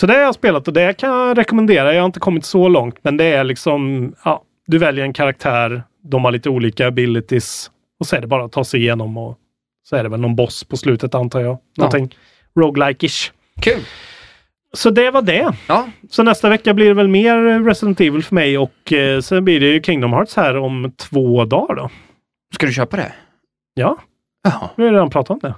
så 0.00 0.06
det 0.06 0.12
har 0.12 0.20
jag 0.20 0.34
spelat 0.34 0.68
och 0.68 0.74
det 0.74 0.98
kan 0.98 1.10
jag 1.10 1.38
rekommendera. 1.38 1.94
Jag 1.94 2.00
har 2.00 2.06
inte 2.06 2.20
kommit 2.20 2.44
så 2.44 2.68
långt, 2.68 2.98
men 3.02 3.16
det 3.16 3.24
är 3.24 3.44
liksom, 3.44 4.12
ja, 4.24 4.42
du 4.66 4.78
väljer 4.78 5.04
en 5.04 5.12
karaktär, 5.12 5.82
de 6.02 6.24
har 6.24 6.32
lite 6.32 6.48
olika 6.48 6.86
abilities 6.86 7.70
och 8.00 8.06
så 8.06 8.16
är 8.16 8.20
det 8.20 8.26
bara 8.26 8.44
att 8.44 8.52
ta 8.52 8.64
sig 8.64 8.80
igenom 8.80 9.16
och 9.16 9.38
så 9.82 9.96
är 9.96 10.02
det 10.02 10.08
väl 10.08 10.20
någon 10.20 10.36
boss 10.36 10.64
på 10.64 10.76
slutet 10.76 11.14
antar 11.14 11.40
jag. 11.40 11.58
Någonting 11.76 12.14
roguelike-ish. 12.54 13.30
Kul! 13.60 13.80
Så 14.72 14.90
det 14.90 15.10
var 15.10 15.22
det. 15.22 15.54
Ja. 15.68 15.88
Så 16.10 16.22
nästa 16.22 16.48
vecka 16.48 16.74
blir 16.74 16.86
det 16.86 16.94
väl 16.94 17.08
mer 17.08 17.64
Resident 17.64 18.00
Evil 18.00 18.22
för 18.22 18.34
mig 18.34 18.58
och 18.58 18.92
eh, 18.92 19.20
sen 19.20 19.44
blir 19.44 19.60
det 19.60 19.66
ju 19.66 19.82
Kingdom 19.82 20.12
Hearts 20.12 20.36
här 20.36 20.56
om 20.56 20.92
två 20.96 21.44
dagar 21.44 21.74
då. 21.74 21.90
Ska 22.54 22.66
du 22.66 22.72
köpa 22.72 22.96
det? 22.96 23.12
Ja, 23.74 23.98
Jaha. 24.42 24.70
vi 24.76 24.84
har 24.84 24.92
redan 24.92 25.10
pratat 25.10 25.30
om 25.30 25.38
det. 25.42 25.54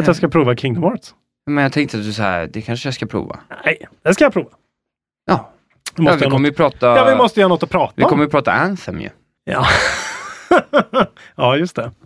Att 0.00 0.06
jag 0.06 0.16
ska 0.16 0.28
prova 0.28 0.56
Kingdom 0.56 0.82
Hearts. 0.84 1.14
Men 1.46 1.62
jag 1.62 1.72
tänkte 1.72 1.96
att 1.98 2.02
du 2.04 2.12
så 2.12 2.22
här, 2.22 2.46
det 2.52 2.62
kanske 2.62 2.86
jag 2.86 2.94
ska 2.94 3.06
prova. 3.06 3.40
Nej, 3.64 3.78
det 4.02 4.14
ska 4.14 4.24
jag 4.24 4.32
prova. 4.32 4.50
Ja. 5.26 5.52
Vi 5.96 6.02
måste 6.02 6.14
ja, 6.14 6.18
vi 6.18 6.24
ha 6.24 6.30
kommer 6.30 6.48
ju 6.48 6.50
något- 6.50 6.56
prata... 6.56 6.86
Ja, 6.96 7.04
vi 7.04 7.16
måste 7.16 7.40
ju 7.40 7.44
ha 7.44 7.48
något 7.48 7.62
att 7.62 7.70
prata 7.70 7.92
Vi 7.96 8.02
om. 8.04 8.08
kommer 8.10 8.24
ju 8.24 8.30
prata 8.30 8.52
Anthem 8.52 9.00
ju. 9.00 9.08
Ja. 9.44 9.66
ja, 11.36 11.56
just 11.56 11.76
det. 11.76 11.90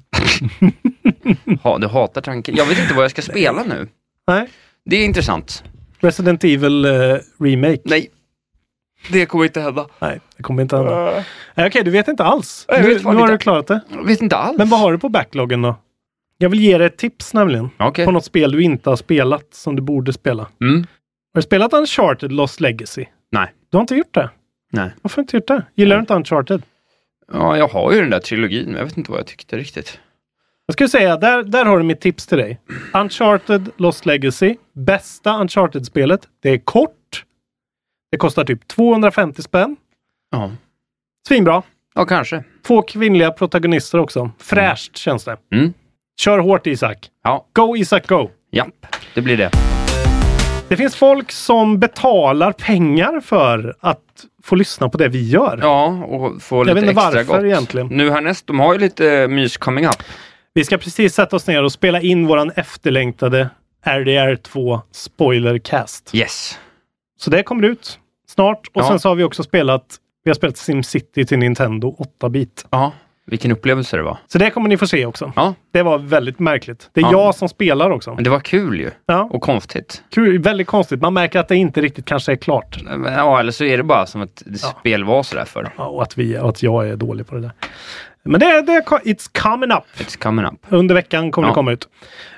Ha, 1.62 1.78
du 1.78 1.86
hatar 1.86 2.20
tanken. 2.20 2.54
Jag 2.56 2.66
vet 2.66 2.78
inte 2.78 2.94
vad 2.94 3.04
jag 3.04 3.10
ska 3.10 3.22
spela 3.22 3.62
nu. 3.62 3.88
Nej. 4.26 4.48
Det 4.84 4.96
är 4.96 5.04
intressant. 5.04 5.64
Resident 5.98 6.44
Evil 6.44 6.84
eh, 6.84 6.90
Remake. 7.40 7.80
Nej. 7.84 8.10
Det 9.10 9.26
kommer 9.26 9.44
inte 9.44 9.60
hända. 9.60 9.86
Nej, 9.98 10.20
det 10.36 10.42
kommer 10.42 10.62
inte 10.62 10.76
hända. 10.76 11.24
Nej, 11.54 11.66
Okej, 11.66 11.84
du 11.84 11.90
vet 11.90 12.08
inte 12.08 12.24
alls. 12.24 12.64
Jag 12.68 12.82
Nu, 12.82 12.88
vet 12.94 13.02
fan 13.02 13.14
nu 13.14 13.20
har 13.20 13.26
inte. 13.26 13.34
du 13.34 13.38
klarat 13.38 13.66
det. 13.66 13.80
Jag 13.90 14.04
vet 14.04 14.20
inte 14.20 14.36
alls. 14.36 14.58
Men 14.58 14.68
vad 14.68 14.80
har 14.80 14.92
du 14.92 14.98
på 14.98 15.08
backloggen 15.08 15.62
då? 15.62 15.74
Jag 16.38 16.48
vill 16.48 16.60
ge 16.60 16.78
dig 16.78 16.86
ett 16.86 16.96
tips 16.96 17.34
nämligen. 17.34 17.70
Okej. 17.78 18.04
På 18.04 18.10
något 18.10 18.24
spel 18.24 18.52
du 18.52 18.62
inte 18.62 18.90
har 18.90 18.96
spelat 18.96 19.54
som 19.54 19.76
du 19.76 19.82
borde 19.82 20.12
spela. 20.12 20.48
Mm. 20.60 20.86
Har 21.34 21.40
du 21.40 21.42
spelat 21.42 21.72
Uncharted 21.72 22.32
Lost 22.32 22.60
Legacy? 22.60 23.04
Nej. 23.32 23.52
Du 23.70 23.76
har 23.76 23.82
inte 23.82 23.94
gjort 23.94 24.14
det? 24.14 24.30
Nej. 24.72 24.90
Varför 25.02 25.22
inte 25.22 25.36
gjort 25.36 25.46
det? 25.46 25.64
Gillar 25.74 25.96
du 25.96 26.00
inte 26.00 26.14
Uncharted? 26.14 26.62
Ja, 27.32 27.56
jag 27.56 27.68
har 27.68 27.92
ju 27.92 28.00
den 28.00 28.10
där 28.10 28.18
trilogin, 28.18 28.66
men 28.66 28.74
jag 28.74 28.84
vet 28.84 28.96
inte 28.96 29.10
vad 29.10 29.20
jag 29.20 29.26
tyckte 29.26 29.56
riktigt. 29.56 30.00
Jag 30.66 30.72
skulle 30.72 30.88
säga, 30.88 31.16
där, 31.16 31.42
där 31.42 31.64
har 31.64 31.78
du 31.78 31.84
mitt 31.84 32.00
tips 32.00 32.26
till 32.26 32.38
dig. 32.38 32.60
Uncharted 32.94 33.70
Lost 33.76 34.06
Legacy. 34.06 34.56
Bästa 34.72 35.40
Uncharted-spelet. 35.40 36.28
Det 36.42 36.50
är 36.50 36.58
kort. 36.58 37.24
Det 38.10 38.16
kostar 38.16 38.44
typ 38.44 38.68
250 38.68 39.42
spänn. 39.42 39.76
Ja. 40.30 40.52
Svinbra. 41.28 41.62
Ja, 41.94 42.04
kanske. 42.04 42.44
Två 42.66 42.82
kvinnliga 42.82 43.30
protagonister 43.30 43.98
också. 43.98 44.30
Fräscht 44.38 44.96
känns 44.96 45.24
det. 45.24 45.36
Mm. 45.52 45.72
Kör 46.18 46.38
hårt 46.38 46.66
Isak. 46.66 47.08
Ja. 47.24 47.46
Go 47.52 47.76
Isak 47.76 48.06
go! 48.06 48.30
Japp, 48.52 48.86
det 49.14 49.20
blir 49.22 49.36
det. 49.36 49.50
Det 50.68 50.76
finns 50.76 50.96
folk 50.96 51.32
som 51.32 51.78
betalar 51.78 52.52
pengar 52.52 53.20
för 53.20 53.76
att 53.80 54.00
få 54.42 54.54
lyssna 54.54 54.88
på 54.88 54.98
det 54.98 55.08
vi 55.08 55.28
gör. 55.30 55.58
Ja, 55.62 55.86
och 55.86 56.42
få 56.42 56.56
Jag 56.56 56.66
lite 56.66 56.74
vet 56.74 56.82
inte 56.82 56.90
extra 56.90 57.04
varför 57.22 57.34
gott. 57.34 57.44
egentligen. 57.44 57.86
Nu 57.86 58.10
härnäst, 58.10 58.46
de 58.46 58.60
har 58.60 58.72
ju 58.72 58.78
lite 58.80 59.12
eh, 59.12 59.28
mys 59.28 59.56
coming 59.56 59.86
up. 59.86 60.02
Vi 60.54 60.64
ska 60.64 60.78
precis 60.78 61.14
sätta 61.14 61.36
oss 61.36 61.46
ner 61.46 61.62
och 61.64 61.72
spela 61.72 62.00
in 62.00 62.26
våran 62.26 62.50
efterlängtade 62.56 63.48
RDR2 63.84 64.80
spoilercast. 64.92 66.10
Yes. 66.14 66.58
Så 67.18 67.30
det 67.30 67.42
kommer 67.42 67.62
ut 67.62 67.98
snart. 68.28 68.66
Och 68.74 68.82
Ja. 68.82 68.88
sen 68.88 69.00
så 69.00 69.08
har 69.08 69.14
vi 69.16 69.24
också 69.24 69.42
spelat, 69.42 69.84
vi 70.24 70.30
har 70.30 70.34
spelat 70.34 70.56
SimCity 70.56 71.24
till 71.24 71.38
Nintendo 71.38 71.96
8-bit. 72.20 72.66
Ja, 72.70 72.92
vilken 73.26 73.52
upplevelse 73.52 73.96
det 73.96 74.02
var. 74.02 74.18
Så 74.26 74.38
det 74.38 74.50
kommer 74.50 74.68
ni 74.68 74.76
få 74.76 74.86
se 74.86 75.06
också. 75.06 75.32
Ja. 75.36 75.54
Det 75.72 75.82
var 75.82 75.98
väldigt 75.98 76.38
märkligt. 76.38 76.90
Det 76.92 77.00
är 77.00 77.04
Ja. 77.04 77.10
jag 77.12 77.34
som 77.34 77.48
spelar 77.48 77.90
också. 77.90 78.14
Men 78.14 78.24
det 78.24 78.30
var 78.30 78.40
kul 78.40 78.80
ju. 78.80 78.90
Ja. 79.06 79.28
Och 79.32 79.42
konstigt. 79.42 80.02
Kul, 80.14 80.38
väldigt 80.38 80.66
konstigt. 80.66 81.00
Man 81.00 81.14
märker 81.14 81.38
att 81.40 81.48
det 81.48 81.56
inte 81.56 81.80
riktigt 81.80 82.04
kanske 82.04 82.32
är 82.32 82.36
klart. 82.36 82.78
Ja, 83.06 83.40
eller 83.40 83.52
så 83.52 83.64
är 83.64 83.76
det 83.76 83.82
bara 83.82 84.06
som 84.06 84.22
att 84.22 84.42
det 84.46 84.58
spel 84.58 85.04
var 85.04 85.22
sådär 85.22 85.44
för. 85.44 85.72
Ja, 85.76 85.84
och, 85.86 86.02
att 86.02 86.18
vi, 86.18 86.38
och 86.38 86.48
att 86.48 86.62
jag 86.62 86.88
är 86.88 86.96
dålig 86.96 87.26
på 87.26 87.34
det 87.34 87.40
där. 87.40 87.52
Men 88.28 88.40
det, 88.40 88.62
det 88.62 88.80
it's 89.04 89.42
coming 89.42 89.70
up. 89.70 89.84
It's 89.98 90.22
coming 90.22 90.44
up. 90.46 90.54
Under 90.68 90.94
veckan 90.94 91.30
kommer 91.30 91.48
Ja. 91.48 91.52
det 91.52 91.54
komma 91.54 91.72
ut. 91.72 91.88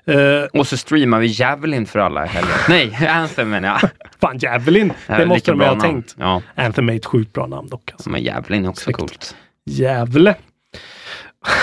Eh, 0.07 0.61
Och 0.61 0.67
så 0.67 0.77
streamar 0.77 1.19
vi 1.21 1.27
Javelin 1.41 1.87
för 1.87 1.99
alla 1.99 2.25
i 2.25 2.29
helgen. 2.29 2.53
Nej, 2.69 3.07
Anthem 3.09 3.51
menar 3.51 3.69
jag. 3.69 3.91
fan, 4.21 4.39
Javelin. 4.39 4.93
Ja, 5.07 5.19
Det 5.19 5.27
måste 5.27 5.51
de 5.51 5.61
ha 5.61 5.67
namn. 5.67 5.81
tänkt. 5.81 6.15
Ja, 6.19 6.43
Anthem 6.55 6.89
är 6.89 6.95
ett 6.97 7.07
sjukt 7.07 7.33
bra 7.33 7.47
namn 7.47 7.69
dock. 7.69 7.91
Alltså. 7.93 8.11
men 8.11 8.23
Javelin 8.23 8.65
är 8.65 8.69
också 8.69 8.85
Snyggt. 8.85 8.99
coolt. 8.99 9.37
Jävle. 9.67 10.35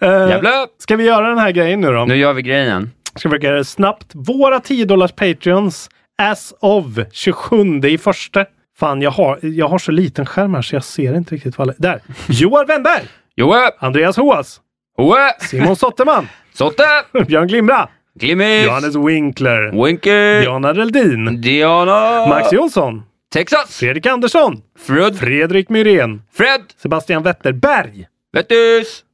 Eh, 0.00 0.08
Jävlar! 0.08 0.66
Ska 0.78 0.96
vi 0.96 1.04
göra 1.04 1.28
den 1.28 1.38
här 1.38 1.50
grejen 1.50 1.80
nu 1.80 1.92
då? 1.92 2.04
Nu 2.04 2.16
gör 2.16 2.32
vi 2.32 2.42
grejen. 2.42 2.90
Ska 3.16 3.28
försöka 3.28 3.46
göra 3.46 3.56
det 3.56 3.64
snabbt. 3.64 4.06
Våra 4.14 4.60
10 4.60 4.84
dollars 4.84 5.12
Patreons 5.12 5.90
as 6.22 6.54
of 6.60 6.84
27 7.12 7.80
i 7.84 7.98
första. 7.98 8.44
Fan, 8.78 9.02
jag 9.02 9.10
har, 9.10 9.38
jag 9.42 9.68
har 9.68 9.78
så 9.78 9.92
liten 9.92 10.26
skärm 10.26 10.54
här 10.54 10.62
så 10.62 10.74
jag 10.76 10.84
ser 10.84 11.16
inte 11.16 11.34
riktigt 11.34 11.58
vad 11.58 11.68
alla... 11.68 11.74
Där! 11.78 12.00
Johan 12.28 12.66
Wennberg! 12.66 13.02
Joe! 13.36 13.54
Andreas 13.78 14.16
Hoas! 14.16 14.60
Hoe! 14.96 15.32
Simon 15.40 15.76
Sotterman! 15.76 16.28
Sotte! 16.54 16.84
Björn 17.26 17.46
Glimra! 17.48 17.88
Glimmis! 18.14 18.64
Johannes 18.66 18.96
Winkler! 18.96 19.84
Winky! 19.84 20.40
Diana 20.40 20.72
Reldin! 20.74 21.40
Diana! 21.40 22.26
Max 22.26 22.52
Jonsson! 22.52 23.02
Texas! 23.32 23.78
Fredrik 23.78 24.06
Andersson! 24.06 24.62
Fred! 24.78 25.16
Fredrik 25.16 25.68
Myrén! 25.68 26.22
Fred! 26.32 26.60
Sebastian 26.76 27.22
Wetterberg! 27.22 28.06
Vettus! 28.32 29.04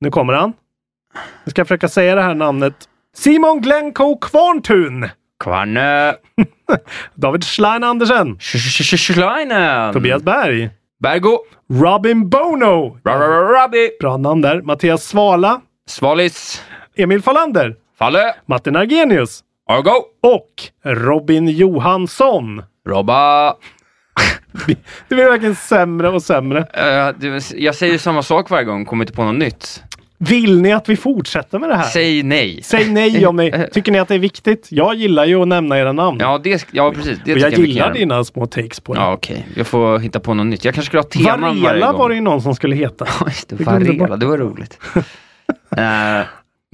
Nu 0.00 0.10
kommer 0.10 0.32
han. 0.32 0.52
Jag 1.44 1.50
ska 1.50 1.64
försöka 1.64 1.88
säga 1.88 2.14
det 2.14 2.22
här 2.22 2.34
namnet. 2.34 2.74
Simon 3.14 3.60
Glencoe 3.60 4.18
Kvarntun! 4.20 5.08
Kvarne! 5.44 6.14
David 7.14 7.44
Schlein 7.44 7.84
Andersen! 7.84 8.38
Schleinen! 8.40 9.92
Tobias 9.92 10.22
Berg! 10.22 10.70
Bergo! 10.98 11.38
Robin 11.70 12.28
Bono! 12.28 12.98
Rabbi! 13.04 13.90
Bra 14.00 14.16
namn 14.16 14.40
där. 14.42 14.62
Mattias 14.62 15.04
Svala. 15.04 15.60
Svalis! 15.86 16.62
Emil 16.94 17.22
Fallander. 17.22 17.76
Falle! 17.98 18.34
Martin 18.46 18.76
Argenius. 18.76 19.44
Argo! 19.68 20.04
Och 20.22 20.50
Robin 20.84 21.48
Johansson. 21.48 22.62
Robba! 22.86 23.48
Det 25.08 25.14
blir 25.14 25.24
verkligen 25.24 25.54
sämre 25.54 26.08
och 26.08 26.22
sämre. 26.22 26.66
Eh, 26.72 27.28
jag 27.56 27.74
säger 27.74 27.98
samma 27.98 28.22
sak 28.22 28.50
varje 28.50 28.64
gång, 28.64 28.84
kommer 28.84 29.04
inte 29.04 29.12
på 29.12 29.24
något 29.24 29.34
nytt. 29.34 29.82
Vill 30.18 30.62
ni 30.62 30.72
att 30.72 30.88
vi 30.88 30.96
fortsätter 30.96 31.58
med 31.58 31.68
det 31.68 31.76
här? 31.76 31.84
Säg 31.84 32.22
nej. 32.22 32.60
Säg 32.62 32.90
nej 32.90 33.26
om 33.26 33.36
ni 33.36 33.66
tycker 33.72 33.92
ni 33.92 33.98
att 33.98 34.08
det 34.08 34.14
är 34.14 34.18
viktigt. 34.18 34.68
Jag 34.70 34.94
gillar 34.94 35.24
ju 35.24 35.42
att 35.42 35.48
nämna 35.48 35.78
era 35.78 35.92
namn. 35.92 36.18
Ja, 36.20 36.40
det, 36.44 36.66
ja 36.72 36.92
precis. 36.92 37.18
Det 37.24 37.32
och 37.32 37.38
jag 37.38 37.54
kan 37.54 37.64
gillar 37.64 37.92
dina 37.92 38.24
små 38.24 38.46
takes 38.46 38.80
på 38.80 38.94
det. 38.94 39.00
Ja, 39.00 39.12
okej. 39.12 39.46
Jag 39.56 39.66
får 39.66 39.98
hitta 39.98 40.20
på 40.20 40.34
något 40.34 40.46
nytt. 40.46 40.64
Jag 40.64 40.74
kanske 40.74 40.86
skulle 40.86 41.00
ha 41.02 41.08
teman 41.08 41.40
varje 41.40 41.62
Varela 41.62 41.86
gång. 41.86 41.98
var 41.98 42.08
det 42.08 42.14
ju 42.14 42.20
någon 42.20 42.42
som 42.42 42.54
skulle 42.54 42.76
heta. 42.76 43.06
Just 43.26 43.48
det, 43.48 43.64
Varela, 43.64 44.16
det 44.16 44.26
var 44.26 44.38
roligt. 44.38 44.78
Eh, 45.76 46.26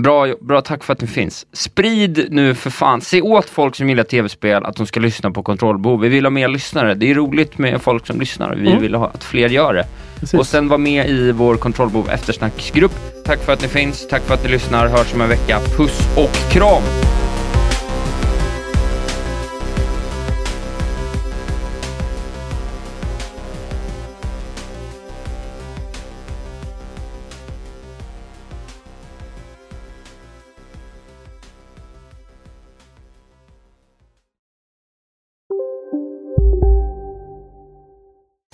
bra, 0.03 0.35
bra, 0.41 0.61
tack 0.61 0.85
för 0.85 0.93
att 0.93 1.01
ni 1.01 1.07
finns. 1.07 1.47
Sprid 1.53 2.27
nu 2.31 2.55
för 2.55 2.71
fan, 2.71 3.01
se 3.01 3.21
åt 3.21 3.49
folk 3.49 3.77
som 3.77 3.89
gillar 3.89 4.05
tv-spel 4.05 4.65
att 4.65 4.77
de 4.77 4.87
ska 4.87 5.01
lyssna 5.01 5.31
på 5.31 5.43
Kontrollbehov. 5.43 6.01
Vi 6.01 6.09
vill 6.09 6.25
ha 6.25 6.31
mer 6.31 6.49
lyssnare. 6.49 6.95
Det 6.95 7.11
är 7.11 7.15
roligt 7.15 7.59
med 7.59 7.83
folk 7.83 8.07
som 8.07 8.21
lyssnar. 8.21 8.55
Vi 8.55 8.69
Mm. 8.71 8.83
vill 8.83 8.95
ha 8.95 9.07
att 9.07 9.25
fler 9.25 9.49
gör 9.49 9.75
det. 9.75 9.87
Precis. 10.21 10.41
Och 10.41 10.47
sen 10.47 10.69
var 10.69 10.79
med 10.79 11.11
i 11.11 11.33
vår 11.33 11.57
Kontrollbehov 11.57 12.11
eftersnacksgrupp. 12.11 12.93
Tack 13.27 13.41
för 13.45 13.53
att 13.53 13.63
ni 13.63 13.69
finns, 13.69 14.09
tack 14.09 14.23
för 14.23 14.35
att 14.35 14.45
ni 14.45 14.51
lyssnar. 14.51 14.89
Hörs 14.89 15.15
om 15.15 15.21
en 15.21 15.29
vecka. 15.29 15.59
Puss 15.77 16.09
och 16.17 16.51
kram! 16.53 16.83